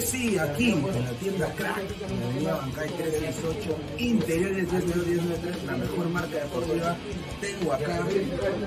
[0.00, 6.08] Sí, aquí, en la tienda Crack, en la avenida Bancay 368, interiores 393, la mejor
[6.08, 6.96] marca deportiva.
[7.40, 8.06] Tengo acá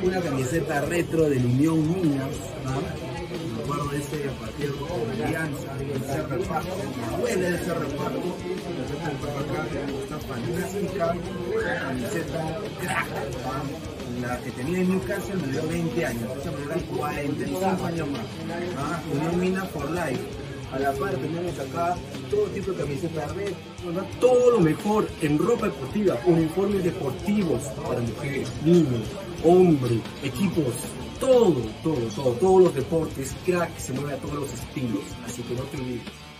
[0.04, 1.46] una camiseta retro del
[26.26, 29.08] uniformes deportivos para mujeres, niños,
[29.44, 30.74] hombres, equipos,
[31.20, 35.56] todo, todo, todo, todos los deportes, crack se mueve a todos los estilos, así que
[35.56, 36.33] no te olvides.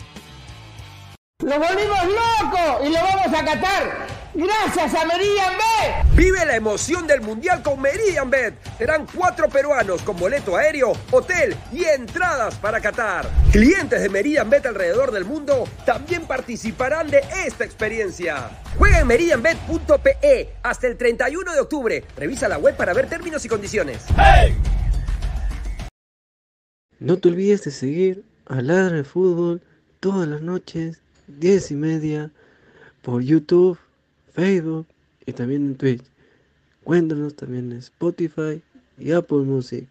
[1.54, 2.84] ¡Lo volvimos loco!
[2.84, 4.08] ¡Y lo vamos a catar!
[4.34, 6.16] ¡Gracias a Meridian Bet!
[6.16, 8.56] Vive la emoción del Mundial con Meridian Bet.
[8.80, 13.30] Serán cuatro peruanos con boleto aéreo, hotel y entradas para Qatar.
[13.52, 18.50] Clientes de Meridian Bet alrededor del mundo también participarán de esta experiencia.
[18.80, 22.04] Juega en meridianbet.pe hasta el 31 de octubre.
[22.18, 24.06] Revisa la web para ver términos y condiciones.
[26.98, 29.62] No te olvides de seguir a Ladra de Fútbol
[30.00, 32.32] todas las noches, 10 y media,
[33.02, 33.78] por YouTube,
[34.34, 34.88] Facebook
[35.26, 36.04] y también en Twitch.
[36.84, 38.62] Cuéntanos también en Spotify
[38.98, 39.88] y Apple Music.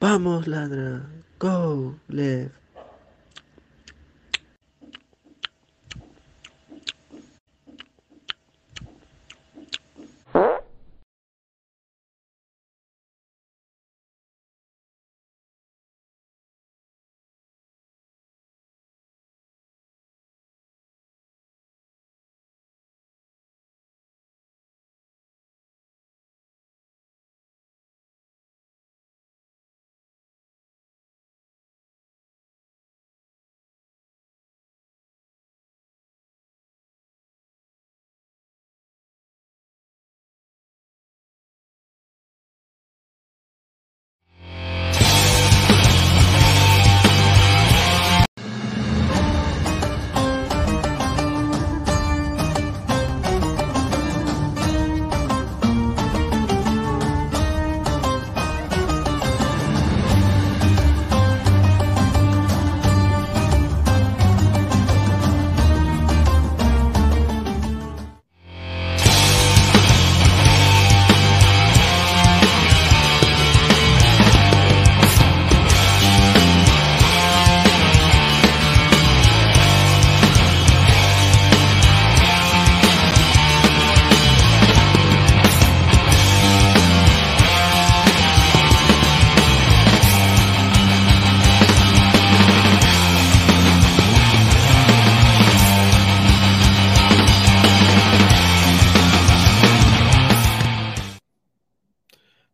[0.00, 1.06] Vamos, ladra.
[1.38, 2.67] Go, left.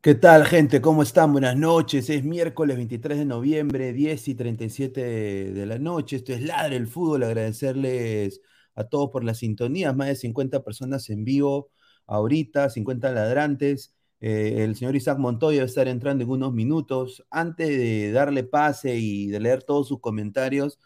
[0.05, 0.83] ¿Qué tal, gente?
[0.83, 1.33] ¿Cómo están?
[1.33, 2.11] Buenas noches.
[2.11, 6.17] Es miércoles 23 de noviembre, 10 y 37 de la noche.
[6.17, 7.23] Esto es Ladre el Fútbol.
[7.23, 8.43] Agradecerles
[8.75, 9.97] a todos por las sintonías.
[9.97, 11.71] Más de 50 personas en vivo
[12.06, 13.95] ahorita, 50 ladrantes.
[14.21, 17.25] Eh, el señor Isaac Montoya va a estar entrando en unos minutos.
[17.31, 20.79] Antes de darle pase y de leer todos sus comentarios,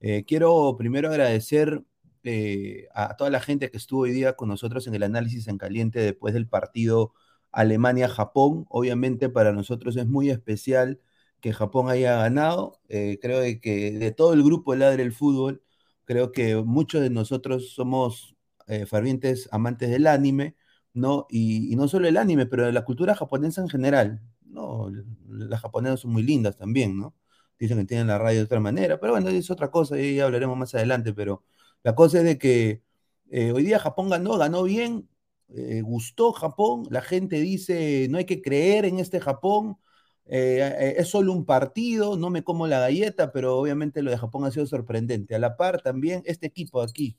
[0.00, 1.82] eh, quiero primero agradecer
[2.24, 5.56] eh, a toda la gente que estuvo hoy día con nosotros en el análisis en
[5.56, 7.14] caliente después del partido
[7.52, 8.66] Alemania-Japón.
[8.68, 11.00] Obviamente para nosotros es muy especial
[11.40, 12.80] que Japón haya ganado.
[12.88, 15.62] Eh, creo que de todo el grupo de Ladre el Fútbol,
[16.04, 18.36] creo que muchos de nosotros somos
[18.68, 20.56] eh, fervientes amantes del anime,
[20.94, 21.26] ¿no?
[21.30, 24.90] Y, no solo el anime, pero de la cultura japonesa en general, ¿no?
[25.28, 27.14] Las japonesas son muy lindas también, ¿no?
[27.58, 30.24] Dicen que tienen la radio de otra manera, pero bueno, es otra cosa, y ya
[30.24, 31.44] hablaremos más adelante, pero
[31.82, 32.82] la cosa es de que
[33.30, 35.08] eh, hoy día Japón ganó, ganó bien,
[35.48, 39.78] eh, gustó Japón, la gente dice, no hay que creer en este Japón,
[40.26, 44.18] eh, eh, es solo un partido, no me como la galleta, pero obviamente lo de
[44.18, 45.34] Japón ha sido sorprendente.
[45.34, 47.16] A la par también este equipo aquí,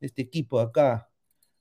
[0.00, 1.08] este equipo acá,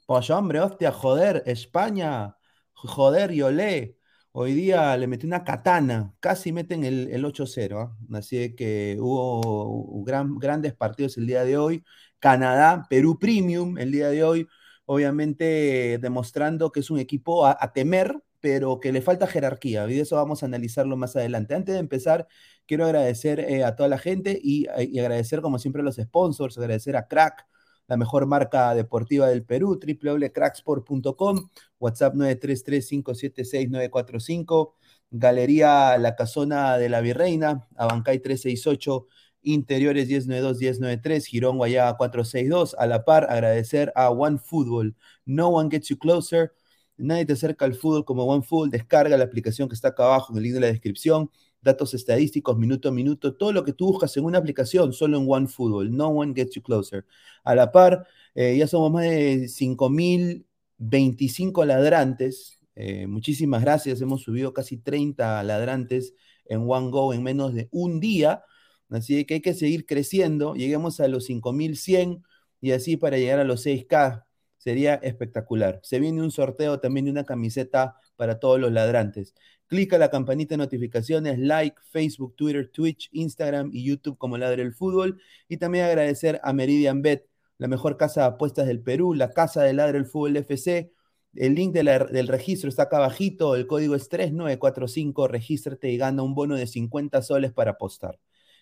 [0.07, 2.37] pues hombre, hostia, joder, España,
[2.73, 3.97] joder, Yolé,
[4.31, 8.17] hoy día le metí una katana, casi meten el, el 8-0, ¿ah?
[8.17, 10.03] así que hubo
[10.39, 11.83] grandes partidos el día de hoy.
[12.19, 14.47] Canadá, Perú Premium el día de hoy,
[14.91, 20.15] obviamente demostrando que es un equipo a, temer, pero que le falta jerarquía, y eso
[20.15, 21.53] vamos a analizarlo más adelante.
[21.53, 22.27] Antes de empezar,
[22.65, 26.95] quiero agradecer eh, a toda la gente y, agradecer, como siempre, a los sponsors, agradecer
[26.95, 27.45] a Crack,
[27.85, 34.73] la mejor marca deportiva del Perú, www.cracksport.com, WhatsApp 933-576-945,
[35.11, 39.05] Galería La Casona de la Virreina, Abancay 368
[39.41, 42.75] Interiores 1092-1093, Girón Guayaba 462.
[42.77, 44.95] A la par, agradecer a OneFootball.
[45.25, 46.53] No one gets you closer.
[46.97, 48.69] Nadie te acerca al fútbol como OneFootball.
[48.69, 51.29] Descarga la aplicación que está acá abajo en el link de la descripción.
[51.61, 55.25] Datos estadísticos, minuto a minuto, todo lo que tú buscas en una aplicación, solo en
[55.27, 55.95] OneFootball.
[55.95, 57.05] No one gets you closer.
[57.43, 62.59] A la par, eh, ya somos más de 5.025 ladrantes.
[62.75, 63.99] Eh, muchísimas gracias.
[63.99, 66.13] Hemos subido casi 30 ladrantes
[66.45, 68.43] en OneGo en menos de un día.
[68.89, 70.55] Así que hay que seguir creciendo.
[70.55, 72.23] Lleguemos a los 5100
[72.61, 74.25] y así para llegar a los 6K.
[74.57, 75.79] Sería espectacular.
[75.83, 79.33] Se viene un sorteo también de una camiseta para todos los ladrantes.
[79.67, 84.73] Clica la campanita de notificaciones, like, Facebook, Twitter, Twitch, Instagram y YouTube como Ladre el
[84.73, 85.21] Fútbol.
[85.47, 87.27] Y también agradecer a Meridian Bet,
[87.57, 90.91] la mejor casa de apuestas del Perú, la casa de Ladre el Fútbol FC.
[91.35, 96.33] El link del registro está acá abajito, el código es 3945, regístrate y gana un
[96.33, 98.19] bono de 50 soles para apostar.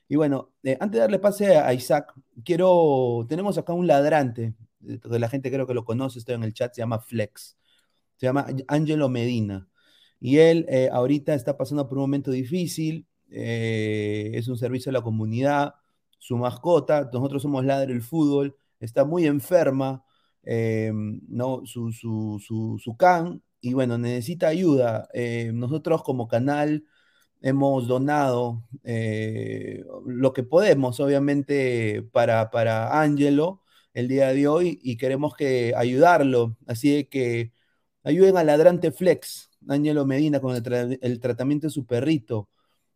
[0.09, 2.13] Y bueno, eh, antes de darle pase a Isaac,
[2.45, 4.53] quiero, tenemos acá un ladrante,
[4.87, 7.57] eh, la gente creo que lo conoce, estoy en el chat, se llama Flex,
[8.17, 9.67] se llama Angelo Medina.
[10.19, 15.01] Y él eh, ahorita está pasando por un momento difícil, es un servicio a la
[15.01, 15.75] comunidad,
[16.17, 20.05] su mascota, nosotros somos Ladre el Fútbol, está muy enferma,
[20.43, 21.65] ¿no?
[21.65, 25.09] Su, su, su, su, can, y bueno, necesita ayuda.
[25.53, 26.85] nosotros como canal
[27.41, 33.61] hemos donado eh, lo que podemos, obviamente, para, para Angelo
[33.93, 36.57] el día de hoy y queremos que ayudarlo.
[36.67, 37.53] Así que
[38.03, 42.49] ayuden a Ladrante Flex, Angelo Medina, con el, tratamiento de su perrito.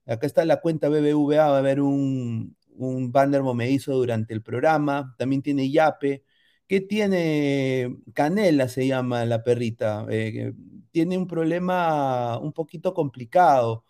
[0.05, 5.15] Acá está la cuenta BBVA, va a haber un, un banner hizo durante el programa.
[5.17, 6.23] También tiene Yape.
[6.67, 7.97] ¿Qué tiene?
[8.13, 10.05] Canela se llama la perrita.
[10.09, 10.53] Eh,
[10.91, 13.85] tiene un problema un poquito complicado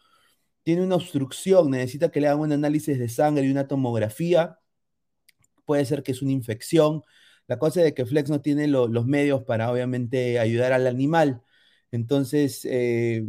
[0.63, 4.59] tiene una obstrucción, necesita que le hagan un análisis de sangre y una tomografía,
[5.65, 7.03] puede ser que es una infección.
[7.47, 11.43] La cosa es de que Flex no tiene los medios para obviamente ayudar al animal.
[11.91, 13.25] Entonces, eh,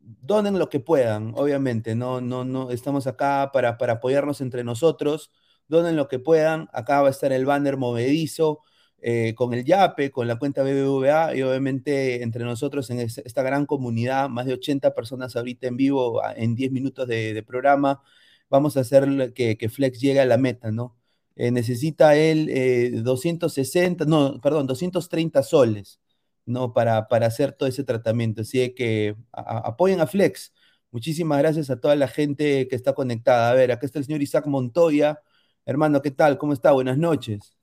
[0.00, 5.30] donen lo que puedan, obviamente, no, no, no, estamos acá para, para apoyarnos entre nosotros,
[5.68, 8.60] donen lo que puedan, acá va a estar el banner movedizo,
[9.02, 13.64] eh, con el YAPE, con la cuenta BBVA y obviamente entre nosotros en esta gran
[13.66, 18.02] comunidad, más de 80 personas ahorita en vivo en 10 minutos de, programa,
[18.50, 20.96] vamos a hacer que, Flex llegue a la meta, ¿no?
[21.36, 26.00] Eh, necesita él 260, eh, no, perdón, 230 soles,
[26.44, 26.72] ¿no?
[26.74, 28.42] Para, para hacer todo ese tratamiento.
[28.42, 30.52] Así que apoyen a Flex.
[30.90, 33.50] Muchísimas gracias a toda la gente que está conectada.
[33.50, 35.22] A ver, acá está el señor Isaac Montoya.
[35.64, 36.38] Hermano, ¿qué tal?
[36.38, 36.72] ¿Cómo está?
[36.72, 37.59] Buenas noches.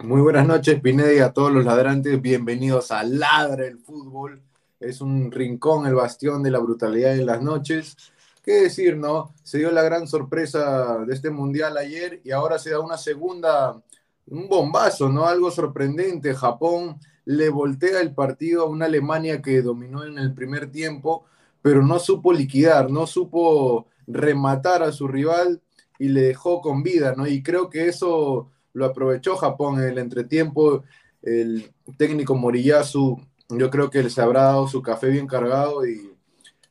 [0.00, 2.20] Muy buenas noches, Pineda, y a todos los ladrantes.
[2.20, 4.42] Bienvenidos a Ladra el Fútbol.
[4.80, 7.96] Es un rincón, el bastión de la brutalidad en las noches.
[8.42, 9.32] ¿Qué decir, no?
[9.44, 13.80] Se dio la gran sorpresa de este mundial ayer y ahora se da una segunda,
[14.26, 15.26] un bombazo, ¿no?
[15.26, 16.34] Algo sorprendente.
[16.34, 21.24] Japón le voltea el partido a una Alemania que dominó en el primer tiempo,
[21.62, 25.62] pero no supo liquidar, no supo rematar a su rival
[25.98, 27.28] y le dejó con vida, ¿no?
[27.28, 30.84] Y creo que eso lo aprovechó Japón en el entretiempo.
[31.22, 36.12] El técnico Moriyasu, yo creo que se habrá dado su café bien cargado y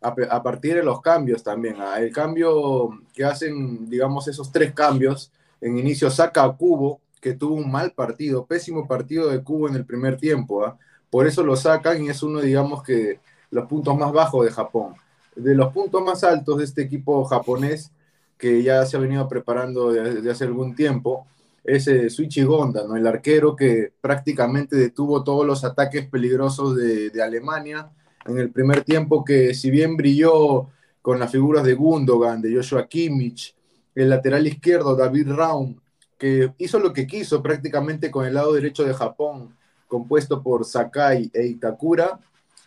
[0.01, 1.75] a, partir de los cambios también.
[1.79, 1.99] ¿ah?
[1.99, 5.31] El cambio que hacen, digamos, esos tres cambios,
[5.61, 9.75] en inicio saca a Cubo, que tuvo un mal partido, pésimo partido de Cubo en
[9.75, 10.65] el primer tiempo.
[10.65, 10.77] ¿ah?
[11.09, 13.19] Por eso lo sacan y es uno, digamos, que
[13.51, 14.95] los puntos más bajos de Japón.
[15.35, 17.91] De los puntos más altos de este equipo japonés,
[18.37, 21.27] que ya se ha venido preparando desde hace algún tiempo,
[21.63, 22.95] ese Suichi Gonda, ¿no?
[22.95, 27.91] el arquero que prácticamente detuvo todos los ataques peligrosos de, Alemania
[28.25, 30.69] en el primer tiempo, que si bien brilló
[31.01, 33.55] con las figuras de Gundogan, de Joshua Kimmich,
[33.95, 35.75] el lateral izquierdo David Raum,
[36.17, 39.55] que hizo lo que quiso prácticamente con el lado derecho de Japón,
[39.87, 42.19] compuesto por Sakai e Itakura,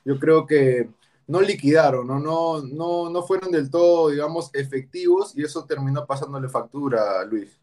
[0.05, 0.89] yo creo que
[1.27, 2.19] no liquidaron, ¿no?
[2.19, 7.59] No, no, no fueron del todo, digamos, efectivos y eso terminó pasándole factura, Luis.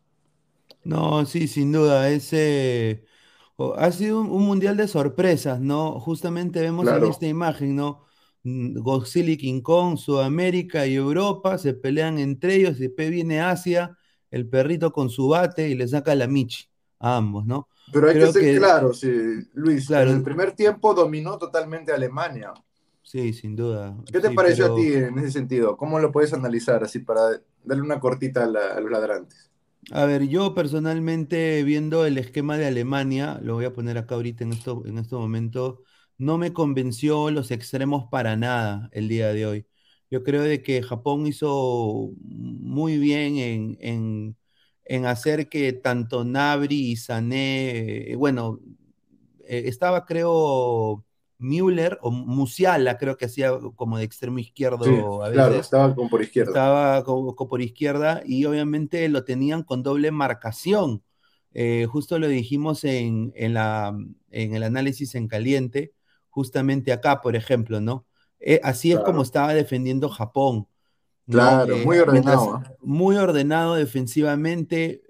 [0.84, 2.10] No, sí, sin duda.
[2.10, 3.06] Ese
[3.78, 6.00] ha sido un, mundial de sorpresas, ¿no?
[6.00, 8.06] Justamente vemos en esta imagen, ¿no?
[8.44, 13.42] Mm, Godzilla y King Kong, Sudamérica y Europa se pelean entre ellos, y después viene
[13.42, 13.98] Asia,
[14.32, 16.66] el perrito con su bate y le saca la Michi
[17.00, 17.68] a ambos, ¿no?
[17.92, 19.12] Pero hay que ser claro, sí,
[19.54, 19.90] Luis.
[19.92, 22.54] En el primer tiempo dominó totalmente Alemania.
[23.04, 23.98] Sí, sin duda.
[24.12, 25.76] ¿Qué te pareció a ti en ese sentido?
[25.76, 29.50] ¿Cómo lo puedes analizar así para darle una cortita a los ladrantes?
[29.90, 34.44] A ver, yo personalmente viendo el esquema de Alemania, lo voy a poner acá ahorita
[34.44, 35.84] en esto, en este momento,
[36.18, 39.68] no me convenció los extremos para nada el día de hoy.
[40.10, 44.38] Yo creo de que Japón hizo muy bien en,
[44.86, 48.60] en hacer que tanto Nabri y Sané, eh, bueno,
[49.46, 51.06] eh, estaba creo
[51.42, 55.44] Müller o Musiala, creo que hacía como de extremo izquierdo a veces.
[55.44, 56.52] Claro, estaba como por izquierda.
[56.52, 61.04] Estaba como, por izquierda y obviamente lo tenían con doble marcación.
[61.54, 63.98] Eh, justo lo dijimos en, la,
[64.30, 65.94] en el análisis en caliente,
[66.30, 68.06] justamente acá, por ejemplo, ¿no?
[68.40, 70.68] Eh, así es como estaba defendiendo Japón.
[71.28, 72.62] Claro, muy ordenado.
[72.82, 75.02] Muy ordenado defensivamente,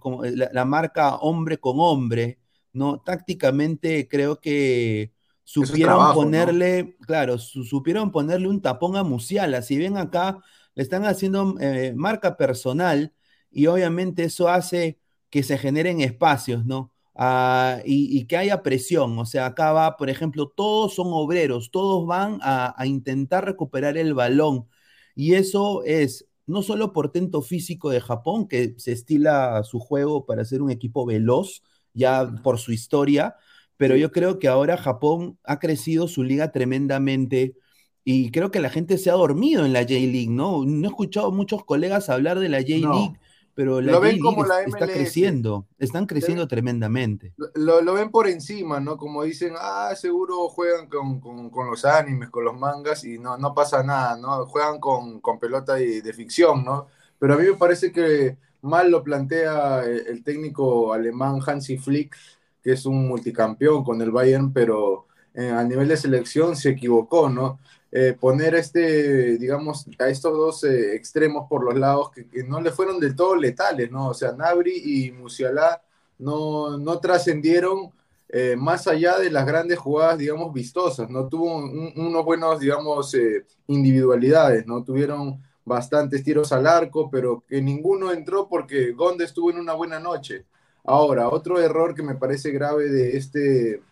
[0.00, 2.38] como la marca hombre con hombre,
[2.72, 3.00] ¿no?
[3.00, 5.12] Tácticamente creo que
[5.48, 9.62] supieron ponerle, claro, supieron ponerle un tapón a Musiala.
[9.62, 10.42] Si ven acá,
[10.74, 13.14] le están haciendo eh, marca personal
[13.50, 15.00] y obviamente eso hace
[15.30, 16.92] que se generen espacios, ¿no?
[17.14, 19.18] Ah, y, que haya presión.
[19.18, 23.96] O sea, acá va, por ejemplo, todos son obreros, todos van a, a intentar recuperar
[23.96, 24.68] el balón.
[25.14, 30.44] Y eso es no solo portento físico de Japón, que se estila su juego para
[30.44, 31.62] ser un equipo veloz,
[31.94, 33.34] ya por su historia,
[33.78, 37.54] pero yo creo que ahora Japón ha crecido su liga tremendamente
[38.04, 40.64] y creo que la gente se ha dormido en la J-League, ¿no?
[40.66, 43.20] No he escuchado muchos colegas hablar de la J-League,
[43.54, 47.34] pero la J-League está creciendo, están creciendo tremendamente.
[47.54, 48.96] Lo, ven por encima, ¿no?
[48.96, 51.20] Como dicen, ah, seguro juegan con,
[51.70, 54.44] los animes, con los mangas y no, no pasa nada, ¿no?
[54.46, 56.88] Juegan con, pelota de, de ficción, ¿no?
[57.20, 62.16] Pero a mí me parece que mal lo plantea el técnico alemán Hansi Flick
[62.68, 67.30] que es un multicampeón con el Bayern, pero eh, a nivel de selección se equivocó,
[67.30, 67.60] ¿no?
[67.90, 72.70] Eh, poner este, digamos, a estos dos eh, extremos por los lados que, no le
[72.70, 74.08] fueron del todo letales, ¿no?
[74.08, 75.80] O sea, Nabri y Musiala
[76.18, 77.90] no, no trascendieron
[78.58, 81.26] más allá de las grandes jugadas, digamos, vistosas, ¿no?
[81.26, 83.16] Tuvo unos buenos, digamos,
[83.66, 84.84] individualidades, ¿no?
[84.84, 89.98] Tuvieron bastantes tiros al arco, pero que ninguno entró porque Gonde estuvo en una buena
[89.98, 90.44] noche.
[90.88, 93.82] Ahora, otro error que me parece grave de este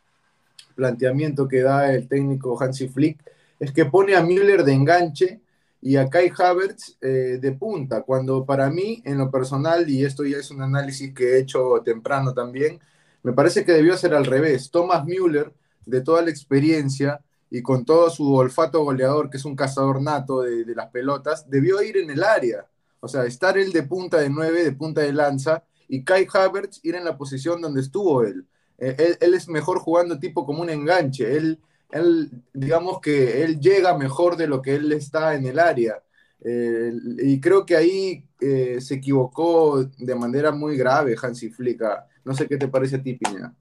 [0.74, 3.20] planteamiento que da el técnico Hansi Flick
[3.60, 5.42] es que pone a Müller de enganche
[5.82, 10.24] y a Kai Havertz eh, de punta, cuando para mí, en lo personal, y esto
[10.24, 12.80] ya es un análisis que he hecho temprano también,
[13.22, 14.70] me parece que debió ser al revés.
[14.70, 15.52] Thomas Müller,
[15.84, 20.40] de toda la experiencia y con todo su olfato goleador, que es un cazador nato
[20.40, 22.64] de, de las pelotas, debió ir en el área.
[23.00, 26.81] O sea, estar él de punta de nueve, de punta de lanza, y Kai Havertz
[26.83, 28.47] ir en la posición donde estuvo él.
[28.78, 31.37] Eh, él, es mejor jugando tipo como un enganche.
[31.37, 36.02] Él, él, digamos que él llega mejor de lo que él está en el área.
[36.45, 41.83] Eh, y creo que ahí eh, se equivocó de manera muy grave Hansi Flick.
[41.83, 43.55] Ah, no sé qué te parece a ti, Piña.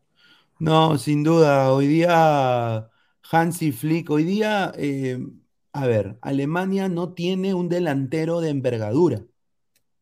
[0.60, 1.72] No, sin duda.
[1.72, 2.90] Hoy día
[3.32, 4.74] Hansi Flick, hoy día,
[5.74, 9.24] a ver, Alemania no tiene un delantero de envergadura.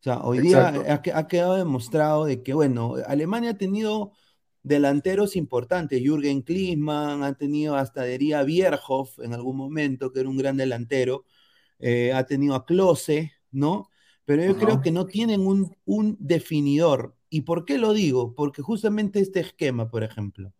[0.04, 0.68] O sea, hoy día
[1.14, 4.12] ha, quedado demostrado de que, bueno, Alemania ha tenido
[4.62, 10.36] delanteros importantes, Jürgen Klinsmann, ha tenido hasta Deria Bierhoff en algún momento, que era un
[10.36, 11.24] gran delantero,
[11.78, 13.88] eh, ha tenido a Klose, ¿no?
[14.26, 17.16] Pero yo creo que no tienen un, un, definidor.
[17.30, 18.34] ¿Y por qué lo digo?
[18.34, 20.52] Porque justamente este esquema, por ejemplo,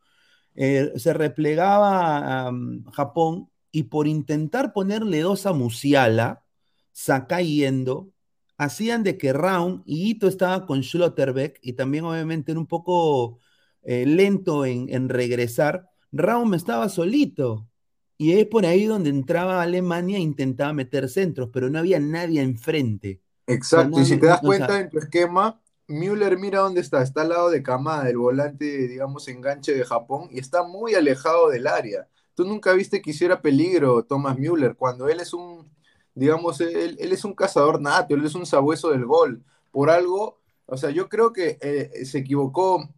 [0.54, 2.52] eh, se replegaba a
[2.94, 6.46] Japón y por intentar ponerle dos a Musiala,
[6.92, 8.13] Sakai yendo,
[8.56, 13.38] hacían de que Raun y Ito estaba con Schlotterbeck y también obviamente era un poco
[13.82, 15.90] eh, lento en, regresar.
[16.12, 17.68] Raum estaba solito
[18.16, 22.40] y es por ahí donde entraba Alemania e intentaba meter centros, pero no había nadie
[22.40, 23.20] enfrente.
[23.46, 27.30] Exacto, y si te das cuenta en tu esquema, Müller mira dónde está, está al
[27.30, 32.08] lado de Kamada, el volante, digamos, enganche de Japón, y está muy alejado del área.
[32.34, 35.73] Tú nunca viste que hiciera peligro Thomas Müller, cuando él es un
[36.14, 39.42] digamos, él, es un cazador nato, él es un sabueso del gol.
[39.70, 42.88] Por algo, o sea, yo creo que eh, se equivocó,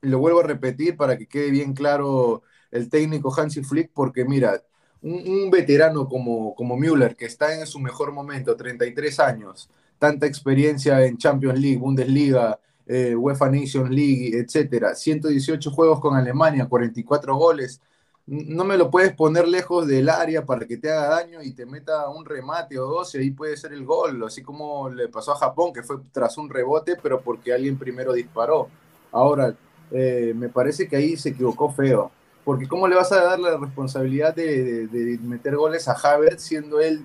[0.00, 4.62] lo vuelvo a repetir para que quede bien claro el técnico Hansi Flick, porque mira,
[5.02, 11.04] un, veterano como, como Müller, que está en su mejor momento, 33 años, tanta experiencia
[11.04, 17.80] en Champions League, Bundesliga, eh, UEFA Nations League, etcétera, 118 juegos con Alemania, 44 goles,
[18.26, 21.64] no me lo puedes poner lejos del área para que te haga daño y te
[21.64, 25.32] meta un remate o dos y ahí puede ser el gol, así como le pasó
[25.32, 28.68] a Japón, que fue tras un rebote, pero porque alguien primero disparó.
[29.12, 29.54] Ahora,
[29.92, 32.10] eh, me parece que ahí se equivocó feo,
[32.44, 37.04] porque ¿cómo le vas a dar la responsabilidad de, meter goles a Havertz siendo él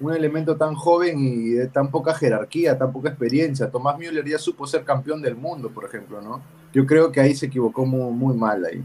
[0.00, 3.70] un elemento tan joven y de tan poca jerarquía, tan poca experiencia?
[3.70, 6.40] Tomás Müller ya supo ser campeón del mundo, por ejemplo, ¿no?
[6.72, 8.84] Yo creo que ahí se equivocó muy, muy mal ahí.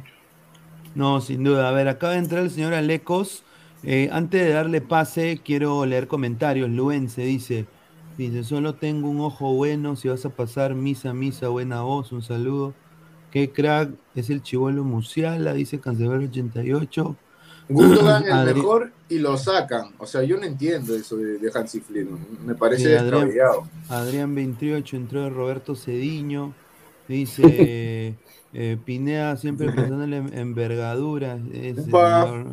[0.96, 1.70] No, sin duda.
[1.70, 3.44] A ver, acaba de entrar el señor Alecos.
[3.84, 6.70] Eh, antes de darle pase, quiero leer comentarios.
[6.70, 7.68] Luen se dice:
[8.18, 12.24] Dice, solo tengo un ojo bueno, si vas a pasar misa, misa, buena voz, un
[12.24, 12.74] saludo.
[13.30, 17.16] Qué crack, es el chivolo Musiala, dice Cancelero 88.
[17.68, 19.94] Gundogan el Adri mejor y lo sacan.
[19.98, 22.08] O sea, yo no entiendo eso de, de Hansi Flick.
[22.46, 23.30] Me parece Sí, Adrián.
[23.90, 26.54] Adrián 28 entró de Roberto Cediño.
[27.10, 28.16] Dice
[28.56, 31.38] eh, Pineda siempre pensándole en envergadura.
[31.54, 32.24] ese Upa.
[32.24, 32.46] señor.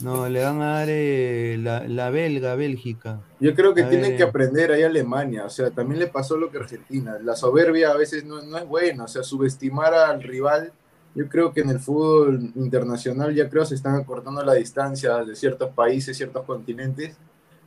[0.00, 3.20] No, le van a dar eh, la, la belga, Bélgica.
[3.40, 4.18] Yo creo que A tienen ver.
[4.18, 5.46] que aprender ahí a Alemania.
[5.46, 7.16] O sea, también le pasó lo que Argentina.
[7.24, 9.04] La soberbia a veces no, no es buena.
[9.04, 10.72] O sea, subestimar al rival.
[11.14, 15.34] Yo creo que en el fútbol internacional ya creo se están acortando la distancia de
[15.34, 17.16] ciertos países, ciertos continentes.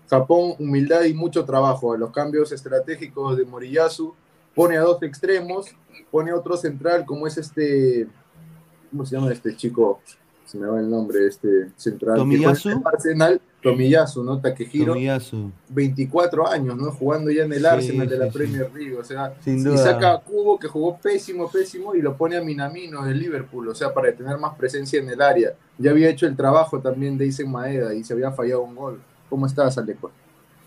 [0.08, 1.98] Japón, humildad y mucho trabajo.
[1.98, 4.13] Los cambios estratégicos de Moriyasu
[4.56, 5.68] pone a dos extremos,
[6.12, 8.08] pone a otro central como es este,
[8.92, 10.00] ¿cómo se llama este chico?
[10.46, 12.16] Se me va el nombre, este central.
[12.16, 12.70] que ¿Tomiyasu?
[12.70, 14.42] el Arsenal, Tomiyasu, ¿no?
[14.42, 14.94] Takehiro.
[14.94, 15.52] Tomiyasu.
[15.70, 16.92] 24 años, ¿no?
[16.92, 18.32] Jugando ya en el Sí, Arsenal de la sí.
[18.32, 19.78] Premier League, o sea, Sin y duda.
[19.78, 23.76] saca a Cubo que jugó pésimo, pésimo y lo pone a Minamino del Liverpool, o
[23.76, 25.54] sea, para tener más presencia en el área.
[25.78, 29.00] Ya había hecho el trabajo también de Isen Maeda y se había fallado un gol.
[29.30, 30.10] ¿Cómo estás, Aleco?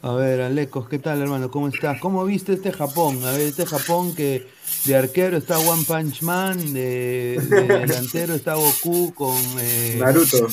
[0.05, 1.49] A ver, Alecos, ¿qué tal, hermano?
[1.51, 2.01] ¿Cómo estás?
[2.01, 3.23] ¿Cómo viste este Japón?
[3.25, 4.49] A ver, este Japón que
[4.85, 9.37] de arquero está One Punch Man, de, de delantero está Goku con...
[9.61, 10.49] eh, Naruto.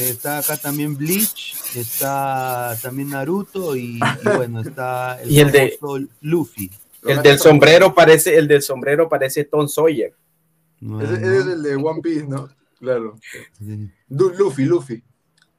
[0.00, 4.00] Está acá también Bleach, está también Naruto y, y
[4.36, 5.78] bueno, está el, Y el de-
[6.22, 6.68] Luffy.
[7.04, 10.12] El del sombrero parece, el del sombrero parece Tom Sawyer.
[11.00, 12.48] Ese, es el de One Piece, ¿no?
[12.80, 13.16] Claro.
[13.58, 13.88] sí.
[14.08, 15.02] Du- Luffy, Luffy.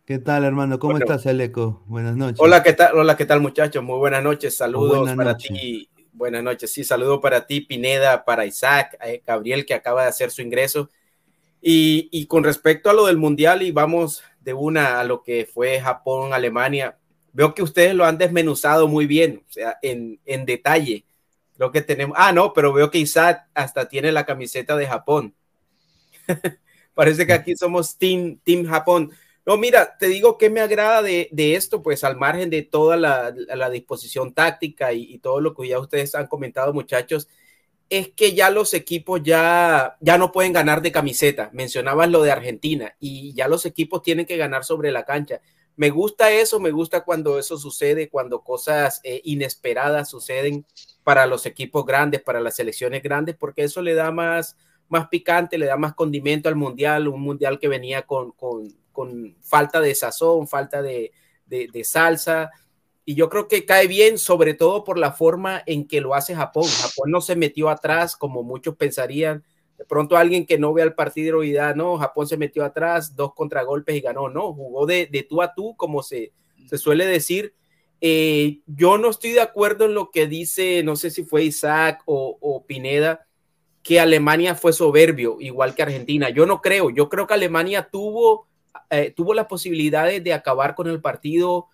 [0.09, 0.79] ¿Qué tal, hermano?
[0.79, 1.05] ¿Cómo Bueno.
[1.05, 1.83] estás, Aleco?
[1.85, 2.39] Buenas noches.
[2.39, 2.97] Hola, ¿qué tal?
[2.97, 3.83] Hola, ¿qué tal, muchachos?
[3.83, 4.57] Muy buenas noches.
[4.57, 5.51] Saludos Buenas para noches.
[5.51, 5.87] ti.
[6.13, 6.73] Buenas noches.
[6.73, 10.89] Sí, saludo para ti, Pineda, para Isaac, eh, Gabriel, que acaba de hacer su ingreso.
[11.61, 15.45] Y, y con respecto a lo del Mundial, y vamos de una a lo que
[15.45, 16.97] fue Japón, Alemania,
[17.31, 21.05] veo que ustedes lo han desmenuzado muy bien, o sea, en, en detalle.
[21.55, 22.17] Creo que tenemos.
[22.19, 25.35] Ah, no, pero veo que Isaac hasta tiene la camiseta de Japón.
[26.95, 29.11] Parece que aquí somos Team, team Japón.
[29.49, 32.95] No, mira, te digo que me agrada de, de esto, pues al margen de toda
[32.97, 33.31] la,
[33.71, 37.27] disposición táctica y, y, todo lo que ya ustedes han comentado, muchachos,
[37.89, 41.49] es que ya los equipos ya, ya no pueden ganar de camiseta.
[41.51, 45.41] Mencionabas lo de Argentina y ya los equipos tienen que ganar sobre la cancha.
[45.75, 50.63] Me gusta eso, me gusta cuando eso sucede, cuando cosas eh, inesperadas suceden
[51.03, 54.55] para los equipos grandes, para las selecciones grandes, porque eso le da más,
[54.89, 58.67] más picante, le da más condimento al mundial, un mundial que venía con, con,
[58.99, 61.13] con falta de sazón, falta de,
[61.45, 62.51] de, de, salsa.
[63.05, 66.35] Y yo creo que cae bien, sobre todo por la forma en que lo hace
[66.35, 66.65] Japón.
[66.65, 69.45] Japón no se metió atrás como muchos pensarían.
[69.77, 73.15] De pronto alguien que no vea el partido y da, no, Japón se metió atrás,
[73.15, 74.27] dos contragolpes y ganó.
[74.27, 76.33] No, jugó de, de tú a tú, como se,
[76.67, 77.53] se suele decir.
[78.01, 82.01] Eh, yo no estoy de acuerdo en lo que dice, no sé si fue Isaac
[82.05, 83.29] o, o Pineda,
[83.81, 86.29] que Alemania fue soberbio, igual que Argentina.
[86.29, 88.48] Yo no creo, yo creo que Alemania tuvo,
[88.89, 91.67] eh, tuvo las posibilidades de acabar con el partido,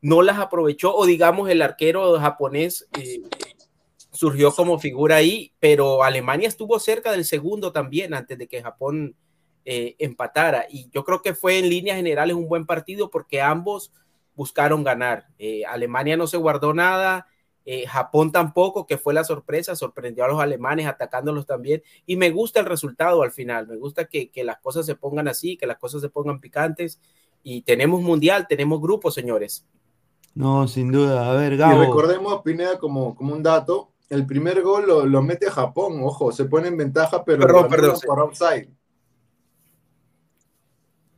[0.00, 3.22] no las aprovechó, o digamos el arquero japonés eh,
[4.12, 9.16] surgió como figura ahí, pero Alemania estuvo cerca del segundo también antes de que Japón
[9.64, 10.66] eh, empatara.
[10.70, 13.92] Y yo creo que fue en líneas generales un buen partido porque ambos
[14.34, 15.26] buscaron ganar.
[15.38, 17.26] Eh, Alemania no se guardó nada,
[17.64, 21.82] eh, Japón tampoco, que fue la sorpresa, sorprendió a los alemanes atacándolos también.
[22.06, 25.28] Y me gusta el resultado al final, me gusta que, que las cosas se pongan
[25.28, 27.00] así, que las cosas se pongan picantes.
[27.42, 29.66] Y tenemos mundial, tenemos grupo, señores.
[30.34, 31.30] No, sin duda.
[31.30, 31.82] A ver, Gabo.
[31.82, 36.32] Y recordemos, Pineda, como, como un dato, el primer gol lo, lo mete Japón, ojo,
[36.32, 38.68] se pone en ventaja, pero perdón, lo perdón, por offside.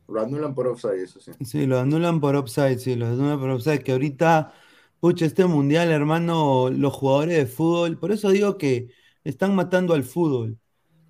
[0.07, 1.31] Lo anulan por offside, eso sí.
[1.43, 4.53] Sí, lo anulan por offside, sí, lo anulan por offside, que ahorita,
[5.07, 8.89] pucha, este mundial, hermano, los jugadores de fútbol, por eso digo que
[9.23, 10.57] están matando al fútbol.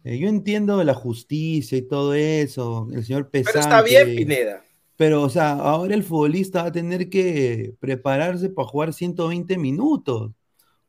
[0.03, 3.59] Eh, yo entiendo la justicia y todo eso, el señor Pesante.
[3.59, 4.63] Pero está bien, Pineda.
[4.97, 10.31] Pero, o sea, ahora el futbolista va a tener que prepararse para jugar 120 minutos.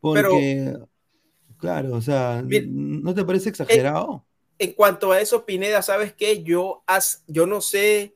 [0.01, 0.89] Porque, Pero,
[1.57, 4.27] claro, o sea, bien, ¿no te parece exagerado?
[4.59, 6.43] En, en, cuanto a eso, Pineda, ¿sabes qué?
[6.43, 6.85] Yo,
[7.27, 8.13] yo no sé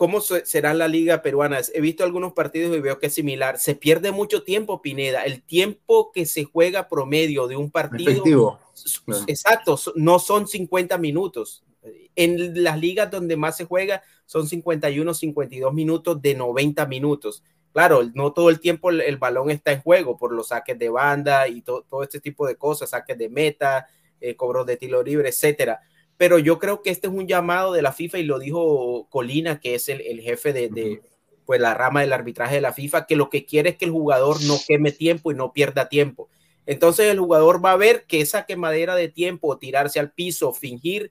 [0.00, 1.58] cómo será la liga peruana.
[1.74, 3.58] He visto algunos partidos y veo que es similar.
[3.58, 5.24] Se pierde mucho tiempo, Pineda.
[5.24, 8.10] El tiempo que se juega promedio de un partido.
[8.10, 8.58] Efectivo.
[9.26, 11.64] Exacto, no son 50 minutos.
[12.16, 17.42] En las ligas donde más se juega son 51, 52 minutos de 90 minutos.
[17.74, 20.88] Claro, no todo el tiempo el, el balón está en juego por los saques de
[20.88, 23.86] banda y to, todo este tipo de cosas, saques de meta,
[24.18, 25.82] eh, cobros de tiro libre, etcétera.
[26.20, 29.58] Pero yo creo que este es un llamado de la FIFA y lo dijo Colina,
[29.58, 31.00] que es el, el jefe de, de
[31.46, 33.90] pues la rama del arbitraje de la FIFA, que lo que quiere es que el
[33.90, 36.28] jugador no queme tiempo y no pierda tiempo.
[36.66, 41.10] Entonces el jugador va a ver que esa quemadera de tiempo, tirarse al piso, fingir,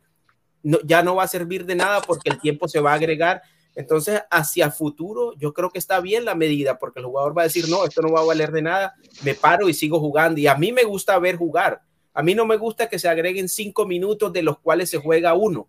[0.61, 3.41] no, ya no va a servir de nada porque el tiempo se va a agregar.
[3.73, 7.45] Entonces, hacia futuro, yo creo que está bien la medida porque el jugador va a
[7.45, 8.93] decir, no, esto no va a valer de nada,
[9.23, 10.39] me paro y sigo jugando.
[10.39, 11.81] Y a mí me gusta ver jugar.
[12.13, 15.33] A mí no me gusta que se agreguen cinco minutos de los cuales se juega
[15.33, 15.67] uno.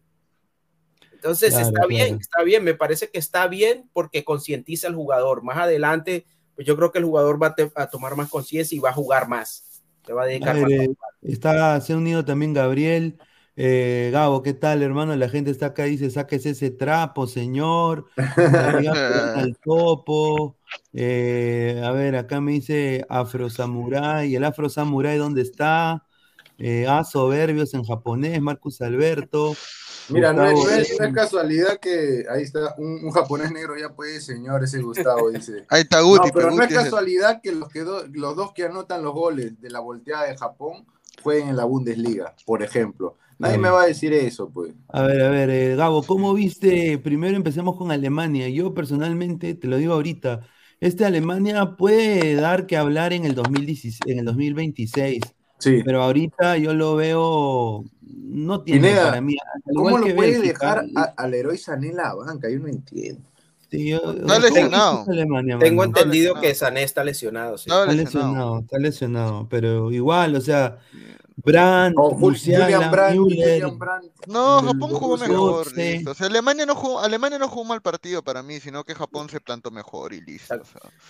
[1.13, 5.43] Entonces está bien, está bien, me parece que está bien porque concientiza al jugador.
[5.43, 6.25] Más adelante,
[6.55, 9.29] pues yo creo que el jugador va a, tomar más conciencia y va a jugar
[9.29, 9.83] más.
[10.07, 10.71] Se va a dedicar más.
[10.71, 13.19] Eh, está, se ha unido también Gabriel.
[13.55, 15.15] Eh, Gabo, ¿qué tal, hermano?
[15.17, 18.07] La gente está acá, dice, sáquese ese trapo, señor.
[19.37, 20.57] al topo.
[20.95, 24.35] Eh, a ver, acá me dice Afro Samurai.
[24.35, 26.07] ¿El Afro Samurai dónde está?
[26.89, 29.55] Ah, soberbios en japonés, Marcus Alberto.
[30.11, 35.31] Mira, no es, casualidad que ahí está un, japonés negro ya puede, señor, ese Gustavo
[35.31, 35.65] dice.
[35.69, 36.29] ahí está Guti.
[36.29, 39.71] No, pero no es casualidad que los, que los dos que anotan los goles de
[39.71, 40.87] la volteada de Japón
[41.23, 43.17] jueguen en la Bundesliga, por ejemplo.
[43.39, 44.75] Nadie me va a decir eso, pues.
[44.89, 46.99] A ver, a ver, eh, Gabo, ¿cómo viste?
[46.99, 48.51] Primero empecemos con Alemania.
[48.51, 50.41] Yo personalmente, te lo digo ahorita,
[50.79, 55.23] este Alemania puede dar que hablar en el, 2016, en el 2026.
[55.61, 55.83] Sí.
[55.85, 57.85] Pero ahorita yo lo veo
[58.31, 59.37] no tiene para mí.
[59.75, 60.85] ¿Cómo lo puede dejar
[61.17, 62.49] al héroe Sané la banca?
[62.49, 63.23] Yo no entiendo.
[63.71, 65.05] está lesionado.
[65.59, 67.57] Tengo entendido que Sané está lesionado.
[67.57, 70.79] Está lesionado, está lesionado, pero igual, o sea,
[71.45, 73.79] Brand, Julian
[74.27, 75.67] No, Japón jugó mejor.
[76.07, 79.29] O sea, Alemania no jugó, Alemania no jugó mal partido para mí, sino que Japón
[79.29, 80.61] se plantó mejor y listo.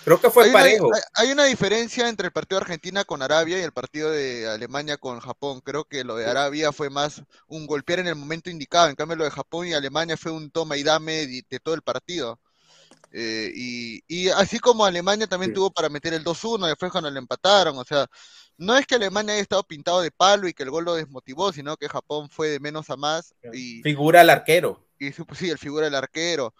[0.04, 0.88] Creo que fue hay parejo.
[0.88, 4.48] Una, hay, una diferencia entre el partido de Argentina con Arabia y el partido de
[4.48, 5.60] Alemania con Japón.
[5.62, 8.88] Creo que lo de Arabia fue más un golpear en el momento indicado.
[8.88, 11.82] En cambio, lo de Japón y Alemania fue un toma y dame de, todo el
[11.82, 12.38] partido.
[13.12, 13.50] Eh,
[14.08, 17.84] y, así como Alemania también tuvo para meter el 2-1, después cuando le empataron, o
[17.84, 18.06] sea,
[18.60, 21.50] no es que Alemania haya estado pintado de palo y que el gol lo desmotivó,
[21.50, 23.34] sino que Japón fue de menos a más.
[23.54, 24.86] Y, figura el arquero.
[24.98, 26.52] Y sí, el figura el arquero.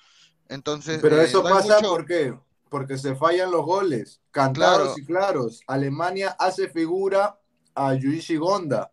[0.48, 0.98] Entonces.
[1.02, 1.78] Pero eh, eso pasa
[2.70, 5.60] porque se fallan los goles, cantados y claros.
[5.66, 7.38] Alemania hace figura
[7.74, 8.90] a Yuichi Gonda.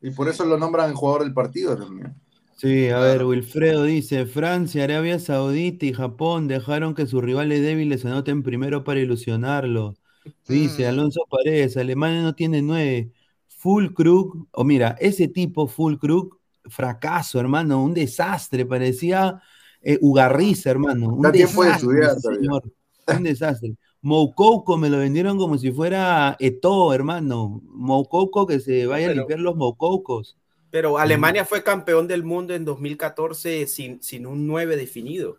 [0.00, 2.14] Y por eso lo nombran el jugador del partido también.
[2.56, 8.00] Sí, a ver, Wilfredo dice, Francia, Arabia Saudita y Japón dejaron que sus rivales débiles
[8.00, 10.00] se anoten primero para ilusionarlos.
[10.46, 10.88] Dice mm.
[10.88, 13.10] Alonso Paredes, Alemania no tiene nueve.
[13.48, 19.42] Full Krug, o mira, ese tipo Full Krug, fracaso, hermano, un desastre, parecía
[19.82, 21.08] eh, Ugarriza, hermano.
[21.08, 22.72] Un desastre, señor,
[23.06, 23.74] un desastre.
[24.00, 27.60] Moukouko me lo vendieron como si fuera Eto, hermano.
[27.64, 30.36] Moukouko que se vaya a limpiar los Moukoukos.
[30.70, 35.38] Pero Alemania fue campeón del mundo en 2014 sin, sin un 9 definido.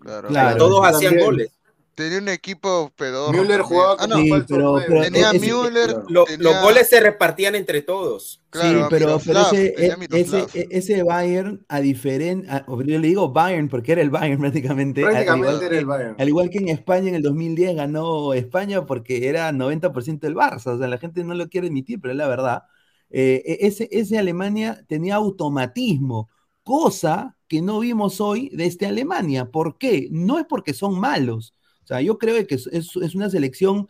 [0.00, 1.52] Claro, Todos hacían goles.
[1.94, 3.36] Tenía un equipo pedor.
[3.36, 4.16] Müller jugaba ah, no,
[4.48, 6.02] pero, tenía Müller.
[6.08, 8.40] Los goles se repartían entre todos.
[8.50, 9.74] sí, pero, ese,
[10.10, 12.48] ese, ese, Bayern, a diferente.
[12.66, 15.02] Yo le digo Bayern porque era el Bayern prácticamente.
[15.04, 16.16] Prácticamente al, era el Bayern.
[16.18, 20.74] Al igual que en España en el 2010 ganó España porque era 90% del Barça.
[20.74, 22.62] O sea, la gente no lo quiere admitir, pero es la verdad.
[23.10, 26.30] Eh, e, ese, ese Alemania tenía automatismo,
[26.62, 29.50] cosa que no vimos hoy de este Alemania.
[29.50, 30.08] ¿Por qué?
[30.10, 33.88] No es porque son malos o sea, yo creo que es, una selección,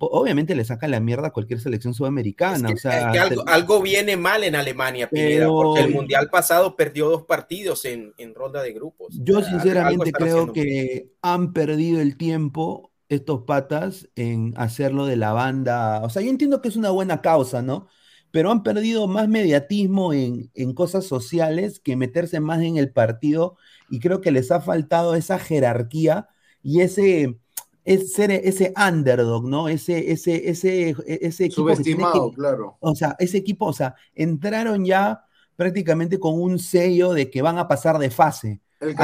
[0.00, 2.70] obviamente le saca la mierda a cualquier selección sudamericana.
[2.70, 3.12] o sea,
[3.46, 8.62] algo, viene mal en Alemania, Pineda, porque el Mundial pasado perdió dos partidos en, ronda
[8.62, 9.14] de grupos.
[9.22, 16.00] Yo sinceramente creo que han perdido el tiempo estos patas en hacerlo de la banda.
[16.02, 17.86] O sea, yo entiendo que es una buena causa, ¿no?
[18.30, 23.56] Pero han perdido más mediatismo en, en cosas sociales que meterse más en el partido
[23.88, 26.28] y creo que les ha faltado esa jerarquía
[26.62, 27.36] y ese,
[27.84, 29.68] ese, ese underdog, ¿no?
[29.68, 31.62] Ese, ese, ese, ese equipo.
[31.62, 32.76] Subestimado, claro.
[32.80, 35.24] O sea, ese equipo, o sea, entraron ya
[35.56, 38.60] prácticamente con un sello de que van a pasar de fase.
[38.80, 38.96] El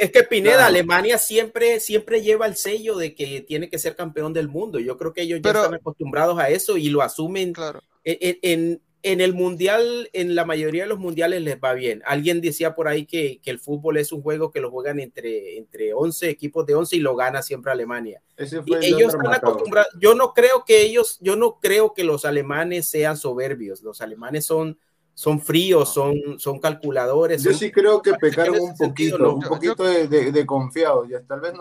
[0.00, 4.32] es, que Pineda, Alemania siempre, siempre lleva el sello de que tiene que ser campeón
[4.32, 4.80] del mundo.
[4.80, 7.80] Yo creo que ellos ya están acostumbrados a eso y lo asumen claro.
[8.02, 8.82] en, en
[9.20, 12.02] el mundial, en la mayoría de los mundiales les va bien.
[12.06, 15.94] Alguien decía por ahí que, el fútbol es un juego que lo juegan entre, entre
[15.94, 18.20] 11 equipos de 11 y lo gana siempre Alemania.
[18.36, 19.92] ellos están acostumbrados.
[20.00, 23.80] Yo no creo que ellos, yo no creo que los alemanes sean soberbios.
[23.82, 24.76] Los alemanes son,
[25.14, 27.44] son fríos, son, son calculadores.
[27.44, 31.08] Yo sí creo que pecaron un poquito, un poquito de, de, confiados.
[31.28, 31.60] Tal vez no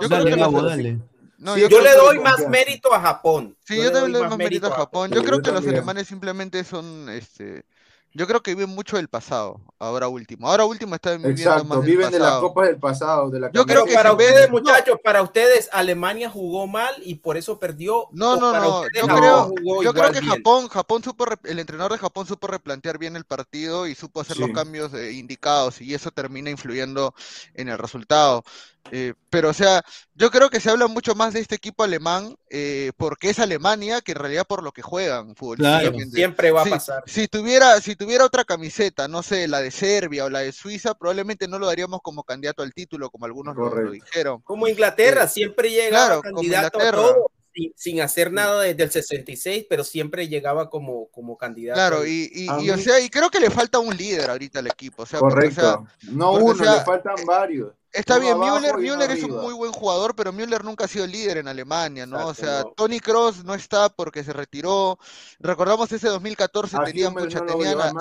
[1.51, 3.55] dale, yo, le doy más mérito a Japón.
[3.65, 5.12] Sí, yo, también le doy más mérito a Japón.
[5.12, 7.65] Yo, creo que los alemanes simplemente son, este,
[8.13, 10.49] Yo creo que viven mucho del pasado, ahora último.
[10.49, 12.41] Ahora último están viviendo Exacto, más del viven de las pasado.
[12.41, 14.58] copas del pasado, de la Yo creo que para si ustedes, no.
[14.60, 18.08] muchachos, para ustedes, Alemania jugó mal y por eso perdió.
[18.12, 18.81] No, no, no.
[18.81, 20.34] ustedes, Yo creo, yo creo que bien?
[20.34, 24.38] Japón, Japón supo, el entrenador de Japón supo replantear bien el partido y supo hacer
[24.38, 27.13] los cambios eh, indicados y eso termina influyendo
[27.53, 28.43] en el resultado.
[28.91, 32.36] Eh, pero, o sea, yo creo que se habla mucho más de este equipo alemán
[32.52, 35.36] eh, porque es Alemania que en realidad por lo que juegan Claro.
[35.36, 36.15] futbolísticamente.
[36.15, 37.04] Siempre va a Sí, pasar.
[37.08, 40.93] Si tuviera, si tuviera otra camiseta, no sé, la de Serbia o la de Suiza,
[40.93, 44.41] probablemente no lo daríamos como candidato al título, como algunos lo- dijeron.
[44.43, 47.02] Como Inglaterra, siempre llegaba claro, como candidato a Inglaterra.
[47.15, 51.78] todo, sin, sin hacer nada desde el 66, pero siempre llegaba como, como candidato.
[51.78, 54.67] Claro, y, y, y, o sea, y creo que le falta un líder ahorita al
[54.67, 55.04] equipo.
[55.04, 55.88] O sea, porque, o sea, Correcto.
[56.12, 57.74] no o uno, sea, le faltan varios.
[57.95, 61.38] Está bien, Müller, Müller es un muy buen jugador, pero Müller nunca ha sido líder
[61.38, 62.27] en Alemania, ¿no?
[62.27, 62.73] o sea, no.
[62.75, 64.99] Tony Cross no está porque se retiró.
[65.39, 67.93] Recordamos ese 2014, A tenían, pucha, no tenían, a,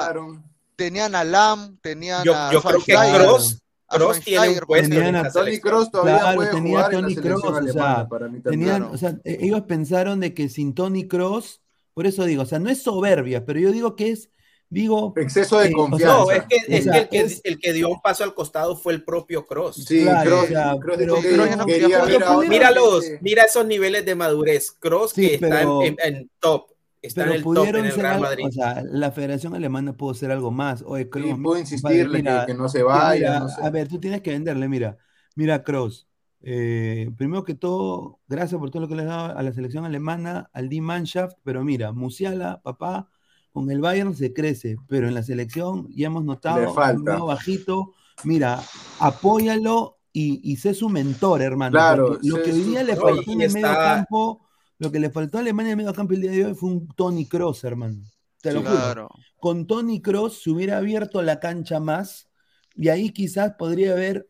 [0.77, 4.45] tenían a Lam, tenían Yo, a yo creo que Schweinsteiger, Cross, a Cross tiene un
[4.55, 5.61] Schweinsteiger, puesto en Tenían a Tony.
[5.61, 8.61] Kroos todavía Claro, puede tenía jugar a en la Tony o sea, para mí también.
[8.61, 8.95] Tenían, Claro.
[8.95, 11.61] o sea, e- ellos pensaron de que sin Tony Cross,
[11.93, 14.31] por eso digo, o sea, no es soberbia, pero yo digo que es,
[14.75, 16.07] digo, Exceso de Eh, confianza.
[16.19, 18.25] No, es que, O es sea, que el que es- el que dio un paso
[18.25, 19.77] al costado fue el propio Cross.
[19.87, 24.15] Sí, Claro, pero- que pero no quería otro Mira los, que- mira esos niveles de
[24.15, 24.73] madurez.
[24.73, 26.67] Cross Sí, que está pero- en, en- en top,
[27.01, 28.45] está en pero top pudieron en el ser Real algo, Madrid.
[28.47, 30.83] o sea, la Federación Alemana pudo ser algo más.
[30.87, 33.63] Oye, Kroos, Sí, puedo insistirle mira, que, que no se vaya, mira, no sé.
[33.63, 34.99] a ver, tú tienes que venderle, mira,
[35.37, 36.07] mira, Kroos,
[36.47, 39.85] eh, primero que todo, gracias por todo lo que le has dado a la selección
[39.87, 43.09] alemana, al Die Mannschaft, pero mira, Musiala, papá,
[43.55, 47.13] con el Bayern se crece, pero en la selección ya hemos notado Le falta.
[47.13, 52.83] medio bajito, mira, apóyalo y, y sé su mentor, hermano, Claro, lo que hoy día
[52.85, 54.47] le faltó en el medio campo,
[54.79, 56.71] lo que le faltó a Alemania en el medio campo el día de hoy fue
[56.71, 58.03] un Tony Cross, hermano.
[58.43, 59.09] Te lo Sí, juro Claro.
[59.41, 62.29] con Tony Cross se hubiera abierto la cancha más
[62.77, 64.29] y ahí quizás podría ver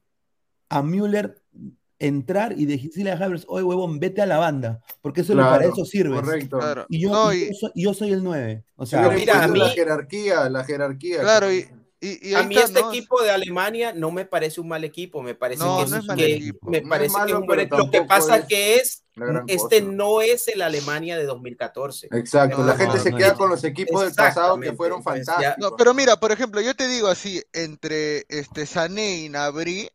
[0.70, 1.43] a Müller
[1.98, 5.44] entrar y decirle a Havertz, oye huevón, vete a la banda, porque eso es lo-
[5.44, 6.14] para Claro, eso sirve.
[6.16, 6.58] Correcto.
[6.58, 6.86] Claro.
[6.88, 8.64] Y yo, No, y y- yo soy, yo soy el 9.
[8.76, 11.20] O Se sea, mira, a mí- la jerarquía, la jerarquía.
[11.20, 11.68] Claro, y,
[12.00, 12.90] y, y A mí está, este ¿no?
[12.92, 16.04] equipo de Alemania no me parece un mal equipo, me parece No, que, no es,
[16.04, 16.70] mal que- equipo.
[16.70, 17.76] me es parece que es malo, un buen pero equipo.
[17.78, 19.00] Lo que pasa es que es
[19.46, 19.92] este cosa.
[19.92, 22.08] no es el Alemania de 2014.
[22.10, 25.02] Exacto, No, la gente no, se no queda con los equipos del pasado que fueron
[25.04, 25.54] fantásticos.
[25.58, 29.88] No, pero mira, por ejemplo, yo te digo así, entre este Sané y Nabri,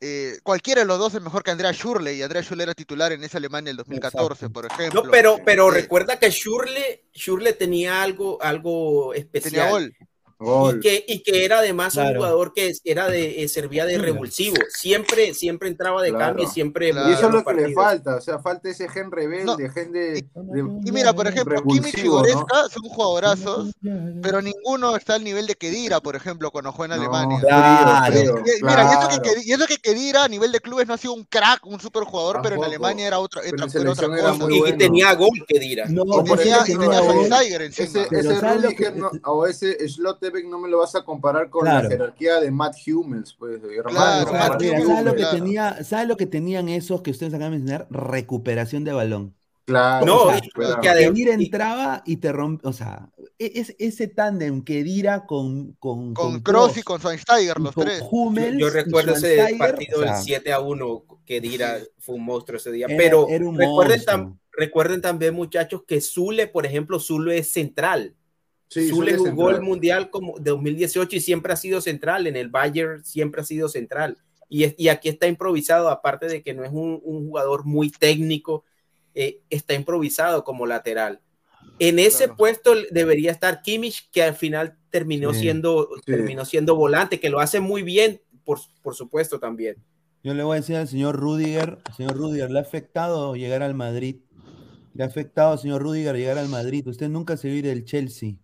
[0.00, 3.12] eh, cualquiera de los dos es mejor que Andrea Schürrle, y Andrea Schürrle era titular
[3.12, 4.52] en esa Alemania del 2014, Exacto.
[4.52, 5.02] por ejemplo.
[5.04, 9.70] No, pero, pero Eh, recuerda que Schürrle, Schürrle tenía algo, algo tenía especial.
[9.70, 9.96] gol.
[10.38, 10.76] Gol.
[10.76, 14.56] Y que, y que era además un jugador que era de, eh, servía de revulsivo.
[14.68, 16.26] Siempre, siempre entraba de Claro.
[16.26, 17.08] cambio y siempre Claro.
[17.08, 19.92] Y eso es lo que le falta, o sea, falta ese gen rebelde, No, gen
[19.92, 20.26] de, de-
[20.84, 23.72] Y mira, por ejemplo, Kimmich y son jugadorazos,
[24.22, 27.38] pero ninguno está al nivel de Kedira, por ejemplo, cuando juega en No, Alemania.
[27.42, 29.22] Mira, y eso, que, claro.
[29.22, 31.80] Kedi- y eso que Kedira a nivel de clubes no ha sido un crack, un
[31.80, 32.64] super jugador, pero en.
[32.64, 34.44] Alemania era otra, era, era otra era cosa.
[34.44, 34.76] muy Y, bueno.
[34.78, 35.86] tenía gol que dirá.
[35.88, 37.26] no, tenía, tenía gol.
[37.26, 37.86] Encima.
[37.86, 39.76] Ese, ese ¿sabes lo Rudiger que- no- o ese
[40.48, 41.84] No me lo vas a comparar con Claro.
[41.84, 43.90] la jerarquía de Matt Hummels, pues, hermano.
[43.96, 45.36] Claro, o Claro, mira, ¿sabes lo que claro.
[45.36, 45.84] tenía?
[45.84, 47.86] ¿Sabes lo que tenían esos que ustedes acaban de mencionar?
[47.90, 49.34] Recuperación de balón.
[49.64, 50.80] claro, No, o sea, claro.
[50.80, 56.14] que Kedira entraba y te rompe, o sea, e- es, ese tándem Kedira con con
[56.14, 58.00] Con Kroos y con Schweinsteiger, los con tres.
[58.08, 62.24] Hummels Yo recuerdo ese partido o del sea, 7 a 1 que Dira fue un
[62.24, 62.86] monstruo ese día.
[62.86, 67.52] Era- Pero era un recuerden, tam- recuerden también, muchachos, que Zule, por ejemplo, Zule es
[67.52, 68.14] central.
[68.68, 69.62] Sí, Zule jugó el.
[69.62, 72.26] Mundial como de 2018 y siempre ha sido central.
[72.26, 74.18] En el Bayern siempre ha sido central.
[74.48, 77.90] Y, es- y aquí está improvisado, aparte de que no es un, un jugador muy
[77.90, 78.64] técnico,
[79.14, 81.20] eh, está improvisado como lateral.
[81.78, 82.36] En ese Claro.
[82.36, 85.40] puesto debería estar Kimmich, que al final terminó, Sí.
[85.40, 86.12] siendo, Sí.
[86.12, 89.76] terminó siendo volante, que lo hace muy bien, por, por supuesto, también.
[90.22, 93.74] Yo le voy a decir al señor Rudiger, señor Rudiger, le ha afectado llegar al
[93.74, 94.16] Madrid.
[94.94, 96.86] Le ha afectado, señor Rudiger, llegar al Madrid.
[96.88, 98.34] Usted nunca se vio ir del Chelsea.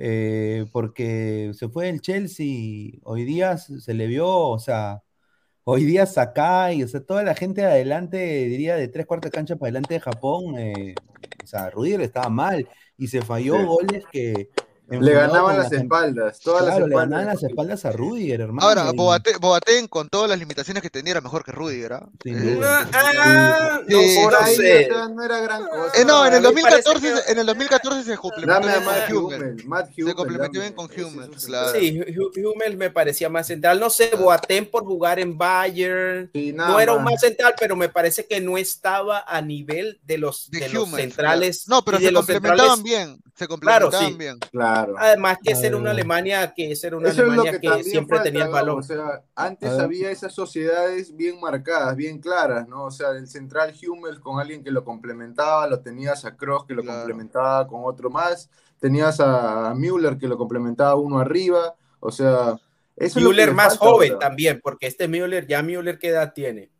[0.00, 2.92] Eh, porque se fue del Chelsea.
[3.04, 5.02] Hoy día se le vio, o sea,
[5.64, 9.36] hoy día Sakai, o sea, toda la gente de adelante, diría de tres cuartos de
[9.36, 10.58] cancha para adelante de Japón.
[10.58, 10.94] eh,
[11.44, 13.64] o sea, Rudiger estaba mal y se falló Sí.
[13.66, 14.48] goles que.
[14.90, 18.66] Le ganaban las las- espaldas, todas Claro, las le ganaban las espaldas a Rudiger, hermano.
[18.68, 18.90] Ahora,
[19.40, 21.92] Boateng, con todas las limitaciones que tenía, era mejor que Rudiger.
[21.92, 22.08] ¿ah?
[22.22, 22.88] Sin Eh, duda.
[22.92, 24.88] Ah, no, Sí, Por no ahí, sé.
[25.14, 26.00] no era gran cosa.
[26.00, 28.72] Eh, no, en el mí me parece 2014, que- en el 2014 se complementó Dame
[28.72, 29.10] a Matt
[29.64, 31.72] Matt Se complementó bien con claro.
[31.78, 33.78] Sí, Hu- Hummels me parecía más central.
[33.78, 36.30] No sé, Boateng por jugar en Bayern.
[36.34, 37.20] Sí, nada No era un más.
[37.20, 41.02] central, pero me parece que no estaba a nivel de los, De de los Hummels,
[41.04, 41.64] centrales.
[41.64, 41.78] claro.
[41.78, 43.22] No, pero se complementaban bien.
[43.40, 44.14] Se Claro, sí.
[44.18, 44.38] bien.
[44.50, 44.94] Claro.
[44.98, 45.92] Además que esa era una Ah.
[45.94, 48.80] Alemania que esa era una Eso es Alemania que, siempre falta, tenía el balón.
[48.80, 52.84] O sea, antes había esas sociedades bien marcadas, bien claras, ¿no?
[52.84, 56.74] O sea, el central Hummels con alguien que lo complementaba, lo tenías a Kroos que
[56.74, 56.98] lo Claro.
[56.98, 62.58] complementaba con otro más, tenías a, Müller que lo complementaba uno arriba, o sea,
[62.94, 66.70] eso Müller le más falta joven también, porque este Müller, ya Müller qué edad tiene.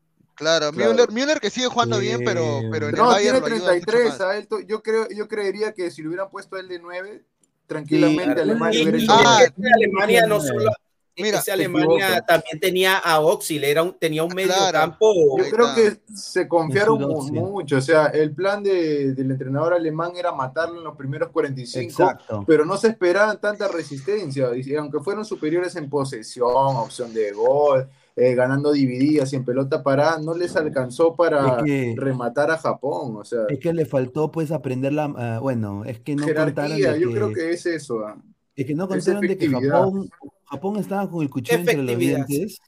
[0.40, 0.92] Claro, Claro.
[0.92, 3.55] Müller, Müller que sigue jugando bien, pero, Eh, pero en el No, Bayern tiene lo
[3.57, 4.20] ayuda mucho 33, más.
[4.22, 7.22] a él yo creo, yo creería que si le hubieran puesto él de 9,
[7.66, 8.40] tranquilamente claro.
[8.42, 9.68] Alemania hubiera hecho Ah, es bien.
[9.70, 10.70] que Alemania no solo,
[11.16, 14.79] Mira, esa se Alemania también tenía a Oxil, era un, tenía un medio Claro.
[14.79, 15.37] campo.
[15.37, 20.33] Yo creo que se confiaron mucho, o sea, el plan de- del entrenador alemán era
[20.33, 22.44] matarlo en los primeros 45, Exacto.
[22.46, 27.87] pero no se esperaban tanta resistencia, y aunque fueron superiores en posesión, opción de gol,
[28.21, 32.58] eh, ganando divididas y en pelota parada, no les alcanzó para Es que- rematar a
[32.58, 36.25] Japón, o sea, Es que le faltó pues aprender la, ah, bueno, es que no
[36.27, 38.00] contaron de yo que, creo que es eso.
[38.06, 38.21] ah.
[38.54, 39.48] es que no contaron de que.
[39.48, 40.10] Japón,
[40.44, 42.58] Japón estaba con el cuchillo entre los dientes.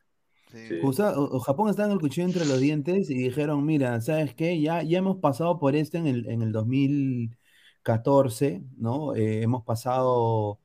[0.53, 0.78] Sí.
[0.82, 4.34] Usa- o- o Japón estaba con el cuchillo entre los dientes y dijeron, mira, ¿sabes
[4.34, 4.61] qué?
[4.61, 9.14] Ya, ya hemos pasado por esto en el, en el 2014, ¿no?
[9.14, 10.59] Eh, hemos pasado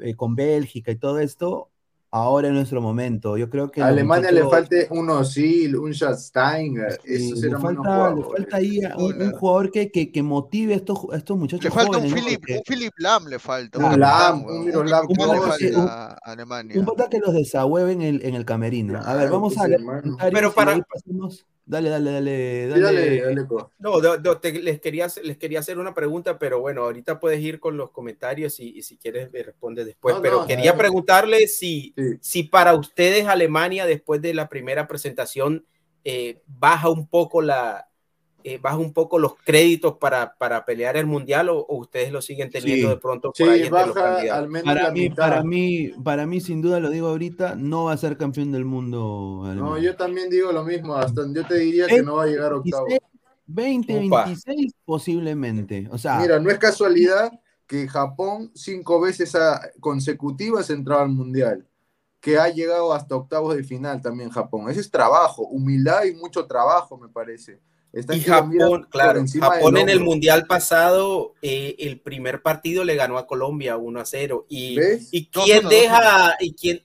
[0.00, 1.70] eh, con Bélgica y todo esto.
[2.16, 3.36] Ahora es nuestro momento.
[3.36, 8.22] Yo creo que A Alemania le falte un Osil, un Schasteiger, esos le falta, le
[8.22, 11.70] falta ahí un, un jugador que, que, que motive a estos, a estos muchachos Le
[11.72, 12.04] falta un.
[12.04, 13.78] Philip, Porque- un Philip Lam le falta.
[13.80, 15.00] Un Lam, un falta
[15.76, 16.78] un- a Alemania.
[16.78, 19.00] Un pata que los desahueve en el, en el camerino.
[19.04, 19.66] A ver, vamos a
[20.30, 21.44] Pero para- pasemos.
[21.66, 22.82] Dale, dale, dale, Sí, dale.
[22.82, 23.46] dale, dale.
[23.78, 27.18] No, do- do- te- les, quería, hacer- les quería hacer una pregunta, pero bueno, ahorita
[27.18, 30.14] puedes ir con los comentarios y, y si quieres me respondes después.
[30.14, 30.78] No, pero no, quería dale.
[30.78, 32.18] preguntarle si, Sí.
[32.20, 35.64] si para ustedes Alemania, después de la primera presentación,
[36.04, 37.88] eh, baja un poco la
[38.46, 42.20] eh, baja un poco los créditos para, para pelear el mundial o, o ustedes lo
[42.22, 42.94] siguen teniendo Sí.
[42.94, 44.30] de pronto por ahí los baja candidatos.
[44.38, 45.16] al menos Para la mí, mitad.
[45.16, 48.64] para mí, para mí, sin duda lo digo ahorita, no va a ser campeón del
[48.66, 49.42] mundo.
[49.54, 50.94] No, yo también digo lo mismo.
[50.94, 52.86] Hasta yo te diría que no va a llegar a octavo.
[53.46, 54.24] 20, Upa.
[54.26, 55.88] 26 posiblemente.
[55.90, 57.32] O sea, Mira, no es casualidad
[57.66, 61.66] que Japón cinco veces a- consecutivas ha entrado al mundial,
[62.20, 64.68] que ha llegado hasta octavos de final también Japón.
[64.70, 67.60] Ese es trabajo, humildad y mucho trabajo, me parece.
[67.94, 73.18] Están Y Japón, claro, Japón en el mundial pasado, eh, el primer partido le ganó
[73.18, 74.46] a Colombia 1 a 0.
[74.48, 74.76] Y,
[75.12, 76.82] y quién uno, deja, y quién,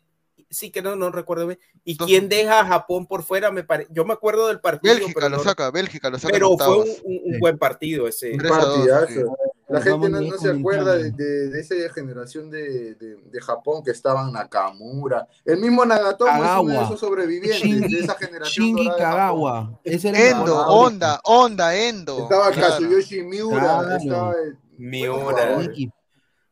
[0.50, 3.90] sí que no, no recuerdo bien, y quién deja a Japón por fuera, me parece,
[3.92, 6.78] yo me acuerdo del partido, Bélgica pero, lo no- saca, Bélgica lo saca pero fue
[6.78, 7.40] un, un- un Sí.
[7.40, 8.34] buen partido ese.
[8.34, 9.08] Un partidazo.
[9.08, 9.22] sí.
[9.70, 11.24] La gente no, se acuerda de, comentando.
[11.24, 15.28] de- de esa generación de, de- de Japón que estaban Nakamura.
[15.46, 18.66] El mismo Nagatomo es uno de esos sobrevivientes de esa generación.
[18.68, 18.88] Shingi.
[18.98, 19.80] Kagawa.
[19.84, 20.66] Ese era el Endo, mejor.
[20.88, 22.18] Onda, Onda, Endo.
[22.24, 22.74] Estaba claro.
[22.74, 23.96] Kazuyoshi Miura, Claro.
[23.96, 25.62] estaba eh, Miura.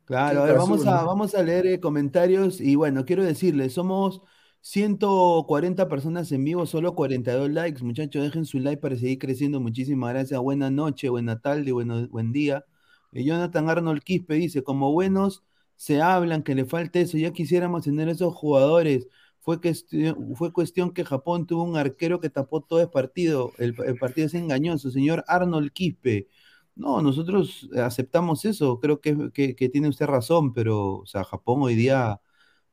[0.06, 4.22] Claro, a ver, vamos a leer eh, comentarios y bueno, quiero decirles, somos
[4.62, 7.84] 140 personas en vivo, solo 42 likes.
[7.84, 9.60] Muchachos, dejen su like para seguir creciendo.
[9.60, 10.40] Muchísimas gracias.
[10.40, 12.64] Buena noche, buena tarde, bueno, buen día.
[13.12, 15.44] Eh, Jonathan Arnold Quispe dice, como buenos
[15.76, 19.08] se hablan que le falta eso, ya quisiéramos tener esos jugadores.
[19.40, 23.52] Fue cuestión, fue cuestión que Japón tuvo un arquero que tapó todo el partido.
[23.58, 26.28] El, partido es engañoso, señor Arnold Quispe.
[26.76, 31.64] No, nosotros aceptamos eso, creo que, que, que tiene usted razón, pero o sea, Japón
[31.64, 32.22] hoy día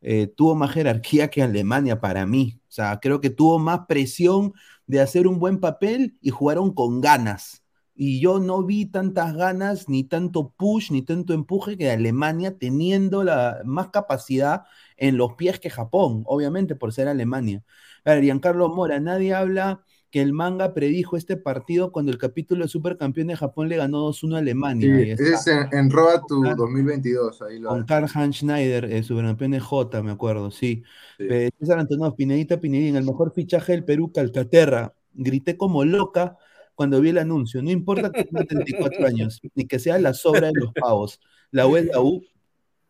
[0.06, 2.60] eh, tuvo más jerarquía que Alemania para mí.
[2.68, 4.52] O sea, creo que tuvo más presión
[4.86, 7.63] de hacer un buen papel y jugaron con ganas.
[7.94, 13.22] Y yo no vi tantas ganas, ni tanto push, ni tanto empuje que Alemania teniendo
[13.22, 14.62] la más capacidad
[14.96, 17.62] en los pies que Japón, obviamente por ser Alemania.
[18.04, 22.64] A ver, Giancarlo Mora, nadie habla que el manga predijo este partido cuando el capítulo
[22.64, 24.94] de Supercampeón de Japón le ganó 2-1 a Alemania.
[24.94, 26.56] Sí, ese es en, en to Claro.
[26.56, 27.42] 2022.
[27.42, 30.84] Ahí lo Con Karl Hans Schneider, eh, supercampeón de J, me acuerdo, sí.
[31.18, 31.24] Sí.
[31.28, 34.94] Eh, César Antonov, Pinedita Pinedín, el mejor fichaje del Perú, Calcaterra.
[35.12, 36.36] Grité como loca
[36.74, 37.62] cuando vi el anuncio.
[37.62, 41.20] No importa que tenga 34 años, ni que sea la sobra de los pavos.
[41.50, 42.22] La U es la U.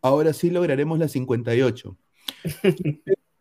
[0.02, 1.96] Ahora sí lograremos la 58.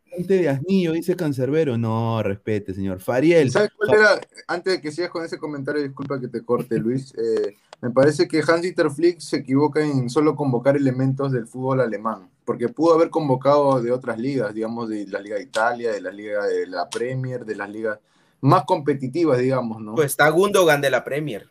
[0.05, 1.77] Gente de Asnillo, dice Cancerbero.
[1.77, 2.99] No, respete, señor.
[2.99, 3.51] Fariel.
[3.51, 4.21] ¿Sabes cuál era?
[4.47, 7.13] Antes de que sigas con ese comentario, disculpa que te corte, Luis.
[7.17, 12.29] eh, me parece que Hans-Dieter Flick se equivoca en solo convocar elementos del fútbol alemán,
[12.45, 16.09] porque pudo haber convocado de otras ligas, digamos, de la Liga de Italia, de la
[16.09, 17.99] Liga de la Premier, de las ligas
[18.43, 19.95] más competitivas, digamos, ¿no?
[19.95, 21.49] Pues está Gundogan de la Premier.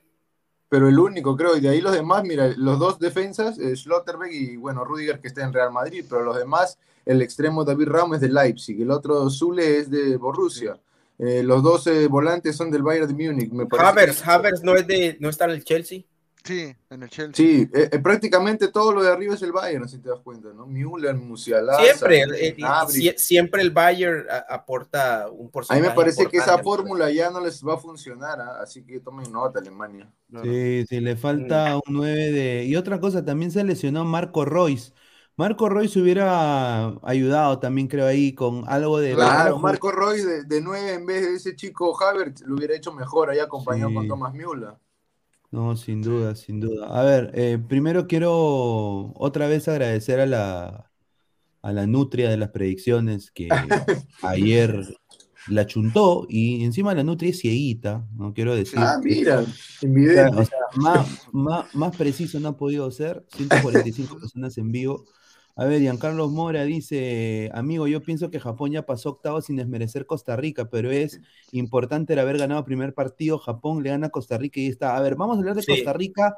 [0.69, 4.33] Pero el único, creo, y de ahí los demás, mira, los dos defensas, eh, Schlotterbeck
[4.33, 8.17] y, bueno, Rudiger que está en Real Madrid, pero los demás, el extremo David Ramos
[8.17, 10.79] es de Leipzig, el otro Zule es de Borussia.
[11.19, 13.89] Eh, los dos eh, volantes son del Bayern de Múnich, me parece.
[13.89, 16.03] Havertz, que- Havertz no es de, no está en el Chelsea.
[16.45, 17.35] Sí, en el Chelsea.
[17.47, 20.49] Sí, eh, eh, prácticamente todo lo de arriba es el Bayern, si te das cuenta,
[20.53, 20.67] ¿no?
[20.67, 21.77] Müller, Musiala.
[21.79, 22.57] Siempre, eh,
[22.89, 25.81] sie- siempre el Bayern a- aporta un A porcentaje.
[25.83, 28.59] mí me parece que esa fórmula ya no les va a funcionar, ¿ah?
[28.61, 30.11] así que tomen nota, Alemania.
[30.43, 32.65] Sí, sí, le falta un 9 de...
[32.65, 34.93] Y otra cosa, también se lesionó Marco Royce.
[35.37, 39.15] Marco Royce hubiera ayudado también, creo, ahí con algo de...
[39.15, 42.93] Claro, Marco Roy de, de 9 en vez de ese chico Havertz lo hubiera hecho
[42.93, 43.95] mejor ahí acompañado Sí.
[43.95, 44.75] con Thomas Müller.
[45.53, 46.87] No, sin duda, sin duda.
[46.89, 50.91] A ver, eh, primero quiero otra vez agradecer a la,
[51.61, 53.49] a la nutria de las predicciones que
[54.23, 54.83] ayer
[55.49, 58.79] la chuntó y encima la nutria es cieguita, no quiero decir.
[58.79, 60.41] Ah, mira, O sea, invidente.
[60.41, 63.23] o sea, más, más, más preciso no ha podido ser.
[63.37, 65.05] 145 personas en vivo.
[65.55, 70.07] A ver, Giancarlos Mora dice, amigo, yo pienso que Japón ya pasó octavo sin desmerecer
[70.07, 73.39] Costa Rica, pero es importante el haber ganado primer partido.
[73.39, 74.97] Japón le gana a Costa Rica y está.
[74.97, 75.71] A ver, vamos a hablar de Sí.
[75.73, 76.37] Costa Rica.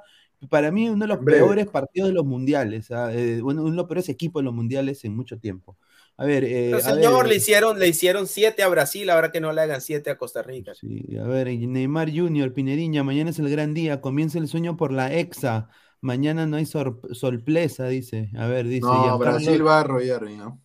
[0.51, 1.41] Para mí, uno de los breve.
[1.41, 2.91] peores partidos de los mundiales.
[2.91, 3.11] ¿ah?
[3.15, 5.77] Eh, bueno, uno de los peores equipos de los mundiales en mucho tiempo.
[6.17, 9.33] A ver, eh, Pero, a señor, ver, le hicieron, le hicieron siete a Brasil, ahora
[9.33, 10.75] que no le hagan siete a Costa Rica.
[10.75, 14.93] Sí, a ver, Neymar Junior, Pinediña, mañana es el gran día, comienza el sueño por
[14.93, 15.71] la exa,
[16.05, 18.31] mañana no hay sor- sorpresa, dice.
[18.37, 20.61] A ver, dice No, Giancarlo, Brasil va a arrollar, ¿no?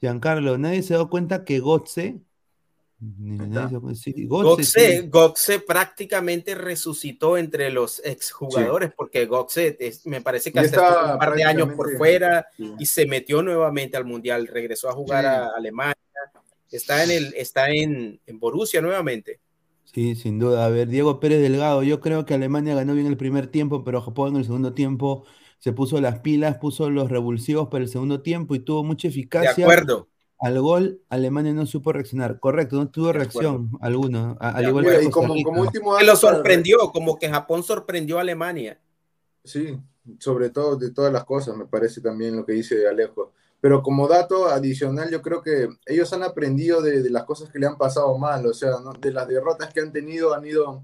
[0.00, 2.20] Giancarlo, nadie se da cuenta que Gotze,
[3.00, 3.06] sí,
[3.46, 4.26] Gotze, sí.
[4.26, 11.18] Goxe, Goxe prácticamente resucitó entre los exjugadores, porque Goxe es- me parece que estaba un
[11.18, 12.72] par de años por fuera Sí.
[12.78, 15.28] y se metió nuevamente al Mundial, regresó a jugar Sí.
[15.28, 15.94] a Alemania,
[16.70, 19.40] está en el, está en, en Borussia nuevamente.
[19.84, 20.66] Sí, sin duda.
[20.66, 24.00] A ver, Diego Pérez Delgado, yo creo que Alemania ganó bien el primer tiempo, pero
[24.02, 25.24] Japón en el segundo tiempo
[25.58, 29.12] se puso las pilas, puso los revulsivos para el segundo tiempo y tuvo mucha De
[29.12, 29.64] eficacia.
[29.64, 30.08] acuerdo.
[30.40, 32.40] Al gol, Alemania no supo reaccionar.
[32.40, 35.48] Correcto, no tuvo De reacción alguna, al De igual que y Costa como, Rica.
[35.48, 38.78] como último Que lo dato para- sorprendió, como que Japón sorprendió a Alemania.
[39.44, 39.78] Sí,
[40.18, 43.32] sobre todo de todas las cosas, me parece también lo que dice Alejo.
[43.60, 47.66] Pero como dato adicional, yo creo que ellos han aprendido de, las cosas que le
[47.66, 50.82] han pasado mal, o sea, de las derrotas que han tenido, han ido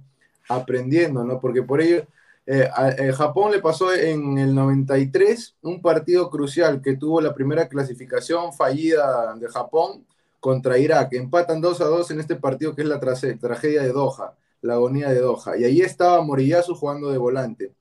[0.49, 1.41] aprendiendo, ¿no?
[1.41, 2.07] Porque por ello,
[2.47, 7.35] eh, a- eh, Japón le pasó en el 93 un partido crucial que tuvo la
[7.35, 10.05] primera clasificación fallida de Japón
[10.41, 11.13] contra Irak.
[11.13, 15.11] Empatan 2 a 2 en este partido que es la tragedia de Doha, la agonía
[15.11, 15.57] de Doha.
[15.59, 17.73] Y ahí estaba Moriyasu jugando de volante.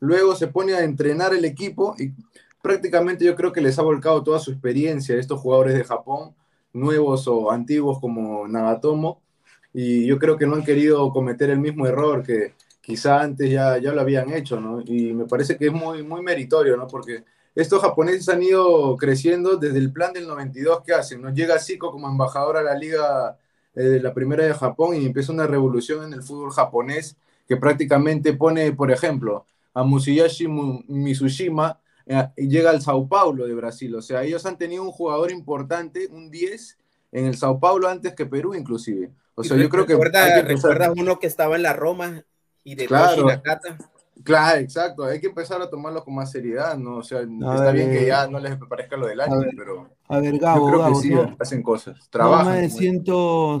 [0.00, 2.12] Luego se pone a entrenar el equipo y
[2.64, 6.34] prácticamente yo creo que les ha volcado toda su experiencia a estos jugadores de Japón,
[6.74, 9.22] nuevos o antiguos como Nagatomo,
[9.72, 13.78] y yo creo que no han querido cometer el mismo error que quizá antes ya,
[13.78, 14.80] ya lo habían hecho, ¿no?
[14.84, 16.86] Y me parece que es muy, muy meritorio, ¿no?
[16.88, 21.30] Porque estos japoneses han ido creciendo desde el plan del 92 que hacen, ¿no?
[21.32, 23.38] Llega Zico como embajador a la liga
[23.74, 27.16] eh, de la primera de Japón y empieza una revolución en el fútbol japonés
[27.48, 31.83] que prácticamente pone, por ejemplo, a Musashi Mu- Mitsushima eh,
[32.36, 33.94] y llega al Sao Paulo de Brasil.
[33.94, 36.78] O sea, ellos han tenido un jugador importante, un 10,
[37.12, 39.10] en el Sao Paulo antes que Perú inclusive.
[39.34, 39.94] O sea, yo creo que...
[39.94, 42.24] recuerda, que uno que estaba en la Roma
[42.62, 43.26] y de Claro.
[43.26, 43.78] Nakata.
[44.22, 45.04] Claro, exacto.
[45.04, 46.98] Hay que empezar a tomarlo con más seriedad, ¿no?
[46.98, 49.50] O sea, está ver, bien que eh, ya no les parezca lo del año, ver,
[49.56, 52.46] pero A ver, yo Gabo, creo que Gabo, sí, no- hacen cosas, trabajan.
[52.46, 52.78] más de como-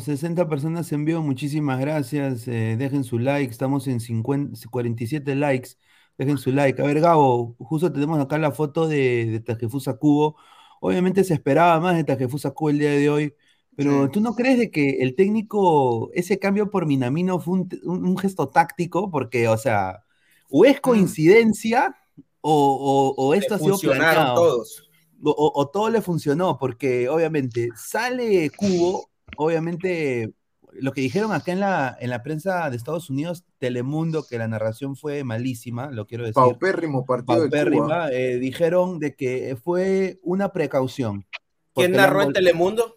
[0.00, 2.46] 160 personas en vivo, muchísimas gracias.
[2.46, 5.70] eh, dejen su like, estamos en 50, 47 likes.
[6.18, 6.80] Dejen su like.
[6.80, 10.36] A ver, Gabo, justo tenemos acá la foto de, de Takefusa Kubo.
[10.80, 13.34] Obviamente se esperaba más de Takefusa Kubo el día de hoy,
[13.76, 14.10] pero Sí.
[14.12, 18.16] ¿tú no crees de que el técnico, ese cambio por Minamino fue un, un- un
[18.18, 19.10] gesto táctico?
[19.10, 20.04] Porque, o sea,
[20.50, 21.96] o es coincidencia
[22.40, 24.34] o, o- o esto ha sido planeado.
[24.34, 24.88] todos.
[25.26, 29.08] O todo le funcionó, porque obviamente sale Cubo,
[29.38, 30.34] obviamente
[30.80, 34.48] lo que dijeron acá en la, en la prensa de Estados Unidos, Telemundo, que la
[34.48, 36.34] narración fue malísima, lo quiero decir.
[36.34, 37.50] Paupérrimo partido de Cuba.
[37.50, 41.26] paupérrima, eh, dijeron de que fue una precaución.
[41.74, 42.96] ¿Quién narró en Telemundo?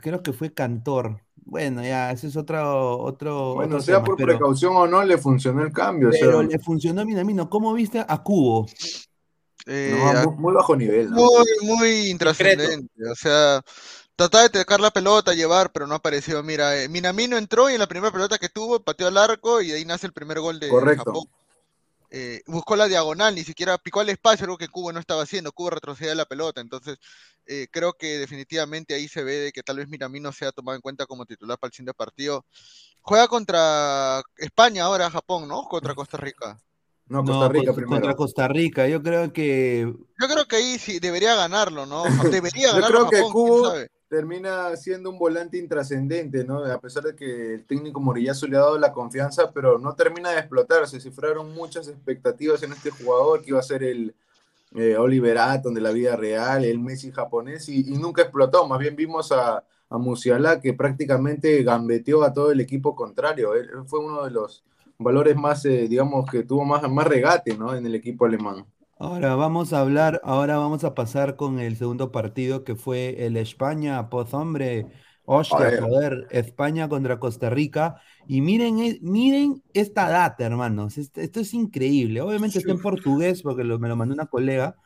[0.00, 1.22] Creo que fue Cantor.
[1.48, 5.04] Bueno, ya, ese es otro, otro, Bueno, otro sea tema, por pero, precaución o no,
[5.04, 6.08] le funcionó el cambio.
[6.08, 7.48] o sea, pero le funcionó a Minamino.
[7.48, 8.66] ¿Cómo viste a Cubo?
[9.66, 11.10] Eh, no, a- muy, muy bajo nivel.
[11.10, 11.16] ¿no?
[11.16, 11.46] muy,
[11.76, 12.88] muy intrascendente.
[13.10, 13.60] O sea,
[14.16, 16.42] trataba de tocar la pelota, llevar, pero no apareció.
[16.42, 19.68] Mira, eh, Minamino entró y en la primera pelota que tuvo, pateó al arco y
[19.68, 21.04] de ahí nace el primer gol de Correcto.
[21.04, 21.24] Japón.
[22.10, 25.52] Eh, buscó la diagonal, ni siquiera picó al espacio, algo que Cuba no estaba haciendo.
[25.52, 26.60] Cuba retrocedía la pelota.
[26.60, 26.98] Entonces,
[27.46, 30.82] eh, creo que definitivamente ahí se ve de que tal vez Minamino sea tomado en
[30.82, 32.46] cuenta como titular para el siguiente partido.
[33.02, 35.64] Juega contra España ahora, Japón, ¿no?
[35.64, 36.58] Contra Costa Rica.
[37.08, 37.90] No, Costa Rica contra, primero.
[37.90, 38.88] contra Costa Rica.
[38.88, 42.02] Yo creo que Yo creo que ahí sí debería ganarlo, ¿no?
[42.42, 43.90] Debería Yo ganarlo creo que Japón, Cubo, sabe.
[44.08, 46.64] Termina siendo un volante intrascendente, ¿no?
[46.64, 50.30] A pesar de que el técnico Morillazo le ha dado la confianza, pero no termina
[50.30, 50.86] de explotar.
[50.88, 54.14] Se cifraron muchas expectativas en este jugador que iba a ser el
[54.74, 58.66] eh, Oliver Atom de la vida real, el Messi japonés, y, nunca explotó.
[58.68, 63.52] Más bien vimos a, a Musiala que prácticamente gambeteó a todo el equipo contrario.
[63.86, 64.64] Fue uno de los
[64.98, 67.74] valores más, eh, digamos, que tuvo más, más regate, ¿no?
[67.74, 68.66] En el equipo alemán.
[68.98, 73.36] Ahora vamos a hablar, ahora vamos a pasar con el segundo partido que fue el
[73.36, 74.86] España, poz hombre,
[75.26, 76.26] hostia, Joder.
[76.30, 78.00] España contra Costa Rica.
[78.26, 80.96] Y miren, eh, miren esta data, hermanos.
[80.96, 82.22] Esto, es increíble.
[82.22, 84.76] Obviamente está en portugués porque lo- me lo mandó una colega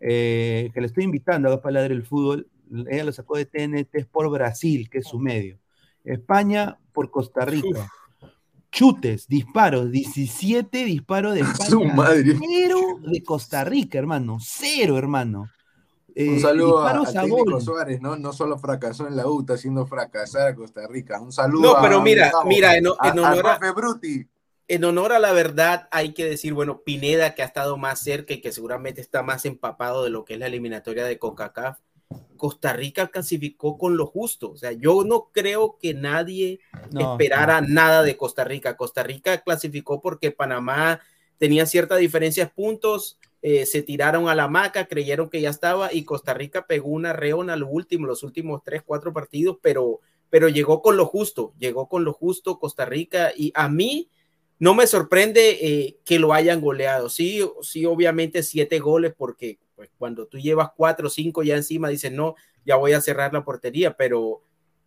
[0.00, 2.48] eh, que le estoy invitando a para el fútbol.
[2.88, 5.58] Ella lo sacó de TNT por Brasil, que es su medio.
[6.04, 7.90] España por Costa Rica.
[8.70, 12.36] Chutes, disparos, 17 disparos de Su España, madre.
[12.38, 15.48] cero de Costa Rica, hermano, cero, hermano.
[16.08, 17.60] Un Eh, saludo a- a.
[17.60, 18.16] Suárez, ¿no?
[18.16, 21.20] No solo fracasó en la U, está haciendo fracasar a Costa Rica.
[21.20, 24.26] Un saludo No, a- pero mira, mira, en, honor a, Bruti.
[24.66, 28.34] en honor a la verdad, hay que decir, bueno, Pineda, que ha estado más cerca
[28.34, 31.78] y que seguramente está más empapado de lo que es la eliminatoria de CONCACAF,
[32.36, 34.52] Costa Rica clasificó con lo justo.
[34.52, 38.76] O sea, yo no creo que nadie No, esperara nada de Costa Rica.
[38.76, 41.00] Costa Rica clasificó porque Panamá
[41.36, 45.92] tenía cierta diferencia de puntos, eh, se tiraron a la maca, creyeron que ya estaba
[45.92, 50.00] y Costa Rica pegó una reona lo último, los últimos tres, cuatro partidos, pero,
[50.30, 54.10] pero llegó con lo justo, llegó con lo justo Costa Rica y a mí
[54.58, 57.08] no me sorprende eh, que lo hayan goleado.
[57.08, 61.88] Sí, sí, obviamente siete goles porque pues, cuando tú llevas cuatro o cinco ya encima
[61.88, 64.42] dices, no, ya voy a cerrar la portería, pero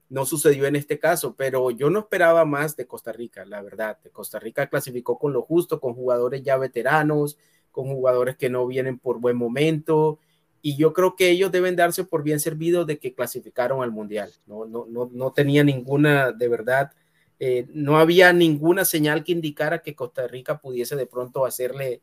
[0.10, 4.00] no sucedió en este caso, pero yo no esperaba más de Costa Rica, la verdad.
[4.12, 7.38] Costa Rica clasificó con lo justo, con jugadores ya veteranos,
[7.72, 10.20] con jugadores que no vienen por buen momento,
[10.62, 14.30] y yo creo que ellos deben darse por bien servidos de que clasificaron al Mundial.
[14.46, 16.92] No, no, no, no tenía ninguna, de verdad,
[17.40, 22.02] eh, no había ninguna señal que indicara que Costa Rica pudiese de pronto hacerle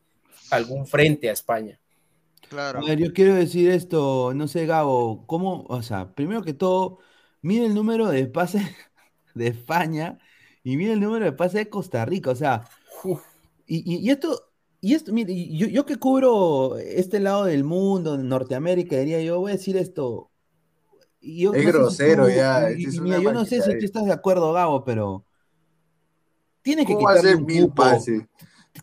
[0.49, 1.79] algún frente a España.
[2.49, 2.79] Claro.
[2.79, 5.65] A ver, yo quiero decir esto, no sé, Gabo, ¿cómo?
[5.69, 6.99] O sea, primero que todo,
[7.41, 8.63] mire el número de pases
[9.35, 10.17] de España
[10.63, 12.63] y mire el número de pases de Costa Rica, o sea,
[13.67, 18.17] y, y- y esto, y esto, mire, yo, yo que cubro este lado del mundo,
[18.17, 20.29] Norteamérica, diría yo, voy a decir esto.
[21.21, 23.77] yo Es no sé si grosero tú- ya, y- es mira, yo no sé si
[23.77, 25.23] tú estás de acuerdo, Gabo, pero
[26.61, 27.83] tiene que ¿Cómo va a quitarle un mil cupo.
[27.83, 28.23] pases?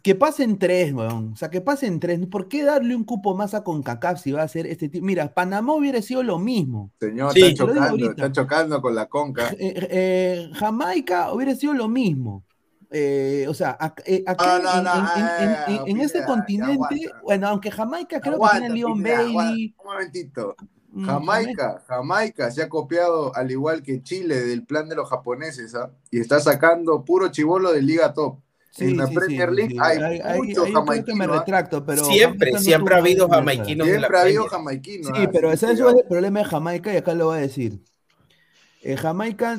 [0.02, 1.32] Que pasen tres, weón.
[1.32, 2.18] O sea, que pasen tres.
[2.26, 5.04] ¿Por qué darle un cupo más a CONCACAF si va a ser este tipo?
[5.06, 6.90] Mira, Panamá hubiera sido lo mismo.
[7.00, 7.42] Señor, Sí.
[7.42, 8.10] está chocando, ahorita.
[8.10, 9.48] está chocando con la conca.
[9.58, 12.44] Eh, eh, Jamaica hubiera sido lo mismo.
[12.90, 16.04] Eh, o sea, eh, acá no, en, no, en- en- en- eh, en- en Pineda,
[16.06, 19.02] este continente, bueno, aunque Jamaica creo que tiene a Leon.
[19.02, 19.74] Bailey.
[19.78, 20.56] Un momentito.
[20.92, 25.74] mm, Jamaica, Jamaica se ha copiado al igual que Chile del plan de los japoneses
[25.74, 25.90] ¿ah?
[26.10, 28.38] y está sacando puro chivolo de Liga Top.
[28.78, 29.82] Sí, en la sí, Premier sí, League sí.
[29.82, 31.26] hay Ahí- ahí- mucho ahí yo creo que me ¿ah?
[31.26, 34.46] retracto, pero siempre, siempre ha habido jamaiquinos Siempre ha habido Premier.
[34.46, 35.10] jamaiquino.
[35.14, 35.32] Sí, ¿ah?
[35.32, 36.02] pero Así que ¿sabes cuál es cuidado.
[36.02, 36.92] el problema de Jamaica?
[36.94, 37.82] Y acá lo voy a decir.
[38.80, 39.58] Eh, Jamaica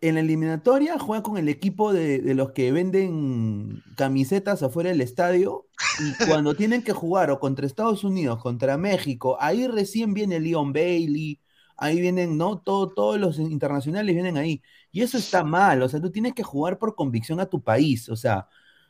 [0.00, 5.00] en la eliminatoria juega con el equipo de, de los que venden camisetas afuera del
[5.02, 10.40] estadio y cuando tienen que jugar o contra Estados Unidos, contra México, ahí recién viene
[10.40, 11.40] Leon Bailey,
[11.76, 12.60] ahí vienen, ¿no?
[12.60, 14.62] Todo, todos los internacionales vienen ahí.
[14.96, 18.08] Y eso está mal, o sea, tú tienes que jugar por convicción a tu país,
[18.08, 18.48] o sea,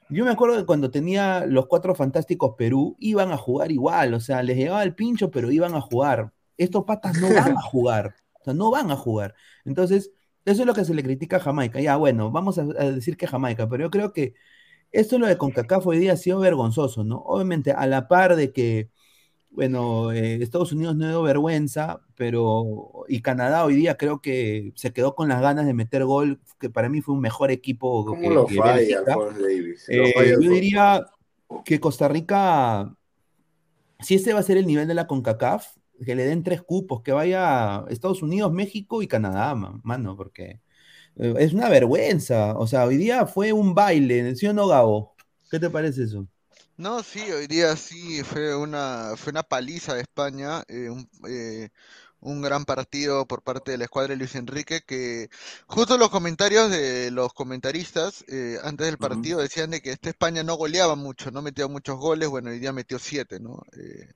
[0.09, 4.21] yo me acuerdo que cuando tenía los cuatro fantásticos Perú, iban a jugar igual, o
[4.21, 6.33] sea, les llegaba el pincho, pero iban a jugar.
[6.57, 9.35] Estos patas no van a jugar, o sea, no van a jugar.
[9.65, 10.13] Entonces,
[10.45, 11.81] eso es lo que se le critica a Jamaica.
[11.81, 14.35] Ya, bueno, vamos a, decir que Jamaica, pero yo creo que
[14.93, 17.19] esto lo de CONCACAF hoy día ha sido vergonzoso, ¿no?
[17.19, 18.91] Obviamente, a la par de que,
[19.57, 24.93] bueno, eh, Estados Unidos no dio vergüenza, pero, y Canadá hoy día creo que se
[24.93, 28.23] quedó con las ganas de meter gol, que para mí fue un mejor equipo ¿Cómo
[28.23, 29.03] que, lo que falla?
[29.89, 31.07] Lo Eh, falla yo diría
[31.65, 32.97] que Costa Rica,
[34.01, 37.03] si este va a ser el nivel de la CONCACAF, que le den tres cupos,
[37.03, 40.61] que vaya a Estados Unidos, México y Canadá, ma- mano, porque
[41.17, 42.59] eh, es una vergüenza.
[42.59, 45.17] O sea, hoy día fue un baile, ¿sí o no, Gabo?
[45.51, 46.29] ¿Qué te parece eso?
[46.79, 51.71] No, sí, hoy día sí fue una, fue una paliza de España, eh, un, eh,
[52.21, 55.29] un gran partido por parte de la escuadra de Luis Enrique, que
[55.67, 60.43] justo los comentarios de los comentaristas eh, antes del partido decían de que esta España
[60.43, 63.63] no goleaba mucho, no metía muchos goles, bueno, hoy día metió siete, ¿no?
[63.73, 64.13] Eh,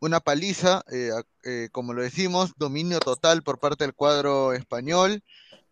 [0.00, 1.10] una paliza, eh,
[1.44, 5.22] eh, como lo decimos, dominio total por parte del cuadro español.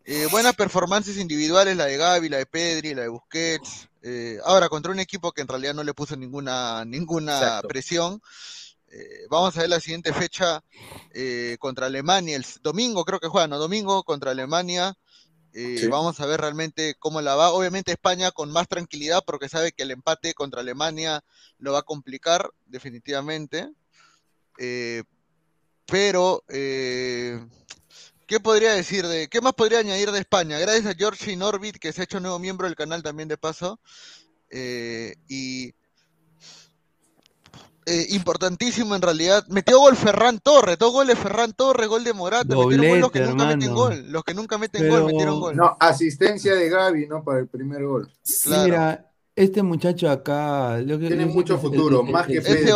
[0.05, 3.88] Eh, buenas performances individuales, la de Gavi, la de Pedri, la de Busquets.
[4.01, 7.67] Eh, ahora, contra un equipo que en realidad no le puso ninguna, ninguna Exacto.
[7.67, 8.21] presión.
[8.91, 10.63] Eh, vamos a ver la siguiente fecha
[11.13, 13.59] eh, contra Alemania, el domingo creo que juegan, ¿no?
[13.59, 14.97] Domingo contra Alemania.
[15.51, 15.87] Sí.
[15.87, 17.49] Vamos a ver realmente cómo la va.
[17.49, 21.23] Obviamente España con más tranquilidad porque sabe que el empate contra Alemania
[21.57, 23.67] lo va a complicar definitivamente.
[25.87, 26.43] Pero,
[28.29, 30.59] ¿qué podría decir de, qué más podría añadir de España?
[30.59, 33.79] Gracias a George Norbit que se ha hecho nuevo miembro del canal también de paso.
[34.51, 35.73] Eh, y
[37.87, 39.43] eh, importantísimo en realidad.
[39.49, 43.21] Metió gol Ferran Torres, dos goles Ferran Torres, gol de Morata, metieron gol los que
[43.21, 45.55] nunca meten gol, los que nunca meten Pero- gol metieron gol.
[45.55, 47.23] No, asistencia de Gaby, ¿no?
[47.23, 48.11] Para el primer gol.
[48.43, 48.63] Claro.
[48.63, 50.77] Mira, este muchacho acá.
[50.81, 52.71] Lo que, Tiene mucho futuro, más que Pedri.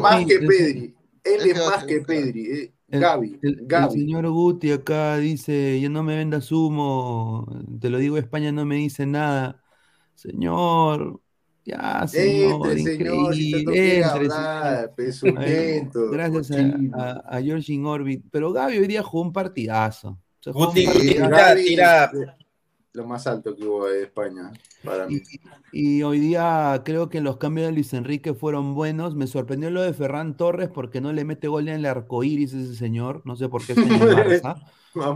[0.00, 0.94] Más que Pedri.
[1.24, 2.00] Él es más que.
[2.00, 2.72] Pedri.
[2.90, 3.38] El- Gaby.
[3.42, 7.46] El, señor Guti acá dice, yo no me vendas humo,
[7.80, 9.62] te lo digo, España no me dice nada.
[10.14, 11.20] Señor,
[11.64, 14.94] ya, señor, Entre, señor, si entre, hablar, señor.
[14.94, 16.56] pesulento, Gracias a,
[16.94, 18.24] a, a George Orbit.
[18.30, 20.18] Pero Gaby hoy día jugó un partidazo.
[20.46, 22.10] Guti, tira, tira,
[22.92, 25.20] Lo más alto que hubo de España, para mí.
[25.72, 29.14] Y, y hoy día creo que los cambios de Luis Enrique fueron buenos.
[29.14, 32.52] Me sorprendió lo de Ferran Torres porque no le mete gol en el arco iris
[32.52, 33.22] ese señor.
[33.24, 34.62] No sé por qué está en el Barça.
[34.94, 35.14] No,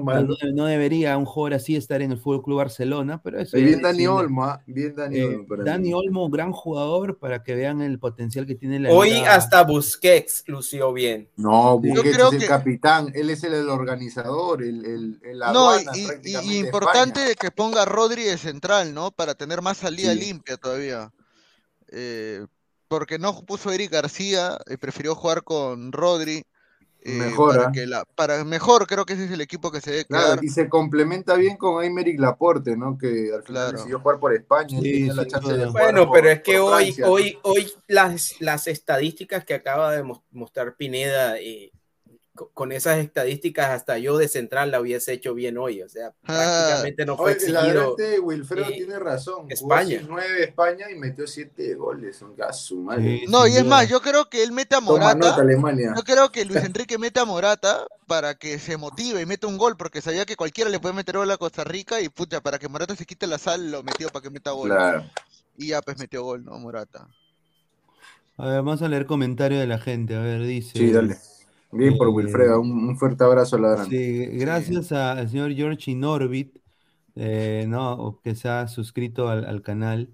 [0.52, 3.98] no debería un jugador así estar en el Fútbol Club Barcelona, pero eso Bien Dani
[3.98, 4.08] decide.
[4.08, 5.56] Olmo, ah, bien Dani Eh, Olmo.
[5.64, 5.92] Dani.
[5.94, 10.92] Olmo, gran jugador para que vean el potencial que tiene la hoy hasta Busquets lució
[10.92, 11.28] bien.
[11.36, 15.20] No, Yo Busquets creo es el que- capitán, él es el, el organizador, el, el,
[15.22, 19.10] el No, y, importante que ponga a Rodri de central, ¿no?
[19.10, 20.20] Para tener más salida Sí.
[20.20, 21.12] limpia todavía.
[21.90, 22.46] Eh,
[22.88, 26.44] porque no puso Eric García, eh, prefirió jugar con Rodri.
[27.04, 27.58] Eh, Mejora.
[27.60, 30.24] Para, que la, para mejor, creo que ese es el equipo que se debe Claro,
[30.34, 30.44] quedar.
[30.44, 32.96] y se complementa bien con Aymeric Laporte, ¿no?
[32.96, 33.72] Que al final Claro.
[33.78, 36.58] decidió jugar por España, Sí, tenía la chance de jugar Bueno, por- pero es que
[36.60, 37.12] hoy, Francia, ¿no?
[37.12, 41.72] hoy, hoy las, las estadísticas que acaba de mos- mostrar Pineda, eh,
[42.54, 45.82] con esas estadísticas hasta yo de central la hubiese hecho bien hoy.
[45.82, 46.64] O sea, Ah.
[46.64, 47.58] prácticamente no fue exigido.
[47.60, 49.46] adelante Wilfredo eh, tiene razón.
[49.50, 49.98] España.
[50.00, 52.22] Jugó 9 España y metió 7 goles.
[52.22, 53.20] Un gaso, madre.
[53.20, 55.42] Sí, No, y es más, yo creo que él mete a Toma nota, Morata.
[55.42, 55.92] Alemania.
[55.94, 59.58] Yo creo que Luis Enrique mete a Morata para que se motive y meta un
[59.58, 62.58] gol, porque sabía que cualquiera le puede meter gol a Costa Rica y pucha, para
[62.58, 64.70] que Morata se quite la sal, lo metió para que meta gol.
[64.70, 65.04] Claro.
[65.58, 66.58] Y ya pues metió gol, ¿no?
[66.58, 67.08] Morata.
[68.38, 70.16] A ver, vamos a leer comentarios de la gente.
[70.16, 70.72] A ver, dice.
[70.78, 71.18] Sí, dale.
[71.72, 72.60] Bien por Eh, Wilfredo.
[72.60, 73.88] Un, un fuerte abrazo al ladrón.
[73.88, 76.58] Sí, gracias a- al señor George Inorbit,
[77.14, 80.10] eh, no, que se ha suscrito al, al canal.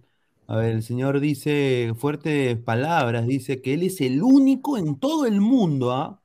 [0.46, 5.26] A ver, el señor dice fuertes palabras, dice que él es el único en todo
[5.26, 6.22] el mundo, ¿ah?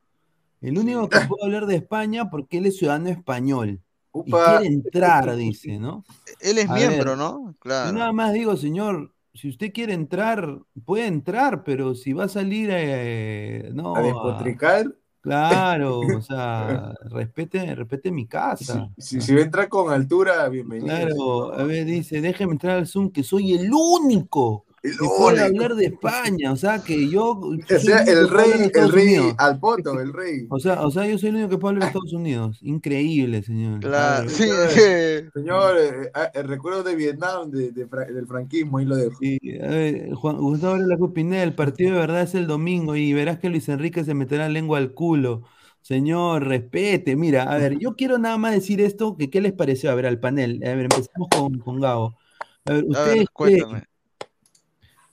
[0.61, 3.81] El único que puede hablar de España porque él es ciudadano español
[4.25, 4.45] y Upa.
[4.45, 6.05] quiere entrar, dice, ¿no?
[6.39, 7.55] Él es A miembro, ver, ¿no?
[7.55, 7.97] Yo Claro.
[7.99, 12.69] nada más digo, señor, si usted quiere entrar, puede entrar, pero si va a salir,
[12.71, 14.95] eh, no, A a- despotricar.
[15.24, 18.89] Claro, o sea, respete, respete mi Si, casa.
[18.97, 20.95] si, si va a entrar con altura, bienvenido.
[20.95, 25.86] Claro, a ver, dice, déjeme entrar al Zoom, que soy el único El hablar de
[25.86, 29.36] España, o sea, que yo O sea, el de rey, el rey Unidos.
[29.38, 30.45] al poto, el rey.
[30.49, 32.59] O sea, o sea, yo soy el único que puede hablar de Estados Unidos.
[32.61, 33.81] Increíble, señor.
[33.86, 34.29] A Claro.
[34.29, 34.69] Sí, señor.
[34.69, 35.29] sí.
[35.34, 39.17] Señor, eh, eh, el recuerdo de Vietnam, de, de del franquismo, ahí lo dejo.
[39.19, 43.13] Sí, a ver, Juan Gustavo Varela Pineda, el partido de verdad es el domingo y
[43.13, 45.43] verás que Luis Enrique se meterá lengua al culo.
[45.81, 47.15] Señor, respete.
[47.15, 50.05] Mira, a ver, yo quiero nada más decir esto, que qué les pareció, a ver,
[50.07, 50.61] al panel.
[50.63, 52.17] A ver, empezamos con, con Gabo.
[52.65, 53.71] A ver, A ver, ¿ustedes cuéntame.
[53.71, 53.88] creen,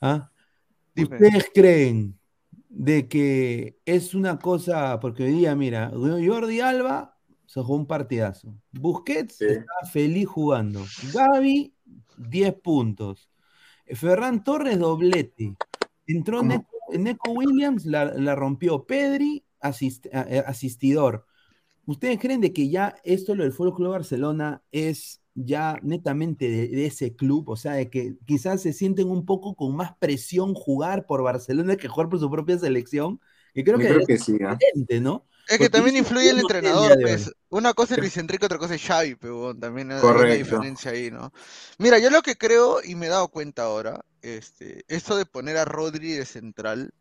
[0.00, 0.30] ah?
[0.96, 2.18] ¿Ustedes creen
[2.68, 8.54] de que es una cosa, porque hoy día, mira, Jordi Alba se jugó un partidazo.
[8.70, 9.44] Busquets Sí.
[9.46, 10.84] estaba feliz jugando.
[11.12, 11.74] Gaby,
[12.16, 13.28] 10 puntos.
[13.86, 15.56] Ferran Torres, doblete.
[16.06, 16.42] Entró.
[16.42, 18.84] Neco, Neco Williams, la, la rompió.
[18.86, 21.26] Pedri, asist- eh, asistidor.
[21.86, 26.68] ¿Ustedes creen de que ya esto, lo del Fútbol Club Barcelona, es ya netamente de,
[26.68, 27.48] de ese club?
[27.48, 31.76] O sea, de que quizás se sienten un poco con más presión jugar por Barcelona
[31.76, 33.20] que jugar por su propia selección.
[33.54, 34.56] Y creo Yo que creo es que sí, ¿ah?
[34.58, 35.26] diferente, ¿no?
[35.48, 37.32] Es que Porque también influye el entrenador, pues.
[37.48, 41.10] Una cosa es Luis Enrique, otra cosa es Xavi, pero también hay una diferencia ahí,
[41.10, 41.32] ¿no?
[41.78, 45.56] Mira, yo lo que creo, y me he dado cuenta ahora, este, esto de poner
[45.56, 46.94] a Rodri de central,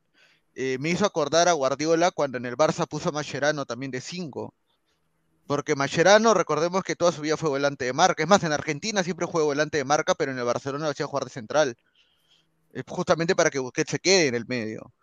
[0.56, 4.02] eh, me hizo acordar a Guardiola cuando en el Barça puso a Mascherano también de
[4.02, 4.54] 5.
[5.50, 8.22] Porque Mascherano, recordemos que toda su vida fue volante de marca.
[8.22, 11.08] Es más, en Argentina siempre fue volante de marca, pero en el Barcelona lo hacía
[11.08, 11.76] jugar de central.
[12.72, 14.94] Es justamente para que Busquets se quede en el medio.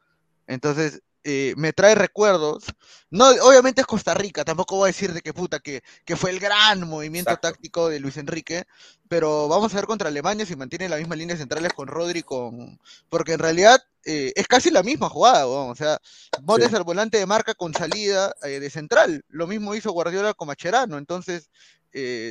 [0.47, 2.67] Entonces, eh, me trae recuerdos.
[3.11, 6.31] No, obviamente es Costa Rica, tampoco voy a decir de que puta, que, que fue
[6.31, 7.49] el gran movimiento Exacto.
[7.49, 8.65] táctico de Luis Enrique,
[9.09, 12.79] pero vamos a ver contra Alemania si mantiene las mismas líneas centrales con Rodri, con...
[13.09, 15.99] porque en realidad eh, es casi la misma jugada, o sea,
[16.47, 20.47] pones al volante de marca con salida eh, de central, lo mismo hizo Guardiola con
[20.47, 21.51] Macherano, entonces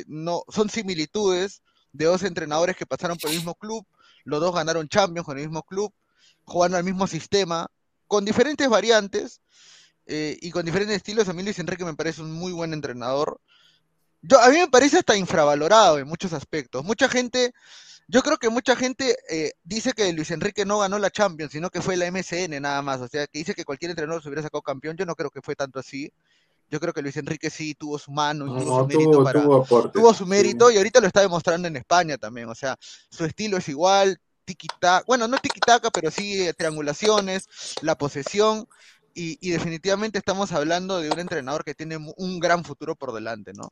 [0.08, 3.86] no, son similitudes de dos entrenadores que pasaron por el mismo club,
[4.24, 5.94] los dos ganaron Champions con el mismo club,
[6.46, 7.68] jugando al mismo sistema,
[8.08, 9.42] con diferentes variantes
[10.06, 11.30] eh, y con diferentes estilos.
[11.30, 13.40] A mí Luis Enrique me parece un muy buen entrenador.
[14.22, 16.84] Yo, a mí me parece hasta infravalorado en muchos aspectos.
[16.84, 17.54] Mucha gente,
[18.08, 21.70] yo creo que mucha gente eh, dice que Luis Enrique no ganó la Champions, sino
[21.70, 23.02] que fue la MSN nada más.
[23.02, 24.98] O sea, que dice que cualquier entrenador se hubiera sacado campeón.
[24.98, 26.12] Yo no creo que fue tanto así.
[26.70, 29.92] Yo creo que Luis Enrique sí tuvo su mano y tuvo su mérito tuvo, para,
[29.92, 30.30] tuvo su sí.
[30.30, 32.50] mérito y ahorita lo está demostrando en España también.
[32.50, 32.76] O sea,
[33.10, 37.48] su estilo es igual, tiki-taka, bueno, no tiki-taka, pero sí eh, triangulaciones,
[37.82, 38.68] la posesión.
[39.14, 43.54] Y, y definitivamente estamos hablando de un entrenador que tiene un gran futuro por delante,
[43.54, 43.70] ¿no?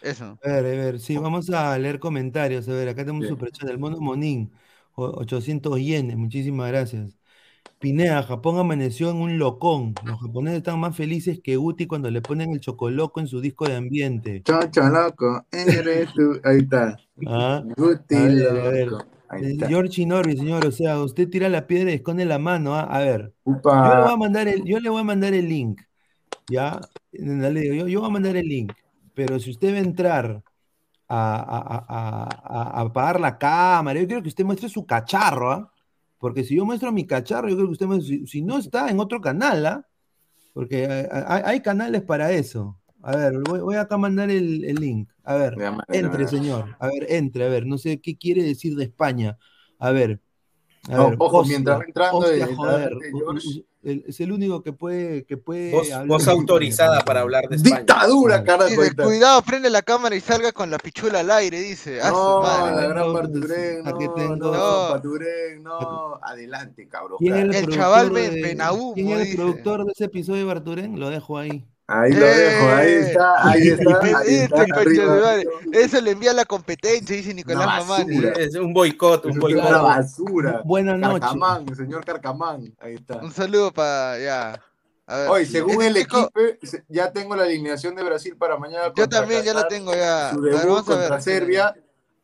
[0.00, 0.38] Eso.
[0.42, 2.66] A ver, a ver, sí, vamos a leer comentarios.
[2.68, 4.52] A ver, acá tenemos un superchat del Mono Monín,
[4.94, 7.19] o- 800 yenes, muchísimas gracias.
[7.80, 9.94] Pineda, Japón amaneció en un locón.
[10.04, 13.66] Los japoneses están más felices que Uti cuando le ponen el chocoloco en su disco
[13.66, 14.42] de ambiente.
[14.44, 16.38] Chocho loco, eres tú.
[16.44, 16.98] Ahí está.
[17.26, 18.86] Ah, Guti a ver, a ver.
[18.88, 19.04] loco.
[19.28, 19.68] Ahí Eh, está.
[19.68, 22.74] George Norby, señor, o sea, usted tira la piedra y esconde la mano.
[22.74, 24.12] ah, A ver, yo le voy Upa.
[24.12, 25.80] a mandar el, yo le voy a mandar el link.
[26.48, 26.80] ¿Ya?
[27.12, 28.72] Yo, yo voy a mandar el link.
[29.14, 30.42] Pero si usted va a entrar
[31.08, 35.50] a, a- a- a- a apagar la cámara, yo quiero que usted muestre su cacharro,
[35.52, 35.72] ¿ah?
[36.20, 38.90] Porque si yo muestro mi cacharro, yo creo que usted muestre, si, si no está
[38.90, 39.88] en otro canal, ¿ah?
[40.52, 42.78] Porque eh, hay, hay canales para eso.
[43.02, 45.10] A ver, voy, voy acá a mandar el, el link.
[45.24, 45.54] A ver,
[45.88, 46.76] entre, señor.
[46.78, 49.38] A ver, entre, a ver, no sé qué quiere decir de España.
[49.78, 50.20] A ver.
[50.88, 52.98] A No, ver, ojo, mientras hostia, entrando hostia, joder.
[53.12, 53.64] George.
[53.82, 57.78] El- es el único que puede, que puede España, autorizada para hablar de España.
[57.78, 58.74] Dictadura, carajo.
[59.02, 62.00] cuidado, prende la cámara y salga con la pichula al aire, dice.
[62.02, 62.76] Ah, No, madre.
[62.76, 65.00] la no, gran Barturén, aquí no, tengo- no, No.
[65.62, 66.20] No.
[66.22, 67.16] Adelante, cabrón.
[67.18, 69.36] ¿Quién es el, El chaval me- de- Benahumo, ¿Quién es el dice.
[69.36, 70.98] productor de ese episodio de Barturén?
[71.00, 71.64] Lo dejo ahí.
[71.92, 73.00] Ahí lo dejo, ahí ¡Eh!
[73.00, 75.16] está, ahí está, ahí Este está, arriba.
[75.16, 75.48] madre.
[75.72, 78.32] Eso le envía a la competencia, dice Nicolás basura.
[78.38, 79.64] Es un boicot, un boicot.
[79.68, 80.62] una basura.
[80.64, 81.20] Buenas noches.
[81.20, 83.16] Carcamán, el señor Carcamán, ahí está.
[83.16, 84.60] Un saludo para ya.
[85.06, 85.28] A ver.
[85.30, 88.92] Hoy, según el Chico, equipo, ya tengo la alineación de Brasil para mañana.
[88.94, 90.30] Yo también ya la tengo ya.
[90.30, 90.98] Su A ver, debut vamos a ver.
[91.08, 91.74] contra Serbia,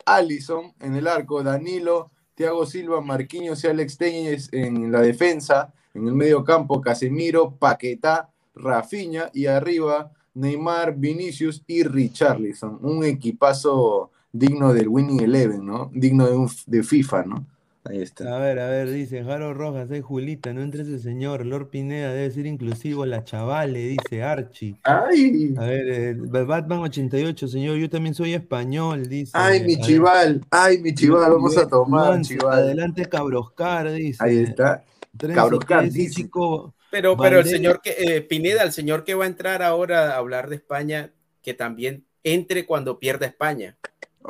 [0.04, 6.06] Allison en el arco, Danilo, Thiago Silva, Marquinhos y Alex Telles en la defensa, en
[6.06, 12.78] el medio campo, Casemiro, Paquetá, Rafinha y arriba Neymar, Vinicius y Richarlison.
[12.82, 15.90] Un equipazo digno del Winning Eleven, ¿no?
[15.94, 17.46] Digno de, un, de FIFA, ¿no?
[17.88, 18.36] Ahí está.
[18.36, 22.12] A ver, a ver, dice Jaro Rojas, ay Julita, no entre ese señor, Lord Pineda
[22.12, 24.76] debe ser inclusivo, la chavale, dice Archie.
[24.82, 25.54] ¡Ay!
[25.56, 29.30] A ver, eh, Batman 88, señor, yo también soy español, dice.
[29.34, 30.44] ¡Ay, mi chival!
[30.50, 31.30] ¡Ay, mi chival!
[31.30, 32.58] Vamos a tomar, chival.
[32.58, 34.22] Adelante Cabroscar, dice.
[34.22, 34.84] Ahí está.
[35.16, 36.22] Cabroscar, ¿qué es dice.
[36.22, 36.74] chico?
[36.90, 40.12] Pero, pero el Valdés- señor que, eh, Pineda, el señor que va a entrar ahora
[40.14, 41.12] a hablar de España,
[41.42, 43.78] que también entre cuando pierda España.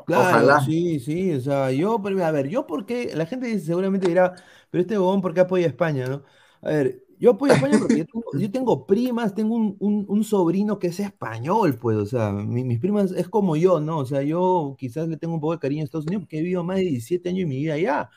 [0.04, 0.60] Claro, Ojalá.
[0.60, 4.34] sí, sí, o sea, yo, pero, a ver, yo porque, la gente seguramente dirá,
[4.70, 6.22] pero este bobón, ¿por qué apoya a España, no?
[6.62, 10.06] A ver, yo apoyo a España porque yo tengo, yo tengo primas, tengo un, un-
[10.08, 13.98] un sobrino que es español, pues, o sea, mi- mis primas es como yo, ¿no?
[13.98, 16.42] O sea, yo quizás le tengo un poco de cariño a Estados Unidos porque he
[16.42, 18.08] vivido más de 17 años de mi vida allá,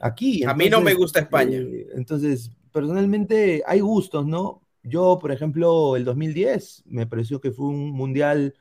[0.00, 0.44] aquí.
[0.44, 1.64] A mí no me entonces, gusta España.
[1.64, 4.62] eh, entonces, personalmente hay gustos, ¿no?
[4.84, 8.54] Yo, por ejemplo, el 2010 me pareció que fue un mundial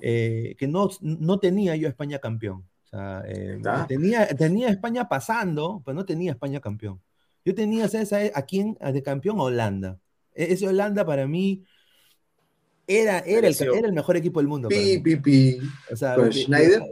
[0.00, 2.64] eh, que no, no tenía yo a España campeón.
[2.84, 7.00] O sea, eh, tenía, tenía España pasando, pero no tenía a España campeón.
[7.44, 9.38] Yo tenía, ¿sabes a, quién a de campeón?
[9.38, 9.98] A Holanda.
[10.34, 11.62] E- Ese Holanda para mí
[12.86, 14.68] era, era, el, era el mejor equipo del mundo.
[14.68, 15.58] Pi, pi, pi.
[15.92, 16.82] O sea, Con de- Schneider.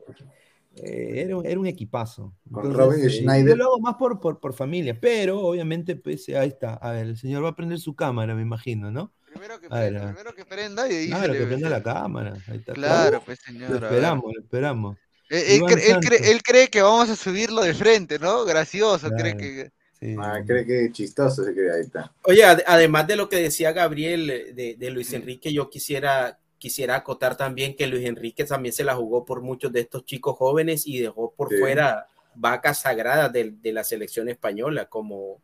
[0.82, 2.34] Eh, era, un- era un equipazo.
[2.46, 3.48] Entonces, Robin eh, Schneider.
[3.50, 6.74] Yo lo hago más por, por, por familia, pero obviamente, pues ahí está.
[6.74, 9.12] A ver, el señor va a prender su cámara, me imagino, ¿no?
[9.30, 10.14] Primero que prenda, ver.
[10.14, 12.36] primero que prenda y ahí Claro, que prenda la cámara.
[12.48, 12.72] Ahí está.
[12.72, 13.70] Claro, pues Lo señor.
[13.72, 13.84] ver.
[13.84, 14.96] esperamos, lo esperamos.
[15.30, 18.44] Eh, Él, Iván cre- él cree, él cree que vamos a subirlo de frente, ¿no?
[18.46, 19.38] Gracioso, cree Claro.
[19.38, 19.70] que.
[20.00, 20.14] Sí.
[20.18, 22.14] Ah, cree que es chistoso, se cree, ahí está.
[22.22, 26.38] Oye, ad- además de lo que decía Gabriel eh, de, de Luis Enrique, yo quisiera,
[26.58, 30.36] quisiera acotar también que Luis Enrique también se la jugó por muchos de estos chicos
[30.36, 31.56] jóvenes y dejó por Sí.
[31.58, 35.40] fuera vacas sagradas de, de la selección española, como,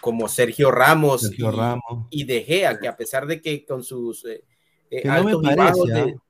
[0.00, 2.06] como Sergio Ramos Sergio y, Ramos.
[2.10, 4.44] y De Gea, que a pesar de que con sus eh,
[4.90, 6.22] eh, Que no me altos y parece, bajos de- ¿ah?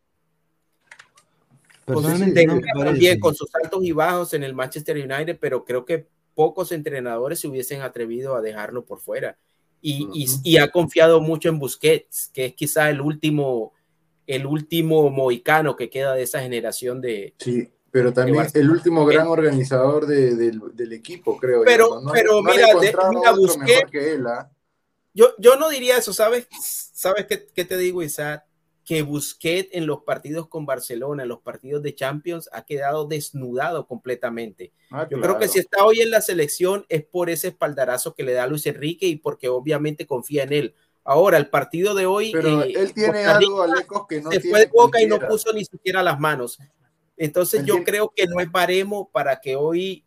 [1.84, 5.64] con sus- de no también con sus altos y bajos en el Manchester United, pero
[5.64, 9.38] creo que pocos entrenadores se hubiesen atrevido a dejarlo por fuera.
[9.80, 13.72] Y, y, y ha confiado mucho en Busquets, que es quizá el último,
[14.26, 17.34] el último mohicano que queda de esa generación de...
[17.38, 21.62] Sí, pero también el último gran organizador de, del, del equipo, creo.
[21.64, 22.94] Pero, pero No mira, de-
[23.64, 24.50] mira, que él, ¿ah?
[25.14, 26.46] Yo, yo no diría eso, ¿sabes?
[26.92, 28.44] ¿Sabes qué, qué te digo, Isaac?
[28.84, 33.86] Que Busquets en los partidos con Barcelona, en los partidos de Champions, ha quedado desnudado
[33.86, 34.72] completamente.
[34.90, 35.22] Ah, Yo claro.
[35.22, 38.46] creo que si está hoy en la selección es por ese espaldarazo que le da
[38.46, 40.74] Luis Enrique y porque obviamente confía en él.
[41.06, 42.32] Ahora, el partido de hoy.
[42.32, 45.06] Pero eh, él tiene Rica algo, Alecos, que no se tiene fue de boca y
[45.06, 46.58] no puso ni siquiera las manos.
[47.16, 50.04] Entonces, yo creo que no es baremo para que hoy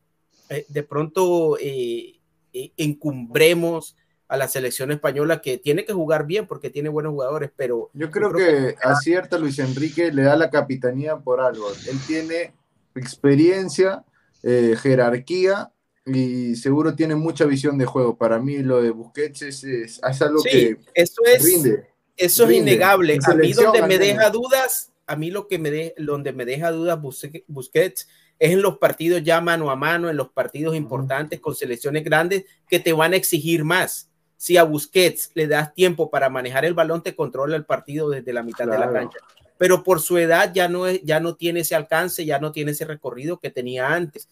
[0.50, 2.20] eh, de pronto eh,
[2.54, 3.96] eh, encumbremos
[4.28, 8.10] a la selección española que tiene que jugar bien porque tiene buenos jugadores, pero Yo
[8.12, 11.68] creo, creo que acierta Luis Enrique, le da la capitanía por algo.
[11.88, 12.54] Él tiene
[12.96, 14.04] experiencia,
[14.44, 15.72] eh, jerarquía
[16.16, 18.18] y seguro tiene mucha visión de juego.
[18.18, 21.88] Para mí lo de Busquets es, es- es algo sí, que eso es rinde.
[22.18, 22.72] Eso es Rinde.
[22.74, 23.18] innegable.
[23.26, 26.70] A mí donde me deja dudas, a mí lo que me de, donde me deja
[26.72, 28.08] dudas Busque- Busquets
[28.40, 32.44] es en los partidos ya mano a mano, en los partidos importantes con selecciones grandes
[32.68, 34.10] que te van a exigir más.
[34.36, 38.32] Si a Busquets le das tiempo para manejar el balón, te controla el partido desde
[38.34, 39.18] la mitad de la cancha.
[39.58, 42.72] Pero por su edad ya no, es, ya no tiene ese alcance, ya no tiene
[42.72, 44.30] ese recorrido que tenía antes.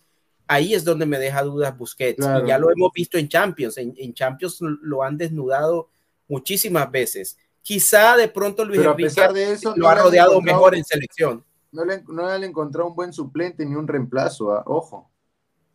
[0.47, 2.17] Ahí es donde me deja dudas Busquets.
[2.17, 2.45] Claro.
[2.45, 3.77] Y ya lo hemos visto en Champions.
[3.77, 5.89] En, en Champions lo han desnudado
[6.27, 7.37] muchísimas veces.
[7.61, 10.75] Quizá de pronto Luis Pero a Enrique pesar de eso, lo no ha rodeado mejor
[10.75, 11.43] en selección.
[11.71, 14.53] No le, no le han encontrado un buen suplente ni un reemplazo.
[14.53, 15.11] ah, Ojo,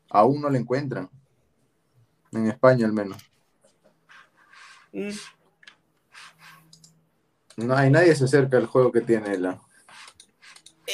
[0.09, 1.11] aún no le encuentran.
[2.33, 3.19] En España al menos.
[4.93, 5.11] Mm,
[7.59, 9.47] No hay nadie se acerca al juego que tiene él.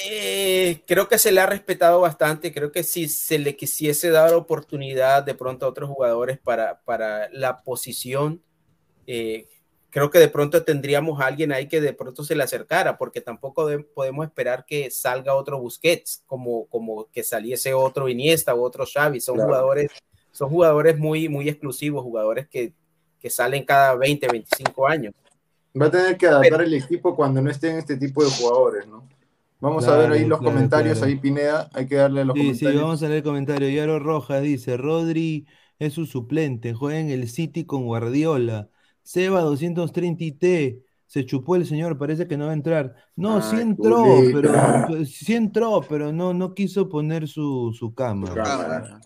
[0.07, 2.53] Eh, creo que se le ha respetado bastante.
[2.53, 7.29] Creo que si se le quisiese dar oportunidad de pronto a otros jugadores para, para
[7.33, 8.43] la posición,
[9.07, 9.49] eh,
[9.91, 13.21] creo que de pronto tendríamos a alguien ahí que de pronto se le acercara, porque
[13.21, 18.63] tampoco de- podemos esperar que salga otro Busquets, como, como que saliese otro Iniesta o
[18.63, 19.21] otro Xavi.
[19.21, 19.49] Son Claro.
[19.51, 19.91] jugadores,
[20.33, 22.73] son jugadores muy, muy exclusivos, jugadores que,
[23.21, 25.15] que salen cada 20, 25 años.
[25.81, 28.87] Va a tener que adaptar Pero- el equipo cuando no estén este tipo de jugadores,
[28.87, 29.09] ¿no?
[29.61, 31.13] Vamos a ver ahí los claro, comentarios, claro.
[31.13, 32.83] ahí Pineda, hay que darle a los Sí, sí, comentarios.
[32.83, 33.69] vamos a leer el comentario.
[33.71, 35.47] Yaro Rojas dice, Rodri
[35.79, 38.69] es su suplente, juega en el City con Guardiola.
[39.03, 42.95] Seba 230 IT, se chupó el señor, parece que no va a entrar.
[43.17, 44.87] No, sí entró, culita.
[44.87, 49.01] pero sí entró, pero no, no quiso poner su, su cámara.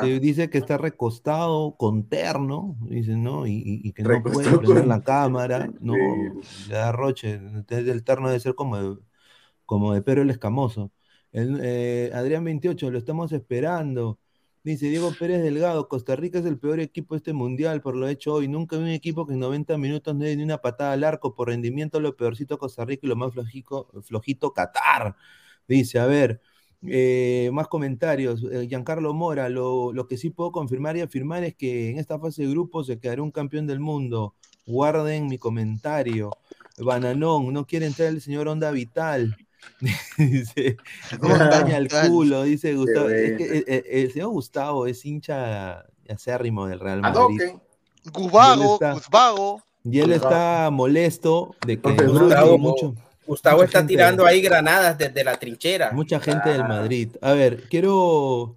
[0.00, 3.46] Sí, dice que está recostado con terno, dice, ¿no?
[3.46, 5.94] Y, y- que no Recostado puede prender con- la cámara, ¿no?
[5.94, 6.68] Sí.
[6.68, 8.98] Le da roche, entonces el terno debe ser como de,
[9.68, 10.92] como de Pedro el Escamoso.
[11.32, 14.18] Eh, Adrián 28, lo estamos esperando.
[14.64, 18.08] Dice Diego Pérez Delgado, Costa Rica es el peor equipo de este mundial por lo
[18.08, 18.48] hecho hoy.
[18.48, 21.34] Nunca vi un equipo que en 90 minutos no dé ni una patada al arco.
[21.34, 25.16] Por rendimiento, lo peorcito Costa Rica y lo más flojico, flojito Qatar.
[25.68, 26.40] Dice, a ver,
[26.86, 28.42] eh, más comentarios.
[28.50, 32.18] Eh, Giancarlo Mora, lo, lo que sí puedo confirmar y afirmar es que en esta
[32.18, 34.34] fase de grupos se quedará un campeón del mundo.
[34.66, 36.30] Guarden mi comentario.
[36.78, 39.36] Bananón, no quiere entrar el señor Onda Vital.
[40.18, 40.76] dice,
[41.20, 43.08] montaña al culo, dice Gustavo.
[43.08, 43.54] Es que, bueno.
[43.60, 47.18] eh, eh, el señor Gustavo es hincha acérrimo del Real Madrid.
[47.18, 47.62] Doken.
[48.12, 49.62] Guzbago, está- Guzbago.
[49.84, 51.88] Y él está molesto de que
[52.58, 52.94] mucho,
[53.26, 55.92] Gustavo está tirando ahí granadas desde la trinchera.
[55.92, 56.64] mucha gente del.
[56.64, 57.10] Madrid.
[57.22, 58.56] A ver, quiero,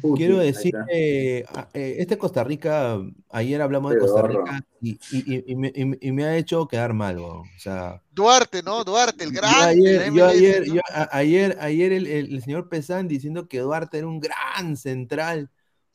[0.00, 0.86] Putin, quiero decir, está.
[0.90, 2.98] eh, este Costa Rica,
[3.30, 3.98] ayer hablamos de.
[3.98, 7.18] Costa Rica y, y- y- y me, y me- y me ha hecho quedar mal.
[7.18, 8.84] O sea, Duarte, ¿no?
[8.84, 9.64] Duarte, el yo grande.
[9.64, 10.74] ayer, la yo ayer, ¿no?
[10.74, 14.76] yo a- ayer, ayer el, el- el señor Pesán diciendo que Duarte era un gran
[14.76, 15.50] central.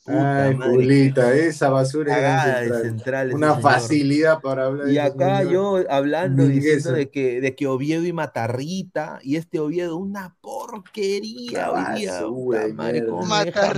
[0.10, 3.34] Puta Ay, madre, Julita, esa basura era central.
[3.34, 3.62] Una señor.
[3.62, 5.54] facilidad para hablar de Y acá señor.
[5.54, 11.70] yo hablando diciendo de que, de que Oviedo y Matarrita, y este Oviedo, una porquería
[11.72, 12.14] Una hoy día.
[12.14, 13.02] basura puta madre,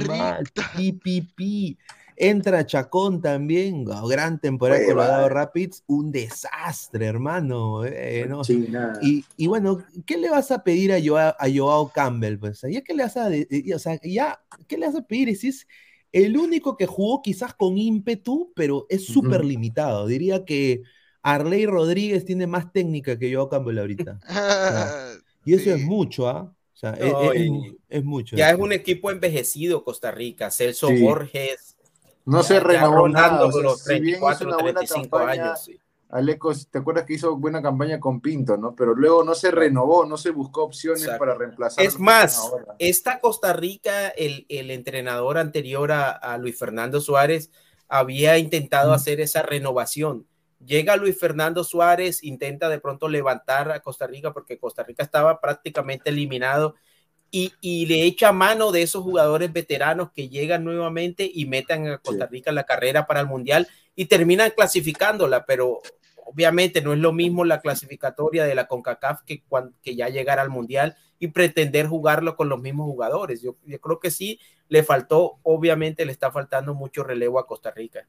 [0.08, 0.50] mal.
[0.76, 1.78] Pi, pi, pi.
[2.16, 4.94] Entra Chacón también, gran temporada Hueva.
[4.94, 7.84] Colorado Rapids, un desastre, hermano.
[7.86, 8.44] eh, ¿no?
[9.02, 12.38] Y, y bueno, ¿qué le vas a pedir a Joao, a Joao Campbell?
[12.38, 15.02] Pues, ya que le vas a, de- eh, o sea, ya, ¿qué le vas a
[15.02, 15.36] pedir?
[15.36, 15.68] Si es
[16.12, 20.08] el único que jugó quizás con ímpetu, pero es súper limitado.
[20.08, 20.82] Diría que
[21.22, 24.20] Arley Rodríguez tiene más técnica que Joao Campbell ahorita.
[25.46, 25.70] Y eso Sí.
[25.72, 26.54] es mucho, ¿ah?
[26.74, 27.32] O sea, es- No,
[27.90, 28.36] es, mucho.
[28.36, 30.52] Ya es un equipo envejecido Costa Rica.
[30.52, 31.02] Celso Sí.
[31.02, 31.76] Borges.
[32.26, 33.44] No ya- se renovó nada.
[33.46, 35.64] o sea, los si bien hizo 34, una buena 35 campaña, años.
[35.64, 35.80] sí.
[36.12, 38.76] Alecos, ¿te acuerdas que hizo buena campaña con Pinto, no?
[38.76, 41.20] Pero luego no se renovó, no se buscó opciones Exacto.
[41.20, 41.86] para reemplazar.
[41.86, 47.50] Es más, esta Costa Rica, el, el entrenador anterior a, a, Luis Fernando Suárez
[47.88, 50.28] había intentado hacer esa renovación.
[50.66, 55.40] Llega Luis Fernando Suárez, intenta de pronto levantar a Costa Rica porque Costa Rica estaba
[55.40, 56.76] prácticamente eliminado
[57.32, 61.98] y, y le echa mano de esos jugadores veteranos que llegan nuevamente y metan a
[62.00, 65.82] Costa Rica en la carrera para el Mundial y terminan clasificándola, pero
[66.32, 69.44] obviamente no es lo mismo la clasificatoria de la CONCACAF que,
[69.82, 73.42] que ya llegar al Mundial y pretender jugarlo con los mismos jugadores.
[73.42, 77.72] Yo, yo, creo que sí, le faltó, obviamente le está faltando mucho relevo a Costa
[77.72, 78.08] Rica.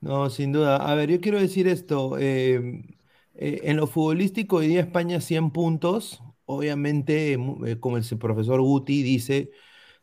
[0.00, 0.76] No, sin duda.
[0.76, 2.18] A ver, yo quiero decir esto.
[2.18, 2.84] Eh,
[3.34, 6.22] eh, en lo futbolístico, hoy día España 100 puntos.
[6.44, 9.50] Obviamente, eh, como el profesor Guti dice,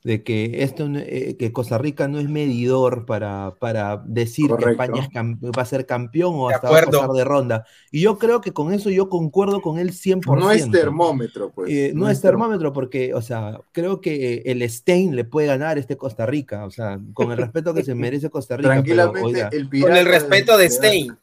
[0.04, 4.66] de que esto eh, que Costa Rica no es medidor para, para decir Correcto.
[4.66, 7.66] que España es va a ser campeón o hasta va a pasar de ronda.
[7.92, 10.40] Y yo creo que con eso yo concuerdo con él 100%.
[10.40, 11.72] No es termómetro, pues.
[11.72, 15.78] Eh, no, no, es termómetro porque, o sea, creo que el Stein le puede ganar
[15.78, 18.70] este Costa Rica, o sea, con el respeto que se merece Costa Rica.
[18.70, 21.18] Tranquilamente, pero, oiga, el con el respeto de, de Stein.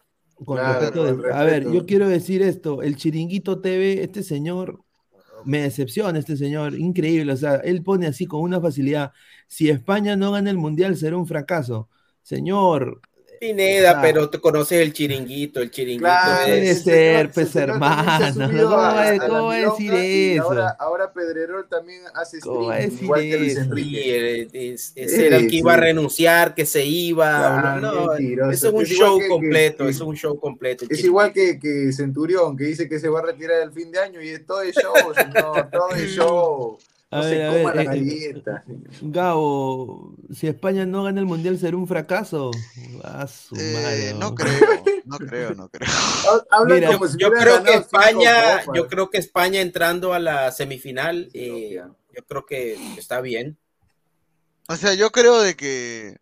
[0.44, 1.32] Con claro, respeto de.
[1.32, 4.84] A ver, yo quiero decir esto, el Chiringuito TV, este señor
[5.44, 9.12] me decepciona este señor, increíble, o sea, él pone así con una facilidad,
[9.46, 11.88] si España no gana el Mundial será un fracaso.
[12.22, 13.00] Señor,
[13.38, 16.04] Pineda, ah, pero tú conoces el chiringuito, el chiringuito.
[16.04, 18.48] Claro, puede ser, pues hermano.
[18.48, 20.44] ¿Cómo, a, a ¿cómo va a decir eso?
[20.44, 24.48] Ahora, ahora Pedrerol también hace streaming, igual que Luis Enrique.
[24.50, 27.26] Sí, es, es, era el que iba a renunciar, que se iba.
[27.60, 28.14] Claro, no,
[28.50, 30.86] eso es un es show que, completo, que, es un show completo.
[30.88, 34.00] Es igual que, que Centurión, que dice que se va a retirar el fin de
[34.00, 36.78] año y es todo el show, señor, todo el show.
[37.10, 38.64] No a se ver, coma a ver, la eh, galleta.
[39.00, 42.50] Gabo, si España no gana el mundial, ¿será un fracaso?
[43.02, 44.34] A su Eh, madre, no ¿no?
[44.34, 45.88] creo, no creo, no creo.
[46.50, 48.76] Hablan Mira, como si Yo creo que España, copas.
[48.76, 51.80] yo creo que España entrando a la semifinal, eh,
[52.14, 53.56] yo creo que está bien.
[54.68, 56.18] O sea, yo creo de que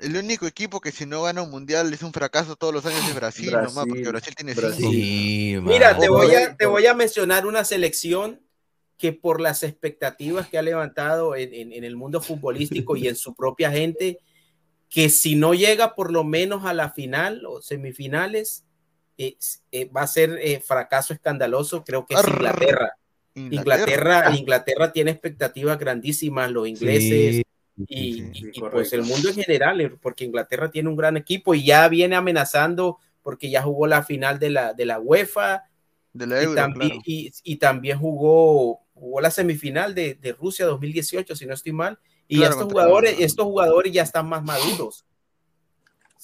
[0.00, 3.06] el único equipo que si no gana un mundial es un fracaso todos los años
[3.08, 4.86] es Brasil, Brasil, nomás, porque Brasil tiene Brasil.
[4.86, 4.90] cinco.
[4.90, 8.40] Sí, Mira, te voy, a, te voy a mencionar una selección
[9.02, 13.16] que por las expectativas que ha levantado en, en- en el mundo futbolístico y en
[13.16, 14.20] su propia gente,
[14.88, 18.64] que si no llega por lo menos a la final o semifinales,
[19.18, 19.34] eh,
[19.72, 22.28] eh, va a ser eh, fracaso escandaloso, creo que es Arr.
[22.30, 22.96] Inglaterra.
[23.34, 29.30] Inglaterra, Inglaterra tiene expectativas grandísimas, los ingleses Sí, y, sí, y- y, pues el mundo
[29.30, 33.62] en general, eh, porque Inglaterra tiene un gran equipo y ya viene amenazando porque ya
[33.62, 35.64] jugó la final de la, de la UEFA
[36.12, 37.02] de la y, Euro, también, claro.
[37.06, 41.98] y, y también jugó, jugó la semifinal de, de Rusia 2018, si no estoy mal.
[42.28, 45.04] Y Claro, estos jugadores, estos jugadores ya están más maduros.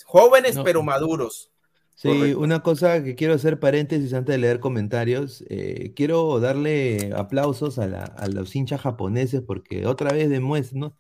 [0.05, 0.63] Jóvenes, No.
[0.65, 1.51] pero maduros.
[1.97, 2.39] Sí, Correcto.
[2.39, 5.43] una cosa que quiero hacer paréntesis antes de leer comentarios.
[5.49, 10.97] eh, quiero darle aplausos a, la- a los hinchas japoneses porque otra vez demuestran, no,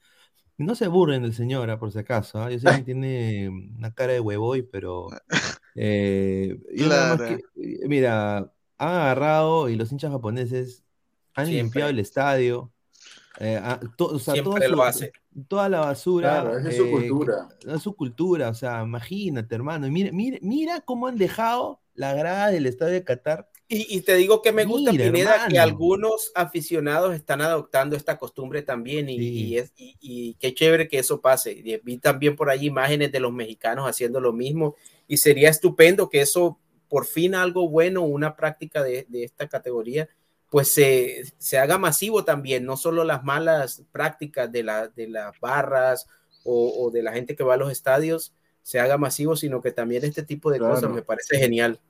[0.56, 2.40] no se burlen del señor, ah, por si acaso.
[2.42, 3.48] ah, Yo sé que tiene
[3.78, 5.06] una cara de huevoy, pero
[5.76, 7.24] eh, Claro.
[7.24, 8.38] que- eh, mira,
[8.78, 10.82] han agarrado y los hinchas japoneses
[11.40, 11.62] han Siempre.
[11.62, 12.72] limpiado el estadio.
[13.40, 15.12] eh, ah, to- o sea, Siempre toda, lo su- hace.
[15.46, 16.40] toda la basura.
[16.42, 17.48] Claro, es su eh, cultura.
[17.60, 19.88] que- es su cultura, o sea, imagínate, hermano.
[19.88, 23.48] Mira, mira, mira cómo han dejado la grada del estadio de Qatar.
[23.68, 25.62] Y, y te digo que me gusta, Mira, Pineda, que hermano.
[25.62, 29.28] algunos aficionados están adoptando esta costumbre también y, Sí.
[29.46, 31.52] y es, y, y qué chévere que eso pase.
[31.52, 34.74] Y vi también por ahí imágenes de los mexicanos haciendo lo mismo
[35.06, 36.58] y sería estupendo que eso,
[36.88, 40.08] por fin algo bueno, una práctica de, de esta categoría,
[40.50, 45.38] pues se, se haga masivo también, no solo las malas prácticas de, la, de las
[45.40, 46.06] barras
[46.44, 48.32] o, o de la gente que va a los estadios
[48.62, 50.74] se haga masivo, sino que también este tipo de Claro.
[50.74, 51.80] cosas me parece genial.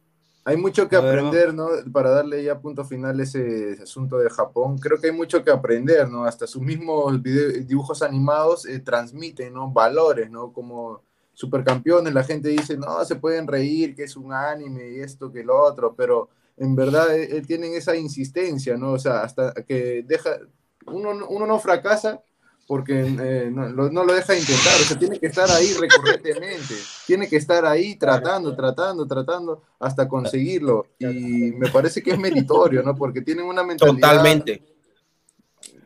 [0.45, 1.69] Hay mucho que aprender, ¿no?
[1.93, 4.79] Para darle ya punto final a ese, ese asunto de Japón.
[4.79, 6.25] Creo que hay mucho que aprender, ¿no?
[6.25, 9.71] Hasta sus mismos video- dibujos animados eh, transmiten, ¿no?
[9.71, 10.53] Valores, ¿no?
[10.53, 11.03] Como
[11.35, 15.45] supercampeones, la gente dice, no, se pueden reír, que es un anime y esto, que
[15.45, 16.31] lo otro, pero
[16.61, 18.93] en verdad eh, eh, tienen esa insistencia, ¿no?
[18.93, 20.39] O sea, hasta que deja,
[20.87, 22.21] uno, no- uno no fracasa
[22.67, 25.73] porque eh, no, lo, no lo deja de intentar, o sea, tiene que estar ahí
[25.73, 26.75] recurrentemente,
[27.07, 30.87] tiene que estar ahí tratando, tratando, tratando hasta conseguirlo.
[30.99, 32.95] Y me parece que es meritorio, ¿no?
[32.95, 34.63] Porque tienen una mentalidad Totalmente.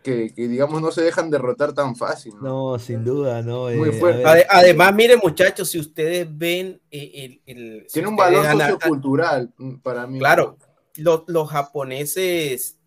[0.03, 2.73] Que, que, digamos, no se dejan derrotar tan fácil, ¿no?
[2.73, 3.71] No, sin duda, ¿no?
[3.71, 4.47] Muy Eh, fuerte.
[4.49, 7.85] Además, miren muchachos, si ustedes ven eh, el...
[7.87, 10.19] si Tiene un valor ana- sociocultural mm, para mí.
[10.19, 10.57] Claro,
[10.97, 12.79] los, los japoneses,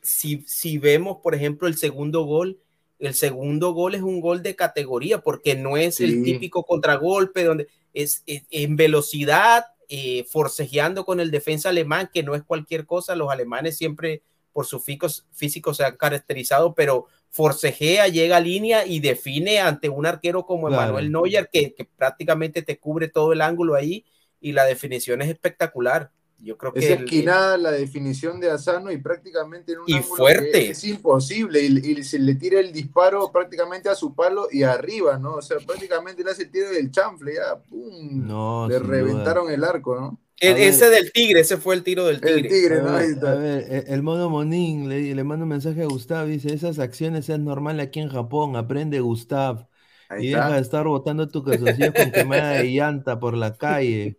[0.00, 2.58] si, si vemos, por ejemplo, el segundo gol,
[2.98, 7.68] el segundo gol es un gol de categoría porque no es el típico contragolpe donde
[7.92, 13.14] es, es- en velocidad, eh, forcejeando con el defensa alemán, que no es cualquier cosa.
[13.16, 14.22] Los alemanes siempre
[14.52, 20.06] por su físico se han caracterizado, pero forcejea, llega a línea y define ante un
[20.06, 24.04] arquero como Emanuel Neuer, que, que, prácticamente te cubre todo el ángulo ahí
[24.40, 26.10] y la definición es espectacular.
[26.42, 30.70] Yo creo que es esquinada la definición de Asano y prácticamente en un y fuerte.
[30.70, 35.34] es imposible y, se le tira el disparo prácticamente a su palo y arriba, ¿no?
[35.34, 38.26] O sea, prácticamente le hace el tiro del chanfle, ya, ¡pum!
[38.26, 40.20] No, le reventaron el arco, ¿no?
[40.38, 42.40] Ese del tigre, ese fue el tiro del tigre.
[42.40, 42.90] El tigre, ¿no?
[42.90, 46.78] A ver, e, el mono Monín le, le manda un mensaje a Gustav, dice, esas
[46.78, 49.68] acciones es normal aquí en Japón, aprende Gustav.
[50.18, 54.18] y deja de estar botando tu calzoncillo con quemada de llanta por la calle.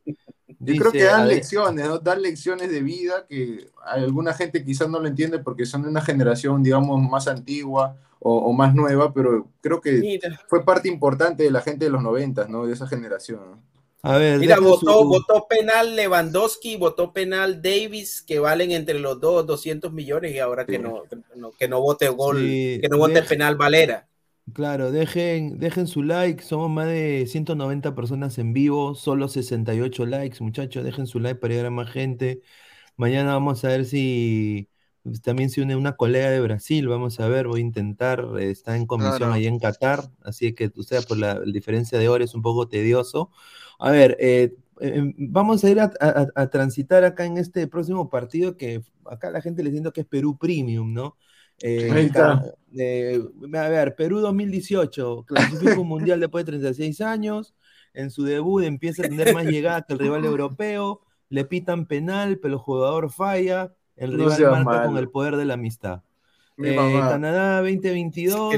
[0.59, 1.99] Yo creo que dan lecciones, ¿no?
[1.99, 6.01] Dan lecciones de vida que alguna gente quizás no lo entiende porque son de una
[6.01, 11.59] generación, digamos, más antigua o, más nueva, pero creo que fue parte importante de la
[11.59, 12.65] gente de los noventas, ¿no?
[12.65, 13.61] De esa generación.
[14.05, 19.47] A ver, Mira, votó, votó, penal Lewandowski, votó penal Davis, que valen entre los dos
[19.47, 21.03] 200 millones y ahora que, no,
[21.57, 24.09] que no vote gol, que no vote penal Valera.
[24.51, 26.43] Claro, dejen, dejen su like.
[26.43, 30.83] Somos más de 190 personas en vivo, solo 68 likes, muchachos.
[30.83, 32.41] Dejen su like para llegar a más gente.
[32.97, 34.69] Mañana vamos a ver si
[35.01, 36.89] pues, también se une una colega de Brasil.
[36.89, 38.25] Vamos a ver, voy a intentar.
[38.39, 42.35] Está en comisión ahí en Qatar, así que usted por la, diferencia de hora es
[42.35, 43.31] un poco tedioso.
[43.79, 48.81] A ver, eh, em, vamos a ir a, transitar acá en este próximo partido que
[49.05, 51.17] acá la gente le siento que es Perú Premium, ¿no?
[51.61, 52.11] Eh,
[52.75, 53.21] eh,
[53.53, 57.53] a ver, Perú 2018, clasifica un mundial después de 36 años.
[57.93, 61.01] En su debut empieza a tener más llegada que el rival europeo.
[61.29, 63.73] Le pitan penal, pero el jugador falla.
[63.95, 66.01] El rival marca con el poder de la amistad.
[66.57, 68.55] Eh, Canadá 2022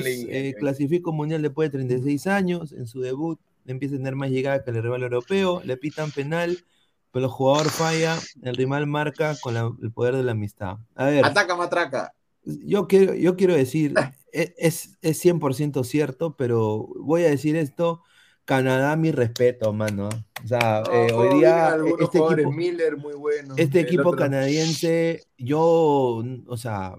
[0.60, 2.72] clasifica un mundial después de 36 años.
[2.72, 5.62] En su debut empieza a tener más llegada que el rival europeo.
[5.64, 6.66] Le pitan penal,
[7.12, 8.18] pero el jugador falla.
[8.42, 10.78] El rival marca con el poder de la amistad.
[10.96, 11.26] A ver.
[11.26, 12.14] Ataca, matraca
[12.46, 13.94] yo quiero, yo quiero decir,
[14.32, 18.02] e, es, es 100% cierto, pero voy a decir esto,
[18.46, 20.10] Canadá, mi respeto, mano.
[20.44, 26.58] O sea, eh, hoy día este equipo, Miller, muy bueno, este equipo canadiense, yo, o
[26.58, 26.96] sea,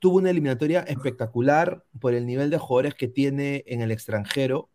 [0.00, 4.68] tuvo una eliminatoria espectacular por el nivel de jugadores que tiene en el extranjero.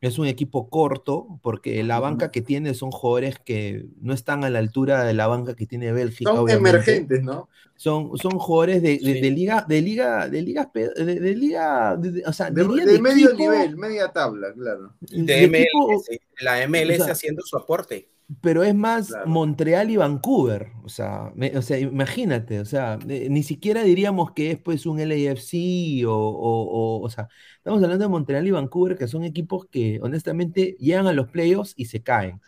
[0.00, 4.50] Es un equipo corto, porque la banca que tiene son jugadores que no están a
[4.50, 6.32] la altura de la banca que tiene Bélgica.
[6.32, 7.48] Son emergentes, ¿no?
[7.76, 12.64] Son, son jugadores de, de, liga, de liga, de liga, de, liga, o sea, de,
[12.98, 14.94] medio nivel, media tabla, claro.
[15.00, 18.08] De, MLS, la MLS haciendo su aporte
[18.40, 20.72] pero es más Montreal y Vancouver.
[20.84, 26.04] O sea, o sea, imagínate, o sea, ni siquiera diríamos que es pues un LAFC
[26.06, 30.76] o, o, o, sea, estamos hablando de Montreal y Vancouver, que son equipos que honestamente
[30.78, 32.40] llegan a los playoffs y se caen.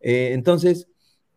[0.00, 0.88] Eh, entonces,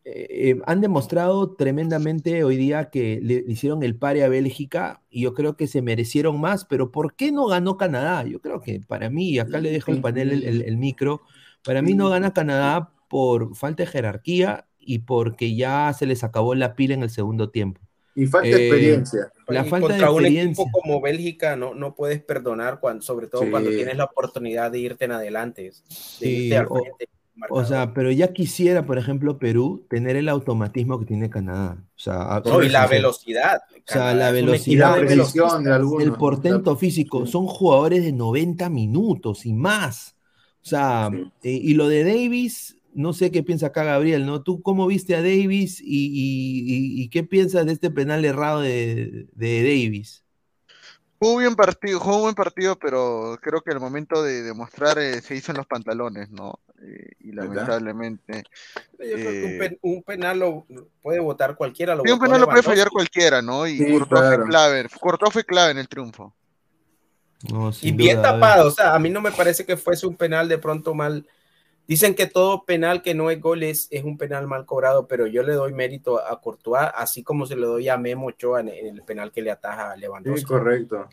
[0.05, 5.21] eh, eh, han demostrado tremendamente hoy día que le, hicieron el pare a Bélgica y
[5.23, 8.23] yo creo que se merecieron más, pero ¿por qué no ganó Canadá?
[8.25, 11.21] Yo creo que para mí, acá le dejo el panel, el, el micro,
[11.63, 16.53] para mí no gana Canadá por falta de jerarquía y porque ya se les acabó
[16.53, 17.79] la pila en el segundo tiempo.
[18.13, 19.31] Y falta de eh, experiencia.
[19.47, 20.61] La falta de experiencia.
[20.61, 24.69] un equipo como Bélgica no, no puedes perdonar, cuando, sobre todo cuando tienes la oportunidad
[24.69, 25.71] de irte en adelante.
[27.49, 31.77] o, sea, pero ya quisiera, por ejemplo, Perú tener el automatismo que tiene Canadá.
[31.95, 33.61] O sea, y la velocidad.
[33.71, 37.25] o sea, la velocidad, el portento físico.
[37.27, 40.17] Son jugadores de 90 minutos y más.
[40.65, 41.11] O sea,
[41.43, 44.41] eh, y lo de Davis, no sé qué piensa acá Gabriel, ¿no?
[44.41, 50.23] ¿Tú cómo viste a Davis y, qué piensas de este penal errado de, Davis?
[51.19, 54.97] Jugó un buen partido, jugó un buen partido, pero creo que el momento de demostrar
[54.97, 56.59] eh, se hizo en los pantalones, ¿no?
[56.81, 58.43] Eh, y lamentablemente.
[58.99, 60.65] Yo creo que un, eh, penal lo
[61.01, 61.95] puede votar cualquiera.
[61.95, 63.67] Lo sí, un penal lo puede fallar cualquiera, ¿no?
[63.67, 64.87] Y sí, fue clave.
[64.89, 66.33] fue clave en el triunfo.
[67.81, 70.57] y bien tapado, o sea, a mí no me parece que fuese un penal de
[70.57, 71.25] pronto mal
[71.87, 75.43] Dicen que todo penal que no es gol es, un penal mal cobrado, pero yo
[75.43, 79.03] le doy mérito a Courtois, así como se lo doy a Memo Ochoa en, el
[79.03, 80.41] penal que le ataja a Lewandowski.
[80.41, 81.07] Sí, correcto.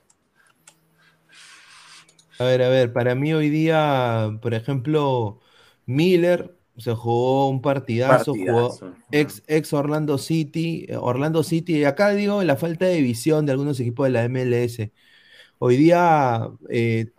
[2.39, 5.41] A ver, a ver, para mí hoy día, por ejemplo,
[5.85, 8.75] Miller se jugó un partidazo, jugó
[9.11, 14.07] ex, ex Orlando City, Orlando City, acá digo la falta de visión de algunos equipos
[14.07, 14.91] de la MLS.
[15.59, 17.13] Hoy día eh,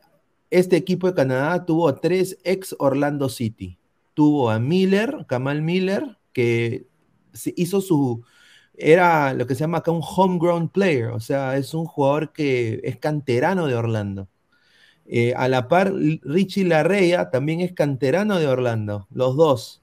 [0.53, 3.79] este equipo de Canadá tuvo tres ex Orlando City.
[4.13, 6.85] Tuvo a Miller, Kamal Miller, que
[7.55, 8.23] hizo su,
[8.75, 12.81] era lo que se llama acá un homegrown player, o sea, es un jugador que
[12.83, 14.29] es canterano de Orlando.
[15.05, 19.81] Eh, a la par, Richie Larrea también es canterano de Orlando, los dos.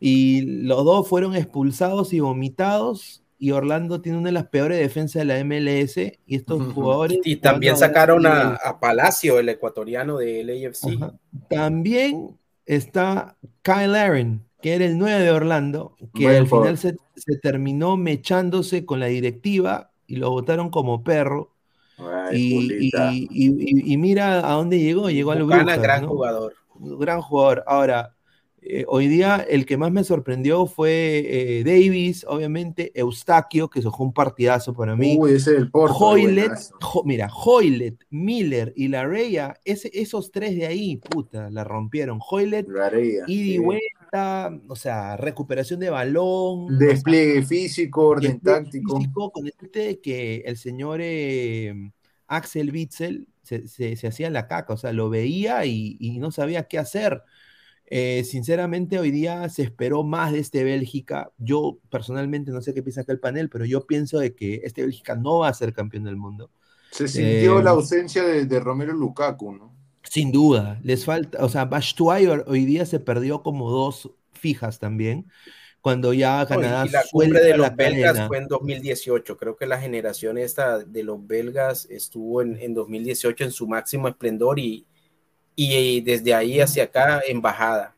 [0.00, 3.24] Y los dos fueron expulsados y vomitados.
[3.38, 5.96] Y Orlando tiene una de las peores defensas de la MLS.
[6.26, 7.18] Y estos jugadores.
[7.24, 10.96] Y también sacaron a, a, Palacio, el ecuatoriano del AFC.
[10.96, 11.14] Ajá.
[11.48, 12.36] También
[12.66, 17.96] está Kyle Aaron, que era el 9 de Orlando, que al final se, se terminó
[17.96, 21.54] mechándose con la directiva y lo votaron como perro.
[21.98, 23.12] Ay, Y, Julita.
[23.12, 26.08] y- y- y mira a dónde llegó, llegó al gran ¿no?
[26.08, 26.54] jugador.
[26.78, 27.64] gran jugador.
[27.66, 28.14] Ahora,
[28.68, 31.24] eh, hoy día el que más me sorprendió fue
[31.60, 35.16] eh, Davis, obviamente, Eustaquio, que eso fue un partidazo para mí.
[35.18, 35.96] Uy, ese del Porto.
[35.98, 36.52] Hoylet.
[36.80, 42.20] Jo- mira, Hoylet, Miller y Larrea, ese, esos tres de ahí, puta, la rompieron.
[42.30, 43.58] Hoylet, Garea, ida y sí.
[43.58, 46.64] vuelta, o sea, recuperación de balón.
[46.66, 48.96] o sea, Despliegue físico, orden despliegue táctico.
[48.98, 51.74] físico, con este de que el señor eh,
[52.26, 56.30] Axel Witzel se, se- se hacía la caca, o sea, lo veía y, y no
[56.30, 57.22] sabía qué hacer.
[57.90, 61.30] Eh, sinceramente, hoy día se esperó más de este Bélgica.
[61.38, 64.82] Yo personalmente no sé qué piensa acá el panel, pero yo pienso de que este
[64.82, 66.50] Bélgica no va a ser campeón del mundo.
[66.90, 69.74] Se sintió Eh, la ausencia de, de Romero Lukaku, ¿no?
[70.02, 75.30] Sin duda, les falta, o sea, Bastuay hoy día se perdió como dos fijas también,
[75.80, 78.26] cuando ya No, Canadá y la cumbre de la los belgas cadena.
[78.26, 79.36] fue en 2018.
[79.36, 84.08] Creo que la generación esta de los belgas estuvo en, en 2018 en su máximo
[84.08, 84.86] esplendor y,
[85.58, 87.96] y desde ahí hacia acá en bajada.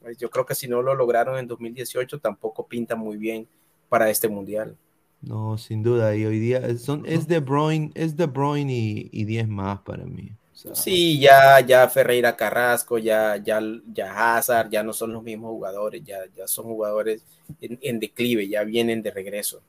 [0.00, 3.48] Pues Yo creo que si no lo lograron en 2018 tampoco pinta muy bien
[3.88, 4.76] para este mundial.
[5.20, 9.10] No, sin duda, y hoy día es- son, es De Bruyne, es De Bruyne y,
[9.12, 10.30] y 10 más para mí.
[10.52, 13.60] O sea, Sí, ya, ya Ferreira Carrasco, ya, ya,
[13.92, 17.24] ya Hazard, ya no son los mismos jugadores, ya, ya son jugadores
[17.60, 19.62] en, en declive, ya vienen de regreso.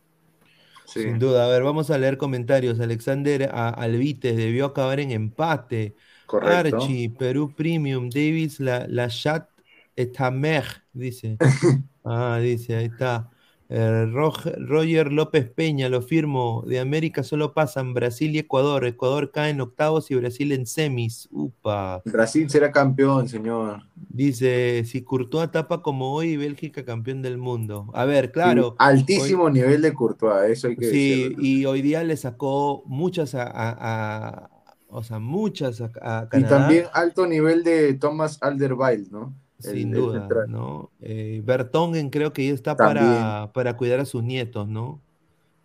[0.85, 1.01] Sí.
[1.03, 2.79] Sin duda, a ver, vamos a leer comentarios.
[2.79, 5.95] Alexander a- Alvites debió acabar en empate.
[6.29, 6.77] Correcto.
[6.77, 9.49] Archie, Perú Premium, Davis, la, la chat
[9.95, 11.37] Etamer, dice.
[12.11, 13.29] Ah, dice, ahí está.
[13.67, 16.63] Eh, Rog- Roger López Peña, lo firmo.
[16.65, 18.85] De América solo pasan Brasil y Ecuador.
[18.85, 21.27] Ecuador cae en octavos y Brasil en semis.
[21.31, 22.01] Upa.
[22.05, 23.83] Brasil será campeón, señor.
[23.95, 27.91] Dice, si Courtois tapa como hoy, Bélgica campeón del mundo.
[27.93, 28.75] A ver, claro.
[28.79, 31.43] Altísimo nivel de Courtois, eso hay que Sí, decirlo.
[31.43, 34.49] y hoy día le sacó muchas a, a- a-
[34.89, 39.33] o sea, muchas a, a Y también alto nivel de Thomas Alderweireld, ¿no?
[39.59, 40.27] Sin el duda.
[40.47, 40.89] ¿no?
[41.01, 45.01] Eh, Bertongen creo que ya está para, para cuidar a sus nietos, ¿no?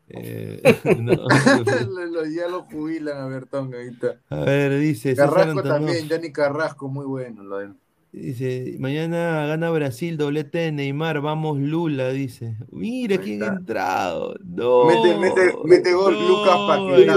[0.08, 0.60] Eh,
[1.00, 1.16] no.
[2.34, 4.20] Ya lo jubilan a Bertón ahorita.
[4.28, 7.42] A ver, dice Carrasco también, Yanni Carrasco, muy bueno.
[7.42, 7.70] Lo de-
[8.14, 12.56] dice, mañana gana Brasil, doblete de Neymar, vamos Lula, dice.
[12.70, 14.34] Mira quién ha entrado.
[14.44, 16.56] No, mete, mete, mete gol no, Lucas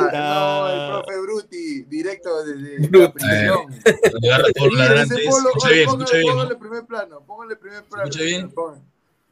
[0.05, 0.19] está.
[0.19, 3.13] No, el profe Bruti, directo desde la Bruti.
[3.13, 3.59] prisión.
[4.95, 6.27] Ese polo, Escucha oye, bien, póngale, escucha bien.
[6.33, 8.03] póngale primer plano, póngale primer plano.
[8.09, 8.49] escucha bien?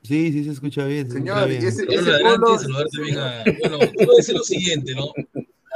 [0.03, 1.09] Sí, sí se escucha bien.
[1.09, 1.63] se escucha Señor, bien.
[1.63, 3.43] y ese, ese polo, a.
[3.59, 5.07] Bueno, quiero decir lo siguiente, ¿no?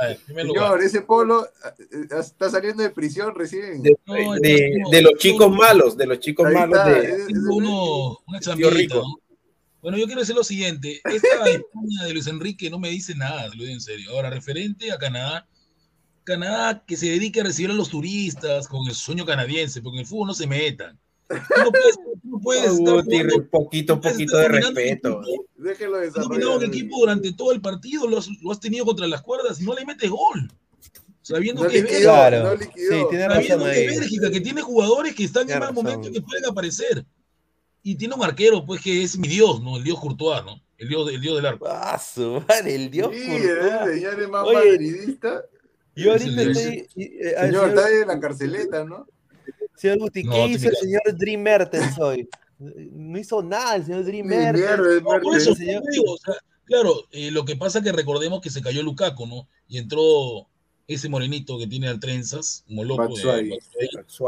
[0.02, 0.64] Ver, primer lugar.
[0.66, 3.82] señor, ese polo eh, está saliendo de prisión recién.
[3.84, 4.54] De, No, de-
[4.84, 8.18] es de los chicos malos, de los chicos Ahí malos está, de, ese- Tengo uno,
[8.28, 8.96] una chambita.
[8.96, 9.04] ¿no?
[9.82, 11.02] Bueno, yo quiero decir lo siguiente.
[11.04, 14.12] Esta España de Luis Enrique no me dice nada, lo digo en serio.
[14.12, 15.48] Ahora, referente a Canadá,
[16.24, 20.02] Canadá que se dedique a recibir a los turistas con el sueño canadiense, porque en
[20.02, 21.00] el fútbol no se metan.
[21.30, 24.60] Tú no puedes, tú no puedes estar Guti, jugando- poquito, tú puedes poquito estar de
[24.62, 25.22] respeto.
[25.56, 26.64] Déjelo Has dominado un desarrollar.
[26.66, 29.74] equipo durante todo el partido, lo has, lo has tenido contra las cuerdas y no
[29.76, 30.52] le metes gol.
[31.22, 32.56] Sabiendo No que es liquidó, Bélgica, Claro.
[32.56, 32.62] no.
[32.62, 34.00] Sí, tiene razón sabiendo que es ahí.
[34.00, 35.84] Bélgica, que tiene jugadores que están en Tiene mal razón.
[35.86, 37.06] momento y que pueden aparecer.
[37.84, 39.78] Y tiene un arquero, pues, que es mi Dios, ¿no?
[39.78, 40.60] El Dios Courtois, ¿no?
[40.78, 41.68] El Dios, el Dios del arco.
[41.70, 43.44] Ah, su madre, el Dios Sí, Courtois.
[43.86, 45.44] el señor es más Oye, madridista.
[45.96, 46.88] Yo Es ahorita el- estoy.
[46.96, 49.08] eh, Señor, señor, está en la carceleta, ¿no?
[49.80, 52.28] Señor Guti, ¿qué hizo el señor Dream Mertens hoy?
[52.60, 54.88] No hizo nada el señor Dream mierda, Mertens.
[54.88, 55.42] es No, por Mertens.
[55.44, 55.84] eso, señor.
[55.84, 56.34] te digo, o sea,
[56.66, 59.48] claro, eh, lo que pasa es que recordemos que se cayó Lukaku, ¿no?
[59.68, 60.48] Y entró
[60.88, 63.04] ese morenito que tiene al trenzas, como loco.
[63.04, 63.54] de- Batshuayi.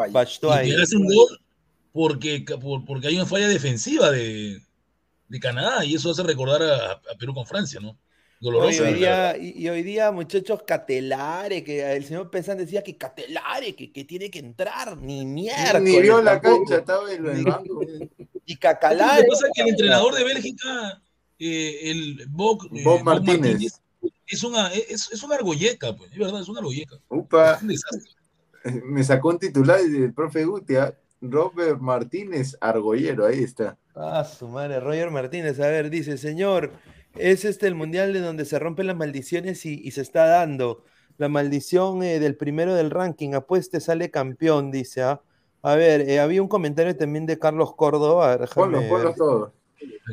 [0.10, 0.70] Y Batshuayi.
[0.76, 1.40] que hace un gol
[1.92, 4.62] porque, por- porque hay una falla defensiva de,
[5.28, 7.98] de Canadá y eso hace recordar a, a Perú con Francia, ¿no?
[8.44, 8.84] Oye, Doloroso.
[8.84, 12.98] hoy la día, y, y hoy día, muchachos, Catelare, que el señor Pesán decía que
[12.98, 15.80] Catelare, que, que tiene que entrar, ni mierda.
[15.80, 17.82] Ni vio la cancha, estaba en el Ni- banco.
[18.46, 19.22] Y Lo Cacalare.
[19.22, 21.02] que pasa es que el entrenador de Bélgica,
[21.40, 23.80] eh, el Bob, eh, Bob Martínez.
[24.28, 26.98] es, una, es, es una argolleca, pues, es verdad, es una argolleca.
[27.10, 28.12] Upa, Es un desastre.
[28.86, 33.78] me sacó un titular del profe Gutia, Robert Martínez Argollero, ahí está.
[33.96, 35.60] Ah, su madre, Roger Martínez.
[35.60, 36.72] A ver, dice, señor,
[37.16, 40.84] es este el mundial de donde se rompen las maldiciones y, y se está dando.
[41.18, 45.04] La maldición eh, del primero del ranking, apueste, sale campeón, dice.
[45.04, 45.22] ¿ah?
[45.62, 48.38] A ver, eh, había un comentario también de Carlos Córdoba.
[49.16, 49.52] todos.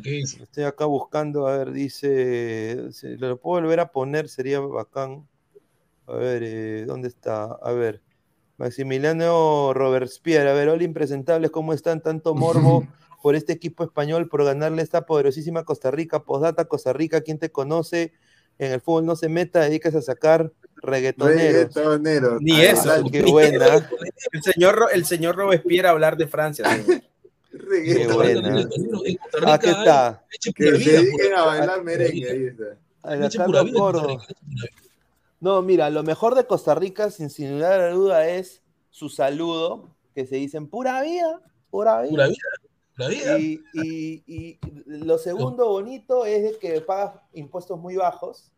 [0.02, 0.42] ¿Qué dice?
[0.42, 5.26] Estoy acá buscando, a ver, dice, lo puedo volver a poner, sería bacán.
[6.06, 7.44] A ver, eh, ¿dónde está?
[7.44, 8.00] A ver,
[8.56, 12.02] Maximiliano Robespierre, a ver, hola impresentables, ¿cómo están?
[12.02, 12.86] Tanto morbo
[13.22, 17.50] por este equipo español, por ganarle esta poderosísima Costa Rica, postdata Costa Rica, ¿quién te
[17.50, 18.12] conoce?
[18.58, 21.74] En el fútbol no se meta, dedicas a sacar reggaetoneros.
[21.74, 22.38] Reggaetonero.
[22.40, 22.90] Ni Ah, eso.
[23.10, 23.88] Qué buena,
[24.32, 26.64] El señor, el señor Robespierre a hablar de Francia.
[26.68, 27.02] señor.
[27.84, 28.60] qué buena.
[28.60, 30.24] En Costa Rica Aquí está.
[30.54, 32.32] Que se vida, dediquen a bailar merengue, vida.
[32.32, 32.64] ahí está.
[33.02, 34.12] A la Leche pura Carlos vida en Costa Córdoba.
[34.12, 34.88] Rica, leche pura vida.
[35.40, 39.94] No, mira, lo mejor de Costa Rica, sin, sin lugar a duda, es su saludo,
[40.14, 41.40] que se dicen pura vida,
[41.70, 42.10] pura vida.
[42.10, 42.38] Pura vida,
[42.98, 43.38] pura vida.
[43.38, 48.52] Y, y- y lo segundo bonito es de que pagas impuestos muy bajos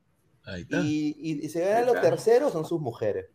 [0.44, 0.80] Ahí está.
[0.80, 3.26] y, y- y se ganan los terceros son sus mujeres.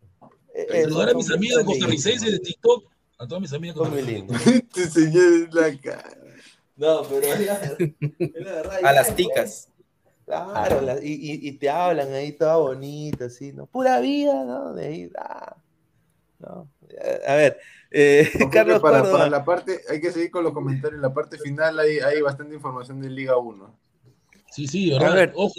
[0.54, 2.84] Eh, eh, Saludar a son- mis amigas son costarricenses de TikTok.
[3.18, 4.46] A todas mis amigas Son muy costarricenses.
[4.46, 4.64] lindos.
[4.76, 6.18] Este señor es la cara.
[6.76, 7.54] No, pero es la,
[8.18, 8.78] es la verdad.
[8.84, 9.16] A las pues.
[9.16, 9.68] ticas.
[10.26, 13.66] Claro, la- y, y- y te hablan ahí toda bonita, así, ¿no?
[13.66, 14.74] Pura vida, ¿no?
[14.74, 15.56] De ahí, ah,
[16.40, 16.68] ¿no?
[17.26, 17.58] A ver,
[17.90, 19.18] eh, Carlos para, Córdoba.
[19.18, 20.96] para la parte, hay que seguir con los comentarios.
[20.98, 23.78] En la parte final hay, hay bastante información de Liga 1.
[24.50, 25.32] Sí, sí, A ver.
[25.34, 25.54] Ojo,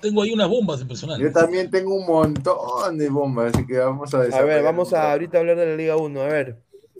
[0.00, 1.32] tengo ahí unas bombas impresionantes.
[1.32, 5.12] Yo también tengo un montón de bombas, así que vamos a A ver, vamos a
[5.12, 6.20] ahorita hablar de la Liga 1.
[6.20, 6.58] A ver,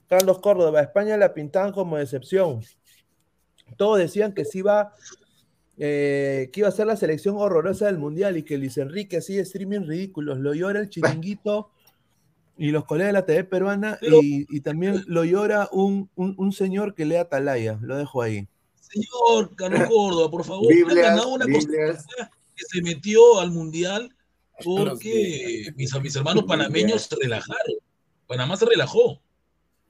[0.09, 2.61] Carlos Córdoba, España la pintaban como decepción.
[3.77, 4.95] Todos decían que sí iba,
[5.79, 9.43] eh, que iba a ser la selección horrorosa del Mundial y que Luis Enrique hacía
[9.43, 10.39] streaming ridículos.
[10.39, 11.71] Lo llora el chiringuito
[12.61, 16.35] y los colegas de la TV peruana Pero- y, y también lo llora un, un,
[16.39, 17.79] un señor que lee Atalaya.
[17.83, 18.47] Lo dejo ahí.
[18.81, 22.05] Señor Carlos Córdoba, por favor, Biblias, ganado una Biblias.
[22.09, 24.15] Rica que se metió al mundial
[24.65, 27.75] porque mis, mis hermanos panameños se relajaron.
[28.27, 29.21] Panamá se relajó.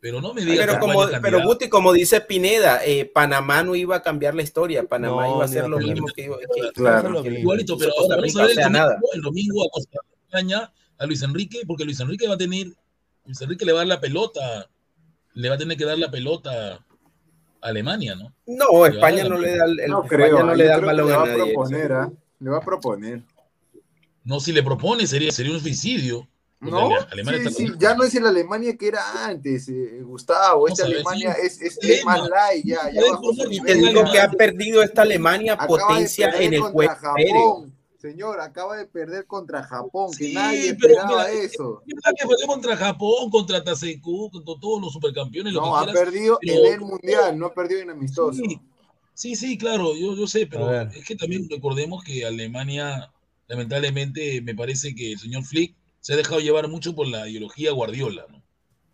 [0.00, 1.42] Pero no me digas Pero, que como, pero.
[1.44, 4.86] Guti, como dice Pineda, eh, Panamá no iba a cambiar la historia.
[4.86, 7.22] Panamá No, iba a hacer lo mismo que iba que- Claro.
[7.22, 7.40] Que-.
[7.40, 9.00] Igualito, pero Costa ahora vamos Rica, a ver el domingo, nada.
[9.14, 12.68] el domingo a Costa España a Luis Enrique, porque Luis Enrique va a tener,
[13.24, 14.68] Luis Enrique le va a dar la pelota,
[15.34, 16.80] le va a tener que dar la pelota a
[17.68, 18.32] Alemania, ¿no?
[18.46, 21.06] No, España no le da el, el- No España creo, no le da el balón
[21.08, 21.42] le va a nadie.
[21.54, 22.12] proponer, ¿ah?
[22.38, 23.22] Le va a proponer.
[24.24, 26.28] No, si le propone sería, sería un suicidio.
[26.60, 26.94] No, sí,
[27.34, 30.68] está sí, con- ya no es el Alemania que era antes, eh, Gustavo.
[30.68, 31.46] Esta Alemania sí.
[31.46, 33.00] es, es, es más light, ya, ya
[33.64, 36.92] te digo que ha perdido esta Alemania Acaba potencia en el juego.
[36.94, 37.72] Japón.
[38.00, 41.82] Señor, acaba de perder contra Japón, que Sí, nadie pero esperaba mira, eso.
[41.86, 45.76] Es verdad que fue contra Japón, contra Taseku, contra todos los supercampeones, lo No, que
[45.76, 46.04] ha quieras.
[46.10, 48.32] perdido pero- en el mundial, no ha perdido en amistoso.
[48.42, 48.58] Sí,
[49.12, 53.12] sí, sí, claro, yo, yo sé, pero es que también recordemos que Alemania,
[53.48, 57.70] lamentablemente, me parece que el señor Flick se ha dejado llevar mucho por la ideología
[57.72, 58.42] Guardiola, ¿no?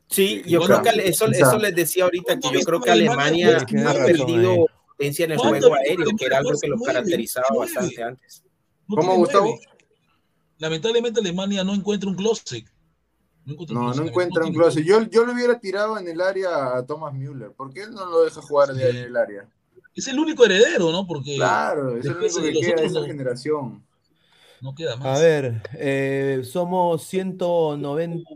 [0.09, 3.59] Sí, yo Bueno, creo que eso, eso les decía ahorita, que yo creo que Alemania
[3.59, 4.66] ha perdido
[4.97, 8.43] potencia en el ¿Cuánto juego aéreo, que era algo que lo nueve, caracterizaba bastante antes.
[8.89, 9.47] No ¿Cómo, Gustavo?
[9.47, 9.61] nueve.
[10.59, 12.65] Lamentablemente Alemania no encuentra un closet.
[13.45, 14.85] No encuentra No, no closet, encuentra un closet.
[14.85, 17.53] Yo, yo lo hubiera tirado en el área a Thomas Müller.
[17.53, 19.49] ¿Por qué él no lo deja jugar de en el área?
[19.95, 21.07] Es el único heredero, ¿no?
[21.07, 23.86] Porque Claro, es el único que queda de esa no- generación.
[24.62, 25.20] No queda A más.
[25.20, 28.28] ver, eh, somos 190,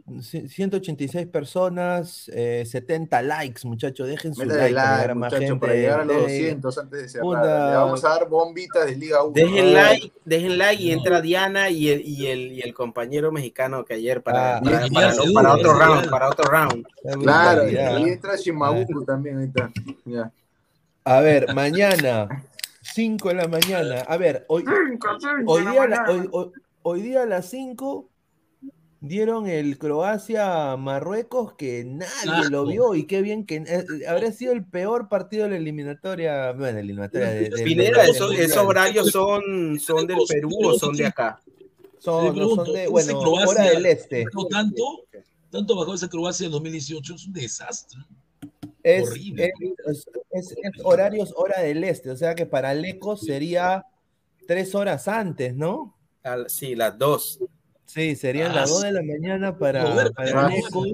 [0.49, 4.07] 186 personas, eh, 70 likes, muchachos.
[4.09, 5.61] Dejen su Métale like para like, a muchachos, gente.
[5.61, 7.27] para llegar a los Denle- 200 antes de cerrar.
[7.71, 9.33] Le vamos a dar bombitas de Liga 1.
[9.35, 9.83] Dejen Ah.
[9.91, 13.95] like, dejen like y entra Diana y el, y el, y el compañero mexicano que
[13.95, 16.87] ayer para, Ah, para, para- ya, para seguro, otro round, para otro round.
[17.05, 17.77] La Claro, y
[18.09, 19.71] entra Shimabuku también, ahí está.
[20.05, 20.31] Ya.
[21.03, 22.45] A ver, mañana,
[22.83, 24.01] 5 de la mañana.
[24.01, 24.65] A ver, hoy,
[25.47, 26.51] hoy, día, a la- hoy, hoy-
[26.83, 28.09] hoy día a las 5
[29.03, 34.65] dieron el Croacia-Marruecos que nadie lo vio y qué bien que eh, habría sido el
[34.65, 36.53] peor partido de la eliminatoria.
[36.53, 40.95] Bueno, la eliminatoria de, de- Pineda, esos, esos horarios son, son del Perú o son
[40.97, 41.41] de acá.
[41.99, 44.25] son, no, de, bueno, Croacia- hora del este.
[44.51, 44.85] Tanto,
[45.51, 48.01] tanto bajó esa Croacia en 2018, es un desastre.
[48.83, 49.53] Es, Horrible.
[49.87, 53.85] es- es- es horarios hora del este, o sea que para Lecos sería
[54.47, 55.97] tres horas antes, ¿no?
[56.23, 57.39] Al- sí, las dos.
[57.87, 58.87] Sí, serían Ah, las 2 sí.
[58.87, 60.89] de la mañana para, Joder, para Lecos.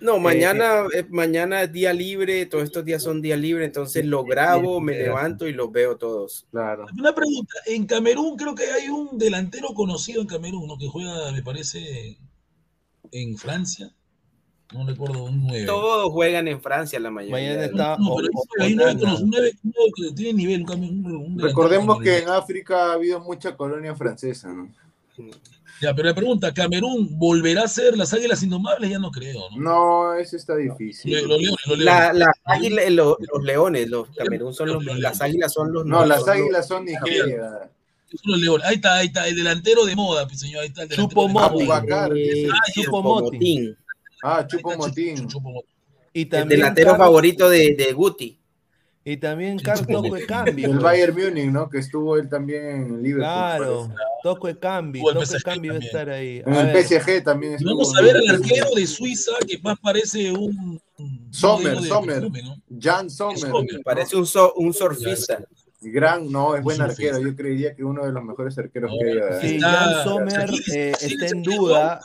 [0.00, 4.22] No, mañana, eh, mañana es día libre, todos estos días son día libre, entonces lo
[4.24, 6.46] grabo, me levanto y los veo todos.
[6.52, 6.86] Claro.
[6.96, 10.78] Una pregunta, en Camerún creo que hay un delantero conocido en Camerún, ¿no?
[10.78, 12.16] Que juega, me parece,
[13.10, 13.92] en Francia.
[14.74, 15.64] No recuerdo, un 9.
[15.64, 17.36] Todos juegan en Francia la mayoría.
[17.36, 18.28] Mañana está No, pero
[18.60, 19.00] hay un nueve Onana.
[19.12, 22.18] cono- un nueve- un nueve que tiene nivel, un, cami- un- un delantero Recordemos que
[22.18, 24.68] en África ha habido mucha colonia francesa, ¿no?
[25.80, 28.90] Ya, pero la pregunta, ¿Camerún volverá a ser las águilas indomables?
[28.90, 29.60] Ya no creo, ¿no?
[29.60, 31.12] No, eso está difícil.
[31.12, 31.84] Le- Los leones, los leones.
[31.84, 36.04] La, la águila, los, los leones, los Camerún son los, las águilas son los No,
[36.04, 37.70] las águilas son Nigeria.
[38.10, 38.66] Son los leones.
[38.66, 40.62] Ahí está, ahí está, el delantero de moda, pues, señor.
[40.62, 41.48] Ahí está el delantero Chupo de moda.
[43.20, 43.76] Motín.
[44.22, 45.28] Ah, Chupo Motín.
[46.12, 48.38] Y el también delantero Car- favorito de, de Guti.
[49.04, 50.70] Y también Carlos Cambio.
[50.70, 51.70] El Bayern Múnich, ¿no?
[51.70, 53.24] Que estuvo él también en Liverpool.
[53.24, 53.94] Claro.
[54.22, 55.86] Toco de cambio, O el Toco de PSG cambio va a también.
[55.96, 56.42] estar ahí.
[56.44, 57.70] En A el PSG también estuvo.
[57.70, 60.78] Vamos a ver el al arquero de Suiza que más parece un.
[61.30, 62.28] Sommer, de Sommer.
[62.78, 63.50] Jan Sommer.
[63.82, 65.42] Parece un, so- un surfista.
[65.80, 67.14] Gran, no, es buen Un arquero.
[67.14, 67.30] surfista.
[67.30, 69.40] Yo creería que uno de los mejores arqueros No, que haya.
[69.40, 72.00] Sí, Jan Sommer eh, está en duda.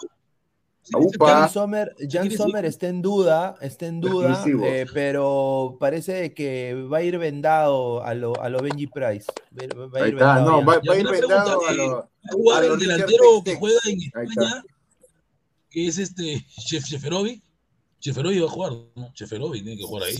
[0.94, 1.28] Upa.
[1.28, 2.30] Jan Sommer, Jan.
[2.32, 8.04] Sommer está en duda, está en duda, eh, pero parece que va a ir vendado
[8.04, 9.28] a lo, a lo Benji Price.
[9.58, 12.10] Va, va a ir vendado no, va, a ir vendado a eh, lo.
[12.54, 14.02] A lo el Richard delantero que juega en.
[14.02, 14.64] España,
[15.70, 17.42] que es este Chef Cheferovi.
[18.00, 19.14] Cheferovi va a jugar, ¿no?
[19.14, 20.18] Cheferovi tiene que jugar ahí.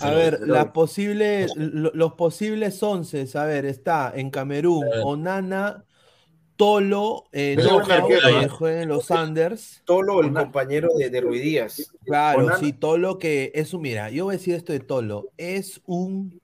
[0.00, 4.84] A ver, las posibles, lo- los posibles once, a ver, está en Camerún.
[5.04, 5.84] Onana,
[6.56, 8.14] Tolo, eh, que
[8.44, 8.48] ¿eh?
[8.48, 9.82] juega en los Sanders.
[9.84, 11.92] Tolo, el Una- compañero de, de Ruiz Díaz.
[12.04, 12.58] Claro, Onana.
[12.58, 16.40] sí, Tolo que es un, mira, yo voy a decir esto de Tolo, es un,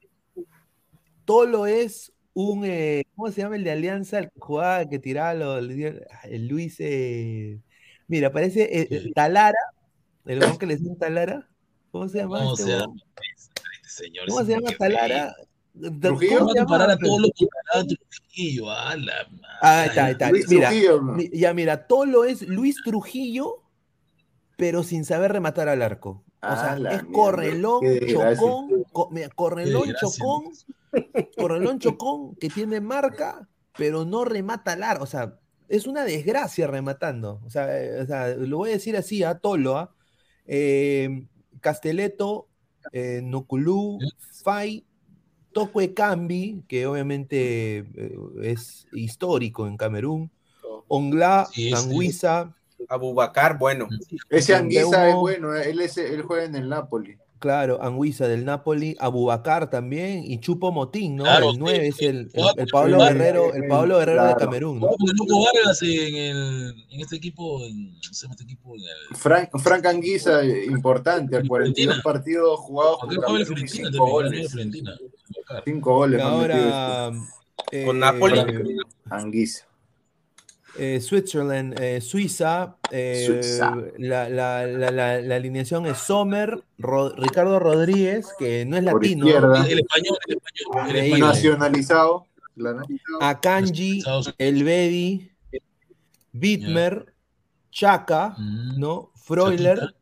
[1.24, 4.18] Tolo es un, eh, ¿cómo se llama el de Alianza?
[4.18, 5.64] El que jugaba, que tiraba los,
[6.24, 7.60] el Luis, eh,
[8.06, 9.12] mira, parece eh, Sí.
[9.12, 9.58] Talara,
[10.26, 11.48] el que le decían Talara,
[11.90, 12.94] ¿cómo se llama ¿Cómo este se llama?
[13.82, 15.34] Este señor ¿Cómo se llama Talara?
[16.00, 16.38] ¿Trujillo?
[16.38, 19.12] ¿Cómo Va se a comparar a todos los que a Trujillo, a la
[19.60, 20.30] Ah, ahí está, está.
[20.30, 23.62] Luis Mira, Trujillo, ya mira, Tolo es Luis Trujillo,
[24.56, 26.24] pero sin saber rematar al arco.
[26.42, 30.44] O sea, la es correlón, chocón, co- mira, correlón, chocón,
[31.36, 35.04] correlón, chocón, que tiene marca, pero no remata al arco.
[35.04, 35.38] O sea,
[35.68, 37.40] es una desgracia rematando.
[37.44, 39.94] O sea, eh, o sea, lo voy a decir así a Tolo, ¿ah?
[40.44, 41.26] Eh,
[41.60, 42.48] Casteleto,
[42.90, 43.98] eh, Nuculú,
[44.42, 44.84] Fay,
[45.52, 50.30] Tokwe Cambi, que obviamente eh, es histórico en Camerún,
[50.88, 51.74] Ongla, Sí, sí.
[51.74, 52.54] Anguisa,
[52.88, 53.88] Abubakar, bueno.
[54.28, 57.16] Ese Anguisa es bueno, él, es, él juega en el Napoli.
[57.42, 61.24] Claro, Anguisa del Napoli, Abubakar también, y Chupo Motín, ¿no?
[61.24, 64.34] Claro, el 9 es el, el- Pablo Guerrero, el Pablo Guerrero de.
[64.36, 64.86] Camerún, ¿no?
[64.86, 68.44] Jugaba con el Loco Vargas en, el, en este equipo, en, ¿cómo se llama este
[68.44, 68.74] equipo?
[68.76, 72.02] En el, Frank, Frank Anguisa, eh, importante, En 42 Fiorentina.
[72.02, 74.50] partidos jugados con Camerún y Fiorentina 5 también, jugaba en goles.
[74.52, 74.92] Fiorentina.
[74.92, 75.62] Abubakar.
[75.64, 76.52] 5 goles metido este.
[76.54, 77.10] ahora
[77.86, 78.76] Con eh, Napoli.
[79.10, 79.66] Anguisa.
[80.78, 83.76] Eh, Switzerland, eh, Suiza, eh, Suiza.
[83.98, 89.26] La, la- la- la- la alineación es Sommer, Ricardo Rodríguez, que no es Por latino,
[89.26, 89.66] izquierda.
[89.68, 91.08] El español, el español, el Increíble.
[91.08, 91.28] español.
[91.28, 92.26] Nacionalizado.
[93.20, 94.02] Akanji.
[94.38, 95.30] Elvedi,
[96.32, 97.12] Bitmer,
[97.70, 98.78] Chaka, Mm.
[98.80, 99.10] ¿no?
[99.16, 99.96] Freuler, Chaquita.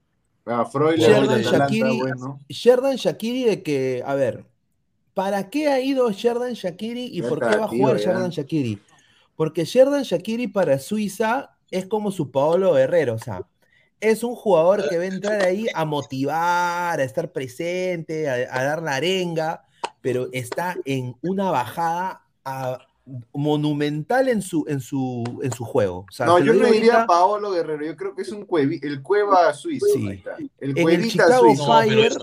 [0.47, 2.41] Ah, Sherdan bueno.
[2.49, 4.45] Sherdan Shakiri de que, a ver,
[5.15, 7.99] ¿para qué ha ido Sherdan Shakiri y Ya por qué va a jugar.
[7.99, 8.81] Sherdan Shakiri?
[9.41, 13.47] Porque Sherdan Shakiri para Suiza es como su Paolo Guerrero, o sea,
[13.99, 18.65] es un jugador que va a entrar ahí a motivar, a estar presente, a, a
[18.65, 19.65] dar la arenga,
[20.03, 22.87] pero está en una bajada a-
[23.33, 26.05] monumental en su, en su, en su juego.
[26.07, 28.79] O sea, No, yo no diría ahorita, Paolo Guerrero, yo creo que es un cuevi,
[28.83, 29.87] el Cueva suizo.
[29.95, 30.07] Sí.
[30.07, 30.37] ahí está.
[30.37, 31.67] El en el Cuevita Chicago suizo.
[31.67, 32.19] No, pero Fire, es-.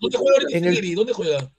[0.00, 0.94] ¿Dónde juega el- Shaqiri?
[0.96, 1.50] ¿Dónde juega?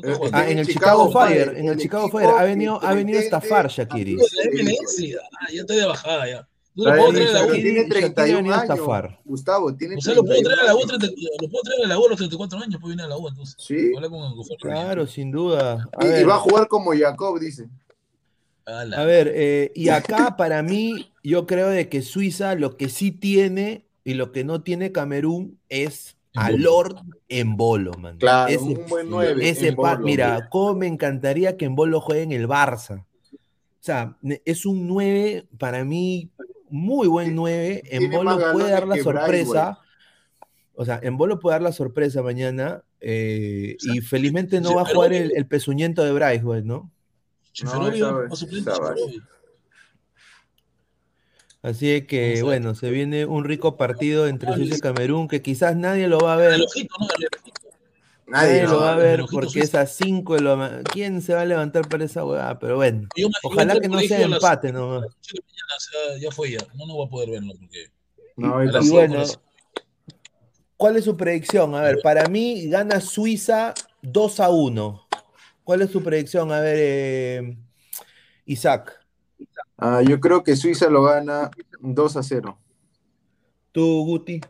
[0.00, 0.30] ¿Dónde Eh?
[0.32, 3.18] Ah, en el Chicago Chicago Fire, Fire, en el Chicago Fire, ha venido, ha venido
[3.18, 4.16] a pretende estafar Shakiri.
[4.16, 6.48] Ah, ya está de bajada ya.
[6.74, 7.50] No lo puedo traer a la U.
[7.50, 8.74] Tiene Shaqiri 31 venía a años.
[8.74, 9.20] estafar.
[9.24, 11.36] Gustavo, tiene O sea, lo puedo traer a la U, 31 años.
[11.38, 13.16] 30 lo puedo traer a la U a los 34 años, puede venir a la
[13.16, 13.56] U entonces.
[13.58, 13.92] Sí.
[14.60, 15.88] Claro, sin duda.
[15.98, 17.68] A Y, va a jugar como Jacob, dice.
[18.64, 23.10] A ver, eh, y acá para mí, yo creo de que Suiza lo que sí
[23.10, 26.62] tiene y lo que no tiene Camerún es a Embolo.
[26.70, 26.96] Lord
[27.28, 28.18] en bolo, man.
[28.18, 29.48] Claro, Ese, un buen 9.
[29.48, 33.04] ese pa- mira, cómo me encantaría que en bolo juegue en el Barça.
[33.34, 36.30] O sea, es un 9 para mí,
[36.68, 37.82] muy buen 9.
[37.86, 39.78] En Tiene bolo más puede dar la sorpresa.
[40.74, 42.82] O sea, en bolo puede dar la sorpresa mañana.
[43.00, 46.90] eh, y felizmente no va a jugar el, el pezuñento de Braithwaite, ¿no?
[47.52, 49.22] Cheferovi No, va esa- a suplente esa Cheferovi.
[51.60, 55.74] Así es que, bueno, se viene un rico partido entre Suiza y Camerún que quizás
[55.74, 56.60] nadie lo va a El ver.
[56.60, 56.88] Nadie
[58.26, 61.40] Nadie no, lo va a ver porque es a 5 de la ¿Quién se va
[61.40, 62.58] a levantar para esa hueá?
[62.58, 65.06] Pero bueno, Yo me- yo ojalá que no sea empate nomás.
[66.20, 66.58] ya fue ya.
[66.74, 67.90] No, no voy a poder verlo porque.
[68.36, 69.24] No, Y cinco, bueno,
[70.76, 71.74] ¿cuál es su predicción?
[71.74, 75.08] A ver, para mí gana Suiza 2 a 1.
[75.64, 76.52] ¿Cuál es su predicción?
[76.52, 77.56] A ver, eh,
[78.44, 78.97] Isaac.
[79.78, 81.50] Ah, yo creo que Suiza lo gana
[81.80, 82.58] 2 a 0.
[83.72, 84.40] Tú, Guti.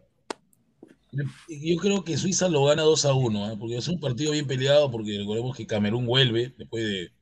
[1.48, 3.56] Yo creo que Suiza lo gana 2 a 1, ¿ah?
[3.58, 7.12] porque es un partido bien peleado, porque recordemos que Camerún vuelve, después de,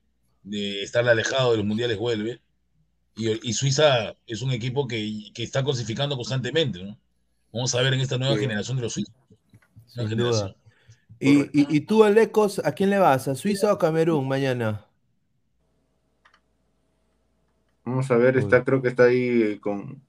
[0.42, 2.40] de estar alejado de los mundiales vuelve,
[3.16, 6.98] y, y Suiza es un equipo que, que, está clasificando constantemente, ¿no?
[7.52, 8.40] Vamos a ver en esta nueva Sí.
[8.40, 9.14] generación de los suizos.
[9.94, 10.48] Nueva Sin generación.
[10.48, 10.56] duda.
[11.18, 13.28] Y, y, y tú, Alecos, ¿a quién le vas?
[13.28, 14.85] ¿A Suiza o Camerún mañana?
[17.86, 18.42] Vamos a ver, Uy.
[18.42, 20.02] está, creo que está ahí con,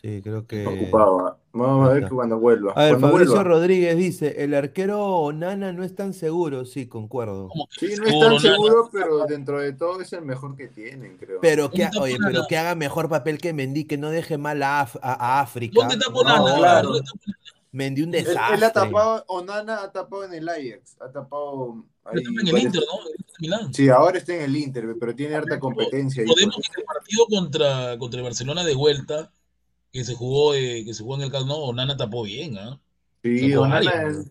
[0.00, 0.66] Sí, creo que.
[0.66, 1.26] ocupado.
[1.26, 1.36] ah.
[1.52, 2.72] Vamos a ver que cuando vuelva.
[2.74, 3.50] A ver, Cuando Fabricio vuelva.
[3.50, 6.64] Rodríguez dice: el arquero Onana no es tan seguro.
[6.64, 7.48] Sí, concuerdo.
[7.48, 8.40] ¿Cómo que Sí, no es tan Nana?
[8.40, 11.40] seguro, pero dentro de todo es el mejor que tienen, creo.
[11.42, 14.38] Pero que, ¿Dónde está oye, pero que haga mejor papel que Mendy, que no deje
[14.38, 15.74] mal a, Af- a- a África.
[15.74, 16.38] ¿Dónde está Ponana?
[16.38, 16.88] No, claro.
[16.92, 17.59] ¿Dónde está?
[17.72, 18.56] Mendy un desastre.
[18.56, 22.58] él ha tapado, Onana ha tapado en el Ajax, ha tapado ahí Está en el
[22.58, 23.58] Inter, ¿no?
[23.60, 23.74] En.
[23.74, 26.24] Sí, ahora está en el Inter, pero tiene harta competencia.
[26.26, 29.32] Podemos que el partido contra, contra el Barcelona de vuelta,
[29.92, 32.80] que se jugó, eh, que se jugó en el Nou, Onana tapó bien, ¿ah?
[33.22, 34.24] Sí, Onana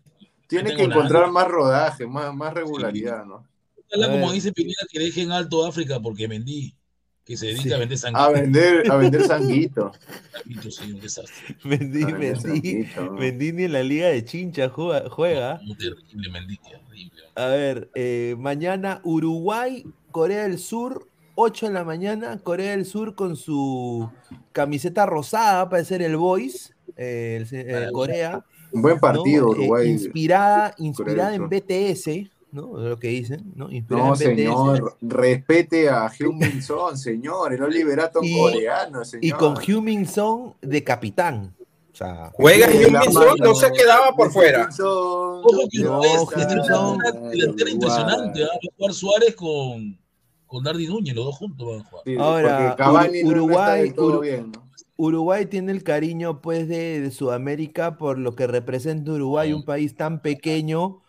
[0.47, 1.31] tiene No que encontrar nada.
[1.31, 3.47] más rodaje, más, más regularidad, ¿no?
[3.87, 6.75] Ojalá, como dice Pineda, que dejen alto África porque Mendy,
[7.29, 7.71] que se dedica Sí.
[7.73, 8.31] a vender A sanguito.
[8.33, 9.91] vender, a vender sanguito.
[10.69, 11.55] sí, un desastre.
[12.33, 13.11] A sanguito, ¿no?
[13.13, 15.07] Mendy ni en la Liga de Chincha juega.
[15.11, 15.59] juega.
[15.63, 17.11] Muy terrible, Mendy, terrible.
[17.35, 23.13] A ver, eh, mañana Uruguay, Corea del Sur, 8 de la mañana, Corea del Sur
[23.13, 24.09] con su
[24.51, 28.43] camiseta rosada para ser el Boys, eh, el eh, Corea.
[28.71, 29.01] Un buen ¿no?
[29.01, 29.87] partido, Eh, Uruguay.
[29.89, 31.49] inspirada inspirada en Sur.
[31.49, 32.77] BTS, ¿no?
[32.77, 33.69] Lo que dicen, ¿no?
[33.71, 39.23] Inspirada No, señor, respete a Heung-Min Son, señor, el Oliverato Y- coreano, señor.
[39.25, 41.53] Y con Heung-Min Son de capitán.
[41.91, 44.69] O sea, Juega Sí, Heung-min Son, no se quedaba por fuera.
[44.79, 48.43] Ojo que No, una delantera impresionante.
[48.43, 48.47] ¿ah?
[48.47, 49.99] Va a jugar Suárez con,
[50.47, 52.03] con Dardy Núñez, los dos juntos van a jugar.
[52.05, 54.69] Sí, Ahora, porque Cavani Uru- no- Uruguay- Uru- bien, ¿no?
[55.01, 59.95] Uruguay tiene el cariño pues de, de Sudamérica por lo que representa Uruguay, un país
[59.95, 60.99] tan pequeño,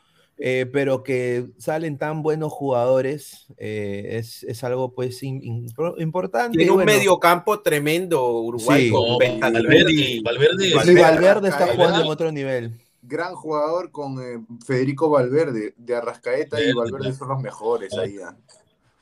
[0.42, 5.66] eh, pero que salen tan buenos jugadores, eh, es, es algo pues in-
[5.98, 6.56] importante.
[6.56, 8.90] Tiene un bueno, mediocampo tremendo Uruguay Sí.
[8.90, 12.80] con No, Valverde Valverde, y- Valverde, y Valverde, Valverde está jugando en otro nivel.
[13.02, 17.16] Gran jugador con eh, Federico Valverde, de Arrascaeta y Verde, Valverde claro.
[17.16, 18.16] son los mejores ahí.
[18.24, 18.36] ¿ah?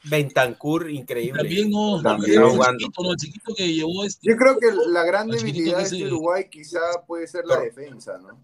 [0.05, 1.41] Bentancur, increíble.
[1.43, 2.41] también no, También.
[2.79, 3.11] chiquito, ¿no?
[3.13, 4.29] el chiquito que llevó este.
[4.31, 8.41] Yo creo que la gran debilidad de este Uruguay quizá puede ser la defensa, ¿no?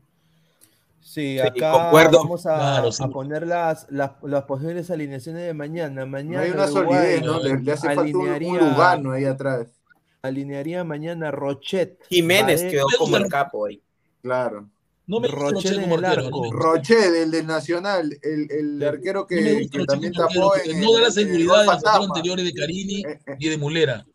[1.07, 2.19] Sí, Sí, acá concuerdo.
[2.19, 3.03] vamos a, Claro, sí.
[3.05, 6.07] a poner las, las, las posibles alineaciones de mañana.
[6.07, 7.39] No Mañana hay una solidez, ¿no?
[7.41, 9.67] Le, le hace falta un, un alinearía- lugano ahí atrás.
[10.23, 11.99] alinearía mañana Rochet.
[12.09, 13.83] Jiménez quedó como el capo ahí.
[14.23, 14.69] Claro.
[15.07, 15.35] No me en
[15.83, 16.23] como el arco.
[16.31, 16.57] no me gusta.
[16.63, 18.85] Roche, el del Nacional, el, el Sí.
[18.87, 22.45] arquero que, que también tapó en no da la en- en seguridad de los anteriores
[22.47, 24.07] de Carini Eh, eh, ni de Mulera.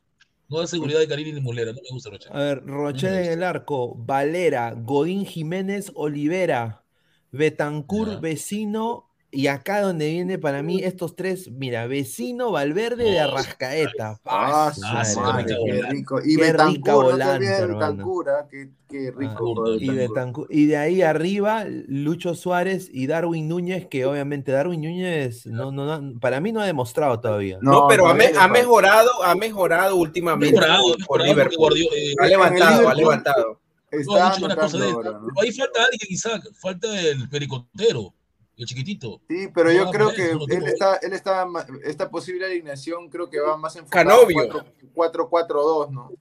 [0.49, 1.71] No da seguridad de Carini ni Mulera.
[1.71, 2.35] No me gusta Rochelle.
[2.35, 6.83] A ver, Rochet me en el arco, Valera, Godín Jiménez, Olivera,
[7.31, 8.19] Betancur, Ya.
[8.19, 14.19] Vecino, y acá donde viene para mí estos tres, mira, Vecino, Valverde de Oh, Arrascaeta.
[14.25, 16.19] Ah, Ah, madre, qué rico.
[16.23, 19.31] Y Qué rica no volante, ah, qué, qué rico.
[19.31, 20.47] Ah, jugador Y, Betancur.
[20.47, 25.71] Betancur- y de ahí arriba, Lucho Suárez y Darwin Núñez, que obviamente Darwin Núñez no,
[25.71, 27.59] no, no- para mí no ha demostrado todavía.
[27.61, 31.49] No, pero ha, me- ha mejorado, ha mejorado Ha últimamente mejorado, ha por, por mejorado
[31.49, 31.93] porque Liverpool.
[31.95, 33.59] Eh, Ha levantado, ha levantado.
[33.91, 35.27] no Está ha dicho una cosa de ahora, ¿no?
[35.41, 36.43] Ahí falta alguien, Isaac.
[36.61, 38.13] Falta el pericotero,
[38.63, 39.21] el chiquitito.
[39.29, 41.47] Sí, pero No yo creo que él está, él está,
[41.83, 44.63] esta posible alineación creo que va más enfocado Canovio.
[44.93, 46.11] 4-4-2, ¿no?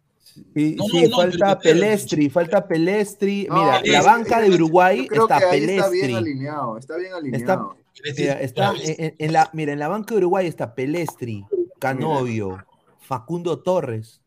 [0.55, 3.47] Y, No, sí, no, falta Pelestri, falta Pelestri.
[3.48, 6.15] No, Mira, Pelestri, la banca de yo Uruguay creo está que ahí está bien Pelestri.
[6.15, 7.77] alineado, está bien alineado.
[8.05, 11.44] Este- Mira, está en, en- en la, mira, en la banca de Uruguay está Pelestri,
[11.81, 12.65] Canovio,
[13.01, 14.20] Facundo Torres,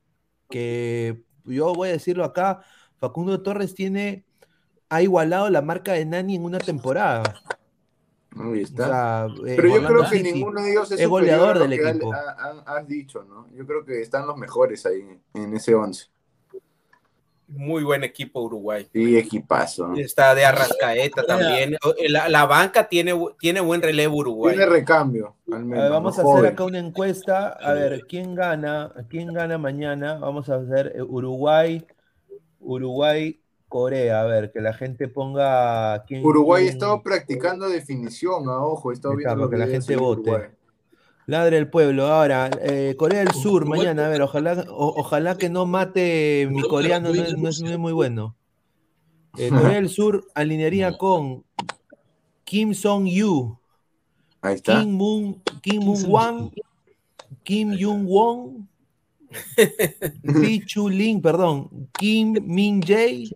[0.49, 2.61] que yo voy a decirlo acá,
[2.97, 4.25] Facundo Torres tiene,
[4.89, 7.23] ha igualado la marca de Nani en una temporada.
[8.39, 8.87] Ahí O está.
[8.87, 10.31] sea, eh, Pero yo Orlando creo que City.
[10.33, 12.13] ninguno de ellos es, es goleador del equipo.
[12.13, 12.35] ha-
[12.65, 13.47] ha- has dicho, ¿no?
[13.53, 16.05] Yo creo que están los mejores ahí en ese 11.
[17.47, 18.87] Muy buen equipo Uruguay.
[18.93, 19.93] Sí, equipazo.
[19.95, 21.75] Está de Arrascaeta también.
[22.07, 24.55] La, la banca tiene, tiene buen relevo Uruguay.
[24.55, 25.83] Tiene recambio, al A menos.
[25.83, 27.49] ver, vamos a hacer acá una encuesta.
[27.49, 28.93] A ver, ¿quién gana?
[29.09, 30.17] ¿Quién gana mañana?
[30.19, 31.85] Vamos a hacer eh, Uruguay,
[32.61, 33.40] Uruguay,
[33.71, 34.21] Corea.
[34.21, 36.03] A ver, que la gente ponga.
[36.05, 39.71] ¿quién, Uruguay quién- estado practicando definición, a ojo, estado Ahí está, viendo para que la
[39.73, 40.51] gente vote.
[41.25, 42.07] Ladre el pueblo.
[42.07, 44.05] Ahora, eh, Corea del Sur, mañana.
[44.05, 47.69] A ver, ojalá, o- ojalá que no mate mi coreano, no, es- no es, no
[47.71, 48.35] es muy bueno.
[49.37, 51.43] Eh, Corea del Sur alinearía con
[52.43, 53.57] Kim Song-yu,
[54.41, 54.81] Ahí está.
[54.81, 56.03] Kim Moon, Kim Kim Moon.
[56.07, 56.51] Wan,
[57.43, 58.67] Kim Jung Won,
[60.23, 63.29] Lee Chu Lin, perdón, Kim Min Jae,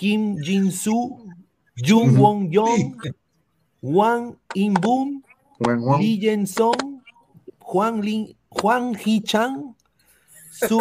[0.00, 1.28] Kim Jin Soo,
[1.76, 2.96] Jung Won Yong,
[3.82, 5.20] Wang In Boon,
[5.60, 6.00] Buen Juan.
[6.00, 7.02] Lee Yen Song,
[7.60, 9.74] Juan, Lin, Juan Hee Chang,
[10.50, 10.80] Su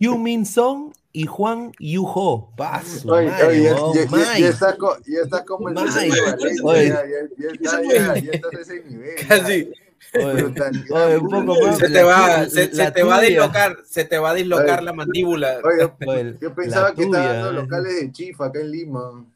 [0.00, 2.48] Hyu Min Song y Juan Yu Ho.
[2.56, 4.74] Pa, su Oye, está,
[5.06, 7.12] ya está como el de Valencia,
[7.60, 9.16] está, ese nivel.
[9.28, 9.70] Casi.
[10.14, 11.66] Oye, Brutalidad, oye, un poco brutal.
[11.68, 11.78] más.
[11.78, 14.84] Se te va, se, te va a dislocar, se te va a dislocar Oye.
[14.86, 15.60] la mandíbula.
[15.62, 17.62] Oye, Oye, yo pensaba la que estaba tuya, dando eh.
[17.62, 19.26] locales de chifa acá en Lima.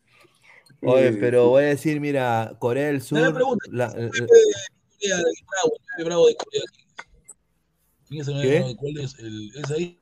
[0.82, 3.18] Oye, Eh, pero voy a decir, mira, Corea del Sur,
[3.70, 6.62] la- eh, Corea de Bravo, el nueve Bravo de Corea.
[8.08, 8.54] ¿Quién es el nueve ¿Qué?
[8.58, 9.04] Bravo de Corea?
[9.04, 10.00] Es, el, es ahí.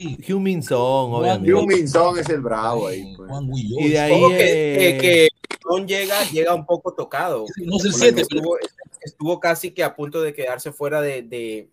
[0.00, 1.50] Hugh Min Song, obviamente.
[1.50, 3.16] Heung Min Son es el bravo ahí.
[3.16, 3.28] pues.
[3.52, 7.44] Y de ahí, Ojo que, eh, que, que Son llega, llega un poco tocado.
[7.64, 8.58] No 7, pero estuvo,
[9.00, 11.68] estuvo casi que a punto de quedarse fuera de, de,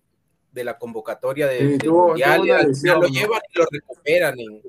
[0.52, 2.42] de la convocatoria de, Sí, tuvo- mundial.
[2.42, 4.40] tuvo lesión, final lo llevan y lo recuperan.
[4.40, 4.62] en-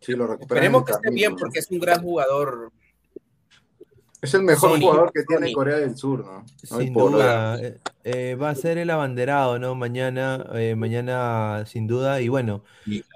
[0.00, 1.38] Sí, lo recuperan Esperemos que esté bien ¿no?
[1.38, 2.72] porque es un gran jugador.
[4.22, 5.54] Es el mejor Sony, jugador que tiene Sony.
[5.54, 6.32] Corea del Sur, ¿no?
[6.70, 9.74] No hay Sin duda, eh, eh, va a ser el abanderado, ¿no?
[9.74, 12.20] Mañana, eh, mañana sin duda.
[12.20, 12.62] Y bueno,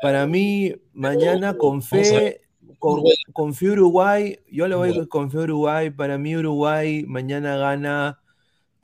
[0.02, 2.42] para mí, mañana con fe,
[2.78, 3.16] con, Uruguay.
[3.32, 5.90] con fe Uruguay, yo le voy con fe Uruguay.
[5.90, 8.18] Para mí, Uruguay mañana gana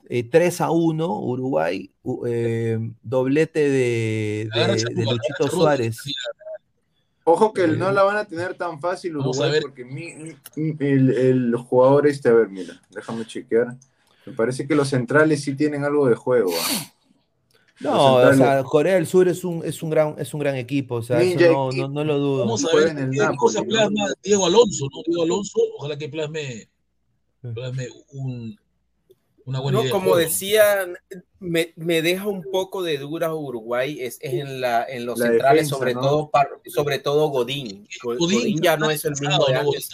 [0.09, 1.19] eh, 3 a 1.
[1.21, 1.91] Uruguay,
[2.25, 5.99] eh, doblete de, de- de Luchito Suárez.
[6.05, 6.19] mira,
[7.29, 9.61] Ojo que Eh, no la van a tener tan fácil Vamos a Uruguay ver.
[9.63, 10.13] porque mi-
[10.55, 13.75] mi- el, el jugador este, a ver, mira, déjame chequear.
[14.25, 16.51] Me parece que los centrales sí tienen algo de juego.
[16.57, 16.93] ¿ah?
[17.81, 20.95] No, o sea, Corea del Sur es un, es un, gran, es un gran equipo,
[20.95, 22.39] o sea, eso no, no, no lo dudo.
[22.39, 23.67] Vamos a Juega ver en el qué Napoli, cosa ¿no?
[23.67, 25.01] plasma Diego Alonso, ¿no?
[25.05, 26.69] Diego Alonso, ojalá que plasme,
[27.53, 28.57] plasme un,
[29.47, 29.91] una buena No, idea.
[29.93, 30.97] como decían,
[31.39, 35.27] me, me deja un poco de dudas Uruguay es, es en, la, en los La
[35.27, 36.01] centrales, defensa, sobre, ¿no?
[36.01, 37.87] todo, par- sobre todo Godín.
[38.03, 39.63] Go- Godín, ya no es el mismo de ¿no?
[39.63, 39.89] Godín antes.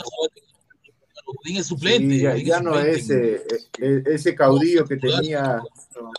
[1.59, 2.15] es suplente.
[2.15, 3.41] Sí, ya, Godín ya no es eh,
[3.79, 5.61] eh, ese caudillo que tenía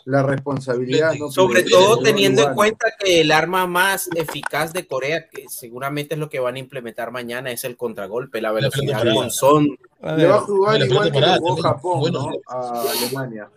[0.05, 1.13] la responsabilidad.
[1.15, 1.29] ¿no?
[1.29, 6.19] Sobre todo teniendo en cuenta que el arma más eficaz de Corea, que seguramente es
[6.19, 9.77] lo que van a implementar mañana, es el contragolpe, la velocidad con son.
[10.05, 11.55] A Le ver, va a jugar igual que parada jugó.
[11.57, 12.31] Japón, Bueno, ¿no?
[12.47, 13.49] A Alemania.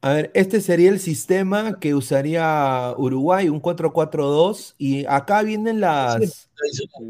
[0.00, 6.48] A ver, este sería el sistema que usaría Uruguay, un 4-4-2, y acá vienen las...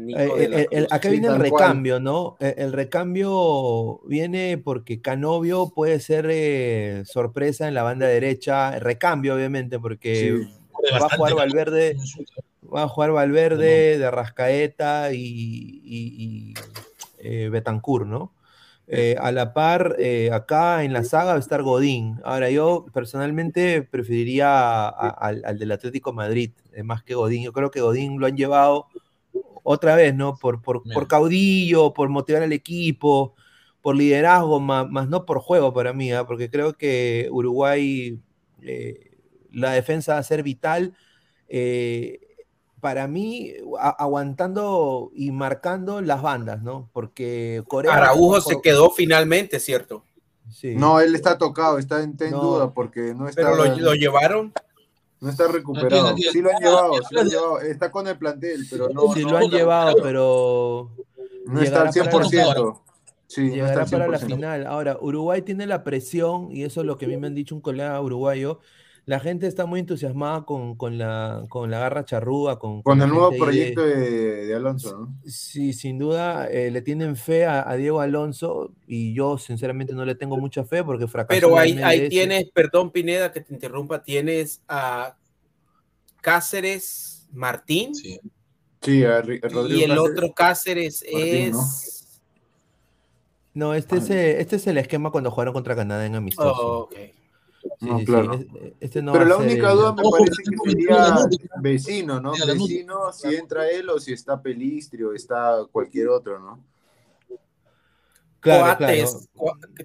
[0.09, 0.93] Eh, eh, el- Cruz.
[0.93, 2.35] acá viene el recambio, ¿no?
[2.39, 9.33] Eh, El, recambio viene porque Canovio puede ser eh, sorpresa en la banda derecha, recambio
[9.35, 10.53] obviamente, porque Sí.
[10.91, 11.35] Va a jugar.
[11.35, 11.95] Valverde,
[12.61, 16.53] va a jugar Valverde, de Rascaeta y, y, y,
[17.23, 18.33] eh, Betancourt, ¿no?
[18.87, 22.19] Eh, a la par, eh, acá en la saga va a estar Godín.
[22.25, 27.43] Ahora, yo personalmente preferiría a- a- al, al del Atlético Madrid, eh, más que Godín.
[27.43, 28.87] Yo creo que Godín lo han llevado
[29.63, 30.37] otra vez, ¿no?
[30.37, 33.35] Por, por, por caudillo, por motivar al equipo,
[33.81, 36.25] por liderazgo, más, más no por juego para mí, ¿ah?
[36.25, 38.19] porque creo que Uruguay,
[39.51, 40.93] la defensa va a ser vital.
[41.47, 42.19] eh,
[42.83, 46.89] para mí, a- aguantando y marcando las bandas, ¿no?
[46.91, 47.93] Porque Corea.
[47.95, 50.03] Araujo se quedó finalmente, ¿cierto?
[50.51, 50.75] sí.
[50.75, 52.41] No, él está tocado, está en, está en No.
[52.41, 54.51] duda porque no está, Pero lo, lo llevaron.
[55.21, 56.13] no está recuperado.
[56.17, 57.59] Sí lo han llevado, sí lo han llevado.
[57.61, 60.89] Está con el plantel, pero no, Sí, no, lo han no, llevado, pero
[61.45, 62.81] no está al llegará para la- 100%.
[63.27, 64.35] Sí, no está llegará al para la 100%.
[64.35, 64.67] final.
[64.67, 67.55] Ahora, Uruguay tiene la presión, y eso es lo que a mí me han dicho
[67.55, 68.59] un colega uruguayo.
[69.05, 73.09] La gente está muy entusiasmada con, con la, con la garra charrúa, con, Con el
[73.09, 75.15] nuevo de- proyecto de, de Alonso, ¿no?
[75.29, 80.05] Sí, sin duda eh, le tienen fe a, a Diego Alonso y yo sinceramente no
[80.05, 84.61] le tengo mucha fe porque fracasó Pero ahí, tienes, perdón Pineda que te interrumpa, tienes
[84.69, 85.17] a
[86.21, 88.19] Cáceres Martín Sí.
[88.81, 89.99] Sí, a a Rodrigo y el Cáceres.
[89.99, 92.19] otro Cáceres es...
[93.53, 96.53] No, este es, eh, este es el esquema cuando jugaron contra Canadá en amistoso.
[96.55, 96.95] Oh, ok.
[97.79, 98.33] Sí, No, sí, sí, claro.
[98.33, 98.45] es-
[98.79, 101.15] Este no Pero la ser única el- duda me Ojo, parece que sería
[101.61, 102.31] vecino, ¿no?
[102.33, 106.63] Vecino, si entra él o si está Pelistri o está cualquier otro, ¿no?
[108.39, 109.29] Claro, Coates,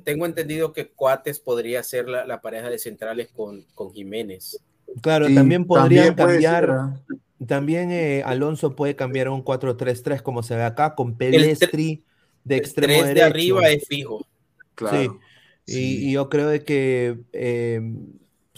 [0.05, 4.61] tengo entendido que Coates podría ser la, la pareja de centrales con, con Jiménez.
[5.01, 6.67] Claro, Sí, también podrían cambiar.
[7.07, 7.17] ser.
[7.47, 12.03] También eh, Alonso puede cambiar a un 4-3-3 como se ve acá, con Pelestri
[12.43, 13.15] de El extremo derecho.
[13.15, 14.27] de arriba es fijo.
[14.75, 15.21] Claro.
[15.69, 17.81] Y, y yo creo de que eh,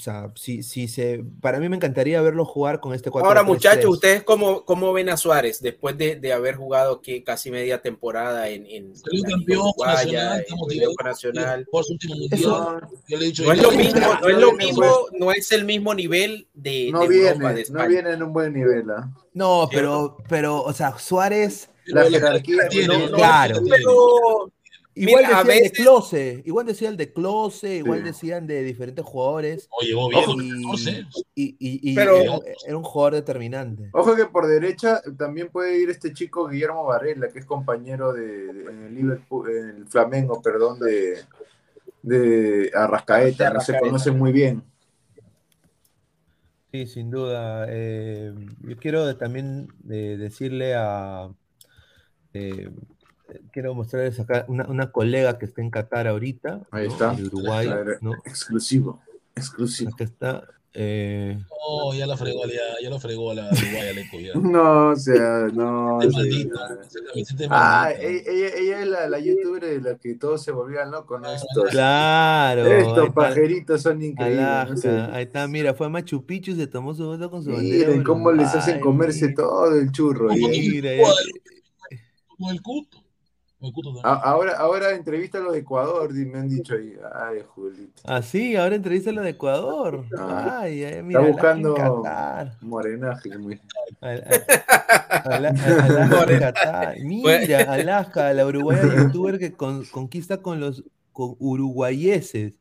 [0.00, 3.42] o sea, si, si se, para mí me encantaría verlo jugar con este 4 Ahora,
[3.42, 7.82] muchachos, ¿ustedes cómo, cómo ven a Suárez después de, de haber jugado que casi media
[7.82, 11.66] temporada en, en Salió campeón Uruguaya, nacional, nacional?
[11.70, 12.88] Por su último mundial.
[13.08, 15.64] Yo le he dicho No es lo mismo, no es lo mismo, no es el
[15.66, 18.90] mismo nivel de, No de viene, Europa, de no viene en un buen nivel.
[18.90, 19.12] ¿ah?
[19.34, 23.08] No, pero, pero, o sea, Suárez, La jerarquía tiene, No, ¿no?
[23.10, 23.60] no, Claro.
[23.68, 24.50] pero
[24.94, 28.04] igual Mira, decían de Close, igual decían de Close, igual Sí.
[28.04, 29.68] decían de diferentes jugadores.
[29.70, 31.06] Oh, llegó bien, Ojo, con 14.
[31.34, 33.88] Y, y, y Pero- era, era un jugador determinante.
[33.92, 38.52] Ojo que por derecha también puede ir este chico Guillermo Varela, que es compañero de,
[38.52, 41.18] de- en el Liverpool, en el Flamengo, perdón, de,
[42.02, 44.62] de Arrascaeta, no se conocen muy bien.
[46.72, 47.66] Sí, sin duda.
[47.68, 51.28] Eh, yo quiero también eh, decirle a.
[52.32, 52.70] eh,
[53.52, 56.60] quiero mostrarles acá una, una colega que está en Qatar ahorita.
[56.70, 56.92] Ahí ¿no?
[56.92, 57.14] está.
[57.14, 57.68] De Uruguay.
[58.00, 58.12] ¿no?
[58.24, 59.00] Exclusivo,
[59.34, 59.90] exclusivo.
[59.94, 60.44] Acá está.
[60.72, 64.32] eh, No, ya la fregó, ya, ya lo fregó a la Uruguay, Aleco, ya.
[64.40, 65.98] No, o sea, no.
[66.00, 68.02] Camiseta es Ah, maldita.
[68.02, 71.32] ella, ella- ella es la, la youtuber de la que todos se volvían locos, ¿no?
[71.32, 72.66] Estos, claro.
[72.66, 74.40] estos está, pajeritos son increíbles.
[74.40, 74.90] no Alaska, sé.
[75.12, 77.88] ahí está, mira, fue a Machu Picchu y se tomó su foto con su bandera.
[77.88, 79.42] Miren cómo les hacen comerse mira.
[79.42, 80.32] todo el churro.
[80.32, 82.99] Y- Mira, Con el el cuto
[84.04, 86.94] a- ahora, ahora entrevista a los de Ecuador, me han dicho ahí.
[87.14, 88.00] Ay, Julito.
[88.04, 90.04] Ah, sí, ahora entrevista a lo de Ecuador.
[90.18, 91.74] Ah, Ay, ay, mira, Alaska en buscando-.
[92.62, 93.38] Morenaje.
[93.38, 93.60] muy-
[94.00, 94.24] Al-
[95.24, 96.94] Alaska.
[97.02, 102.54] Mira, Alaska, la uruguaya youtuber que con- conquista con los con uruguayeses.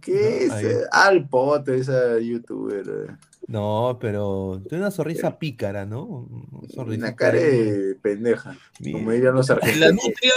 [0.00, 0.52] ¿Qué es?
[0.52, 0.66] Ahí.
[0.66, 0.76] eh?
[0.92, 3.16] Al pote esa youtuber.
[3.50, 6.28] No, pero tiene una sonrisa pícara, ¿no?
[6.76, 8.56] Una cara de pendeja.
[8.80, 9.92] Como dirían los La argentinos.
[9.94, 10.32] nutria,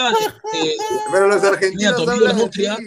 [0.56, 0.76] eh,
[1.12, 2.42] Pero los argentinos Mira, hablan así.
[2.42, 2.78] Nutria.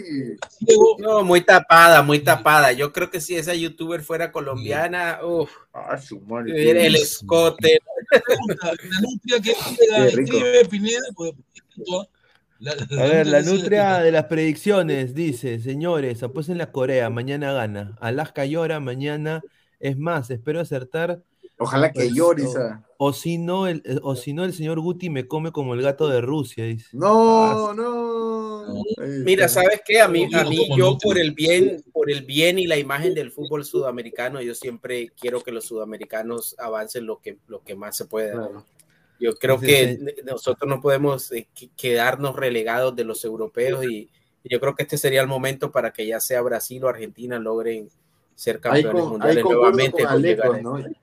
[0.99, 2.73] No, muy tapada, muy tapada.
[2.73, 6.71] Yo creo que si esa youtuber fuera colombiana, uff, Ah, su madre.
[6.87, 7.79] el escote.
[8.11, 9.51] la nutria que
[10.09, 11.31] escribe Pineda, pues,
[12.59, 17.95] la- A ver, la nutria de las predicciones dice, señores, apuesten la Corea, mañana gana.
[18.01, 19.41] Alaska llora, mañana.
[19.79, 21.23] Es más, espero acertar.
[21.59, 22.83] Ojalá que Pues, llore esa.
[22.97, 26.07] O si no, el, o si no, el señor Guti me come como el gato
[26.07, 26.87] de Rusia, dice.
[26.93, 28.83] No, no.
[29.23, 29.47] Mira.
[29.47, 30.01] ¿sabes qué?
[30.01, 33.31] A mí, a mí yo por el bien, por el bien y la imagen del
[33.31, 38.05] fútbol sudamericano, yo siempre quiero que los sudamericanos avancen lo que, lo que más se
[38.05, 38.33] pueda.
[38.33, 38.65] Claro.
[39.19, 44.09] Yo creo que nosotros no podemos eh, que- quedarnos relegados de los europeos y
[44.43, 47.89] yo creo que este sería el momento para que ya sea Brasil o Argentina logren
[48.37, 50.03] ser campeones con, mundiales nuevamente.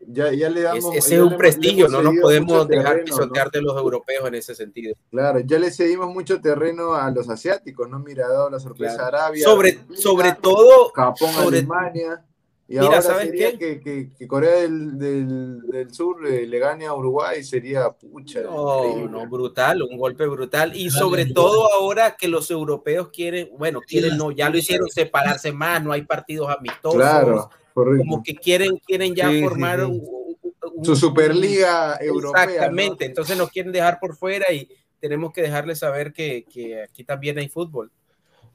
[0.06, 0.94] Ya, ya le Es- damos.
[0.94, 3.05] ese es un prestigio, no nos podemos dejar terreno, ¿no?
[3.05, 4.94] pisotear de los europeos en ese sentido.
[5.11, 7.98] Claro, ya le cedimos mucho terreno a los asiáticos, ¿no?
[7.98, 9.16] Mira, dado la sorpresa Claro.
[9.16, 12.24] Arabia, Sobre, Argentina, sobre todo, Japón, sobre- Alemania.
[12.66, 13.59] Y Mira, ahora ¿sabes sería qué?
[13.59, 18.41] que, que- que Corea del, del, del Sur eh, le gane a Uruguay, sería pucha.
[18.41, 19.11] No, increíble.
[19.12, 20.74] no, brutal, un golpe brutal.
[20.74, 21.35] Y sobre brutal.
[21.35, 25.93] todo ahora que los europeos quieren, bueno, quieren, no, ya lo hicieron separarse más, no
[25.93, 27.99] hay partidos amistosos, Claro, correcto.
[28.09, 29.85] como que quieren, quieren ya Sí, formar sí.
[29.85, 32.47] un- un- un- Su Superliga Europea.
[32.47, 32.51] ¿no?
[32.53, 34.66] Exactamente, entonces nos quieren dejar por fuera y
[35.01, 37.93] tenemos que dejarles saber que, que aquí también hay fútbol.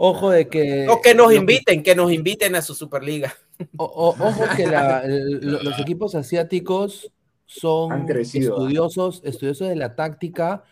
[0.02, 0.88] Ojo de que.
[0.88, 3.34] O que nos inviten, que nos inviten a su Superliga.
[3.76, 7.12] o- o- ojo que la- los equipos asiáticos
[7.46, 10.64] son Han crecido, estudiosos, estudiosos de la táctica.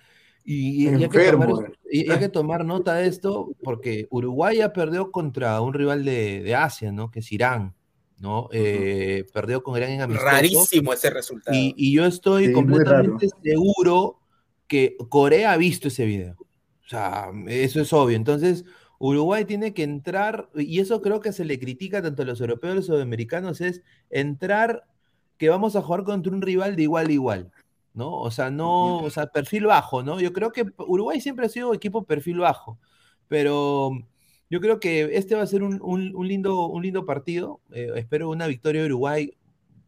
[0.46, 4.72] Y, y hay, que tomar, y hay que tomar nota de esto porque Uruguay ya
[4.72, 7.12] perdió contra un rival de, de Asia, ¿no?
[7.12, 7.76] Que es Irán,
[8.20, 8.48] ¿no?
[8.54, 10.26] Eh, perdió con Irán en amistoso.
[10.32, 11.54] Rarísimo ese resultado.
[11.58, 14.22] Y, y yo estoy Sí, completamente seguro
[14.68, 16.38] que Corea ha visto ese video.
[16.40, 18.16] O sea, eso es obvio.
[18.16, 18.64] Entonces,
[19.00, 22.62] Uruguay tiene que entrar, y eso creo que se le critica tanto a los europeos
[22.62, 24.86] como a los sudamericanos, es entrar
[25.38, 27.52] que vamos a jugar contra un rival de igual a igual,
[27.94, 28.14] ¿no?
[28.20, 30.20] O sea, no, o sea, perfil bajo, ¿no?
[30.20, 32.80] Yo creo que Uruguay siempre ha sido equipo perfil bajo,
[33.28, 33.92] pero
[34.50, 37.60] yo creo que este va a ser un, un- un lindo, un lindo partido.
[37.72, 39.37] Eh, espero una victoria de Uruguay,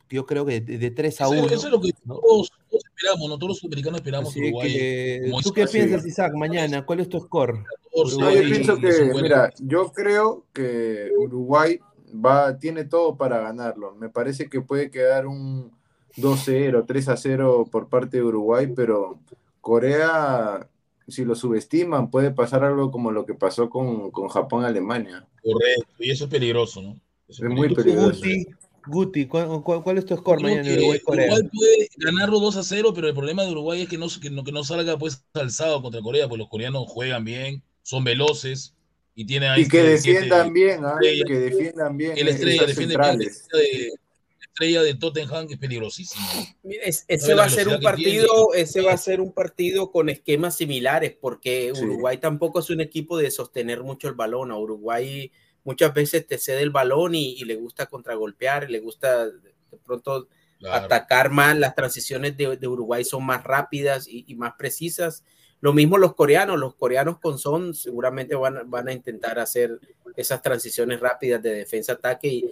[0.10, 1.46] yo creo que de, de 3 a Eso, 1.
[1.48, 2.16] eso es lo que ¿no?
[2.20, 3.38] todos, todos esperamos, ¿no?
[3.38, 4.74] Todos los sudamericanos esperamos Así Uruguay.
[4.74, 6.86] que, ¿Tú qué piensas, Isaac, mañana?
[6.86, 7.64] ¿Cuál es tu score?
[7.94, 11.80] 14, No, yo pienso que, mira, yo creo que Uruguay
[12.14, 13.96] va, tiene todo para ganarlo.
[13.96, 15.72] Me parece que puede quedar un
[16.18, 19.20] 2-0, 3-0 por parte de Uruguay, pero
[19.62, 20.68] Corea,
[21.08, 25.28] si lo subestiman, puede pasar algo como lo que pasó con, con Japón-Alemania.
[25.44, 27.00] Correcto, y eso es peligroso, ¿no?
[27.28, 28.20] Eso Es muy peligroso.
[28.20, 28.48] Guti,
[28.90, 31.26] Guti, ¿cuál, cuál- cuál es tu score Creo mañana que Uruguay-Corea?
[31.34, 34.30] Uruguay puede ganarlo 2 a 0, pero el problema de Uruguay es que no, que
[34.30, 38.74] no, que no salga pues alzado contra Corea, pues los coreanos juegan bien, son veloces
[39.16, 40.96] Y, tiene a Y que este defiendan bien, ¿ah?
[41.00, 42.16] que defiendan bien.
[42.16, 43.28] que la estrella defiende bien, la centrales.
[43.42, 46.26] estrella de, la estrella de Tottenham que es peligrosísimo.
[46.64, 50.10] Es- ese va a ser un que partido, ese va a ser un partido con
[50.10, 51.82] esquemas similares, porque Sí.
[51.84, 54.52] Uruguay tampoco es un equipo de sostener mucho el balón.
[54.52, 55.32] A Uruguay
[55.64, 60.28] muchas veces te cede el balón y, y le gusta contragolpear, le gusta de pronto
[60.60, 60.86] Claro.
[60.88, 61.58] atacar más.
[61.58, 65.24] Las transiciones de, de Uruguay son más rápidas y, y más precisas.
[65.62, 69.80] Lo mismo los coreanos, los coreanos con Son seguramente van, van a intentar hacer
[70.18, 72.52] esas transiciones rápidas de defensa-ataque y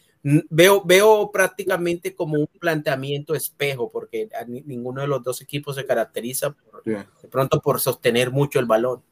[0.50, 5.86] veo, veo prácticamente como un planteamiento espejo porque a ninguno de los dos equipos se
[5.86, 6.92] caracteriza por- Sí.
[6.92, 9.04] de pronto por sostener mucho el balón.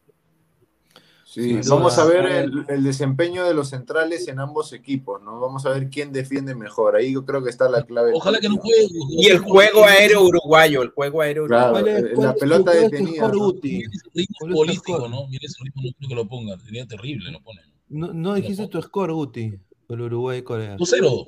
[1.35, 2.03] Sí, vamos duda.
[2.05, 5.41] a ver el, el desempeño de los centrales en ambos equipos, ¿no?
[5.41, 6.95] Vamos a ver quién defiende mejor.
[6.95, 8.11] Ahí yo creo que está la clave.
[8.13, 8.87] Ojalá que no juegue.
[9.09, 11.85] Y el juego aéreo uruguayo, el juego aéreo Claro, uruguayo.
[11.97, 13.37] ¿Cuál es- cuál la pelota detenida, ¿no?
[13.37, 13.69] Guti?
[13.79, 15.09] Mira ese ritmo ¿Cuál es tu político, score?
[15.09, 15.27] ¿no?
[15.27, 16.59] Mira ese ritmo, no creo que lo ponga.
[16.59, 17.61] Sería terrible, lo pone.
[17.89, 20.77] No, no dijiste tu score, Guti, por Uruguay y Corea.
[20.77, 21.25] 2-0.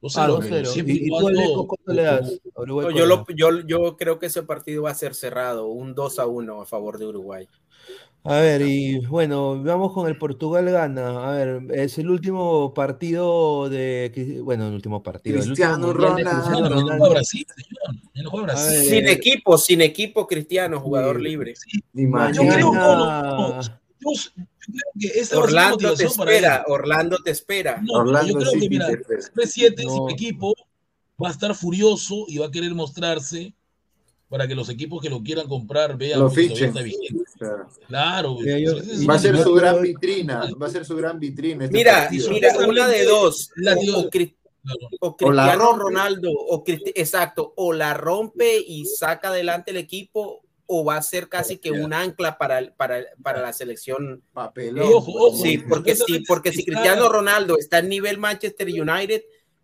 [0.00, 0.34] 2-0.
[0.34, 0.66] Ah, pero 2-0.
[0.66, 3.24] siempre ¿Y, y tú, jugando- Aleco, cuánto le das a Uruguay No, y yo, Corea?
[3.50, 6.60] lo, yo, yo creo que ese partido va a ser cerrado, un 2 a 1
[6.62, 7.46] a favor de Uruguay.
[8.24, 11.28] A ver, y bueno, vamos con el Portugal-Gana.
[11.30, 14.40] A ver, es el último partido de.
[14.42, 15.40] Bueno, el último partido.
[15.40, 16.50] Cristiano Ronaldo.
[16.50, 17.46] No, no, no Brasil,
[18.14, 21.22] no Sin equipo, sin equipo cristiano, jugador sí.
[21.22, 21.54] libre.
[21.94, 22.60] Imagínate.
[22.60, 23.60] Yo creo- Mañana.
[24.00, 24.20] Yo, yo
[24.98, 26.64] creo que Orlando te espera.
[26.68, 27.80] Orlando te espera.
[27.82, 29.20] No, Orlando yo creo que, mira, te espera.
[29.34, 29.90] 3-7 No.
[29.94, 30.54] sin equipo
[31.22, 33.54] va a estar furioso y va a querer mostrarse
[34.28, 36.68] para que los equipos que lo quieran comprar vean Lo que fichen.
[36.68, 37.17] está vigente.
[37.86, 38.38] Claro.
[39.08, 40.48] Va a ser su gran vitrina.
[40.60, 41.64] Va a ser su gran vitrina.
[41.64, 42.30] este Mira, partido.
[42.30, 43.50] mira, una de dos.
[43.56, 44.10] La- O, o
[45.00, 45.82] o O Cristiano rompe.
[45.84, 51.02] Ronaldo, o Cristi- exacto, o la rompe y saca adelante el equipo, o va a
[51.02, 54.22] ser casi que un ancla para, para, para la selección.
[54.34, 54.86] Papelón.
[54.92, 59.22] Ojo, ojo, Sí, porque sí, porque si Cristiano Ronaldo está en nivel Manchester United,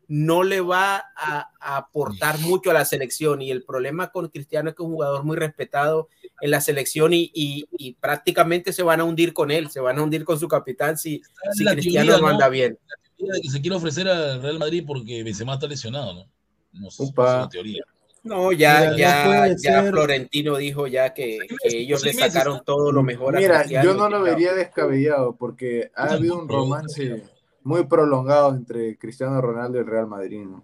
[0.08, 3.42] no le va a, a aportar mucho a la selección.
[3.42, 6.08] Y el problema con Cristiano es que es un jugador muy respetado
[6.40, 9.98] en la selección y, y- y prácticamente se van a hundir con él, se van
[9.98, 11.22] a hundir con su capitán si,
[11.52, 12.78] si Cristiano teoría, no anda bien.
[13.18, 16.26] de que se quiere ofrecer al Real Madrid porque Benzema está lesionado, ¿no?
[16.72, 17.84] No sé, una teoría.
[18.24, 19.90] No, ya, Mira, no ya, ya ser.
[19.90, 24.22] Florentino dijo ya que, ellos le sacaron todo lo mejor a Mira, yo no lo
[24.22, 27.22] vería descabellado porque ha habido un romance.
[27.64, 30.44] Muy prolongado entre Cristiano Ronaldo y el Real Madrid.
[30.44, 30.62] ¿no?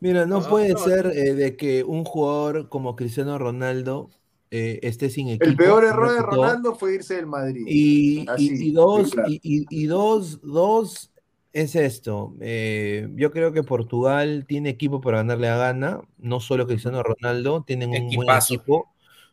[0.00, 0.78] Mira, no No, puede no.
[0.78, 4.10] ser eh, de que un jugador como Cristiano Ronaldo
[4.50, 5.44] eh, esté sin equipo.
[5.44, 6.22] El peor error de.
[6.22, 7.64] Ronaldo fue irse del Madrid.
[7.66, 9.28] Y, y- Así, y dos, claro.
[9.30, 11.10] y, y- y dos, dos
[11.52, 12.34] es esto.
[12.40, 17.62] eh, yo creo que Portugal tiene equipo para ganarle a Ghana, no solo Cristiano Ronaldo,
[17.66, 18.88] tienen un buen equipo.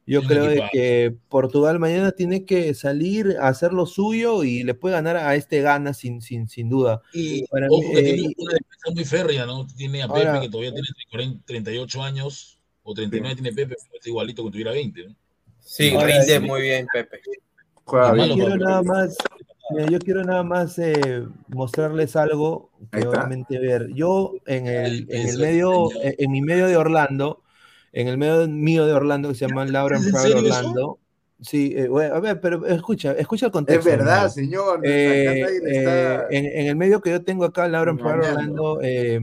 [0.08, 4.76] Yo creo de que Portugal mañana tiene que salir a hacer lo suyo y le
[4.76, 7.02] puede ganar a este Ghana sin, sin, sin duda.
[7.12, 9.66] Y Para ojo mí, que eh, tiene una defensa muy férrea, ¿no?
[9.66, 13.96] Tiene a Ahora- Pepe que todavía tiene 40, 38 años, o 39 tiene Pepe, pero
[13.96, 15.16] está igualito que tuviera 20, ¿no?
[15.60, 16.40] Sí, Ahora, rinde sí.
[16.40, 17.22] muy bien, Pepe.
[17.86, 18.30] Juega Lo bien.
[18.30, 19.18] malo, quiero nada más,
[19.72, 23.88] mira, yo quiero nada más eh, mostrarles algo que obviamente ver.
[23.96, 27.42] Yo en el, en el medio, en mi medio de Orlando,
[27.96, 30.48] en el medio mío de Orlando que se llama Laura ¿Es Proud serio eso?
[30.60, 31.00] Orlando.
[31.42, 33.90] Sí, eh, bueno, a ver, pero escucha, escucha el Es contexto.
[33.90, 34.30] verdad, hermano.
[34.30, 34.82] señor.
[34.84, 38.64] Eh, eh, está- en, en el medio que yo tengo acá, Laura Proud Engañando.
[38.64, 39.20] Orlando, eh,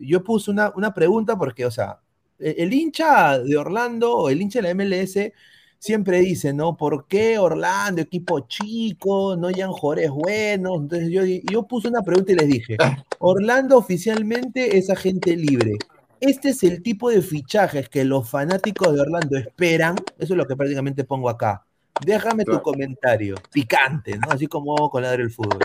[0.00, 2.00] yo puse una, una pregunta porque, o sea,
[2.38, 5.32] el, el hincha de Orlando o el hincha de la MLS
[5.78, 6.76] siempre dice, ¿no?
[6.76, 10.80] ¿Por qué Orlando, equipo chico, no hayan jugadores buenos?
[10.82, 12.76] Entonces yo, yo puse una pregunta y les dije,
[13.20, 15.72] Orlando oficialmente es agente libre.
[16.20, 19.96] Este es el tipo de fichajes que los fanáticos de Orlando esperan.
[20.18, 21.64] Eso es lo que prácticamente pongo acá.
[22.04, 24.30] Déjame tu comentario, picante, ¿no?
[24.30, 25.60] Así como con ladre el fútbol.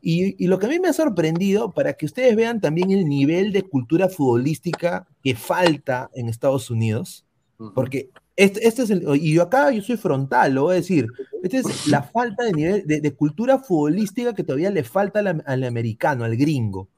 [0.00, 3.08] Y, y lo que a mí me ha sorprendido, para que ustedes vean también el
[3.08, 7.24] nivel de cultura futbolística que falta en Estados Unidos,
[7.74, 11.06] porque este, este es el, y yo acá yo soy frontal, lo voy a decir,
[11.44, 15.44] esta es la falta de nivel de, de cultura futbolística que todavía le falta al,
[15.46, 16.88] al americano, al gringo.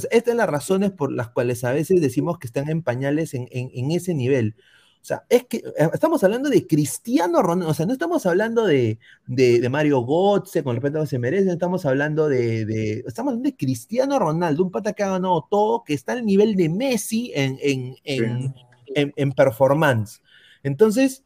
[0.00, 3.34] Sea, estas son las razones por las cuales a veces decimos que están en pañales
[3.34, 4.54] en, en- en ese nivel.
[5.00, 8.64] O sea, es que eh, estamos hablando de Cristiano Ronaldo, o sea, no estamos hablando
[8.66, 12.28] de, de, de Mario Götze, con respeto a lo que se merece, no estamos hablando
[12.28, 16.12] de, de- estamos hablando de Cristiano Ronaldo, un pata que ha ganado todo, que está
[16.12, 18.54] al nivel de Messi en, en, en,
[18.94, 20.20] en- en performance.
[20.62, 21.24] Entonces,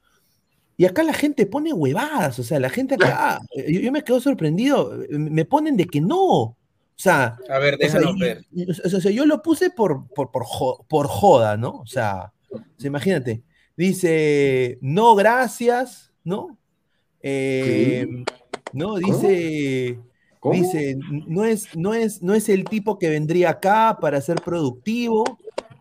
[0.79, 4.21] y acá la gente pone huevadas, o sea, la gente acá, yo, yo me quedo
[4.21, 6.57] sorprendido, me ponen de que no.
[6.97, 8.45] O sea, A ver, o sea, déjanos y- ver.
[8.53, 11.81] y- o sea, o yo lo puse por, por, por, jo- por joda, ¿no?
[11.81, 13.43] O sea, o sea, imagínate.
[13.77, 16.57] Dice, no, gracias, ¿no?
[17.23, 18.07] Eh,
[18.73, 18.97] ¿no?
[18.97, 19.99] Dice,
[20.41, 20.55] ¿Cómo?
[20.55, 20.97] dice,
[21.27, 25.39] no es, no, es, no es el tipo que vendría acá para ser productivo,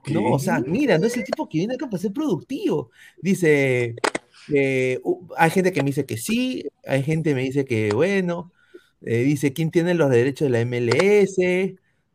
[0.08, 0.34] ¿no?
[0.34, 2.90] O sea, mira, no es el tipo que viene acá para ser productivo.
[3.22, 3.96] Dice,
[4.54, 5.00] eh,
[5.38, 8.52] hay gente que me dice que sí, hay gente que me dice que bueno,
[9.06, 11.38] eh, dice, ¿quién tiene los derechos de la MLS?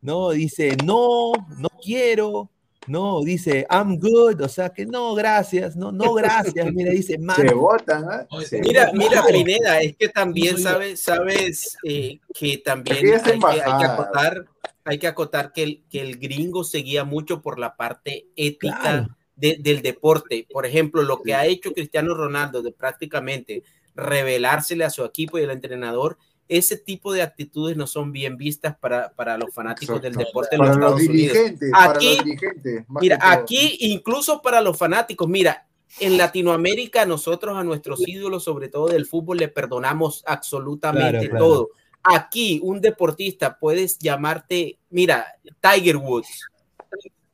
[0.01, 0.29] ¿No?
[0.31, 2.49] Dice, no, no quiero.
[2.87, 6.73] No, dice, I'm good, o sea que no, gracias, no, no, gracias.
[6.73, 8.27] Mira, dice, man, Se votan, ¿ah?
[8.43, 8.97] Se Mira, votan.
[8.97, 9.23] mira.
[9.27, 13.93] Pineda, es que también sabes, sabes eh, que también hay que, hay que embajada.
[13.93, 14.45] acotar,
[14.83, 19.07] hay que acotar que el, que el gringo seguía mucho por la parte ética Claro.
[19.35, 20.47] de- del deporte.
[20.51, 23.61] Por ejemplo, lo que ha hecho Cristiano Ronaldo de prácticamente
[23.93, 26.17] revelársele a su equipo y al entrenador,
[26.57, 30.27] ese tipo de actitudes no son bien vistas para, para los fanáticos del Exacto.
[30.27, 31.33] deporte en Para los los Estados Unidos.
[31.33, 32.85] dirigentes, para Aquí- los dirigentes.
[32.89, 35.65] Mira, aquí incluso para los fanáticos, mira,
[35.99, 41.45] en Latinoamérica nosotros a nuestros ídolos, sobre todo del fútbol, le perdonamos absolutamente Claro, claro.
[41.45, 41.69] todo.
[42.03, 45.25] Aquí un deportista puedes llamarte, mira,
[45.61, 46.47] Tiger Woods.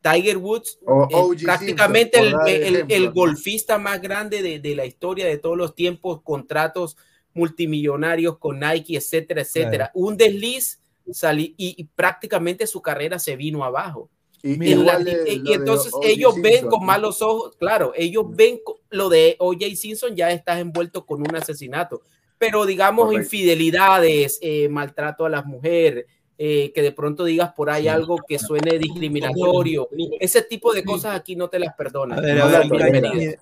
[0.02, 3.14] Tiger Woods, O eh, prácticamente Simpson, el, por dar el- el ejemplos, ¿no?
[3.14, 6.98] golfista más grande de, de la historia de todos los tiempos, contratos
[7.38, 9.92] multimillonarios con Nike, etcétera, etcétera.
[9.94, 10.80] Un desliz
[11.12, 14.10] salí, y, y prácticamente su carrera se vino abajo.
[14.44, 16.86] Y, la- de- entonces de ellos ven Simpson, con ¿no?
[16.86, 19.76] malos ojos, claro, ellos ven co- lo de O.J.
[19.76, 22.02] Simpson, ya estás envuelto con un asesinato,
[22.38, 23.24] pero digamos Correcto.
[23.24, 26.06] infidelidades, eh, maltrato a las mujeres,
[26.38, 27.88] eh, que de pronto digas por ahí Sí.
[27.90, 29.90] algo que suene discriminatorio,
[30.20, 32.20] ese tipo de cosas aquí no te las perdonan.
[32.20, 32.68] A ver, No ver,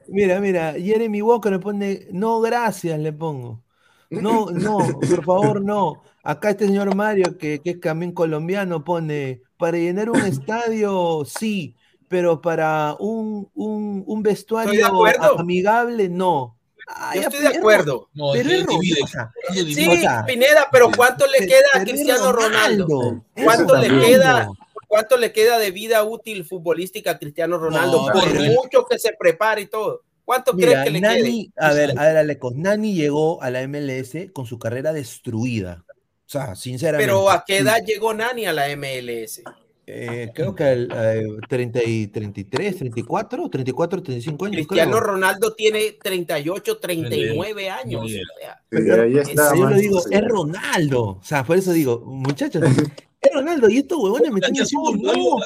[0.08, 3.62] mira, mira, Jeremy Walker me pone, no, gracias, le pongo.
[4.22, 6.02] No, no, por favor, no.
[6.24, 11.76] Acá este señor Mario, que, que es también colombiano, pone, para llenar un estadio, sí,
[12.08, 14.88] pero para un, un, un vestuario
[15.38, 16.58] amigable, no.
[16.88, 18.10] Ah, Yo estoy de acuerdo.
[18.14, 23.24] No, Pero es Ronaldo Sí, Pineda, pero ¿cuánto le queda a Cristiano Ronaldo?
[23.44, 24.50] ¿Cuánto le queda?
[24.88, 28.08] ¿Cuánto le queda de vida útil futbolística a Cristiano Ronaldo?
[28.08, 30.04] No, por mucho que se prepare y todo.
[30.26, 31.22] ¿Cuánto Mira, crees que le quede?
[31.22, 35.86] Nani, a ver, a ver, Alecos, Nani llegó a la MLS con su carrera destruida.
[35.88, 37.06] O sea, sinceramente.
[37.06, 39.44] Pero ¿a qué edad llegó Nani a la MLS?
[39.88, 44.56] Eh, creo que al eh, 30 y 33, 34, 34, 35 años.
[44.56, 45.02] Cristiano creo.
[45.04, 48.04] Ronaldo tiene 38, 39 años.
[48.04, 50.10] O sea, Pero ahí es- está, yo lo digo, Sí.
[50.12, 51.02] es Ronaldo.
[51.04, 52.64] O sea, por eso digo, muchachos,
[53.22, 53.70] es Ronaldo.
[53.70, 55.38] Y estos huevones me están diciendo, no,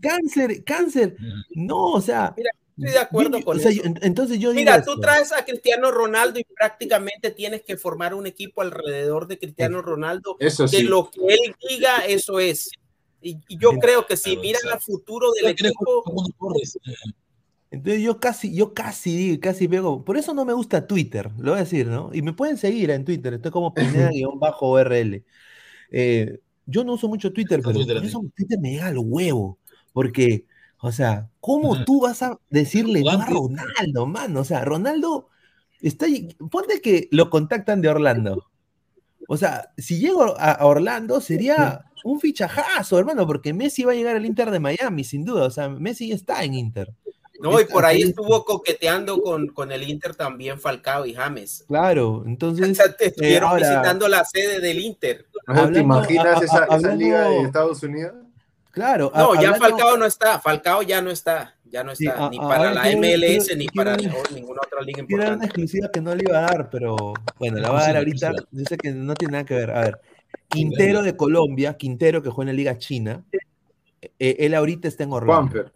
[0.00, 1.16] cáncer, cáncer.
[1.56, 2.32] No, o sea.
[2.78, 3.82] Estoy de acuerdo yo- con o sea, eso.
[3.82, 4.52] yo- entonces yo.
[4.54, 4.94] Mira, esto.
[4.94, 9.82] tú traes a Cristiano Ronaldo y prácticamente tienes que formar un equipo alrededor de Cristiano
[9.82, 10.36] Ronaldo.
[10.38, 10.82] Eso Que sí.
[10.84, 12.70] lo que él diga, eso es.
[13.20, 16.04] Y, y yo Mira, creo que si miran al futuro del equipo,
[16.38, 16.78] corres.
[17.70, 21.50] Entonces yo casi, yo casi digo, casi veo, por eso no me gusta Twitter, lo
[21.50, 22.10] voy a decir, ¿no?
[22.14, 23.74] Y me pueden seguir en Twitter, estoy como
[24.18, 25.22] Pineda-RL.
[25.90, 29.58] Eh, yo no uso mucho Twitter, pero Twitter me llega al huevo,
[29.92, 30.44] porque,
[30.80, 33.26] o sea, ¿cómo tú vas a decirle no a.
[33.26, 34.40] Ronaldo, mano?
[34.40, 35.28] O sea, Ronaldo
[35.80, 36.06] está,
[36.50, 38.44] ponte que lo contactan de Orlando.
[39.28, 44.16] O sea, si llego a Orlando sería un fichajazo, hermano, porque Messi va a llegar
[44.16, 45.44] al Inter de Miami, sin duda.
[45.44, 46.94] O sea, Messi ya está en Inter.
[47.40, 51.64] no, y por ahí estuvo coqueteando con, con el Inter también Falcao y James.
[51.68, 55.26] Claro, O entonces, sea, te estuvieron ahora- visitando la sede del Inter.
[55.46, 58.14] ¿No ¿Te imaginas a- a- esa, esa hablando- liga de Estados Unidos?
[58.78, 59.10] Claro.
[59.14, 60.38] a- No, ya Falcao no está.
[60.40, 61.54] Falcao ya no está.
[61.70, 62.26] Ya no Sí, está.
[62.26, 65.32] a- ni a- para la MLS quiero- ni quiero- para ninguna otra liga Quiero dar
[65.34, 65.46] una importante.
[65.46, 66.96] exclusiva que no le iba a dar, pero
[67.38, 68.32] bueno, la va a dar ahorita.
[68.68, 69.70] Sé que no tiene nada que ver.
[69.72, 70.00] A ver,
[70.48, 73.22] Quintero de Colombia, Quintero que juega en la Liga China,
[74.00, 75.50] eh, él ahorita está en Orlando.
[75.50, 75.72] Juanfer.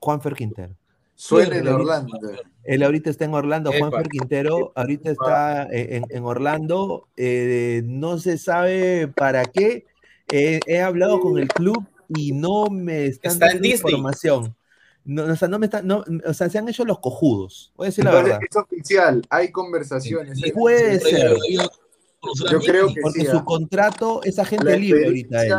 [0.00, 0.74] Juanfer Quintero.
[1.14, 2.18] Suena en Orlando.
[2.64, 3.78] Él ahorita está en Orlando, Epa.
[3.90, 9.86] Juanfer Quintero, ahorita está eh, en, en Orlando, eh, no se sabe para qué.
[10.32, 11.86] Eh, he hablado con el club
[12.16, 14.56] y no me están Está dando información.
[15.04, 17.72] No, o sea, no me están, no, o sea, se han hecho los cojudos.
[17.76, 18.38] Voy a decir la verdad.
[18.48, 20.38] es oficial, hay conversaciones.
[20.38, 21.36] Sí, Puede ser.
[22.50, 23.44] Yo creo que Porque sí, su ¿ah?
[23.44, 25.52] contrato es agente libre ahorita él.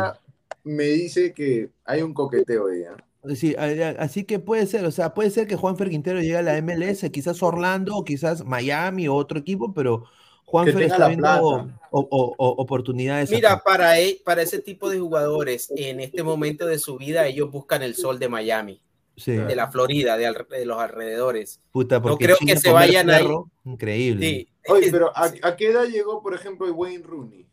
[0.64, 2.82] me dice que hay un coqueteo ahí.
[2.82, 2.96] ¿ah?
[3.34, 6.60] Sí, así que puede ser, o sea, puede ser que Juanfer Quintero llegue a la
[6.60, 10.04] MLS, quizás Orlando, o quizás Miami o otro equipo, pero
[10.46, 13.30] Juanfer tenga está viendo o- o- o- oportunidades.
[13.30, 13.62] Mira, acá.
[13.64, 17.82] para, e- para ese tipo de jugadores, en este momento de su vida, ellos buscan
[17.82, 18.80] el sol de Miami,
[19.16, 21.60] Sí, de la Florida, de, al- de los alrededores.
[21.72, 23.22] puta, porque creo China que se vayan ahí.
[23.22, 24.26] perro, Increíble.
[24.26, 24.48] Sí.
[24.68, 25.38] Oye, pero ¿a, Sí.
[25.42, 27.46] a qué edad llegó, por ejemplo, Wayne Rooney?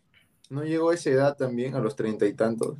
[0.49, 2.77] ¿No llegó a esa edad también, a los treinta y tantos?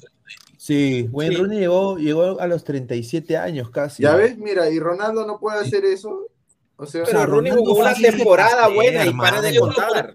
[0.58, 1.42] Sí, Wayne Sí.
[1.42, 4.04] Rooney llegó, llegó a los 37 años casi.
[4.04, 6.28] Ya ves, mira, y Ronaldo no puede hacer eso.
[6.76, 10.14] O sea, Pero sea, Rooney jugó una temporada hacer, buena y para de contar.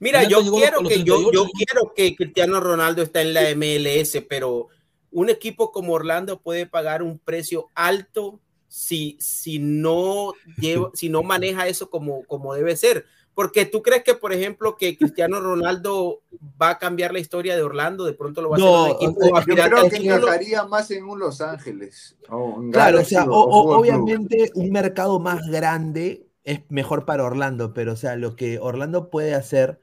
[0.00, 1.32] Mira, yo quiero que yo, 38.
[1.32, 4.68] yo quiero que Cristiano Ronaldo está en la MLS, pero
[5.10, 11.22] un equipo como Orlando puede pagar un precio alto si, si no lleva, si no
[11.22, 13.06] maneja eso como, como debe ser.
[13.38, 16.22] Porque tú crees que, por ejemplo, que Cristiano Ronaldo
[16.60, 19.20] va a cambiar la historia de Orlando, de pronto lo va a hacer un equipo
[19.20, 22.16] o sea, Yo creo que encajaría más en un Los Ángeles.
[22.28, 27.22] o en Claro, o sea, o- o- obviamente un mercado más grande es mejor para
[27.22, 29.80] Orlando, pero o sea, lo que Orlando puede hacer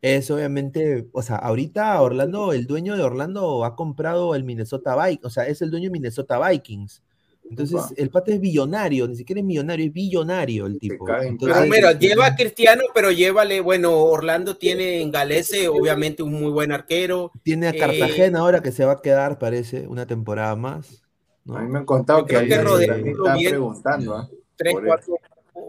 [0.00, 5.26] es obviamente, o sea, ahorita Orlando, el dueño de Orlando ha comprado el Minnesota Vikings,
[5.26, 7.02] o sea, es el dueño de Minnesota Vikings.
[7.48, 7.90] Entonces, Upa.
[7.96, 11.06] el pata es billonario, ni siquiera es millonario, es billonario el tipo.
[11.08, 16.32] Entonces, Pero mira, lleva a Cristiano, pero llévale, bueno, Orlando tiene en Galese, obviamente, un
[16.32, 17.30] muy buen arquero.
[17.42, 21.02] tiene a eh, Cartagena ahora que se va a quedar, parece, una temporada más.
[21.44, 21.56] ¿no?
[21.58, 24.16] A mí me han contado que que está preguntando.
[24.16, 24.28] ¿ah?
[24.56, 25.16] Tres, cuatro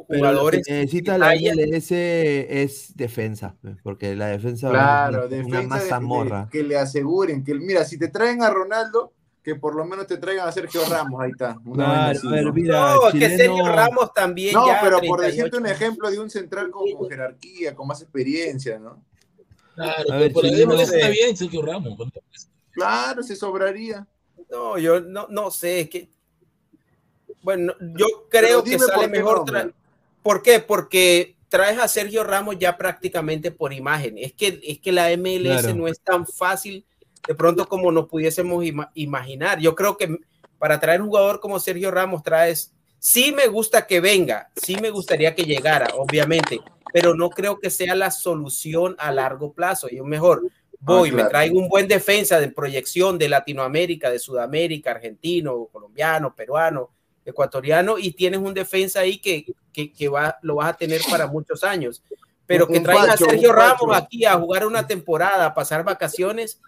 [0.08, 0.62] Pero jugadores.
[0.70, 1.34] necesita la.
[1.36, 1.92] MLS
[2.64, 6.50] es defensa, porque la defensa Claro, es una defensa de- masa de- morra.
[6.52, 9.12] que le aseguren que, mira, si te traen a Ronaldo,
[9.46, 11.56] que por lo menos te traigan a Sergio Ramos, ahí está.
[11.66, 12.54] una Claro, ¿no?
[12.54, 14.80] mira, No, que chileno- Sergio Ramos también No, ya.
[14.82, 15.28] pero por 38.
[15.36, 19.04] decirte un ejemplo de un central con, con jerarquía, con más experiencia, ¿no?
[19.76, 21.96] Claro, A ver, pero chileno- MLS está bien, Sergio Ramos.
[22.72, 24.08] Claro, se sobraría.
[24.50, 26.10] No, yo no, no sé, es que.
[27.44, 29.40] Bueno, yo creo que sale por mejor.
[29.46, 29.72] tra-.
[30.24, 30.60] ¿Por qué?
[30.60, 34.18] Porque traes a Sergio Ramos ya prácticamente por imagen.
[34.18, 35.76] Es que, es que la MLS Claro.
[35.76, 36.84] no es tan fácil
[37.28, 39.60] de pronto como nos pudiésemos ima- imaginar.
[39.60, 40.18] Yo creo que
[40.58, 42.72] para traer un jugador como Sergio Ramos traes.
[42.98, 46.60] Sí me gusta que venga, sí me gustaría que llegara, obviamente,
[46.92, 49.88] pero no creo que sea la solución a largo plazo.
[49.90, 50.42] Yo mejor
[50.80, 51.30] voy, me claro.
[51.30, 56.90] traigo un buen defensa de proyección de Latinoamérica, de Sudamérica, argentino, colombiano, peruano,
[57.24, 61.28] ecuatoriano, y tienes un defensa ahí que, que, que va, lo vas a tener para
[61.28, 62.02] muchos años.
[62.48, 63.52] Pero Un- que Pacho, a Sergio.
[63.54, 66.60] Ramos aquí a jugar una temporada, a pasar vacaciones,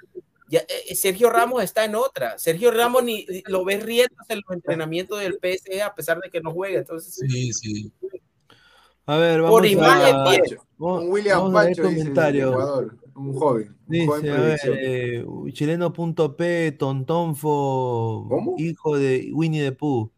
[0.49, 0.59] ya,
[0.89, 2.37] eh, Sergio Ramos está en otra.
[2.37, 6.29] Sergio Ramos ni ni lo ves riéndose en los entrenamientos del PSG a pesar de
[6.29, 6.79] que no juega.
[6.79, 7.91] Entonces, Sí, sí.
[9.05, 10.59] A ver, vamos por a, imagen, bien.
[10.77, 11.81] Vamos- Un William vamos a dice.
[11.81, 13.75] Ecuador, un joven.
[13.87, 18.55] Un joven Dice, a ver, eh, chileno.p, Tontonfo, ¿Cómo?
[18.57, 20.11] hijo de Winnie the Pooh.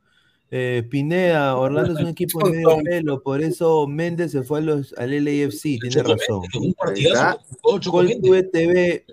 [0.52, 4.62] Eh, Pineda, Orlando es un equipo de medio pelo, por eso Méndez se fue a
[4.64, 6.42] los, al LAFC, tiene razón.
[6.60, 7.40] Un partidazo.
[7.80, 8.52] Choco Col Méndez.
[8.52, 9.06] TV,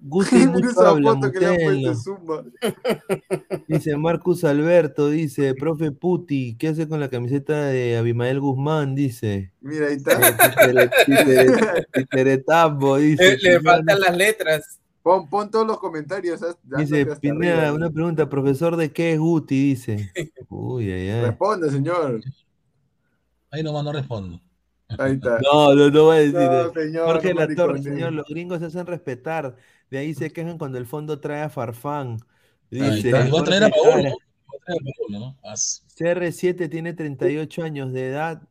[0.76, 2.44] Habla, Zumba.
[3.68, 8.94] Dice Marcus Alberto, dice, profe Puti, ¿qué hace con la camiseta de Abimael Guzmán?
[8.94, 9.52] Dice.
[9.60, 10.18] Mira, ahí está.
[12.98, 13.38] Dice.
[13.42, 14.80] Le, faltan las letras.
[15.02, 16.40] Pon, pon todos los comentarios.
[16.62, 19.70] Dice Pineda, una pregunta, profesor, ¿de qué es Guti?
[19.70, 20.12] Dice.
[20.48, 21.22] Uy, ay, ay.
[21.26, 22.20] Responde, señor.
[23.50, 24.40] Ahí nomás no respondo.
[24.98, 25.38] Ahí está.
[25.40, 26.34] No, no, no voy a decir.
[26.34, 27.96] No, señor, Jorge no La Torre, mariconee.
[27.96, 29.56] señor, los gringos se hacen respetar.
[29.90, 32.18] De ahí se quejan cuando el fondo trae a Farfán.
[32.70, 33.10] Dice.
[33.12, 33.98] va a traer a Jorge Paolo.
[33.98, 34.10] Ara.
[34.10, 35.38] Va a traer a Paolo, ¿no?
[35.42, 38.42] As- CR7 tiene 38 años de edad.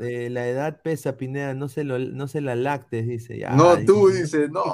[0.00, 3.38] eh, la edad pesa, Pineda, no se, lo, no se la lactes, dice.
[3.52, 4.64] No, tú dice, dices, no.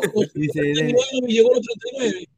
[0.34, 1.60] dice, 39 de- me llegó el
[1.92, 2.28] 39.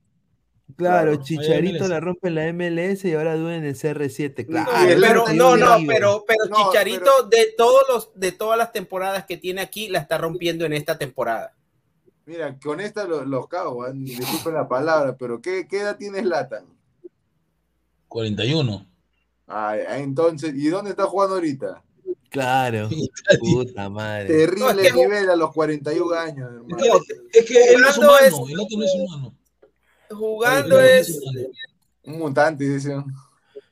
[0.77, 4.47] claro, Claro, Chicharito la rompe en la MLS y ahora duele en el CR7.
[4.47, 8.73] Claro, el pero no, no, pero, pero No, Chicharito de todos los, de todas las
[8.73, 11.55] temporadas que tiene aquí, la está rompiendo en esta temporada.
[12.29, 13.93] Mira, con esta los, los cago, ¿eh?
[13.95, 16.67] disculpen la palabra, pero ¿qué, qué edad tienes Latan?
[18.09, 18.87] 41.
[19.47, 21.83] Ay, ay, entonces, ¿y dónde está jugando ahorita?
[22.31, 22.91] claro.
[23.41, 24.27] Puta madre.
[24.27, 26.77] Terrible No, es que- nivel a los 41 años, hermano.
[26.77, 28.19] Es que, es que él no es humano.
[28.21, 29.35] es- El otro no es humano.
[30.11, 31.21] Jugando El es.
[32.05, 33.05] Un mutante, dicen.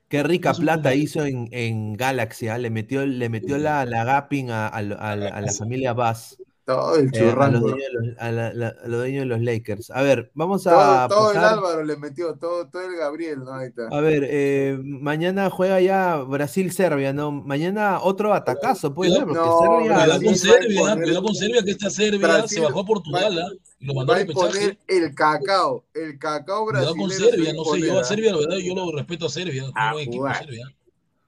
[0.08, 2.56] Qué rica plata hizo en, en Galaxy, ¿ah?
[2.58, 6.38] le metió, le metió la, la gapping a, a, a la- a la familia Bass,
[6.66, 7.58] Todo el eh, a, los churrango.
[7.60, 9.90] dueños de los, a la- la- a los dueños de los Lakers.
[9.92, 13.38] A ver, vamos todo, a todo el pasar- Álvaro le metió, todo, todo el Gabriel,
[13.44, 13.54] ¿no?
[13.54, 13.86] Ahí está.
[13.88, 17.30] A ver, eh, mañana juega ya Brasil-Serbia, ¿no?
[17.30, 19.78] Mañana otro atacazo, puede ser, porque No, Serbia...
[19.78, 22.84] Cuidado con va a Serbia, cuidado con Serbia, que esta Serbia Brasil se bajó a
[22.84, 23.52] Portugal va- ¿ah?
[23.78, 24.78] y lo mandó Va a repechaje.
[24.88, 27.00] el cacao, el cacao Cuidado brasileño.
[27.00, 28.04] con se va Serbia, no sé, yo a.
[28.04, 30.38] Serbia, la verdad, yo lo respeto a Serbia, A jugar.
[30.38, 30.66] Serbia.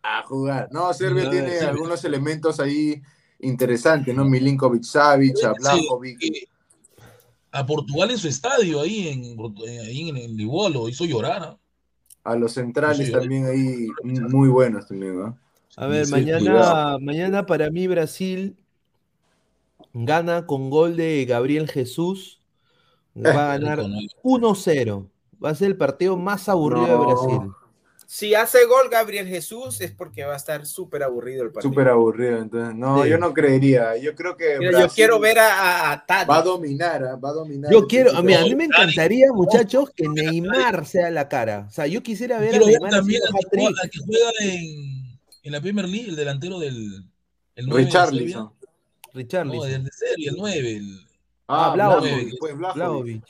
[0.03, 0.69] a jugar.
[0.73, 1.69] No, Serbia ver, tiene Serbia.
[1.71, 3.01] algunos elementos ahí
[3.41, 4.25] interesantes, ¿no?
[4.25, 6.19] Milinkovic Savic, Sí, Blajovic.
[6.19, 6.49] que
[7.51, 9.25] a Portugal en su estadio, ahí en,
[9.67, 11.57] eh, ahí en, lo hizo llorar.
[12.25, 15.39] A los centrales Sí, también ahí muy buenos también, ¿no?
[15.77, 18.57] A ver, Sí, mañana, mañana para mí Brasil
[19.95, 22.41] gana con gol de Gabriel Jesús.
[23.17, 24.55] Va a ganar Rico, ¿no?
[24.55, 25.09] 1-0.
[25.43, 26.97] Va a ser el partido más aburrido de.
[26.97, 27.53] Brasil.
[28.11, 31.71] Si hace gol Gabriel Jesús es porque va a estar súper aburrido el partido.
[31.71, 32.75] Súper aburrido, entonces.
[32.75, 33.11] No, Sí.
[33.11, 33.99] yo no creería.
[33.99, 34.59] Yo creo que.
[34.59, 36.31] Mira, yo quiero ver a, a, a Tadic.
[36.31, 37.17] Va a dominar, ¿ah?
[37.17, 37.71] va a dominar.
[37.71, 38.23] Yo quiero, equipo.
[38.23, 41.67] mira, a mí me encantaría, muchachos, que Neymar sea la cara.
[41.69, 43.21] O sea, yo quisiera ver a Quiero ver Neymar también
[43.83, 47.05] al que juega, en, en la Premier League, el delantero del.
[47.57, 48.09] El 9 de Serbia.
[48.11, 48.43] Richarlison.
[48.45, 48.55] No,
[49.13, 49.71] Richarlison.
[49.71, 50.77] el de Serbia, el 9.
[50.77, 51.01] el-
[51.51, 52.01] Ah, Ah,
[52.41, 53.23] pues Vlahovic.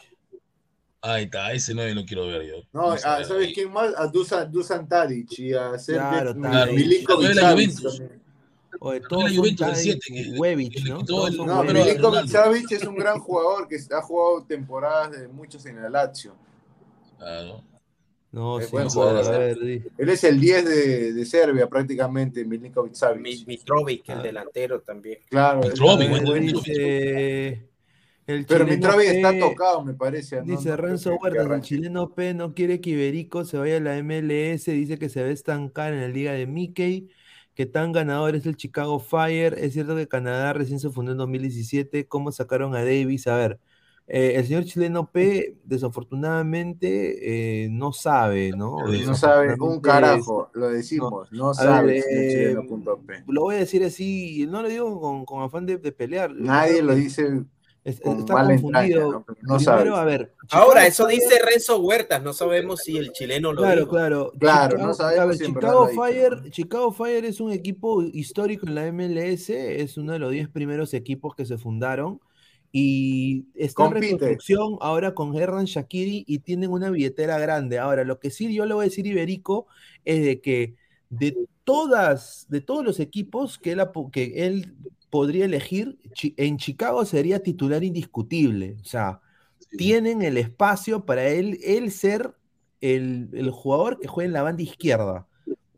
[1.00, 2.54] Ahí está, ese 9 lo quiero ver yo.
[2.72, 3.54] No, ah, ¿sabes ahí.
[3.54, 3.94] quién más?
[3.96, 6.74] A Dusan, Dusan Tadic y a Sergej Claro, Tadic.
[6.74, 7.28] Milinkovic.
[8.80, 10.02] Oye, la todos son Juventus del Tadic,
[10.72, 11.04] que le ¿no?
[11.04, 11.84] Todos No, Pero.
[11.84, 12.26] Milinkovic.
[12.26, 16.34] Savic es un gran jugador que ha jugado temporadas de muchos en el Lazio.
[17.18, 17.62] Claro.
[18.30, 19.24] No, Es sí, jugador.
[19.34, 19.82] a ver, di.
[19.96, 23.46] Él es el 10 de, de Serbia prácticamente, Milinkovic Mi- Savic.
[23.46, 24.12] Mitrovic, Ah.
[24.14, 25.18] el delantero también.
[25.30, 26.10] Claro, Mitrovic,
[28.28, 30.36] el pero chileno Mitrovic está tocado, me parece.
[30.36, 30.44] ¿no?
[30.44, 34.02] Dice No Renzo Huertas, el chileno P no quiere que Iberico se vaya a la
[34.02, 37.08] MLS, dice que se va a estancar en la liga de Mickey,
[37.54, 41.18] que tan ganador es el Chicago Fire, es cierto que Canadá recién se fundó en
[41.18, 43.26] 2017, ¿cómo sacaron a Davis?
[43.28, 43.60] A ver,
[44.06, 48.86] eh, el señor chileno P desafortunadamente eh, no sabe, ¿no?
[48.86, 52.56] No sabe un carajo, lo decimos, no, A sabe ver, eh.
[53.26, 56.30] Lo voy a decir así, no lo digo con, con afán de, de pelear.
[56.34, 57.44] Nadie lo que dice
[57.88, 59.10] es- está confundido.
[59.12, 59.24] ¿no?
[59.42, 63.52] No Primero, a ver, Ahora, eso Fire- dice Renzo Huertas, no sabemos si el chileno
[63.52, 63.90] lo Claro, dijo.
[63.90, 64.32] claro.
[64.38, 66.48] Claro, Chicago, no sabemos a ver, Chicago Fire, ¿no?
[66.50, 69.50] Chicago Fire es un equipo histórico en la MLS,
[69.82, 72.20] es uno de los 10 primeros equipos que se fundaron
[72.70, 77.78] y está en reconstrucción ahora con Hernan Shakiri y tienen una billetera grande.
[77.78, 79.66] Ahora, lo que sí yo le voy a decir Iberico
[80.04, 80.74] es de que
[81.10, 81.34] de
[81.64, 83.80] todas, de todos los equipos que él,
[84.12, 84.74] que él
[85.10, 85.98] podría elegir,
[86.36, 88.76] en Chicago sería titular indiscutible.
[88.80, 89.20] O sea,
[89.70, 89.76] Sí.
[89.76, 92.34] tienen el espacio para él, él ser
[92.80, 95.26] el, el jugador que juega en la banda izquierda.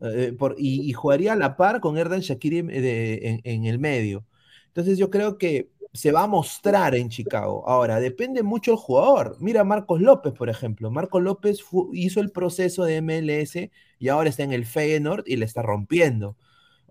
[0.03, 3.77] eh, por- y, y jugaría a la par con Erdan Shakiri en, en- en el
[3.79, 4.25] medio.
[4.67, 7.67] Entonces yo creo que se va a mostrar en Chicago.
[7.67, 9.37] Ahora, depende mucho el jugador.
[9.39, 10.89] Mira Marcos López, por ejemplo.
[10.91, 11.59] Marcos López
[11.93, 16.35] hizo el proceso de MLS y ahora está en el Feyenoord y le está rompiendo.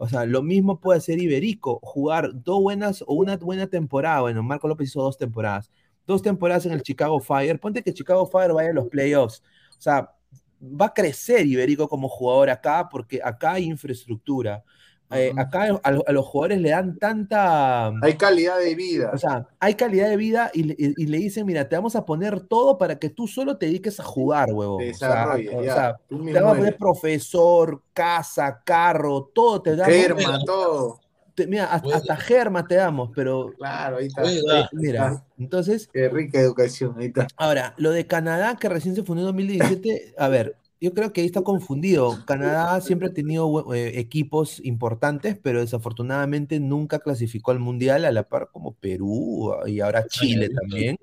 [0.02, 4.22] O sea, lo mismo puede hacer Iberico, jugar dos buenas o una buena temporada.
[4.22, 5.70] Bueno, Marcos López hizo dos temporadas
[6.10, 7.58] dos temporadas en el Chicago Fire.
[7.58, 9.42] Ponte que Chicago Fire vaya a los playoffs.
[9.78, 10.12] O sea,
[10.60, 14.62] va a crecer Iberico como jugador acá porque acá hay infraestructura.
[15.12, 17.92] Eh, acá a, a los jugadores le dan tanta...
[18.02, 19.10] Hay calidad de vida.
[19.12, 21.96] O sea, hay calidad de vida y, le- y- y le dicen, mira, te vamos
[21.96, 24.88] a poner todo para que tú solo te dediques a jugar, huevón.
[24.90, 29.94] O sea, o sea, te vamos a poner profesor, casa, carro, todo te damos.
[29.94, 31.00] Germa, todo.
[31.34, 34.24] Te- mira, hasta, hasta germa te damos, pero Claro, ahí está.
[34.24, 37.26] Eh, mira, entonces Qué rica educación, ahí está.
[37.36, 41.20] Ahora, lo de Canadá, que recién se fundó en 2017, a ver, yo creo que
[41.20, 42.24] ahí está confundido.
[42.24, 48.22] Canadá siempre ha tenido eh, equipos importantes, pero desafortunadamente nunca clasificó al Mundial a la
[48.22, 50.98] par como Perú ah, y ahora Chile también.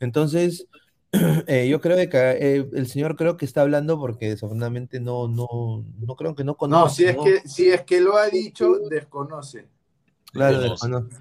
[0.00, 0.66] Entonces,
[1.46, 5.84] eh, yo creo que eh, el señor creo que está hablando porque desafortunadamente no, no,
[5.98, 6.96] no creo que no No, conoce.
[6.96, 7.24] si es, ¿no?
[7.24, 9.68] que, si es que lo ha dicho, desconoce.
[10.32, 11.16] Claro, Desconoce.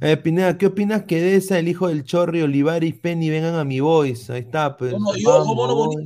[0.00, 3.64] Eh, Pineda, ¿qué opinas que de esa el hijo del Chorri, Olivares, Penny vengan a
[3.64, 4.32] mi voice?
[4.32, 4.92] Ahí está, pues.
[4.92, 6.04] No, no, yo, vamos, como no.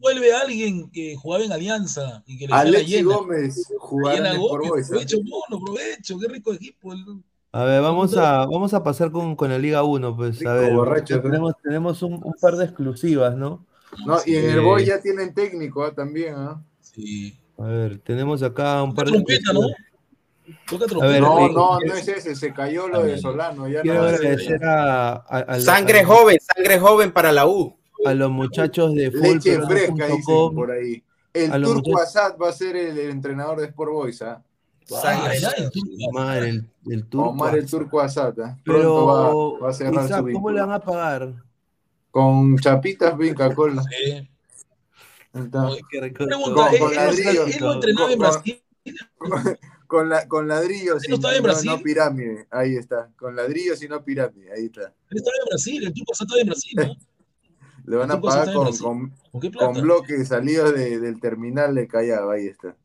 [0.00, 3.02] Vuelve alguien que jugaba en Alianza y que le Alexi.
[3.02, 6.92] Gómez en Gómez, provecho, mono, provecho, qué rico equipo.
[6.92, 7.04] el-
[7.52, 10.38] A ver, vamos a, vamos a pasar con, con la Liga 1, pues.
[10.38, 11.22] Rico a ver, borracho, ¿no?
[11.22, 13.66] tenemos, tenemos un, un par de exclusivas, ¿no?
[14.06, 14.60] No, y en el.
[14.60, 15.92] Boy ya tienen técnico ¿ah?
[15.94, 16.62] también, ¿ah?
[16.80, 17.36] Sí.
[17.58, 19.60] A ver, tenemos acá un par de trompeta, ¿no?
[19.62, 21.20] A ver, trompeta.
[21.20, 23.68] No, eh, no, no es ese, se cayó lo de Solano.
[23.68, 27.76] Ya Quiero no agradecer a, a, a- Sangre a- joven, sangre joven para la U.
[28.04, 31.02] a los muchachos de Leche fresca, dicen por ahí.
[31.32, 34.42] El Turco muchachos- Asad va a ser el, el entrenador de Sport Boys, ¿ah?
[34.86, 35.80] Sangre ay, tú-
[36.12, 37.28] Madre, el, el turco.
[37.28, 38.58] Omar el Turco Asad, ¿ah?
[38.64, 39.06] Pronto Pero,
[39.60, 41.34] va, va a cerrar Isaac, su ¿cómo le van a pagar?
[42.10, 43.82] Con chapitas Vinca Cola.
[43.84, 44.28] Sí.
[45.30, 45.72] Pregunta, Con-
[46.02, 46.12] ¿él,
[46.80, 47.54] con él- ladrillos.
[47.54, 48.62] él lo entrenaba en Brasil?
[49.86, 51.70] Con, la, con ladrillos ¿Él y no no, Brasil?
[51.70, 52.46] no pirámide.
[52.50, 53.10] Ahí está.
[53.16, 54.52] Con ladrillos y no pirámide.
[54.52, 54.92] Ahí está.
[55.10, 56.96] Él estaba en Brasil, el turco estaba en Brasil, ¿no?
[57.90, 61.88] Le van a pagar con, con, ¿Con qué con bloques salidos de- del terminal de
[61.88, 62.30] Callao.
[62.30, 62.76] Ahí está.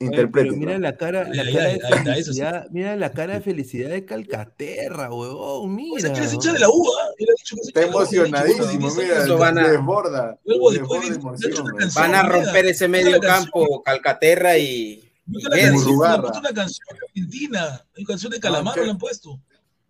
[0.00, 0.58] Interpreten.
[0.58, 2.12] mira la cara, la Ay, cara de ahí está, eso sí.
[2.40, 6.00] felicidad, mira la cara de felicidad de Calcaterra, huevón, O mira.
[6.00, 6.84] sea, que eres hincha de la U.
[7.18, 8.90] Él ha dicho que es Está de emocionadísimo.
[8.96, 10.36] Mira, Eso van a- desborda.
[10.44, 11.22] De de- de ¿no?
[11.22, 11.92] canción.
[11.94, 18.06] Van a romper ese medio campo, Calcaterra y Busca la canción, una canción argentina, una
[18.06, 19.38] canción de Calamaro le han puesto.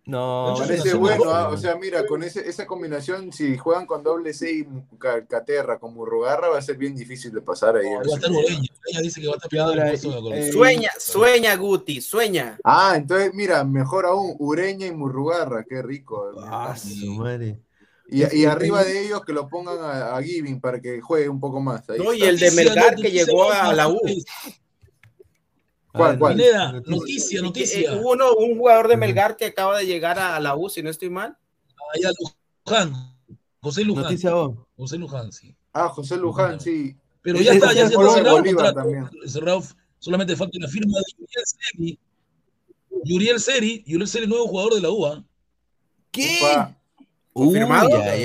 [0.09, 3.57] No, Gancho es Parece una bueno, ah, o sea, mira, con ese, esa combinación, si
[3.57, 4.67] juegan con doble C y
[4.97, 7.85] Ca- Caterra con Murrugarra, va a ser bien difícil de pasar ahí.
[7.93, 8.59] Va a estar Ureña.
[8.83, 10.33] Ureña dice que va a estar peleando el ahora, puesto de gol.
[10.33, 12.59] eh, Sueña, sueña, Guti, sueña.
[12.63, 16.31] Ah, entonces, mira, mejor aún, Ureña y Murrugarra, qué rico.
[16.43, 17.59] Ah, su madre.
[18.11, 21.59] Y, arriba de ellos que lo pongan a, a Giving para que juegue un poco
[21.61, 21.87] más.
[21.91, 23.99] Ahí No, y el de Melgar que llegó a la U.
[25.99, 26.05] noticia.
[26.05, 26.35] ¿Cuál, Ah, cuál?
[26.35, 27.41] Pineda, noticia.
[27.41, 30.69] noticia, Eh, hubo uno- un jugador de Melgar que acaba de llegar a la U,
[30.69, 31.37] si no estoy mal.
[31.93, 32.11] Allá
[32.65, 32.93] Luján.
[33.61, 34.03] José Luján.
[34.03, 34.57] Noticia vos.
[34.77, 35.55] José Luján, sí.
[35.73, 36.95] Ah, José Luján, sí.
[37.21, 38.89] Pero ya está, es ya el está cerrado el Bolívar contrato.
[38.89, 39.29] también.
[39.29, 39.63] Cerrado,
[39.99, 41.99] solamente falta la firma de Yuriel Seri.
[43.03, 45.23] Yuriel Seri, Yuriel Seri, nuevo jugador de la UA.
[46.11, 46.39] ¿Qué?
[46.41, 46.75] Opa,
[47.33, 47.57] Uy,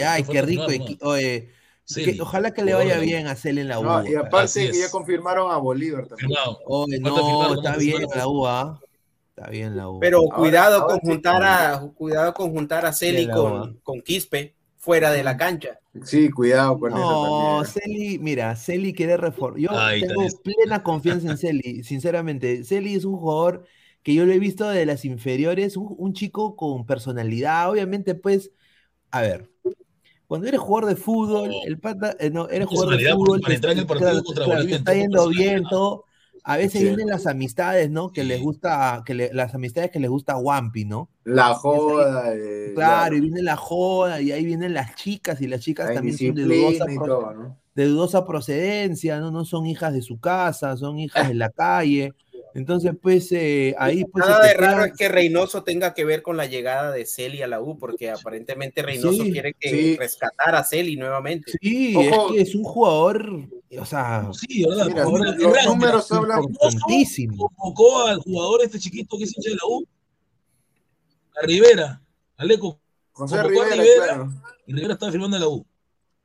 [0.07, 0.67] ay, qué rico.
[1.03, 1.51] Oye.
[1.87, 3.85] Que- ojalá que le vaya bien a Cel en la U.
[3.85, 4.27] No, y acá.
[4.29, 6.31] aparte que ya confirmaron a Bolívar también.
[6.31, 7.79] No, firmar, está ¿no?
[7.79, 8.81] bien la U, ¿ah?
[9.37, 9.99] Está bien la U.
[10.01, 11.07] Pero Ahora- cuidado ahora con sí.
[11.09, 15.81] juntar a cuidado con juntar a Celi con, con Quispe fuera de la cancha.
[16.05, 17.99] Sí, cuidado con No, eso también.
[17.99, 19.59] Celi, mira, Celi quiere reformar.
[19.61, 19.71] Yo
[20.07, 22.65] tengo plena confianza en Celi, sinceramente.
[22.65, 23.65] Celi es un jugador
[24.03, 27.71] que yo lo he visto de las inferiores, un, un chico con personalidad.
[27.71, 28.51] Obviamente, pues,
[29.11, 29.51] a ver,
[30.35, 33.73] cuando eres jugador de fútbol, el pata, eh, no, eres jugador de fútbol, para entrar
[33.73, 36.05] en el te- partido claro, contra claro, Bolivia, está yendo bien, todo.
[36.47, 36.87] A veces Sí.
[36.89, 38.11] vienen las amistades, ¿no?
[38.13, 38.29] Que Sí.
[38.29, 41.09] les gusta, que le- las amistades que les gusta a Wampi, ¿no?
[41.25, 42.35] La joda.
[42.35, 45.95] eh, Claro, y viene la joda, y ahí vienen las chicas, y las chicas la
[45.95, 47.59] también son de dudosa y pro- todo, ¿no?
[47.75, 49.31] de dudosa procedencia, ¿no?
[49.31, 52.13] No son hijas de su casa, son hijas de la calle.
[52.55, 54.25] Entonces, pues, eh, ahí pues...
[54.25, 57.05] se Nada te de raro es que Reynoso tenga que ver con la llegada de
[57.05, 59.97] Celi a la U, porque aparentemente Reynoso Sí, quiere que sí.
[59.97, 61.53] rescatar a Celi nuevamente.
[61.61, 62.29] Sí, Ojo.
[62.29, 63.49] es que es un jugador,
[63.79, 64.87] o sea, Sí, ¿verdad?
[64.87, 66.43] Mira, Jugador los números hablan.
[67.37, 69.85] Convocó al jugador este chiquito que es hincha de la U.
[71.43, 72.03] A Rivera.
[72.37, 72.79] Aleco.
[73.13, 74.05] José convocó a Rivera, Rivera.
[74.15, 74.33] claro.
[74.67, 75.67] Y Rivera estaba firmando en la U.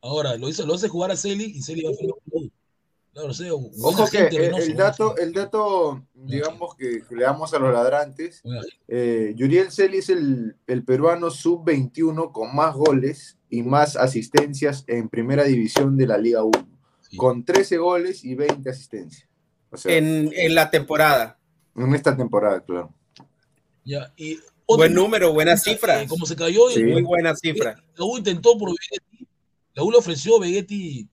[0.01, 2.15] Ahora, lo, hizo, lo hace jugar a Celi y Celi va a firmar
[3.15, 7.53] en buena Ojo que gente, el, buena dato, el dato, digamos que, que le damos
[7.53, 13.37] a los ladrantes, Buena eh, Yuriel Celi es el, el peruano sub-21 con más goles
[13.49, 16.51] y más asistencias en primera división de la Liga 1,
[17.01, 17.17] Sí.
[17.17, 19.27] con 13 goles y 20 asistencias.
[19.71, 21.39] O sea, en, En, en la temporada.
[21.95, 22.93] esta temporada, claro.
[23.83, 24.35] Ya, y
[24.67, 26.07] otro- Buen número, buenas eh, cifras.
[26.07, 26.83] Como se cayó, Sí.
[26.83, 27.83] Muy buena cifra.
[27.95, 29.27] la U intentó por Vegetti.
[29.73, 31.07] La U le ofreció a Vegetti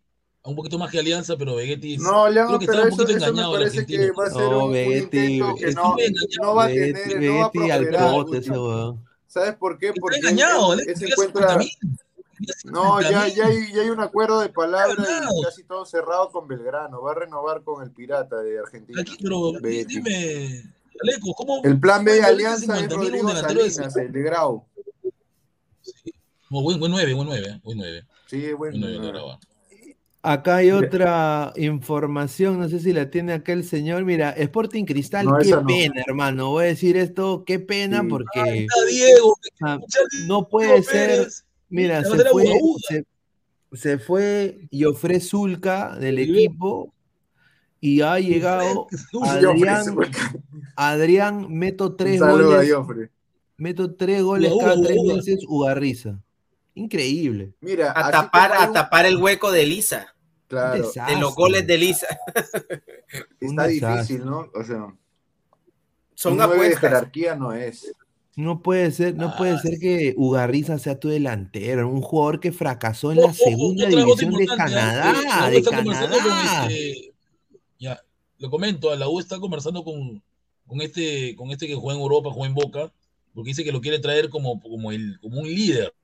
[0.47, 3.17] un poquito más que Alianza, pero Vegetti No, Leandro, creo que estaba un eso, poquito
[3.19, 5.97] eso me engañado el parece que va a ser No, Vegetti, está no,
[6.43, 8.95] no va a Vegetti- tener, no va a Vegetti al prosperar.
[9.27, 9.87] ¿Sabes por qué?
[9.89, 10.85] Está Porque él- engañado, él, ¿eh?
[10.89, 11.57] él se encuentra...
[11.59, 11.99] 50.000.
[12.65, 13.35] No, ya, 50.000.
[13.35, 15.41] ya, hay, ya hay un acuerdo de palabra Engañado.
[15.41, 17.01] y casi todo cerrado con Belgrano.
[17.03, 19.01] Va a renovar con el Pirata de Argentina.
[19.01, 20.63] Aquí, pero dime,
[21.03, 21.61] Aleco, ¿cómo?
[21.65, 24.65] El plan B de ¿cómo Alianza es 50.000 un Rodrigo Salinas, el de Grau.
[26.51, 28.05] No, buen, buen 9, buen 9, buen 9.
[28.27, 28.87] Sí, Buen bueno.
[28.89, 29.39] 9 de Brava.
[30.29, 34.05] Acá hay otra información, no sé si la tiene acá el señor.
[34.05, 35.65] Mira, Sporting Cristal, No, qué no.
[35.65, 36.51] pena, hermano.
[36.51, 38.09] Voy a decir esto, qué pena, Sí.
[38.09, 39.81] porque Está Diego, escuchar
[40.27, 41.11] no puede Diego ser.
[41.19, 41.45] Pérez.
[41.69, 42.45] Mira, se fue,
[42.89, 43.05] se,
[43.73, 46.23] se fue Yofre Zulca del Sí.
[46.23, 46.93] equipo
[47.81, 48.89] y ha llegado
[49.23, 49.85] Adrián,
[50.75, 52.73] Adrián, meto tres goles,
[53.57, 55.15] meto tres goles Uga, cada tres Uga.
[55.15, 56.21] meses, Ugarriza.
[56.75, 57.55] Increíble.
[57.61, 60.15] Mira, A tapar, a tapar el hueco de Lisa,
[60.49, 61.15] Claro, desastre.
[61.15, 62.07] de los goles de Lisa.
[63.41, 64.49] está difícil, ¿no?
[64.55, 64.87] O sea,
[66.15, 66.81] Son un nueve de apuestas.
[66.81, 67.93] jerarquía no es.
[68.37, 69.59] No puede ser, no puede Ah.
[69.61, 74.35] ser que Ugarriza sea tu delantero, un jugador que fracasó en la ojo, segunda división
[74.35, 74.47] de ¿eh?
[74.47, 76.67] Canadá, Eh, de Canadá.
[76.69, 77.13] este-
[77.79, 78.01] ya,
[78.39, 80.23] lo comento, la U está conversando con,
[80.67, 82.93] con este, con este que juega en Europa, juega en Boca,
[83.35, 85.95] porque dice que lo quiere traer como, como, el, como un líder.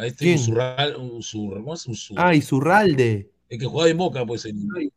[0.00, 0.34] A este ¿Quién?
[0.36, 1.86] Usurral, Usur- ¿cómo es?
[1.86, 3.30] Usur- Ah, y Zurralde.
[3.48, 4.90] el que juega en Boca, pues el, Al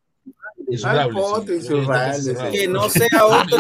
[0.70, 3.58] Insurrable, pote, sí, creo que no sea otro,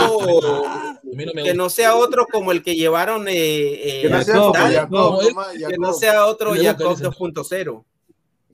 [1.03, 4.55] no que no sea otro como el que llevaron eh, eh, Que no sea Jacob,
[4.55, 7.03] Jacob, no, que no sea otro Jacob dice.
[7.09, 7.85] 2.0.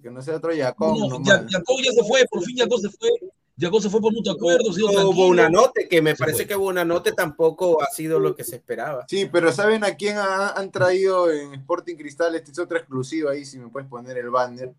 [0.01, 3.09] Que no sea otro Jacob, No, Jacob ya se fue, por fin Jacob se fue.
[3.59, 5.13] Jacob se fue por mutuo acuerdo, se dio O tranquilo.
[5.27, 6.47] Bonanote, que me parece fue.
[6.47, 9.05] que Bonanote tampoco ha sido lo que se esperaba.
[9.09, 12.35] Sí, pero ¿saben a quién ha- han traído en Sporting Cristal?
[12.35, 14.71] Esta es otra exclusiva ahí, si me puedes poner el banner.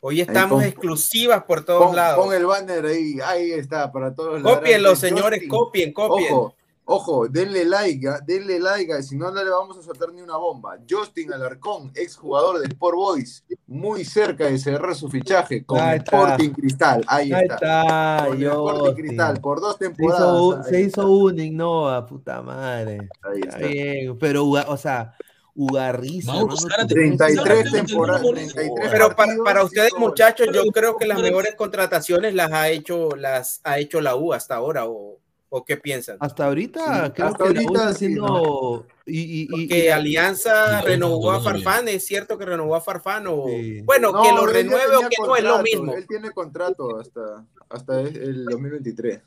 [0.00, 2.24] Hoy estamos pon- exclusivas por todos Pon, lados.
[2.24, 5.48] pon el banner ahí, ahí está, para todos los Cópienlo, señores, Justin.
[5.48, 6.32] copien, copien.
[6.32, 6.54] Ojo,
[6.92, 8.20] Ojo, denle like, ¿ah?
[8.26, 10.76] denle like, si no, no le vamos a soltar ni una bomba.
[10.88, 16.18] Justin Alarcón, exjugador de Sport Boys, muy cerca de cerrar su fichaje con Ahí está.
[16.18, 17.04] Sporting Cristal.
[17.06, 17.54] Ahí, Ahí está.
[17.54, 18.94] está, Con el Sporting.
[19.02, 20.20] Cristal, por dos Se temporadas.
[20.22, 23.08] hizo, un- Ahí se hizo un Innova, puta madre.
[23.22, 25.14] Ahí Está bien, pero, Uga- o sea,
[25.54, 26.32] Ugarriza.
[26.32, 28.22] Mauro, hermano, Zárate, tú- 33 Zárate, temporadas.
[28.22, 32.68] Zárate, 33 Pero para, para ustedes, muchachos, yo creo que las mejores contrataciones las ha
[32.70, 35.18] hecho, las ha hecho la U hasta ahora, o,
[35.54, 36.16] o qué piensan.
[36.18, 38.86] Hasta ahorita, Sí, creo hasta que la ahorita haciendo.
[39.04, 42.46] Y, y, y- Porque y- Alianza renovó a no, no, no, Farfán, es cierto que
[42.46, 43.82] renovó a Farfán, o Sí.
[43.82, 45.92] bueno, No, que lo renueve o que no es lo mismo.
[45.94, 49.20] Él tiene contrato hasta, hasta el 2023.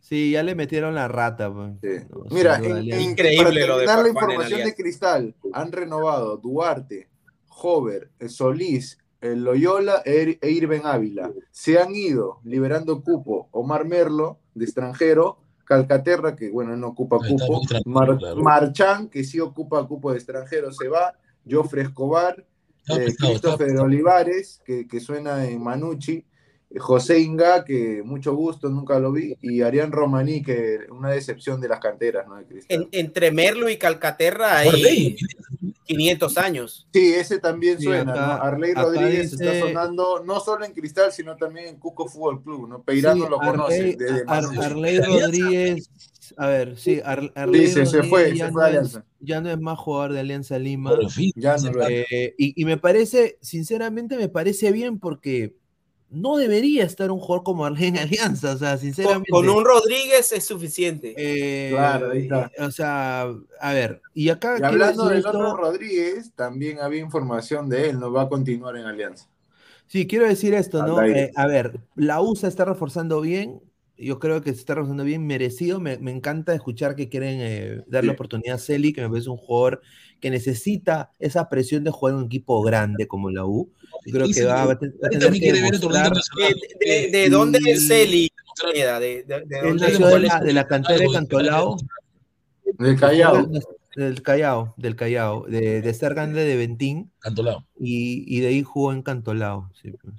[0.00, 1.52] sí, ya le metieron la rata.
[1.52, 1.72] pues.
[1.82, 2.06] Sí.
[2.08, 4.74] No, Mira, en- Increíble para lo de la Farfán en información de.
[4.76, 7.08] Cristal, han renovado Duarte,
[7.48, 11.32] Hover, eh, Solís, el Loyola e e Irben Ávila.
[11.50, 15.38] Se han ido liberando cupo Omar Merlo, de extranjero,
[15.68, 18.36] Calcaterra, que bueno, no ocupa Ahí cupo, Mar- claro.
[18.40, 21.14] Marchán, que sí ocupa cupo de extranjero, se va,
[21.48, 22.42] Jofre Escobar,
[22.88, 23.76] eh, está Christopher.
[23.78, 26.24] Olivares, que, que suena en Manucci,
[26.70, 31.60] eh, José Inga, que mucho gusto, nunca lo vi, y Arián Romaní, que una decepción
[31.60, 32.36] de las canteras, ¿no?
[32.36, 32.88] De Cristal.
[32.90, 35.16] En- entre Merlo y Calcaterra hay ley.
[35.88, 36.86] 500 años.
[36.92, 38.42] Sí, ese también Sí, suena, acá- ¿no?
[38.44, 42.68] Arley Rodríguez dice- está sonando no solo en Cristal, sino también en Cusco Fútbol Club,
[42.68, 42.82] ¿no?
[42.82, 43.96] Peirano Sí, lo conoce
[44.26, 45.90] Arley, Ar- Rodríguez.
[46.36, 48.68] A ver, sí, Ar- Arley Sí, se- se Rodríguez fue, ya, se no fue a
[48.68, 49.04] es, Alianza.
[49.20, 50.90] ya no es más jugador de Alianza Lima.
[50.90, 51.32] Por fin.
[51.34, 52.04] Ya no es.
[52.10, 55.56] Eh, y, y me parece, sinceramente, me parece bien porque
[56.10, 59.28] no debería estar un jugador como Arley en Alianza, o sea, sinceramente.
[59.30, 61.14] con un Rodríguez es suficiente.
[61.16, 62.50] eh, Claro, ahí está.
[62.60, 63.26] O sea,
[63.60, 64.56] a ver, y acá.
[64.58, 68.76] Y hablando del esto- otro Rodríguez, también había información de él, no va a continuar
[68.76, 69.28] en Alianza.
[69.86, 71.02] Sí, quiero decir esto, ¿no?
[71.02, 73.60] Eh, a ver, la USA está reforzando bien.
[73.96, 75.80] Yo creo que se está reforzando bien, merecido.
[75.80, 78.14] Me, me encanta escuchar que quieren eh, darle Sí.
[78.14, 79.80] oportunidad a Celi, que me parece un jugador
[80.20, 83.70] que necesita esa presión de jugar en un equipo grande como la U.
[84.06, 86.12] Yo creo que va, a tener que demostrar.
[86.12, 88.30] ¿De, de- de y- dónde es Celi?
[88.72, 88.98] Pineda?
[88.98, 91.76] ¿De, de, de de la, su- de la cantera de Cantolao.
[92.78, 93.48] Del Callao.
[93.96, 97.64] Del Callao, del Callao, de, de ser grande de Ventín Cantolao.
[97.80, 99.70] y, y de ahí jugó en Cantolao.
[99.80, 100.14] sí, pues.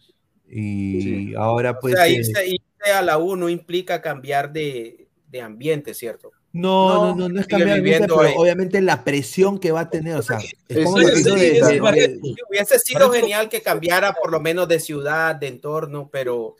[0.50, 1.34] Y Sí.
[1.38, 1.94] ahora O pues...
[1.96, 6.32] sea, eh, irse, irse a la U no implica cambiar de, de ambiente, ¿cierto?
[6.52, 8.34] No, no, No, no, es cambiar de viviendo pero ahí.
[8.36, 13.50] obviamente la presión que va a tener, o sea, de- de- de- hubiese sido genial
[13.50, 16.58] que cambiara por lo menos de ciudad, de entorno, pero o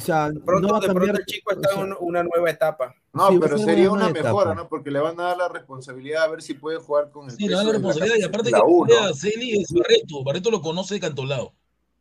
[0.00, 1.94] sea, de pronto, no va a de pronto cambiar, el chico o está sea, en
[2.00, 2.94] una nueva etapa.
[3.12, 4.54] No, Sí, pero ser sería una una mejora, etapa.
[4.62, 4.68] ¿no?
[4.68, 7.46] Porque le van a dar la responsabilidad a ver si puede jugar con el Sí,
[7.46, 10.24] le dan la de responsabilidad y aparte la que U, Celi es Barreto.
[10.24, 11.52] Barreto lo conoce de Cantolao.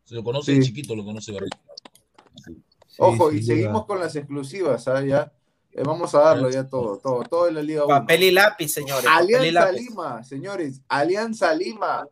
[0.05, 0.67] Se lo conoce de Sí.
[0.69, 1.57] chiquito, lo conoce Barreto.
[2.45, 2.55] sí,
[2.97, 5.03] Ojo, y seguimos con las exclusivas, ¿ah?
[5.05, 5.31] Ya.
[5.73, 7.99] Eh, vamos a darlo ya todo, todo, todo en la Liga 1.
[7.99, 9.05] Papel y lápiz, señores.
[9.05, 9.81] y Alianza lápiz.
[9.81, 12.07] Lima, señores, Alianza Lima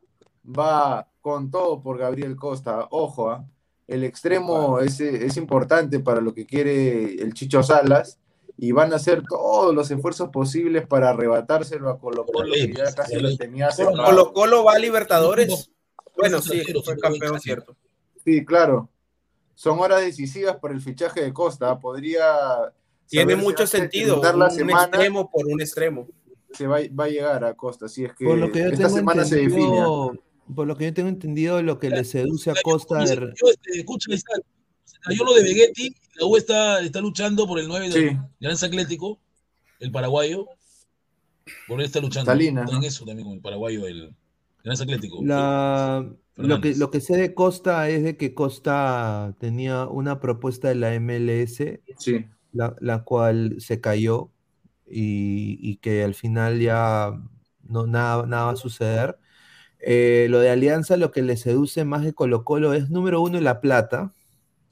[0.45, 2.87] va con todo por Gabriel Costa.
[2.91, 3.45] Ojo, ¿ah?
[3.87, 8.19] el extremo es, es importante para lo que quiere el Chicho Salas
[8.61, 12.93] y van a hacer todos los esfuerzos posibles para arrebatárselo a Colo Colo, que ya
[12.93, 13.69] casi lo tenía.
[13.75, 15.71] Colo Colo va a Libertadores.
[16.15, 17.75] Bueno, sí, fue campeón, cierto.
[18.25, 18.89] Sí, claro.
[19.55, 21.79] Son horas decisivas por el fichaje de Costa.
[21.79, 22.25] Podría.
[23.09, 24.21] Tiene mucho sentido.
[24.21, 26.07] la un semana, extremo por un extremo.
[26.53, 27.85] se va, va a llegar a Costa.
[27.85, 29.63] Así es que Por lo que yo esta tengo semana se define.
[29.63, 30.13] entendido,
[30.55, 33.49] por lo que yo tengo entendido, lo que le seduce a Costa Yo, de, yo,
[33.49, 34.33] este, escucha, está-
[34.85, 35.95] se cayó lo de Vegetti.
[36.15, 37.99] La U está, está luchando por el 9 Sí.
[38.05, 39.19] de Alianza Atlético,
[39.79, 40.47] el paraguayo.
[41.67, 42.31] Por él está luchando.
[42.33, 44.13] En eso también con el paraguayo, el
[44.63, 45.19] Alianza Atlético.
[45.23, 50.67] La, lo, que, lo que sé de Costa es de que Costa tenía una propuesta
[50.67, 52.25] de la MLS, Sí.
[52.53, 54.31] La, la cual se cayó
[54.87, 57.13] y, y que al final ya
[57.63, 59.17] no, nada, nada va a suceder.
[59.79, 63.39] Eh, lo de Alianza, lo que le seduce más de Colo Colo es, número uno,
[63.41, 64.13] la plata.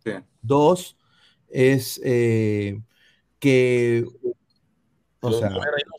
[0.03, 0.11] Sí.
[0.41, 0.97] Dos,
[1.49, 2.81] es eh,
[3.39, 4.05] que,
[5.21, 5.49] o sea.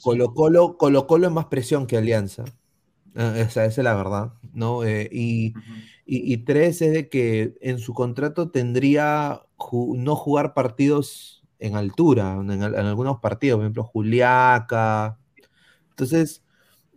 [0.02, 2.44] Colo Colo, Colo Colo es más presión que Alianza.
[3.14, 4.84] Ah, esa, esa es la verdad, ¿no?
[4.84, 5.55] Eh, y,
[6.06, 11.76] y- y tres es de que en su contrato tendría ju- no jugar partidos en
[11.76, 15.18] altura, en, al- en algunos partidos, por ejemplo, Juliaca.
[15.90, 16.43] Entonces,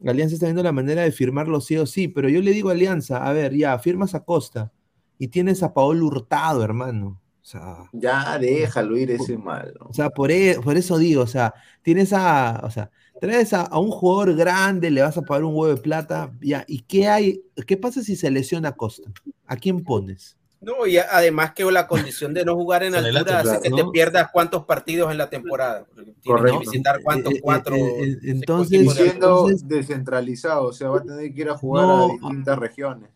[0.05, 2.73] Alianza está viendo la manera de firmarlo sí o sí, pero yo le digo a
[2.73, 4.71] Alianza, a ver, ya, firmas a Costa
[5.19, 7.21] y tienes a Paolo Hurtado, hermano.
[7.43, 9.73] O sea, Ya déjalo ir ese mal.
[9.79, 9.89] ¿no?
[9.89, 13.63] o sea, por, e- por eso digo, o sea, tienes a, o sea, traes a,
[13.63, 17.07] a un jugador grande, le vas a pagar un huevo de plata, ya, ¿y qué
[17.07, 17.43] hay?
[17.67, 19.11] ¿Qué pasa si se lesiona Costa?
[19.45, 20.37] ¿A quién pones?
[20.61, 24.29] No, y además que la condición de no jugar en altura hace que te pierdas
[24.31, 25.87] cuántos partidos en la temporada.
[26.21, 27.75] Tienes que visitar cuántos, cuatro.
[28.23, 33.09] entonces, siendo descentralizado, o sea, va a tener que ir a jugar a distintas regiones.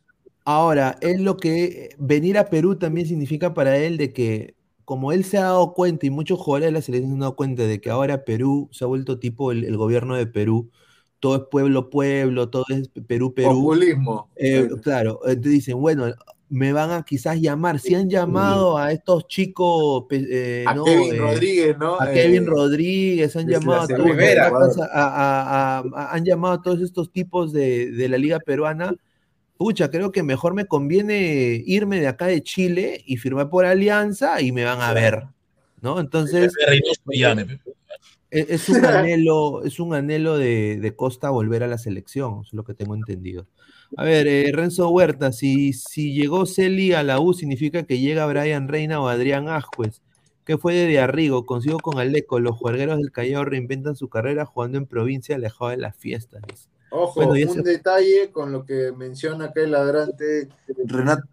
[0.43, 5.23] Ahora, es lo que venir a Perú también significa para él de que, como él
[5.23, 7.79] se ha dado cuenta y muchos jugadores de la selección se han dado cuenta de
[7.79, 10.71] que ahora Perú se ha vuelto tipo el, gobierno de Perú,
[11.19, 13.49] todo es pueblo, pueblo, todo es Perú, Perú.
[13.49, 14.29] Populismo.
[14.35, 16.13] Eh, claro, entonces dicen, bueno,
[16.49, 17.79] me van a quizás llamar.
[17.79, 21.99] Si han llamado a estos chicos, eh, a Kevin eh, Rodríguez, ¿no?
[21.99, 24.77] A Kevin eh, Rodríguez, han llamado a, todos,
[25.93, 28.95] han llamado a todos estos tipos de, de, la Liga Peruana.
[29.57, 34.41] Pucha, creo que mejor me conviene irme de acá de Chile y firmar por alianza
[34.41, 35.23] y me van a ver,
[35.81, 35.99] ¿no?
[35.99, 36.53] Entonces.
[38.31, 42.53] E, es, un anhelo, es un anhelo de, de Costa volver a la selección, es
[42.53, 43.47] lo que tengo entendido.
[43.97, 48.25] A ver, eh, Renzo Huerta, si, si llegó Celi a la U, significa que llega
[48.25, 50.01] Brian Reina o Adrián Ajuez.
[50.45, 51.45] ¿Qué fue de Arrigo?
[51.45, 52.39] Consigo con Aleco.
[52.39, 56.43] Los juergueros del Callao reinventan su carrera jugando en provincia alejado de las fiestas.
[56.91, 60.47] Ojo, un detalle con lo que menciona acá el ladrante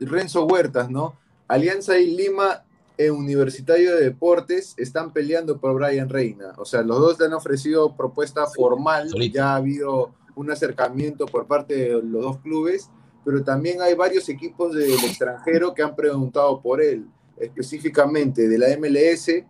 [0.01, 1.17] Renzo Huertas, ¿no?
[1.47, 2.65] Alianza y Lima
[2.97, 6.55] e Universitario de Deportes están peleando por Brian Reina.
[6.57, 9.11] O sea, los dos le han ofrecido propuesta formal.
[9.31, 12.91] Ya ha habido un acercamiento por parte de los dos clubes,
[13.25, 17.07] pero también hay varios equipos del extranjero que han preguntado por él,
[17.39, 19.45] específicamente de la MLS,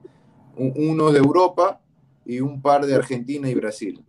[0.56, 1.80] uno de Europa
[2.26, 4.04] y un par de Argentina y Brasil.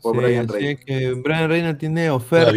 [0.00, 0.80] Por Brian Reina.
[0.80, 2.52] que Brian Reina tiene oferta.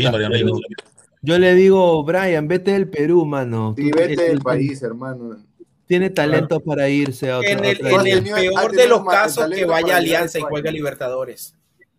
[1.22, 3.74] Yo le digo, Brian, vete del Perú, mano.
[3.78, 5.38] Sí, vete del país, hermano.
[5.86, 7.50] Tiene talento para irse a otro.
[7.50, 10.72] En el, en el peor de los casos, que vaya a Alianza y juegue a
[10.72, 11.56] Libertadores.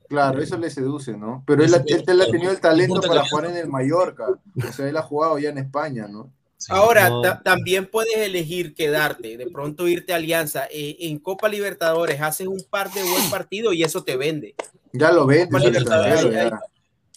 [0.08, 1.42] Claro, eso le seduce, ¿no?
[1.46, 4.26] Pero él, él, ha tenido el talento para jugar en el Mallorca.
[4.28, 6.30] O sea, él ha jugado ya en España, ¿no?
[6.68, 10.66] Ahora, también puedes elegir quedarte, de pronto irte a Alianza.
[10.70, 14.54] Eh, en Copa Libertadores haces un par de buen partido y eso te vende.
[14.92, 15.58] Ya lo vende.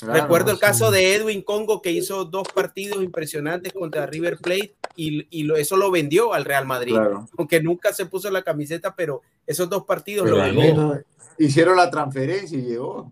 [0.02, 5.28] Recuerdo el caso de Edwin Congo que hizo dos partidos impresionantes contra River Plate y,
[5.32, 6.96] y eso lo vendió al Real Madrid.
[7.38, 11.04] Aunque nunca se puso la camiseta, pero esos dos partidos lo vendió.
[11.40, 13.12] Hicieron la transferencia y llegó.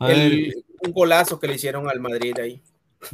[0.00, 2.62] un golazo que le hicieron al Madrid ahí.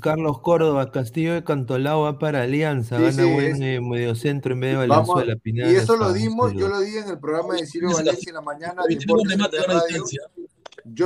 [0.00, 4.88] Carlos Córdoba, Castillo de Cantolao va para Alianza, gana buen eh, mediocentro en medio de
[4.88, 5.36] Valenzuela.
[5.44, 8.40] y eso lo dimos, yo lo di en el programa de Ciro Valencia en la
[8.40, 8.82] mañana.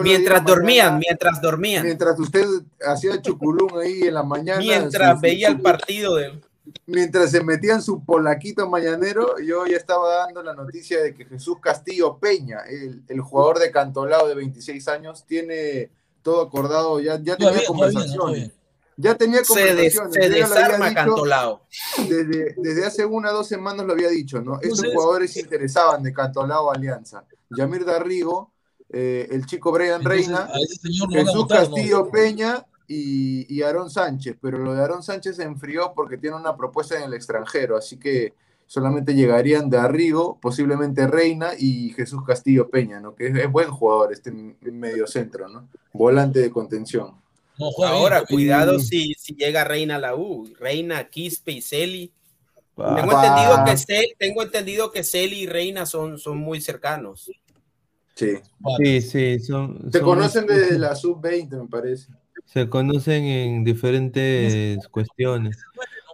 [0.03, 1.85] Mientras dormían, mientras dormían.
[1.85, 2.47] Mientras usted
[2.87, 4.59] hacía chuculún ahí en la mañana.
[4.59, 6.41] Mientras veía el partido de
[6.87, 11.59] mientras se metían su polaquito mañanero, yo ya estaba dando la noticia de que Jesús
[11.61, 12.61] Castillo Peña,
[13.09, 15.91] el, jugador de Cantolao de 26 años, tiene
[16.23, 18.51] todo acordado, ya, ya tenía conversaciones.
[18.97, 20.15] ya tenía conversaciones.
[20.15, 21.67] Se, desarma Cantolao.
[22.09, 24.61] Desde, desde, hace una o dos semanas lo había dicho, ¿no?
[24.61, 27.25] Estos jugadores se interesaban de Cantolao Alianza.
[27.57, 28.53] Yamir Darrigo,
[28.93, 30.49] eh, el chico Brian Reina,
[31.11, 36.19] Jesús Castillo Peña y, y Aarón Sánchez, pero lo de Aarón Sánchez se enfrió porque
[36.19, 38.35] tiene una propuesta en el extranjero, así que
[38.71, 43.17] solamente llegarían de Arrigo, posiblemente Reina y Jesús Castillo Peña, ¿no?
[43.17, 45.69] Que es, buen jugador este medio centro, ¿no?
[45.93, 47.21] Volante de contención.
[47.85, 52.13] Ahora, cuidado si, si llega Reina a la U, Reina, Quispe y Celi.
[52.77, 57.29] Tengo entendido que Celi, tengo entendido que Celi y Reina son, son muy cercanos.
[58.21, 58.37] Sí.
[58.77, 59.91] Sí, sí, son.
[59.91, 62.13] Se conocen desde la sub-20, me parece.
[62.45, 65.57] Se conocen en diferentes cuestiones.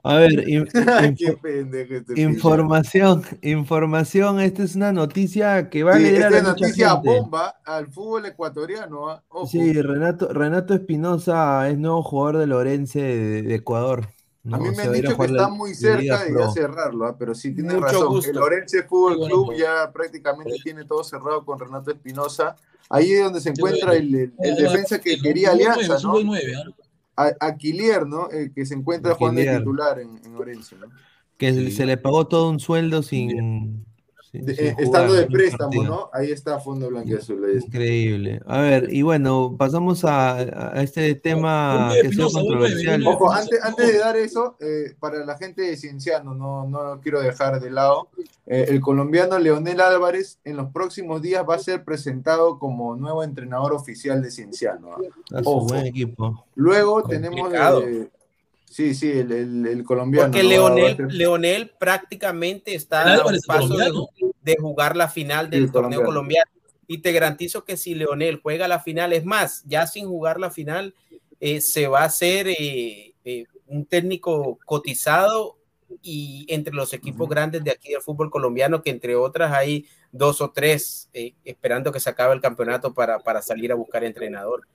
[0.04, 6.94] A ver, este información, información, esta es una noticia que va a leer esta noticia
[6.94, 9.08] bomba al fútbol ecuatoriano.
[9.08, 9.24] ¿ah?
[9.50, 14.06] Sí, Renato, Renato Espinosa es nuevo jugador de Lorense de, Ecuador.
[14.52, 17.16] A mí me han dicho que está muy cerca de ya cerrarlo, ¿ah?
[17.18, 18.20] pero sí tiene razón.
[18.24, 22.56] El Lorense Fútbol Club ya prácticamente tiene todo cerrado con Renato Espinosa
[22.88, 26.14] Ahí es donde se encuentra el, el, defensa que quería Alianza, ¿no?
[27.40, 28.28] Aquilier, ¿no?
[28.30, 30.86] El que se encuentra jugando de titular en, en Orense, ¿no?
[31.36, 33.84] Que se le pagó todo un sueldo sin,
[34.46, 36.10] eh, estando de préstamo, ¿no?
[36.12, 37.60] Ahí está Fondo Blanquiazul.
[37.60, 38.40] Increíble.
[38.46, 43.06] A ver, y bueno, pasamos a, este tema que es controversial.
[43.06, 47.00] Ojo, antes, antes, de dar eso, eh, para la gente de Cienciano, no, no lo
[47.00, 48.08] quiero dejar de lado,
[48.46, 53.22] eh, el colombiano Leonel Álvarez en los próximos días va a ser presentado como nuevo
[53.22, 54.90] entrenador oficial de Cienciano.
[54.92, 55.40] ¿ah?
[55.44, 55.66] Ojo.
[55.66, 56.44] buen equipo.
[56.54, 57.52] Luego tenemos...
[58.76, 60.30] Sí, sí, el, colombiano.
[60.30, 63.74] Porque Leonel, Leonel prácticamente está a un paso
[64.42, 66.50] de, jugar la final del torneo colombiano.
[66.86, 70.50] Y te garantizo que si Leonel juega la final, es más, ya sin jugar la
[70.50, 70.94] final,
[71.40, 75.56] eh, se va a hacer eh, eh, un técnico cotizado
[76.02, 80.42] y entre los equipos grandes de aquí del fútbol colombiano, que entre otras hay dos
[80.42, 84.68] o tres eh, esperando que se acabe el campeonato para, para salir a buscar entrenador.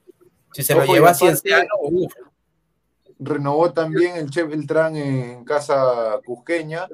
[0.53, 1.69] Si se lo Ojo, y lleva Cienciano,
[3.23, 6.87] Renovó también el Che Beltrán en casa cusqueña.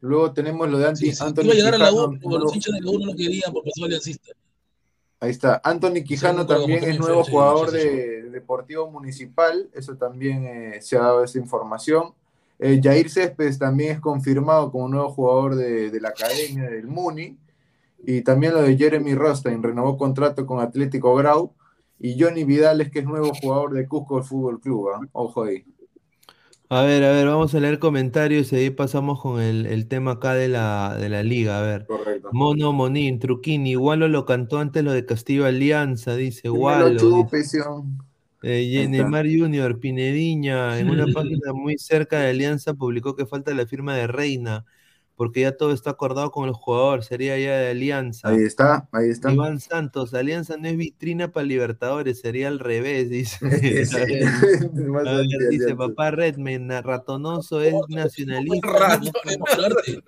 [0.00, 2.18] Luego tenemos lo de Anti, Sí, sí, Anthony iba a llegar a la Quijano, U,
[2.18, 4.32] pero los hinchas de la U no lo querían porque pasó aliancista.
[5.20, 5.60] Ahí está.
[5.62, 9.68] Anthony Quijano Sí, también es nuevo jugador de Deportivo Municipal.
[9.74, 12.14] Eso también eh, se ha dado esa información.
[12.58, 17.36] Eh, Jair Céspedes también es confirmado como nuevo jugador de, de la academia del Muni.
[18.06, 21.52] Y también lo de Jeremy Rostein, renovó contrato con Atlético Grau.
[21.98, 24.88] Y Johnny Vidales, que es nuevo jugador de Cusco Fútbol Club.
[24.94, 25.00] ¿ah?
[25.12, 25.64] Ojo ahí.
[26.70, 30.12] A ver, a ver, vamos a leer comentarios y ahí pasamos con el, el tema
[30.12, 31.58] acá de la, de la liga.
[31.58, 31.86] A ver.
[31.86, 32.30] Correcto.
[32.32, 36.88] Mono Monín, Truquini, Walo lo cantó antes lo de Castillo Alianza, dice Walo.
[38.46, 38.86] Eh.
[38.88, 43.94] Neymar Junior, Pinediña, en una página muy cerca de Alianza publicó que falta la firma
[43.94, 44.66] de Reina,
[45.16, 48.28] porque ya todo está acordado con el jugador, sería ya de Alianza.
[48.28, 49.32] Ahí está, ahí está.
[49.32, 53.38] Iván Santos, Alianza no es vitrina para Libertadores, sería al revés, dice.
[53.84, 59.10] Sí, ver, dice papá Redman, ratonoso es nacionalista, Rato.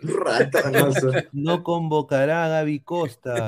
[0.02, 1.12] Ratonoso.
[1.32, 3.46] no convocará a Gaby Costa.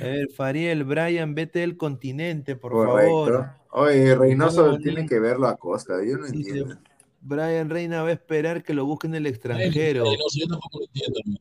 [0.00, 3.50] A ver, Fariel, Brian, vete del continente, por favor.
[3.72, 6.50] Oye, Reynoso Mono tiene que verlo a Costa, yo no Sí, sí.
[6.50, 6.76] entiendo.
[7.22, 10.04] Brian Reina va a esperar que lo busquen en el Ay, extranjero.
[10.04, 11.20] no, yo tampoco lo entiendo.
[11.20, 11.38] hermano.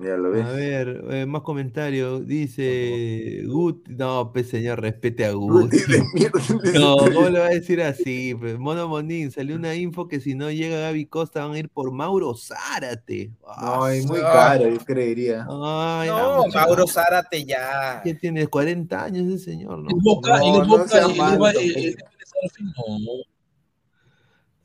[0.00, 0.44] Ya lo ves.
[0.44, 2.26] A ver, eh, más comentarios.
[2.26, 5.78] Dice Gut, no, pues señor, respete a Guti.
[5.78, 6.24] Guti.
[6.80, 8.34] No, ¿cómo le va a decir así?
[8.34, 11.68] Pues, Mono Monín, salió una info que si no llega Gaby Costa van a ir
[11.68, 13.30] por Mauro Zárate.
[13.62, 14.32] No, es muy Ah.
[14.32, 15.46] caro, yo creería.
[15.48, 18.00] Ay, no, Mauro Zárate ya.
[18.02, 18.48] ¿Qué tiene?
[18.48, 19.88] 40 años ese señor, ¿no?
[19.90, 21.96] El Boca, No, y el no Boca, sea y el malo, Boca, y el
[22.26, 23.33] Serafín, no.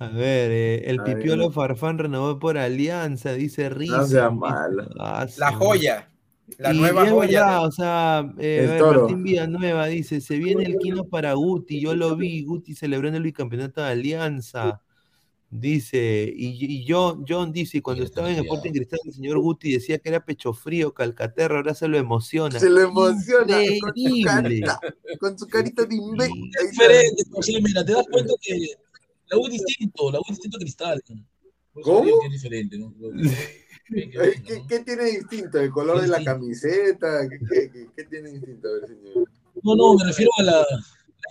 [0.01, 1.53] A ver, eh, el A Pipiolo ver.
[1.53, 3.97] Farfán renovó por Alianza, dice Rizzo.
[3.97, 4.87] No sea malo.
[4.97, 6.09] Ah, La sí, joya,
[6.57, 7.41] la y, nueva joya.
[7.45, 8.97] verdad, o sea, eh, El a ver.
[8.97, 13.23] Martín Villanueva dice, se viene el Quino para Guti, yo lo vi, Guti celebrando el
[13.23, 14.81] bicampeonato de Alianza.
[15.51, 19.73] Dice, y, y John, John dice, cuando estaba en está Sporting Cristal, el señor Guti
[19.73, 22.59] decía que era pecho frío, calcaterra, ahora se lo emociona.
[22.59, 24.79] Se lo emociona con su carita,
[25.19, 26.51] con su carita de imbécil.
[26.69, 27.23] Diferente.
[27.33, 28.59] O sea, mira, te das cuenta que
[29.29, 31.03] la U es distinto, la U es distinto a Cristal.
[31.83, 32.03] ¿Cómo?
[32.25, 32.93] es diferente, ¿no?
[34.67, 35.59] ¿Qué, tiene distinto?
[35.59, 37.27] ¿El color ¿Qué de la camiseta?
[37.27, 38.67] ¿Qué, qué, qué- qué tiene distinto?
[38.67, 39.29] A ver, señor.
[39.63, 40.67] No, no, me refiero a la, la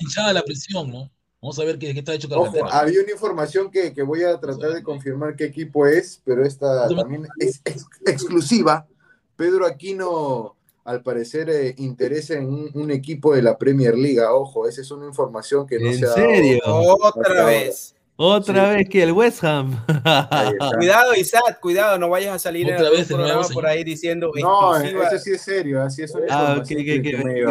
[0.01, 1.11] hinchada, la presión, ¿no?
[1.41, 4.41] Vamos a ver qué, qué está hecho Ojo, había una información que, que voy a
[4.41, 8.89] tratar de confirmar qué equipo es, pero esta también es ex- exclusiva.
[9.37, 10.57] Pedro Aquino,
[10.89, 14.21] al parecer, eh, interesa en un, un equipo de la Premier League.
[14.21, 16.21] Ojo, esa es una información que no ¿En se ha dado.
[16.21, 16.61] serio?
[16.65, 17.95] Otra vez.
[18.21, 18.77] Otra Sí.
[18.79, 19.85] vez que el West Ham.
[20.79, 23.85] Cuidado, Isaac, cuidado, no vayas a salir en Otra algún vez el programa por ahí
[23.85, 25.09] diciendo No, exclusiva.
[25.09, 27.47] eso sí es serio, así es una Ah, ok, que, que, el el.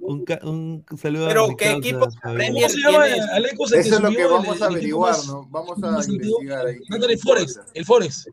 [0.00, 2.08] Un, un saludo a Pero, mi ¿qué causa, equipo.
[2.22, 3.04] Premier ¿Cómo se llama?
[3.06, 3.24] tienes?
[3.30, 5.46] Alecos, el Eso es lo que vamos el- a el averiguar, más- ¿no?
[5.50, 6.76] Vamos a investigar ahí.
[6.90, 8.28] Notary Forex, el Forex.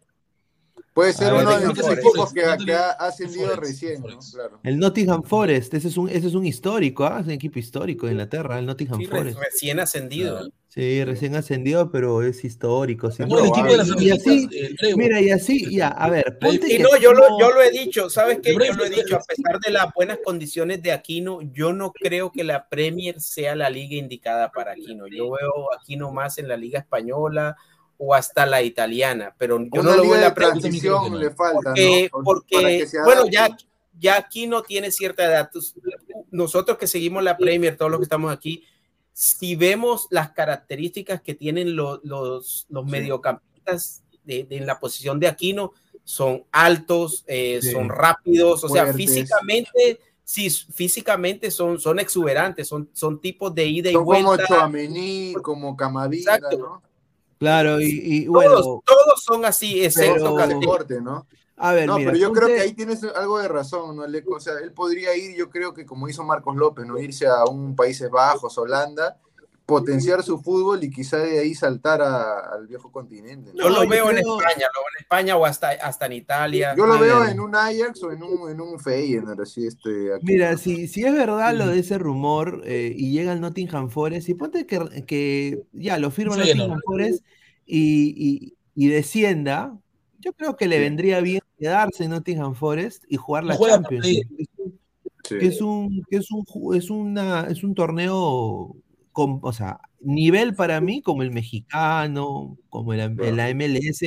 [0.95, 2.07] Puede ser ver, uno de Nottingham los Forest.
[2.07, 4.19] equipos que, que ha ascendido Forest, recién, ¿no?
[4.33, 4.59] Claro.
[4.63, 7.17] El Nottingham Forest, ese es un, ese es un histórico, ¿ah?
[7.19, 9.37] es un equipo histórico de Inglaterra, el Nottingham Sí, re- Forest.
[9.39, 10.49] recién ascendido.
[10.69, 13.07] Sí, recién ascendido, pero es histórico.
[13.09, 13.47] duda.
[13.47, 16.89] equipo de las y así, el mira, y así, ya, a ver, ponte Y no,
[17.01, 18.53] yo lo, yo lo he dicho, ¿sabes qué?
[18.53, 22.31] Yo lo he dicho, a pesar de las buenas condiciones de Aquino, yo no creo
[22.31, 25.07] que la Premier sea la liga indicada para Aquino.
[25.07, 27.55] Yo veo a Aquino más en la liga española
[27.97, 31.17] o hasta la italiana, pero yo Una no transición creo que no.
[31.17, 32.23] le falta, porque, ¿no?
[32.23, 33.55] porque, bueno, ya,
[33.97, 35.49] ya Aquino tiene cierta edad.
[36.31, 38.63] Nosotros que seguimos la Premier, todos los que estamos aquí,
[39.13, 42.91] si vemos las características que tienen lo- los, los Sí.
[42.91, 45.71] mediocampistas de, de- en la posición de Aquino,
[46.03, 47.71] son altos, eh, Sí.
[47.71, 53.89] son rápidos, o sea, físicamente, sí, físicamente son, son exuberantes, son, son tipos de ida
[53.89, 54.45] y Son como vuelta.
[54.47, 55.75] Chouameni, como
[56.11, 56.57] Exacto.
[56.57, 56.81] ¿no?
[57.39, 60.55] Claro, y, y Todos, bueno, todos son así, excepto Pero- Canté.
[60.55, 61.27] Deporte, ¿no?
[61.57, 64.35] a ver, No, mira, pero yo creo que ahí tienes algo de razón, ¿no, Aleco?
[64.35, 66.97] O sea, él podría ir, yo creo que como hizo Marcos López, ¿no?
[66.99, 69.17] Irse a un Países Bajos, Holanda,
[69.65, 73.51] potenciar su fútbol y quizá de ahí saltar a- al viejo continente.
[73.53, 73.63] ¿no?
[73.63, 76.05] Yo No, lo yo veo en creo- España, lo veo en España o hasta, hasta
[76.05, 76.75] en Italia.
[76.77, 80.13] Yo lo A veo en un Ajax o en un, en un Feyenoord, así este.
[80.13, 83.89] aquí, Mira, si, si es verdad lo de ese rumor eh, y llega el Nottingham
[83.89, 86.69] Forest, y ponte que, que ya lo firma el Feyenoord.
[86.69, 87.25] Nottingham Forest
[87.65, 89.75] y, y- y descienda,
[90.19, 90.81] yo creo que le Sí.
[90.83, 94.05] vendría bien quedarse en Nottingham Forest y jugar la Champions.
[94.05, 94.21] Sí.
[95.39, 96.45] Que es un, que es un,
[96.75, 98.75] es una, es un torneo
[99.15, 104.01] con, o sea, nivel para mí como el mexicano, como el, el MLS,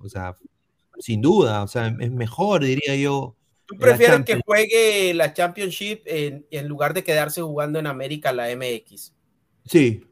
[0.00, 0.36] o sea,
[1.00, 3.34] sin duda, o sea, es mejor, diría yo.
[3.66, 8.54] ¿Tú prefieres que juegue la Championship en, en, lugar de quedarse jugando en América la
[8.54, 9.12] MX?
[9.66, 10.04] Sí,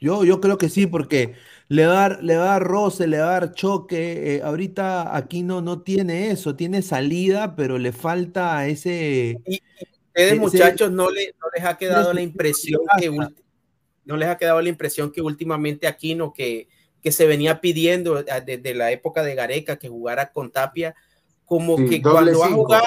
[0.00, 1.34] yo, yo creo que sí, porque
[1.68, 4.34] le va a dar, le va a dar roce, le va a dar choque.
[4.34, 9.38] Eh, ahorita aquí no, no tiene eso, tiene salida, pero le falta ese.
[9.46, 9.62] Y,
[10.08, 13.08] ustedes, muchachos, no, le, no les ha quedado la impresión que
[14.04, 16.68] no les ha quedado la impresión que últimamente Aquino, que,
[17.02, 20.94] que se venía pidiendo ah, desde la época de Gareca que jugara con Tapia,
[21.44, 22.86] como que cuando ha jugado,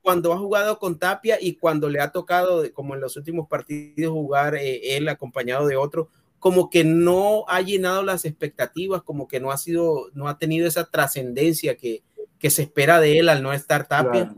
[0.00, 4.12] cuando ha jugado con Tapia y cuando le ha tocado, como en los últimos partidos,
[4.12, 9.40] jugar eh, él acompañado de otro, como que no ha llenado las expectativas, como que
[9.40, 12.02] no ha sido, no ha tenido esa trascendencia que,
[12.38, 14.32] que se espera de él al no estar Tapia.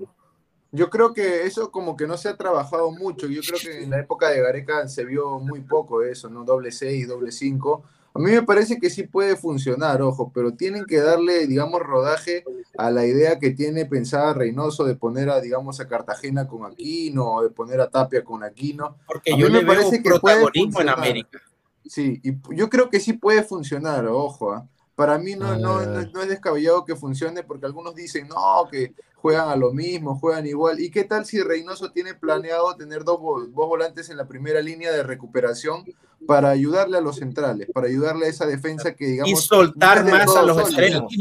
[0.74, 3.26] Yo creo que eso como que no se ha trabajado mucho.
[3.26, 6.44] Yo creo que en la época de Gareca se vio muy poco eso, ¿no?
[6.44, 7.82] Doble seis, doble cinco.
[8.14, 12.44] A mí me parece que sí puede funcionar, ojo, pero tienen que darle, digamos, rodaje
[12.76, 17.34] a la idea que tiene pensada Reynoso de poner a, digamos, a Cartagena con Aquino
[17.34, 18.96] o de poner a Tapia con Aquino.
[19.06, 21.40] Porque yo me parece que puede en América.
[21.86, 24.52] Sí, y yo creo que sí puede funcionar, ojo.
[24.52, 24.66] ¿ah?
[25.02, 29.48] Para mí no, no, no, es descabellado que funcione porque algunos dicen, no, que juegan
[29.48, 30.78] a lo mismo, juegan igual.
[30.78, 33.18] ¿Y qué tal si Reynoso tiene planeado tener dos,
[33.50, 35.84] volantes en la primera línea de recuperación
[36.24, 39.32] para ayudarle a los centrales, para ayudarle a esa defensa que digamos...
[39.32, 41.12] Y soltar más a los extremos.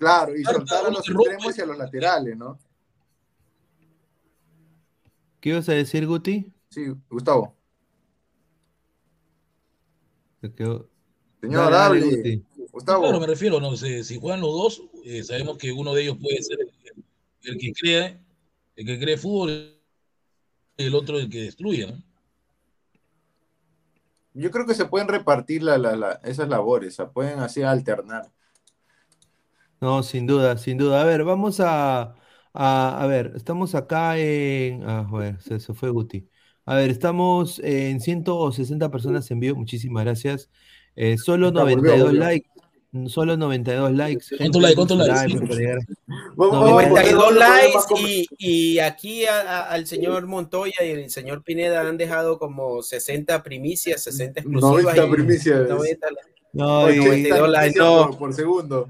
[0.00, 2.58] Claro, y soltar a los extremos y a los laterales, ¿no?
[5.40, 6.52] ¿Qué ibas a decir, Guti?
[6.70, 7.54] Sí, Gustavo.
[10.40, 12.42] Señor, dale,
[12.78, 13.02] Gustavo.
[13.02, 16.16] Claro, me refiero, no sé, si juegan los dos, eh, sabemos que uno de ellos
[16.22, 16.58] puede ser
[17.42, 18.20] el, que cree,
[18.76, 19.76] el que cree fútbol,
[20.76, 22.00] el otro el que destruye, ¿no?
[24.34, 28.30] Yo creo que se pueden repartir la, esas labores, se pueden así alternar.
[29.80, 31.00] No, sin duda, sin duda.
[31.00, 32.14] A ver, vamos a,
[32.52, 36.28] a, ver, estamos acá en, ah, ver, se, se fue Guti.
[36.64, 40.48] A ver, estamos en 160 personas en vivo, muchísimas gracias.
[40.94, 42.48] Eh, solo 92 likes.
[43.06, 44.36] Solo 92 likes.
[44.38, 44.76] ¿Cuántos likes?
[44.76, 45.84] ¿Cuántos likes?
[46.36, 52.82] 92 likes y, y aquí al señor Montoya y el señor Pineda han dejado como
[52.82, 54.96] 60 primicias, 60 exclusivas.
[54.96, 55.68] 90 primicias.
[55.68, 56.06] 90,
[56.54, 57.78] no, 92 likes.
[57.78, 58.10] No.
[58.18, 58.88] Por segundo.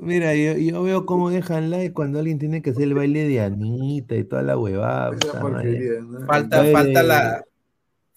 [0.00, 3.40] Mira, yo, yo, veo cómo dejan like cuando alguien tiene que hacer el baile de
[3.40, 5.10] Anita y toda la huevada.
[6.26, 7.44] Falta, falta la,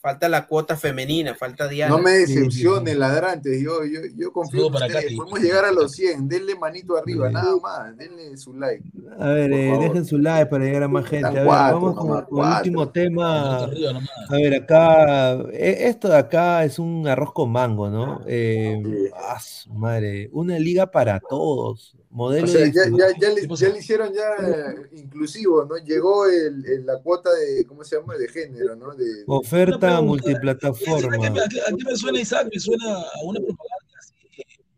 [0.06, 1.95] falta la cuota femenina, falta Diana.
[1.95, 3.59] No me decepcionen, ladrantes.
[3.59, 5.16] Yo, yo, yo confío en ustedes.
[5.16, 6.30] Podemos llegar a los 100.
[6.30, 7.98] Denle manito arriba, nada más.
[7.98, 8.84] Denle su like.
[9.17, 11.25] A ver, eh, dejen su like para llegar a más gente.
[11.25, 13.64] A ver, vamos con, el último tema.
[13.64, 15.38] A ver, acá.
[15.51, 18.22] Eh, esto de acá es un arroz con mango, ¿no?
[18.27, 19.42] Eh, ah,
[19.74, 20.30] madre.
[20.34, 21.95] Una liga para todos.
[22.16, 25.76] Modelo o sea, ya, ya, ya, le, ya, le, hicieron ya inclusivo, ¿no?
[25.76, 28.16] Llegó el, el, la cuota de, ¿cómo se llama?
[28.16, 28.95] De género, ¿no?
[28.95, 31.27] De, Oferta multiplataforma.
[31.27, 32.48] ¿A qué me suena Isaac?
[32.53, 34.16] Me suena a una propaganda así,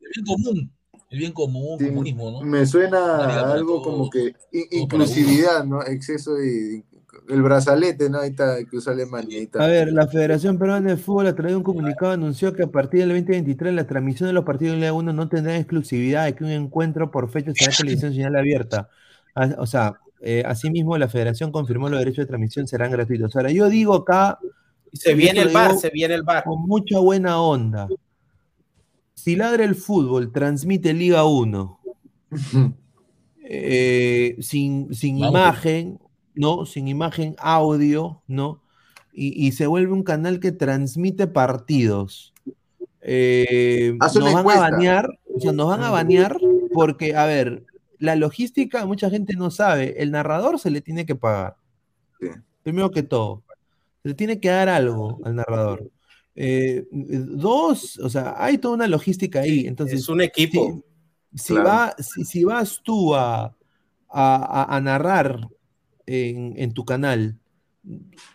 [0.01, 0.71] el bien común.
[1.11, 2.41] El bien común, sí, comunismo, ¿no?
[2.41, 4.33] Me suena a algo como que
[4.71, 5.83] inclusividad, ¿no?
[5.83, 6.83] Exceso de
[7.29, 8.19] el brazalete, ¿no?
[8.19, 9.47] Ahí está, que usa Alemania.
[9.59, 12.67] A ver, la Federación Peruana de Fútbol a través de un comunicado anunció que a
[12.67, 16.35] partir del 2023 la transmisión de los partidos de Liga 1 no tendrá exclusividad de
[16.35, 18.89] que un encuentro por fecha será televisión señal abierta.
[19.35, 23.35] Ah, o sea, eh, asimismo la Federación confirmó los derechos de transmisión serán gratuitos.
[23.35, 24.39] Ahora, yo digo acá...
[24.93, 26.43] Se viene el bar, se viene el bar.
[26.45, 27.87] Con mucha buena onda.
[29.13, 31.79] Si Ladra el Fútbol transmite Liga 1
[33.43, 35.99] eh, sin, sin imagen,
[36.37, 36.65] ¿no?
[36.65, 38.61] Sin imagen, audio, ¿no?
[39.19, 42.35] Y, se vuelve un canal que transmite partidos.
[43.01, 46.37] Eh, nos van a banear, o sea, nos van a banear
[46.71, 47.65] porque, a ver,
[47.97, 51.55] la logística mucha gente no sabe, el narrador se le tiene que pagar.
[52.61, 53.43] Primero que todo,
[54.03, 55.89] se le tiene que dar algo al narrador.
[56.35, 59.65] Eh, dos, o sea, hay toda una logística ahí.
[59.65, 60.83] Entonces, es un equipo.
[61.33, 63.55] Si, va, si, vas tú a,
[64.09, 65.39] a narrar
[66.07, 67.37] en, tu canal.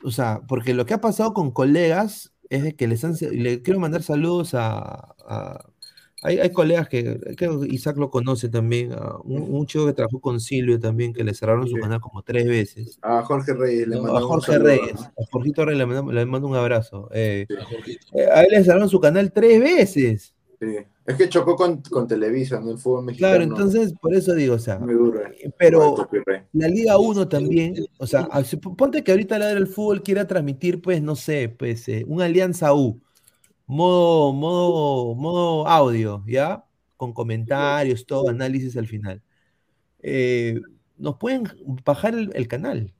[0.04, 3.62] O sea, porque lo que ha pasado con colegas es de que les han, le
[3.62, 5.14] quiero mandar saludos a,
[6.22, 8.94] hay, hay, colegas que, creo que Isaac lo conoce también,
[9.24, 12.98] un, chico que trabajó con Silvio también, que le cerraron su canal como tres veces.
[13.02, 17.08] A Jorge Reyes, le a Jorge Reyes, a Jorgito Reyes le mando, un abrazo.
[17.12, 17.46] Eh,
[18.12, 20.34] eh, a él le cerraron su canal tres veces.
[20.60, 20.76] Sí.
[21.06, 22.70] Es que chocó con, con Televisa, ¿no?
[22.72, 23.36] El fútbol mexicano.
[23.36, 24.80] Claro, entonces, por eso digo, o sea.
[24.80, 26.08] Eh, pero
[26.52, 28.28] la Liga 1 también, o sea,
[28.76, 32.72] ponte que ahorita la del fútbol quiera transmitir, pues, no sé, pues, eh, un Alianza
[32.74, 33.00] U.
[33.66, 36.64] modo, modo, modo audio, ¿ya?
[36.96, 39.22] Con comentarios, todo, análisis al final.
[40.00, 40.60] Eh,
[40.98, 41.44] nos pueden
[41.84, 42.92] bajar el, el canal.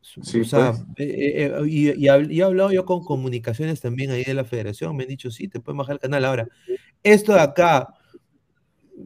[0.00, 0.84] Sí, o sea, pues.
[0.96, 4.96] eh, eh, y, y y he hablado yo con comunicaciones también ahí de la federación,
[4.96, 6.24] me han dicho, sí, te pueden bajar el canal.
[6.24, 6.48] Ahora,
[7.02, 7.88] esto de acá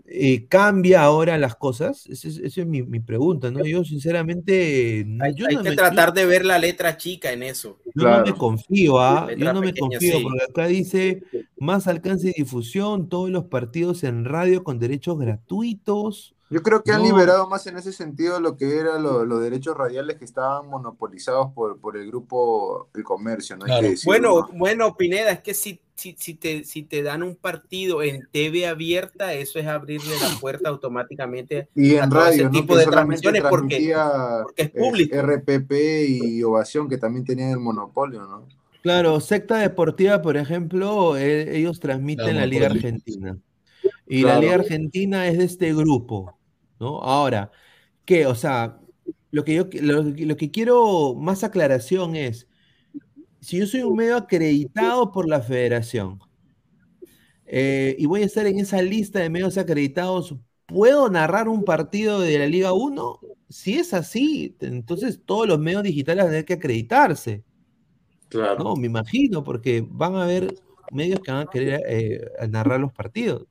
[0.07, 3.63] eh, cambia ahora las cosas, esa es, esa es mi, mi pregunta, ¿no?
[3.65, 7.31] Yo sinceramente, no- Hay, yo hay no que me- tratar de ver la letra chica
[7.31, 7.79] en eso.
[7.95, 9.27] yo no me confío, ¿ah?
[9.29, 10.23] Letra Yo no me pequeña, confío, sí.
[10.23, 11.23] porque acá dice
[11.59, 16.35] más alcance y difusión, todos los partidos en radio con derechos gratuitos.
[16.49, 19.77] Yo creo que han liberado más en ese sentido lo que eran lo- los derechos
[19.77, 23.65] radiales que estaban monopolizados por, por el grupo El Comercio, ¿no?
[23.67, 23.89] Claro.
[24.05, 24.59] Bueno, ¿no?
[24.59, 28.67] bueno, Pineda, es que si, si, si, te, si te dan un partido en TV
[28.67, 33.43] abierta, eso es abrirle la puerta automáticamente Y a todo ese tipo Que de transmisiones
[33.49, 33.77] porque,
[34.57, 35.17] es eh, público.
[35.21, 35.73] RPP
[36.09, 38.47] y Ovación, que también tenían el monopolio, ¿no?
[38.83, 43.39] Claro, Secta Deportiva, por ejemplo, eh, ellos transmiten la Liga Argentina.
[44.09, 44.41] Y la.
[44.41, 46.37] Liga Argentina es de este grupo,
[46.81, 47.01] ¿no?
[47.01, 47.53] Ahora,
[48.05, 48.27] ¿qué?
[48.27, 48.81] O sea,
[49.31, 52.49] lo que yo lo, lo que quiero más aclaración es,
[53.43, 56.21] si yo soy un medio acreditado por la federación
[57.45, 62.21] eh, y voy a estar en esa lista de medios acreditados, ¿puedo narrar un partido
[62.21, 63.21] de la Liga 1?
[63.49, 67.43] Si es así, entonces todos los medios digitales van a tener que acreditarse.
[68.29, 68.63] Claro.
[68.63, 70.55] No, me imagino, porque van a haber
[70.93, 73.47] medios que van a querer eh, narrar los partidos.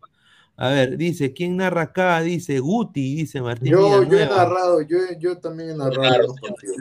[0.56, 2.22] A ver, dice, ¿quién narra acá?
[2.22, 6.28] Dice Guti, dice Martín Yo, yo he narrado, yo, yo también he narrado Claro.
[6.28, 6.78] los partidos.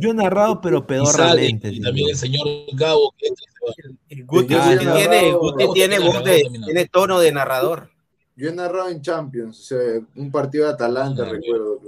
[0.00, 1.68] Yo he narrado, pero Y pedorramente.
[1.68, 3.98] y sí, también el señor Gabo, que entra y se va.
[4.08, 4.96] El Guti, Yo Ah, Guti sí he ya.
[4.96, 6.64] tiene, Guti tiene Gabo voz de, también.
[6.64, 7.90] tiene tono de narrador.
[8.36, 9.78] Yo he narrado en Champions, o sea,
[10.16, 11.80] un partido de Atalanta, Ah, recuerdo.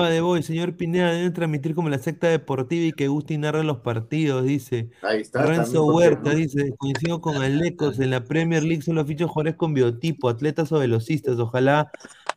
[0.00, 3.62] va de voy, señor Pineda, deben transmitir como la secta deportiva y que Gusti narra
[3.62, 4.88] los partidos, dice.
[5.02, 5.42] Ahí está.
[5.42, 6.36] Renzo también, ¿por qué Huerta no?
[6.36, 10.78] dice, coincido con Alecos, en la Premier League solo fichan jugadores con biotipo, atletas o
[10.78, 11.38] velocistas.
[11.38, 11.90] Ojalá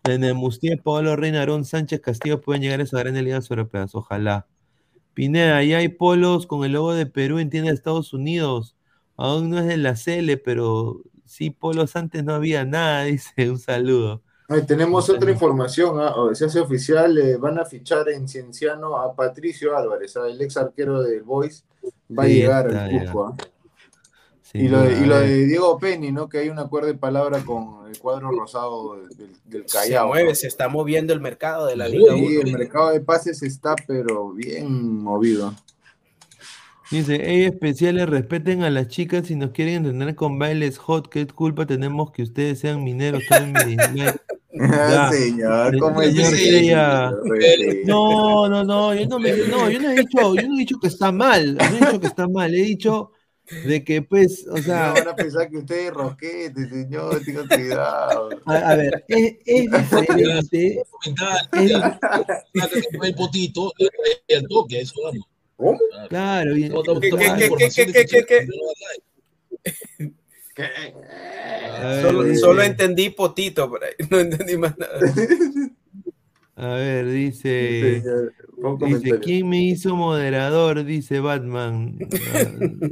[0.06, 3.95] en el Mustier, Pablo Reina, Aarón Sánchez Castillo puedan llegar a esa gran ligas europeas.
[3.95, 4.48] Ojalá.
[5.14, 8.76] Pineda, ya hay polos con el logo de Perú en tienda de Estados Unidos.
[9.18, 13.50] Aún no es de la CL, pero sí polos antes no había nada, dice.
[13.50, 14.22] Un saludo.
[14.66, 19.78] Tenemos otra información, ah, se hace oficial, eh, van a fichar en Cienciano a Patricio
[19.78, 21.64] Álvarez, ah, el ex arquero del Boys,
[22.18, 23.00] va a llegar al.
[23.00, 23.36] Cusco.
[24.50, 24.52] Ah.
[24.52, 26.28] Sin Y lo, de, y lo de Diego Penny, ¿no?
[26.28, 30.08] Que hay un acuerdo de palabra con el cuadro rosado del, del Se Callao.
[30.08, 30.36] mueve, ¿no?
[30.36, 32.42] se está moviendo el mercado de la Sí, Liga Sí, 1.
[32.42, 35.53] el mercado de pases está, pero bien movido.
[36.92, 41.08] Dice, hey, especiales, respeten a las chicas si nos quieren entrenar con bailes hot.
[41.08, 43.22] ¿Qué culpa tenemos que ustedes sean mineros?
[44.52, 45.11] Ya.
[45.11, 46.16] Señor, ¿cómo es.
[46.18, 47.84] Respete.
[47.86, 50.80] No, no, no, yo no, me, no, yo no he dicho, yo no he dicho
[50.80, 53.11] que está mal, no he dicho que está mal, he dicho
[53.66, 57.48] de que pues, o No sea, van a pensar que usted es roquete, señor, tenga
[57.48, 58.30] cuidado.
[58.45, 61.50] a, a ver, es, es diferente, Comentar,
[63.03, 65.26] el potito, le trae el toque, a eso vamos.
[65.58, 65.80] ¿Cómo?
[66.10, 68.40] claro, y- No, no, ¿Qué, no, qué, no, qué, información qué, de qué, este qué,
[68.42, 68.53] chico,
[70.00, 70.11] no, no,
[70.56, 70.64] ¿Qué?
[71.84, 75.00] a ver, Solo, entendí potito, por ahí, no entendí más nada.
[76.60, 78.04] A ver, dice,
[78.86, 79.20] dice.
[79.22, 80.84] ¿quién me hizo moderador?
[80.84, 81.98] Dice Batman,
[82.34, 82.44] Ah,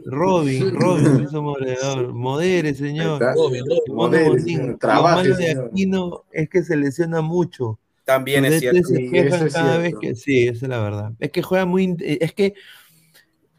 [0.05, 3.21] Robin, Robin me hizo moderador, modere, señor.
[3.35, 4.77] Robin, Robin.
[4.79, 5.51] Trabaje, malo de.
[5.51, 7.77] Aquino es que se lesiona mucho.
[8.05, 8.87] También es cierto.
[8.87, 11.11] se quejan es cada vez que sí, esa es la verdad.
[11.19, 12.53] Es que juega muy es que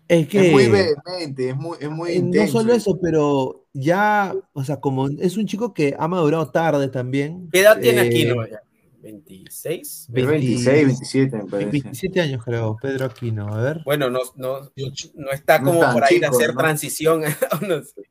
[0.09, 2.61] es que Es muy vehemente, es muy, es muy eh, no intenso.
[2.61, 7.51] solo eso, pero ya, o sea, como es un chico que ha madurado tarde también.
[7.53, 8.47] ¿Qué edad tiene eh, Aquino?
[8.47, 8.63] ya?
[9.03, 9.81] ¿26?
[9.81, 11.71] Es 26, 27, me parece.
[11.71, 13.83] 27 años creo, Pedro Aquino, a ver.
[13.85, 15.11] Bueno, no, no, 18.
[15.17, 16.61] no está No como tan por ahí de hacer ¿no?
[16.61, 17.23] transición.
[17.69, 18.03] no sé.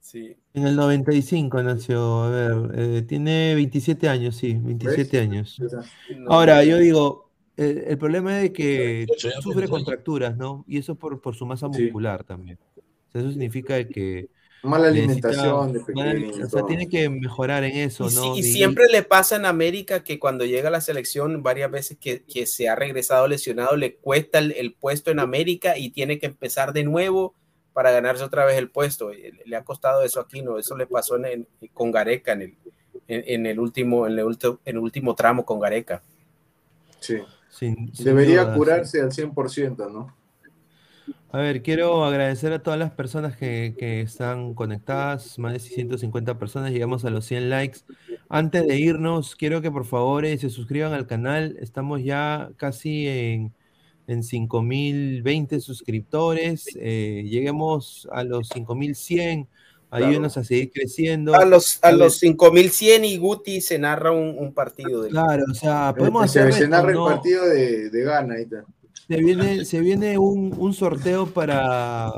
[0.00, 0.36] Sí.
[0.54, 5.58] En el 95 nació, a ver, eh, tiene 27 años, sí, 27 años.
[6.16, 9.70] No, Ahora, yo digo, el, el problema es que 28 ya, sufre 28.
[9.72, 10.64] contracturas, ¿no?
[10.68, 11.82] Y eso por, por su masa Sí.
[11.82, 12.58] muscular también.
[12.76, 14.28] O sea, eso significa que
[14.62, 16.30] Mala necesita- alimentación de mala- pequeño.
[16.32, 16.66] o sea, todo.
[16.66, 18.36] tiene que mejorar en eso, Y, sí- ¿no?
[18.36, 21.98] y Y- siempre le pasa en América que cuando llega a la selección, varias veces
[22.00, 26.18] que, que se ha regresado lesionado, le cuesta el, el puesto en América y tiene
[26.18, 27.34] que empezar de nuevo
[27.72, 29.12] para ganarse otra vez el puesto.
[29.12, 30.58] Y Le, le ha costado eso aquí, ¿no?
[30.58, 32.54] Eso le pasó en, en- con Gareca en el,
[33.06, 36.02] en, en el último, en el, ulti- en el último tramo con Gareca.
[36.98, 37.18] Sí.
[37.50, 38.58] sin- sin Debería duda, sí.
[38.58, 40.14] curarse al 100%, ¿no?
[41.36, 46.38] A ver, quiero agradecer a todas las personas que, que están conectadas, más de 150
[46.38, 47.80] personas, llegamos a los 100 likes.
[48.28, 53.06] Antes de irnos, quiero que por favor eh, se suscriban al canal, estamos ya casi
[53.08, 53.52] en
[54.06, 56.66] en 5020 suscriptores.
[56.80, 59.48] eh, lleguemos a los 5100.
[59.90, 61.34] Ayúdenos a seguir creciendo.
[61.34, 65.54] A los, a los 5100 y Guti se narra un, un partido del Claro, o
[65.54, 67.06] sea, podemos Se, hacer se narra el ¿no?
[67.06, 68.34] partido de, de Ghana.
[68.34, 68.64] Ahí está.
[69.08, 72.10] Se viene, se viene un, un sorteo para,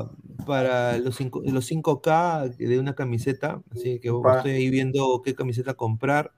[0.47, 3.62] para los, cinco, los 5K de una camiseta.
[3.70, 4.39] Así que Upa.
[4.39, 6.32] estoy ahí viendo qué camiseta comprar.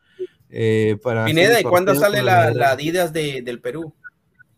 [0.49, 3.93] eh, para Pineda, ¿y cuándo sale la, la Adidas de, del Perú?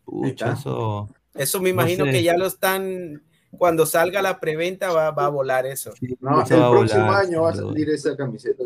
[0.05, 1.09] Pucha, eso.
[1.35, 2.11] Eso me No imagino sé.
[2.11, 3.23] que ya lo están,
[3.57, 5.93] cuando salga la preventa va, va a volar eso.
[6.19, 8.63] No, Eso el próximo volar, año va a salir esa camiseta.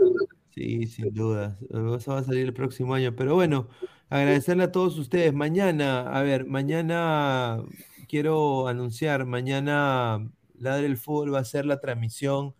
[0.56, 1.58] Sí, sin duda.
[1.70, 3.14] Eso va a salir el próximo año.
[3.16, 3.68] Pero bueno,
[4.10, 5.34] agradecerle a todos ustedes.
[5.34, 7.64] Mañana, a ver, mañana
[8.08, 10.30] quiero anunciar, mañana
[10.60, 12.56] Ladre el Fútbol va a ser la transmisión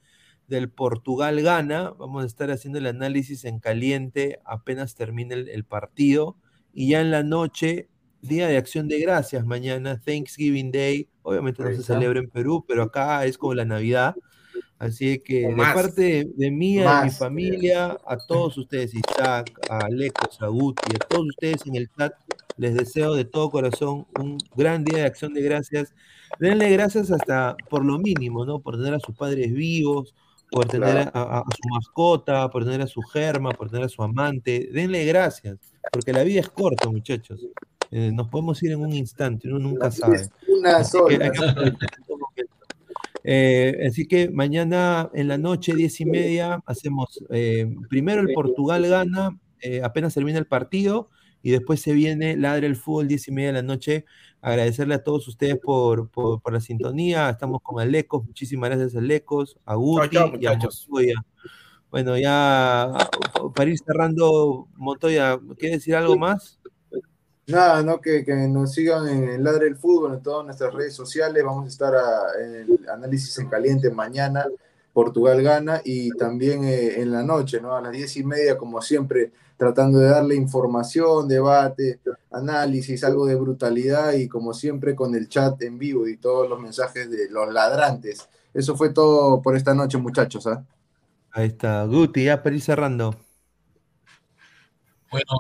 [0.48, 1.92] del Portugal-Gana.
[1.92, 6.38] Vamos a estar haciendo el análisis en caliente apenas termine el, el partido.
[6.74, 7.90] Y ya en la noche,
[8.22, 11.10] Día de Acción de Gracias, mañana, Thanksgiving Day.
[11.24, 14.16] Obviamente no se celebra en Perú, pero acá es como la Navidad.
[14.80, 19.80] Así que O de parte de, mí, a mi familia, a todos ustedes, Isaac, a
[19.86, 22.14] Alecos, a Guti, a todos ustedes en el chat,
[22.58, 25.94] les deseo de todo corazón un gran día de acción de gracias.
[26.40, 28.60] Denle gracias hasta por lo mínimo, ¿no?
[28.60, 30.14] Por tener a sus padres vivos,
[30.52, 33.90] por tener a, a- a su mascota, por tener a su germa, por tener a
[33.90, 34.70] su amante.
[34.72, 35.58] Denle gracias,
[35.92, 37.46] porque la vida es corta, muchachos.
[37.90, 40.18] Eh, nos podemos ir en un instante, uno nunca sabe.
[40.48, 41.32] Una que hay sola.
[41.32, 42.44] que.
[43.30, 48.88] Eh, así que mañana en la noche, diez y media, hacemos eh, primero el Portugal
[48.88, 51.10] gana, eh, apenas termina el partido,
[51.42, 54.06] y después se viene Ladre el Fútbol, diez y media de la noche.
[54.40, 57.30] Agradecerle a todos ustedes por, por, por la sintonía.
[57.30, 60.54] Estamos con Alecos, muchísimas gracias Alecos, a Guti y a.
[60.54, 61.26] Montoya.
[61.92, 62.94] Bueno, ya
[63.54, 66.57] para ir cerrando, Montoya, ¿quieres decir algo más?
[67.48, 68.02] Nada, ¿no?
[68.02, 71.44] Que, que nos sigan en el Ladre del Fútbol, en todas nuestras redes sociales.
[71.46, 74.46] Vamos a estar a- en el análisis en caliente mañana.
[74.94, 77.76] Portugal gana y también eh, en la noche, ¿no?
[77.76, 82.00] A las diez y media, como siempre, tratando de darle información, debate,
[82.32, 86.60] análisis, algo de brutalidad y como siempre con el chat en vivo y todos los
[86.60, 88.28] mensajes de los ladrantes.
[88.54, 90.48] Eso fue todo por esta noche, muchachos.
[90.48, 90.66] ¿ah?
[91.32, 93.16] Ahí está, Guti, ya para ir cerrando.
[95.10, 95.38] Bueno,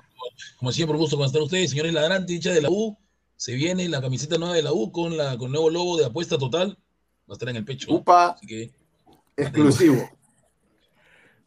[0.57, 2.97] como siempre, un gusto con estar ustedes, señores ladrantes, hinchas de la U.
[3.35, 6.05] Se viene la camiseta nueva de la U con, la, con el nuevo logo de
[6.05, 6.77] apuesta total.
[7.29, 7.93] Va a estar en el pecho.
[7.93, 8.71] Upa, Así que
[9.35, 10.09] exclusivo.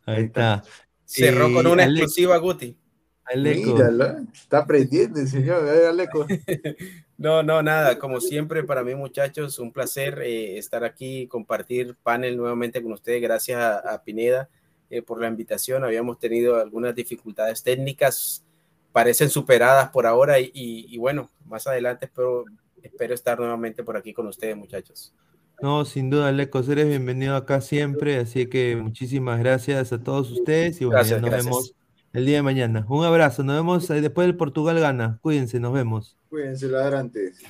[0.06, 0.62] Ahí está.
[1.04, 2.76] Cerró Eh, con una Ale- exclusiva Guti.
[3.24, 3.74] Aleco.
[3.74, 5.68] Míralo, está aprendiendo señor.
[5.68, 6.26] Aleco.
[7.16, 7.98] No, no, nada.
[7.98, 13.20] Como siempre, para mí, muchachos, un placer eh, estar aquí, compartir panel nuevamente con ustedes.
[13.20, 14.48] Gracias a, a Pineda
[14.88, 15.84] eh, por la invitación.
[15.84, 18.42] Habíamos tenido algunas dificultades técnicas,
[18.91, 22.45] parecen superadas por ahora y, y- y bueno, más adelante espero,
[22.81, 25.14] espero estar nuevamente por aquí con ustedes, muchachos.
[25.61, 30.81] No, sin duda, Lecos, eres bienvenido acá siempre, así que muchísimas gracias a todos ustedes
[30.81, 31.45] y bueno, Gracias, ya nos gracias.
[31.45, 31.73] vemos
[32.14, 32.85] el día de mañana.
[32.89, 35.17] Un abrazo, nos vemos eh, después del Portugal gana.
[35.22, 36.17] Cuídense, nos vemos.
[36.30, 37.41] Cuídense, ladrantes.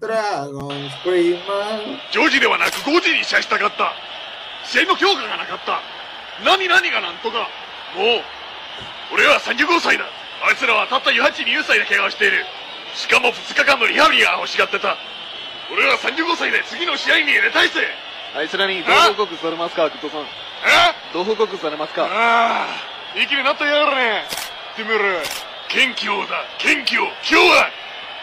[0.00, 1.98] Dragon Screamer.
[2.12, 3.92] 4時ではなく5時に試合したかった
[4.64, 5.80] 試合の強化がなかった
[6.44, 7.48] 何何がなんとか
[7.96, 8.22] もう
[9.13, 10.05] 俺は35歳だ。
[10.41, 12.43] あいつらはたった1820歳で怪我をしている。
[12.95, 14.97] しかも2日間のリハビリが欲しがってた。
[15.71, 17.85] 俺は35歳で次の試合に出たいぜ。
[18.35, 20.21] あいつらにどう報告されますか、グッドさん。
[20.21, 20.25] え？
[21.13, 22.05] どう報告されますか？
[22.05, 23.19] ああ。
[23.19, 24.23] いい気になったやがるね。
[24.75, 25.03] てめえら
[25.69, 26.43] 元気をだ。
[26.57, 27.69] 元気を今日は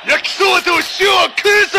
[0.08, 0.80] 焼きそばと塩を
[1.38, 1.78] 食うぞ